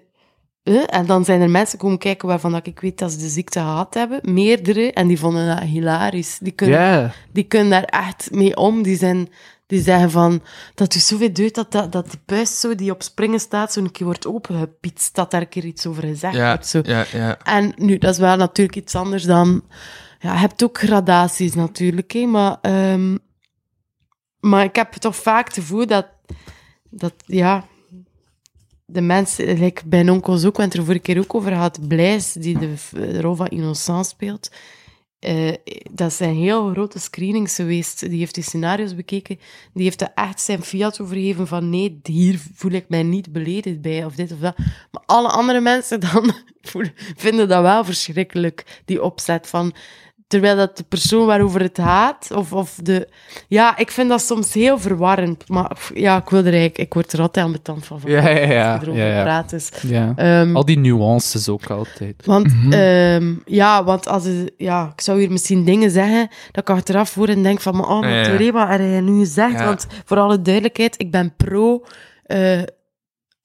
eh, 0.63 0.83
en 0.87 1.07
dan 1.07 1.25
zijn 1.25 1.41
er 1.41 1.51
mensen 1.51 1.79
komen 1.79 1.99
kijken 1.99 2.29
waarvan 2.29 2.53
dat 2.53 2.67
ik 2.67 2.81
weet 2.81 2.99
dat 2.99 3.13
ze 3.13 3.19
de 3.19 3.29
ziekte 3.29 3.59
gehad 3.59 3.95
hebben. 3.95 4.21
Meerdere. 4.23 4.93
En 4.93 5.07
die 5.07 5.19
vonden 5.19 5.47
dat 5.47 5.61
hilarisch. 5.61 6.39
Die 6.39 6.53
kunnen, 6.53 7.13
die 7.33 7.45
kunnen 7.45 7.71
daar 7.71 7.85
echt 7.85 8.31
mee 8.31 8.57
om. 8.57 8.83
Die, 8.83 8.97
zijn, 8.97 9.29
die 9.67 9.83
zeggen 9.83 10.11
van, 10.11 10.43
dat 10.75 10.93
doet 10.93 11.03
zoveel 11.03 11.33
deugd 11.33 11.55
dat, 11.55 11.73
dat, 11.73 11.93
dat 11.93 12.11
die 12.11 12.21
puist 12.27 12.55
zo, 12.55 12.75
die 12.75 12.91
op 12.91 13.03
springen 13.03 13.41
staat, 13.41 13.73
zo 13.73 13.81
een 13.81 13.91
keer 13.91 14.07
wordt 14.07 14.27
opengepietst. 14.27 15.15
Dat 15.15 15.31
daar 15.31 15.41
een 15.41 15.49
keer 15.49 15.65
iets 15.65 15.87
over 15.87 16.03
gezegd 16.03 16.35
Ja, 16.35 16.49
wordt. 16.49 16.67
Zo. 16.67 16.81
ja, 16.85 17.05
ja. 17.13 17.39
En 17.45 17.73
nu, 17.77 17.99
dat 17.99 18.13
is 18.13 18.19
wel 18.19 18.37
natuurlijk 18.37 18.77
iets 18.77 18.95
anders 18.95 19.25
dan... 19.25 19.63
Ja, 20.19 20.33
je 20.33 20.39
hebt 20.39 20.65
ook 20.65 20.79
gradaties 20.79 21.55
natuurlijk, 21.55 22.13
hè, 22.13 22.27
maar... 22.27 22.59
ehm, 22.61 23.17
maar 24.41 24.65
ik 24.65 24.77
heb 24.77 24.93
toch 24.93 25.17
vaak 25.17 25.45
het 25.47 25.55
gevoel 25.55 25.87
dat... 25.87 26.07
Dat, 26.91 27.15
ja... 27.27 27.67
De 28.91 29.01
mensen, 29.01 29.59
like 29.59 29.83
bij 29.87 30.01
een 30.01 30.11
onkels 30.11 30.45
ook, 30.45 30.57
het 30.57 30.75
er 30.75 30.85
vorige 30.85 31.03
keer 31.03 31.19
ook 31.19 31.35
over 31.35 31.51
gehad, 31.51 31.89
Blaise, 31.89 32.39
die 32.39 32.59
de, 32.59 32.75
de 32.91 33.21
rol 33.21 33.35
van 33.35 33.47
Innocent 33.47 34.07
speelt. 34.07 34.51
eh, 35.19 35.55
dat 35.91 36.13
zijn 36.13 36.35
heel 36.35 36.71
grote 36.71 36.99
screenings 36.99 37.55
geweest. 37.55 38.01
Die 38.01 38.19
heeft 38.19 38.35
die 38.35 38.45
scenario's 38.45 38.95
bekeken. 38.95 39.39
Die 39.73 39.83
heeft 39.85 40.01
er 40.01 40.13
echt 40.15 40.41
zijn 40.41 40.63
fiat 40.63 41.01
overgegeven 41.01 41.47
van 41.47 41.71
nee, 41.71 42.01
hier 42.03 42.41
voel 42.55 42.71
ik 42.73 42.89
mij 42.89 43.03
niet 43.03 43.33
beledigd 43.33 43.81
bij, 43.81 44.05
of 44.05 44.15
dit 44.15 44.33
of 44.33 44.39
dat. 44.39 44.57
Maar 44.91 45.03
alle 45.07 45.29
andere 45.29 45.61
mensen 45.61 46.01
dan 46.13 46.33
vinden 47.17 47.49
dat 47.49 47.63
wel 47.63 47.85
verschrikkelijk, 47.85 48.83
die 48.85 49.03
opzet 49.03 49.47
van... 49.47 49.75
Terwijl 50.29 50.57
dat 50.57 50.77
de 50.77 50.85
persoon 50.89 51.27
waarover 51.27 51.61
het 51.61 51.79
gaat, 51.83 52.29
of, 52.35 52.53
of 52.53 52.75
de... 52.83 53.09
Ja, 53.49 53.77
ik 53.77 53.91
vind 53.91 54.09
dat 54.09 54.23
soms 54.23 54.55
heel 54.55 54.79
verwarrend. 54.79 55.49
Maar 55.49 55.91
ja, 55.95 56.17
ik 56.17 56.29
wil 56.29 56.39
er 56.39 56.45
eigenlijk... 56.47 56.79
Ik 56.79 56.95
word 56.95 57.13
er 57.13 57.21
altijd 57.21 57.47
aan 57.47 57.53
betand 57.53 57.87
van. 57.87 58.01
van 58.01 58.11
Ja, 58.11 58.29
ja, 58.29 58.53
ja. 58.53 58.73
als 58.73 58.81
je 58.81 58.87
erover 58.87 59.07
ja, 59.07 59.15
ja. 59.17 59.23
praat. 59.23 59.51
Dus, 59.51 59.69
Ja. 59.83 60.13
ehm, 60.17 60.57
Al 60.57 60.65
die 60.65 60.79
nuances 60.79 61.49
ook 61.49 61.71
altijd. 61.71 62.27
want, 62.27 62.53
ehm, 62.71 63.35
ja, 63.45 63.85
want 63.85 64.09
als 64.09 64.25
het- 64.25 64.53
ja, 64.57 64.91
ik 64.95 65.01
zou 65.01 65.19
hier 65.21 65.31
misschien 65.31 65.65
dingen 65.65 65.91
zeggen 65.91 66.29
dat 66.53 66.69
ik 66.69 66.77
achteraf 66.77 67.11
voor 67.11 67.29
en 67.29 67.43
denk 67.43 67.61
van, 67.61 67.77
maar 67.77 67.89
oh, 67.89 68.01
maar 68.01 68.11
Ja, 68.11 68.17
ja. 68.17 68.25
Thierry, 68.25 68.53
wat 68.53 68.69
heb 68.69 68.81
je 68.81 68.87
nu 68.87 69.19
gezegd? 69.19 69.53
Ja. 69.59 69.65
Want 69.65 69.87
voor 70.05 70.19
alle 70.19 70.43
duidelijkheid, 70.43 70.95
ik 71.01 71.11
ben 71.11 71.35
pro... 71.37 71.85
eh, 72.27 72.61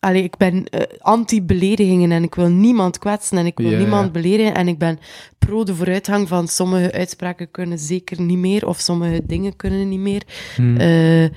allee, 0.03 0.23
ik 0.23 0.37
ben 0.37 0.65
eh, 0.69 0.81
anti-beledigingen 0.99 2.11
en 2.11 2.23
ik 2.23 2.35
wil 2.35 2.47
niemand 2.49 2.97
kwetsen 2.97 3.37
en 3.37 3.45
ik 3.45 3.57
wil 3.57 3.69
Ja, 3.69 3.77
niemand 3.77 4.05
ja. 4.05 4.11
beledigen 4.11 4.55
en 4.55 4.67
ik 4.67 4.77
ben 4.77 4.99
pro 5.37 5.63
de 5.63 5.75
vooruitgang 5.75 6.27
van 6.27 6.47
sommige 6.47 6.91
uitspraken 6.91 7.51
kunnen 7.51 7.79
zeker 7.79 8.21
niet 8.21 8.37
meer 8.37 8.67
of 8.67 8.79
sommige 8.79 9.21
dingen 9.25 9.55
kunnen 9.55 9.89
niet 9.89 9.99
meer. 9.99 10.23
Hm. 10.55 10.77
Eh, 10.77 11.23
eh, 11.23 11.31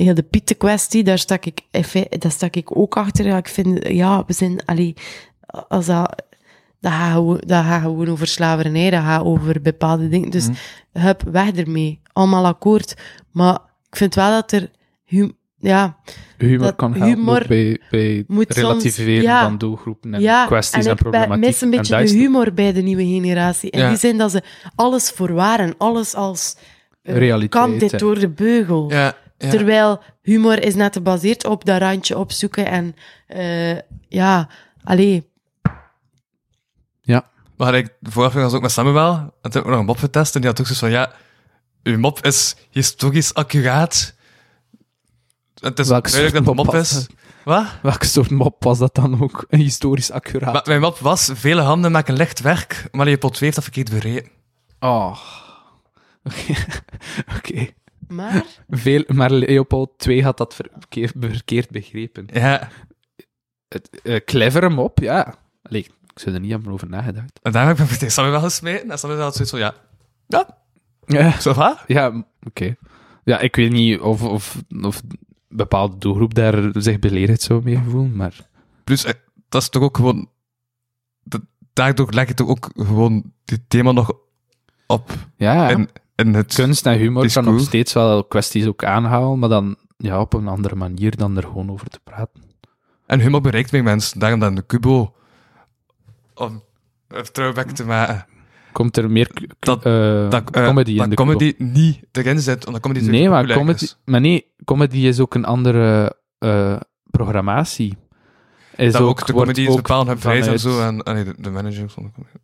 heel 0.00 0.14
de 0.14 0.22
Pieten-kwestie, 0.22 1.04
daar 1.04 1.18
stak 1.18 1.44
ik, 1.44 1.60
daar 2.18 2.30
stak 2.30 2.56
ik 2.56 2.76
ook 2.76 2.96
achter. 2.96 3.26
Ja, 3.26 3.36
ik 3.36 3.48
vind, 3.48 3.88
ja, 3.88 4.24
we 4.26 4.32
zijn, 4.32 4.64
allee, 4.64 4.94
als 5.68 5.86
dat, 5.86 6.22
dat 6.80 6.92
gaat 6.92 7.12
gewoon, 7.12 7.42
dat 7.46 7.64
gaat 7.64 7.82
gewoon 7.82 8.08
over 8.08 8.26
slavernij, 8.26 8.90
dat 8.90 9.02
gaat 9.02 9.24
over 9.24 9.62
bepaalde 9.62 10.08
dingen. 10.08 10.30
Dus, 10.30 10.48
hup, 10.92 11.22
weg 11.30 11.52
ermee. 11.52 12.00
Allemaal 12.12 12.46
akkoord. 12.46 12.94
Maar 13.30 13.54
ik 13.90 13.96
vind 13.96 14.14
wel 14.14 14.30
dat 14.30 14.52
er, 14.52 14.70
hum- 15.04 15.36
ja, 15.62 15.96
Humor 16.38 16.72
kan 16.74 16.92
helpen 16.94 17.08
humor 17.18 17.40
ook 17.42 17.48
bij, 17.48 17.80
bij 17.90 18.24
moet 18.26 18.46
soms- 18.48 18.56
relativeren 18.56 19.22
ja. 19.22 19.42
van 19.42 19.58
doelgroepen 19.58 20.14
en 20.14 20.20
ja, 20.20 20.46
kwesties 20.46 20.84
en, 20.84 20.90
en 20.90 20.96
problematiek. 20.96 21.44
mis 21.44 21.60
een 21.60 21.72
En 21.72 21.78
beetje 21.78 21.96
de 21.96 22.10
humor 22.10 22.52
bij 22.52 22.72
de 22.72 22.82
nieuwe 22.82 23.04
generatie. 23.04 23.70
In 23.70 23.78
Ja. 23.80 23.88
die 23.88 23.98
zin 23.98 24.18
dat 24.18 24.30
ze 24.30 24.42
alles 24.74 25.10
verwaren, 25.10 25.74
alles 25.78 26.14
als 26.14 26.56
eh, 27.02 27.16
Realiteit, 27.16 27.50
kan 27.50 27.78
dit 27.78 27.98
door 27.98 28.18
de 28.18 28.28
beugel. 28.28 28.90
Ja, 28.90 29.14
ja. 29.38 29.50
Terwijl 29.50 30.02
humor 30.22 30.62
is 30.62 30.74
net 30.74 30.92
gebaseerd 30.96 31.46
op 31.46 31.64
dat 31.64 31.80
randje 31.80 32.18
opzoeken 32.18 32.66
en 32.66 32.94
eh, 33.26 33.78
ja, 34.08 34.48
allee, 34.84 35.30
Maar 37.56 37.74
ik, 37.74 37.88
de 38.00 38.10
vorige 38.10 38.40
was 38.40 38.52
ook 38.52 38.62
met 38.62 38.70
Samuel, 38.70 39.14
en 39.14 39.30
toen 39.42 39.52
heb 39.52 39.62
ik 39.62 39.68
nog 39.70 39.78
een 39.78 39.84
mop 39.84 39.98
getest, 39.98 40.34
en 40.34 40.40
die 40.40 40.50
had 40.50 40.60
ook 40.60 40.66
zoiets 40.66 40.84
van, 40.84 40.90
ja, 40.90 41.12
uw 41.82 41.98
mop 41.98 42.24
is 42.26 42.56
historisch 42.70 43.34
accuraat. 43.34 44.14
Het 45.62 45.78
is 45.78 45.88
Welke 45.88 46.10
duidelijk 46.10 46.44
dat 46.44 46.46
het 46.46 46.56
mop 46.56 46.66
mop 46.66 46.74
was 46.74 46.96
is. 46.96 47.06
Wat? 47.44 47.66
Welke 47.82 48.06
soort 48.06 48.30
mop 48.30 48.64
was 48.64 48.78
dat 48.78 48.94
dan 48.94 49.22
ook? 49.22 49.44
Historisch 49.48 50.10
accuraat. 50.10 50.52
Maar 50.52 50.62
mijn 50.66 50.80
mop 50.80 50.98
was, 50.98 51.30
vele 51.34 51.60
handen 51.60 51.92
maken 51.92 52.14
licht 52.16 52.40
werk, 52.40 52.88
maar 52.90 53.06
Leopold 53.06 53.34
2 53.34 53.50
heeft 53.50 53.54
dat 53.54 53.74
verkeerd 53.74 53.90
bereden. 54.02 54.30
Oh. 54.80 55.18
Oké. 56.28 56.54
Oké. 57.36 57.66
maar 58.08 58.44
Veel, 58.70 59.04
maar 59.06 59.30
Leopold 59.30 59.90
2 59.96 60.22
had 60.24 60.36
dat 60.36 60.54
verkeerd, 60.54 61.12
verkeerd 61.20 61.70
begrepen. 61.70 62.28
Ja, 62.32 62.68
Het, 63.68 64.00
eh, 64.02 64.20
clevere 64.24 64.68
mop, 64.68 64.98
ja. 64.98 65.34
Allee, 65.62 65.80
ik 65.82 66.18
zou 66.18 66.34
er 66.34 66.40
niet 66.40 66.50
hebben 66.50 66.72
over 66.72 66.88
nagedacht. 66.88 67.38
en 67.42 67.52
daar 67.52 67.66
heb 67.66 67.78
ik 67.78 67.84
me 67.84 67.90
meteen 67.90 68.10
Samuel 68.10 68.40
gesmeten, 68.40 68.90
en 68.90 68.98
Samuel 68.98 69.20
had 69.20 69.32
zoiets 69.34 69.50
van, 69.50 69.60
ja, 69.60 69.74
ja, 70.26 70.58
Ja, 71.06 71.40
zo 71.40 71.52
va? 71.52 71.82
ja 71.86 72.24
oké. 72.46 72.74
Ja, 73.24 73.38
ik 73.38 73.56
weet 73.56 73.72
niet 73.72 74.00
of, 74.00 74.22
of, 74.22 74.56
of 74.82 75.02
bepaalde 75.52 75.98
doelgroep 75.98 76.34
daar 76.34 76.70
zich 76.72 76.98
beledigd 76.98 77.42
zou 77.42 77.62
mee 77.64 77.78
voelen, 77.88 78.16
maar... 78.16 78.48
Plus, 78.84 79.04
eh, 79.04 79.12
dat 79.48 79.62
is 79.62 79.68
toch 79.68 79.82
ook 79.82 79.96
gewoon, 79.96 80.28
dat- 81.24 81.40
daardoor 81.72 82.12
leg 82.12 82.28
je 82.28 82.34
toch 82.34 82.48
ook 82.48 82.70
gewoon 82.74 83.32
dit 83.44 83.60
thema 83.68 83.92
nog 83.92 84.12
op 84.86 85.10
Ja, 85.36 85.68
in, 85.68 85.88
in 86.14 86.34
het... 86.34 86.54
kunst 86.54 86.86
en 86.86 86.98
humor 86.98 87.32
kan 87.32 87.44
nog 87.44 87.60
steeds 87.60 87.92
wel 87.92 88.24
kwesties 88.24 88.66
ook 88.66 88.84
aanhalen, 88.84 89.38
maar 89.38 89.48
dan 89.48 89.76
ja, 89.96 90.20
op 90.20 90.32
een 90.32 90.48
andere 90.48 90.74
manier 90.74 91.16
dan 91.16 91.36
er 91.36 91.42
gewoon 91.42 91.70
over 91.70 91.88
te 91.88 92.00
praten. 92.04 92.42
En 93.06 93.20
humor 93.20 93.40
bereikt 93.40 93.72
meer 93.72 93.82
mensen, 93.82 94.18
daarom 94.18 94.40
dan 94.40 94.54
de 94.54 94.62
Kubo, 94.62 95.14
om 96.34 96.62
een 97.08 97.24
throwback 97.32 97.70
te 97.70 97.84
maken. 97.84 98.26
Komt 98.72 98.96
er 98.96 99.10
meer 99.10 99.30
Dat- 99.58 99.84
eh, 99.84 100.30
dat 100.30 100.50
eh, 100.50 100.64
comedy 100.66 100.94
dat 100.96 101.04
in 101.04 101.10
de 101.10 101.16
comedy 101.16 101.54
niet 101.58 102.00
erin 102.12 102.38
zit, 102.40 102.66
omdat 102.66 102.82
comedy 102.82 103.10
Nee, 103.10 103.28
maar 103.28 103.46
comedy, 103.52 103.84
is. 103.84 103.98
maar 104.04 104.20
nee, 104.20 104.46
comedy 104.64 104.96
is 104.98 105.20
ook 105.20 105.34
een 105.34 105.44
andere 105.44 106.16
eh, 106.38 106.76
programmatie. 107.10 107.96
Is 108.76 108.92
Dat 108.92 109.02
ook 109.02 109.26
de 109.26 109.32
comedy 109.32 109.60
is 109.60 109.68
ook 109.68 109.76
bepaald 109.76 110.06
hun 110.06 110.18
prijs 110.18 110.46
en 110.46 110.58
zo, 110.60 110.80
en, 110.80 110.96
de, 110.98 111.34
de 111.38 111.50
managers 111.50 111.92
van 111.92 112.02
de 112.02 112.10
comedy. 112.12 112.36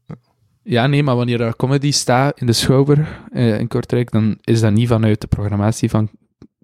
Ja, 0.62 0.86
nee, 0.86 1.02
maar 1.02 1.16
wanneer 1.16 1.40
er 1.40 1.56
comedy 1.56 1.90
staat 1.92 2.40
in 2.40 2.46
de 2.46 2.52
Schouwer 2.52 3.20
eh, 3.32 3.58
in 3.58 3.68
Kortrijk, 3.68 4.10
dan 4.10 4.38
is 4.40 4.60
dat 4.60 4.72
niet 4.72 4.88
vanuit 4.88 5.20
de 5.20 5.26
programmatie 5.26 5.90
van 5.90 6.10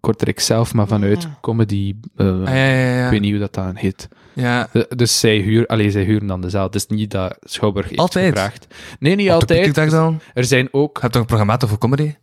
Kortrijk 0.05 0.41
zelf, 0.41 0.75
maar 0.75 0.87
vanuit 0.87 1.23
Ja. 1.23 1.39
comedy. 1.41 1.95
eh, 2.17 2.27
Ah, 2.27 2.47
ja, 2.47 2.55
ja, 2.55 2.95
ja. 2.97 3.05
Ik 3.05 3.11
weet 3.11 3.21
niet 3.21 3.31
hoe 3.31 3.41
dat 3.41 3.55
dan 3.55 3.77
heet. 3.77 4.09
Ja, 4.33 4.69
De- 4.73 4.87
dus 4.97 5.21
zij, 5.21 5.37
huur, 5.37 5.67
allee, 5.67 5.91
zij 5.91 6.03
huren 6.03 6.27
dan 6.27 6.41
de 6.41 6.51
zaal. 6.51 6.67
Het 6.67 6.75
is 6.75 6.87
niet 6.87 7.11
dat 7.11 7.37
Schouwburg 7.41 7.89
heeft 7.89 8.01
Altijd? 8.01 8.33
gevraagd. 8.33 8.67
Nee, 8.99 9.15
niet 9.15 9.27
Op 9.27 9.33
de 9.33 9.41
altijd. 9.41 9.63
Pieterdag 9.63 9.93
dan? 9.93 10.21
Er 10.35 10.45
zijn 10.45 10.69
ook... 10.73 10.95
Je 10.95 11.01
hebt 11.01 11.13
toch 11.13 11.23
een 11.23 11.29
programmator 11.29 11.69
voor 11.69 11.79
comedy? 11.79 12.15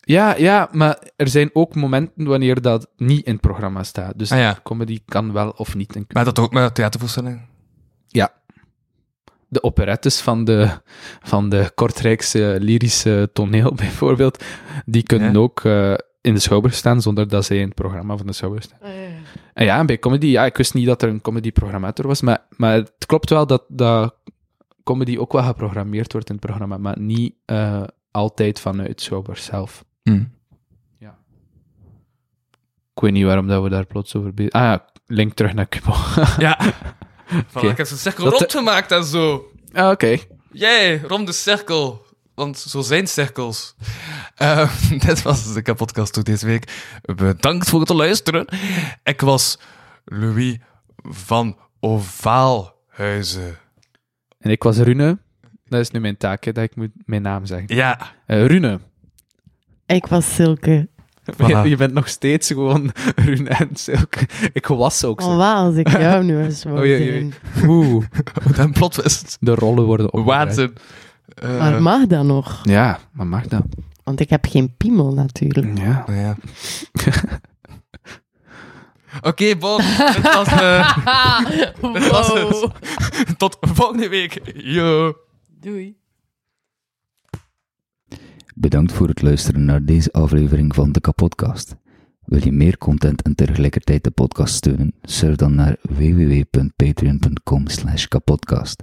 Ja, 0.00 0.36
ja, 0.36 0.68
maar 0.72 0.98
er 1.16 1.28
zijn 1.28 1.50
ook 1.52 1.74
momenten 1.74 2.24
wanneer 2.26 2.60
dat 2.60 2.90
niet 2.96 3.26
in 3.26 3.32
het 3.32 3.40
programma 3.40 3.82
staat. 3.82 4.18
Dus 4.18 4.32
Ah, 4.32 4.38
ja. 4.38 4.58
comedy 4.62 4.98
kan 5.04 5.32
wel 5.32 5.50
of 5.50 5.74
niet 5.74 5.96
in 5.96 6.04
Maar 6.08 6.24
dat 6.24 6.38
ook 6.38 6.52
met 6.52 6.74
theatervoorstelling? 6.74 7.40
de 9.48 9.62
operettes 9.62 10.20
van 10.20 10.44
de, 10.44 10.70
van 11.22 11.48
de 11.48 11.70
Kortrijkse 11.74 12.56
lyrische 12.60 13.30
toneel 13.32 13.74
bijvoorbeeld, 13.84 14.44
die 14.86 15.02
kunnen 15.02 15.32
Ja. 15.32 15.38
ook 15.38 15.64
eh, 15.64 15.94
in 16.24 16.34
de 16.34 16.40
Schouwburg 16.40 16.74
staan 16.74 17.02
zonder 17.02 17.28
dat 17.28 17.44
zij 17.44 17.56
in 17.58 17.64
het 17.66 17.74
programma 17.74 18.16
van 18.16 18.26
de 18.26 18.32
Schouwburg 18.32 18.64
staan. 18.64 18.78
eh, 18.80 18.92
En 19.54 19.64
ja, 19.64 19.78
en 19.78 19.86
bij 19.86 19.98
comedy, 19.98 20.26
ja, 20.26 20.44
ik 20.44 20.56
wist 20.56 20.74
niet 20.74 20.86
dat 20.86 21.02
er 21.02 21.08
een 21.08 21.20
comedy-programmator 21.20 22.06
was, 22.06 22.20
maar, 22.20 22.46
maar 22.56 22.74
het 22.74 23.06
klopt 23.06 23.30
wel 23.30 23.46
dat, 23.46 23.64
dat 23.68 24.14
comedy 24.84 25.16
ook 25.18 25.32
wel 25.32 25.42
geprogrammeerd 25.42 26.12
wordt 26.12 26.28
in 26.28 26.34
het 26.34 26.44
programma, 26.44 26.76
maar 26.76 26.98
niet 26.98 27.34
eh, 27.44 27.82
altijd 28.10 28.60
vanuit 28.60 29.00
Schouwburg 29.00 29.38
zelf. 29.38 29.84
Hm. 30.02 30.22
Ik 32.96 33.00
weet 33.02 33.12
niet 33.12 33.24
waarom 33.24 33.46
dat 33.48 33.62
we 33.62 33.68
daar 33.68 33.86
plots 33.86 34.14
over 34.16 34.34
bezig 34.34 34.52
Ah 34.52 34.62
ja, 34.62 34.84
link 35.06 35.32
terug 35.34 35.54
naar 35.54 35.66
Kubo. 35.66 35.92
Ja. 36.38 36.58
Voilà, 36.64 37.54
Oké. 37.56 37.66
Ik 37.68 37.76
heb 37.76 37.86
zo'n 37.86 37.96
cirkel 37.96 38.24
Dat- 38.24 38.32
rondgemaakt 38.38 38.90
en 38.92 39.04
zo. 39.04 39.50
ah, 39.72 39.90
oké. 39.90 40.16
Jee, 40.52 41.00
rond 41.06 41.26
de 41.26 41.32
cirkel. 41.32 42.03
Want 42.34 42.58
zo 42.58 42.80
zijn 42.80 43.06
cirkels. 43.06 43.74
Eh, 44.34 44.70
dit 45.06 45.22
was 45.22 45.52
de 45.54 45.62
kapotkast 45.62 46.14
voor 46.14 46.24
deze 46.24 46.46
week. 46.46 46.72
Bedankt 47.16 47.68
voor 47.68 47.80
het 47.80 47.88
luisteren. 47.88 48.46
Ik 49.02 49.20
was 49.20 49.58
Louis 50.04 50.56
van 51.02 51.56
Ovaalhuizen. 51.80 53.58
En 54.38 54.50
ik 54.50 54.62
was 54.62 54.76
Rune. 54.78 55.18
Dat 55.68 55.80
is 55.80 55.90
nu 55.90 56.00
mijn 56.00 56.16
taak, 56.16 56.44
hè, 56.44 56.52
dat 56.52 56.64
ik 56.64 56.76
moet 56.76 56.90
mijn 57.04 57.22
naam 57.22 57.46
zeggen. 57.46 57.74
Ja, 57.76 58.12
Eh, 58.26 58.46
Rune. 58.46 58.80
ik 59.86 60.06
was 60.06 60.34
Silke. 60.34 60.88
Voilà. 61.36 61.62
Je 61.68 61.76
bent 61.76 61.92
nog 61.92 62.08
steeds 62.08 62.48
gewoon 62.48 62.92
Rune 63.24 63.48
en 63.48 63.68
Silke. 63.72 64.28
Ik 64.52 64.66
was 64.66 65.04
ook 65.04 65.20
Oh, 65.20 65.26
zo. 65.26 65.36
wat 65.36 65.54
als 65.56 65.76
ik 65.76 65.88
jou 65.88 66.24
nu 66.24 66.42
eens 66.42 66.64
wou 66.64 66.78
Oh, 66.78 66.84
jee. 66.84 67.32
Oeh, 67.66 68.04
dan 68.56 68.72
plot 68.72 69.04
is 69.04 69.18
het. 69.18 69.36
de 69.40 69.54
rollen 69.54 69.84
worden 69.84 70.12
opgedraaid. 70.12 70.46
Waanzin. 70.56 70.74
Eh, 71.34 71.58
Maar 71.58 71.82
mag 71.82 72.06
dat 72.06 72.24
nog? 72.24 72.60
Ja, 72.62 72.98
maar 73.12 73.26
mag 73.26 73.46
dat? 73.46 73.62
Want 74.04 74.20
ik 74.20 74.30
heb 74.30 74.46
geen 74.46 74.76
piemel 74.76 75.14
natuurlijk. 75.14 75.78
Ja. 75.78 76.04
ja. 76.08 76.36
Oké, 79.22 79.56
Bon. 79.56 79.78
Dit 79.78 80.22
was, 80.34 80.46
eh, 80.46 80.96
was 82.10 82.32
het. 82.32 82.70
Tot 83.38 83.56
volgende 83.60 84.08
week. 84.08 84.40
Yo. 84.54 85.16
Doei. 85.60 85.96
Bedankt 88.54 88.92
voor 88.92 89.08
het 89.08 89.22
luisteren 89.22 89.64
naar 89.64 89.84
deze 89.84 90.12
aflevering 90.12 90.74
van 90.74 90.92
de 90.92 91.00
Kapodcast. 91.00 91.76
Wil 92.24 92.44
je 92.44 92.52
meer 92.52 92.78
content 92.78 93.22
en 93.22 93.34
tegelijkertijd 93.34 94.04
de 94.04 94.10
podcast 94.10 94.54
steunen? 94.54 94.94
Surf 95.02 95.36
dan 95.36 95.54
naar 95.54 95.76
www.patreon.com 95.82 97.68
slash 97.68 98.06
kapodcast. 98.06 98.82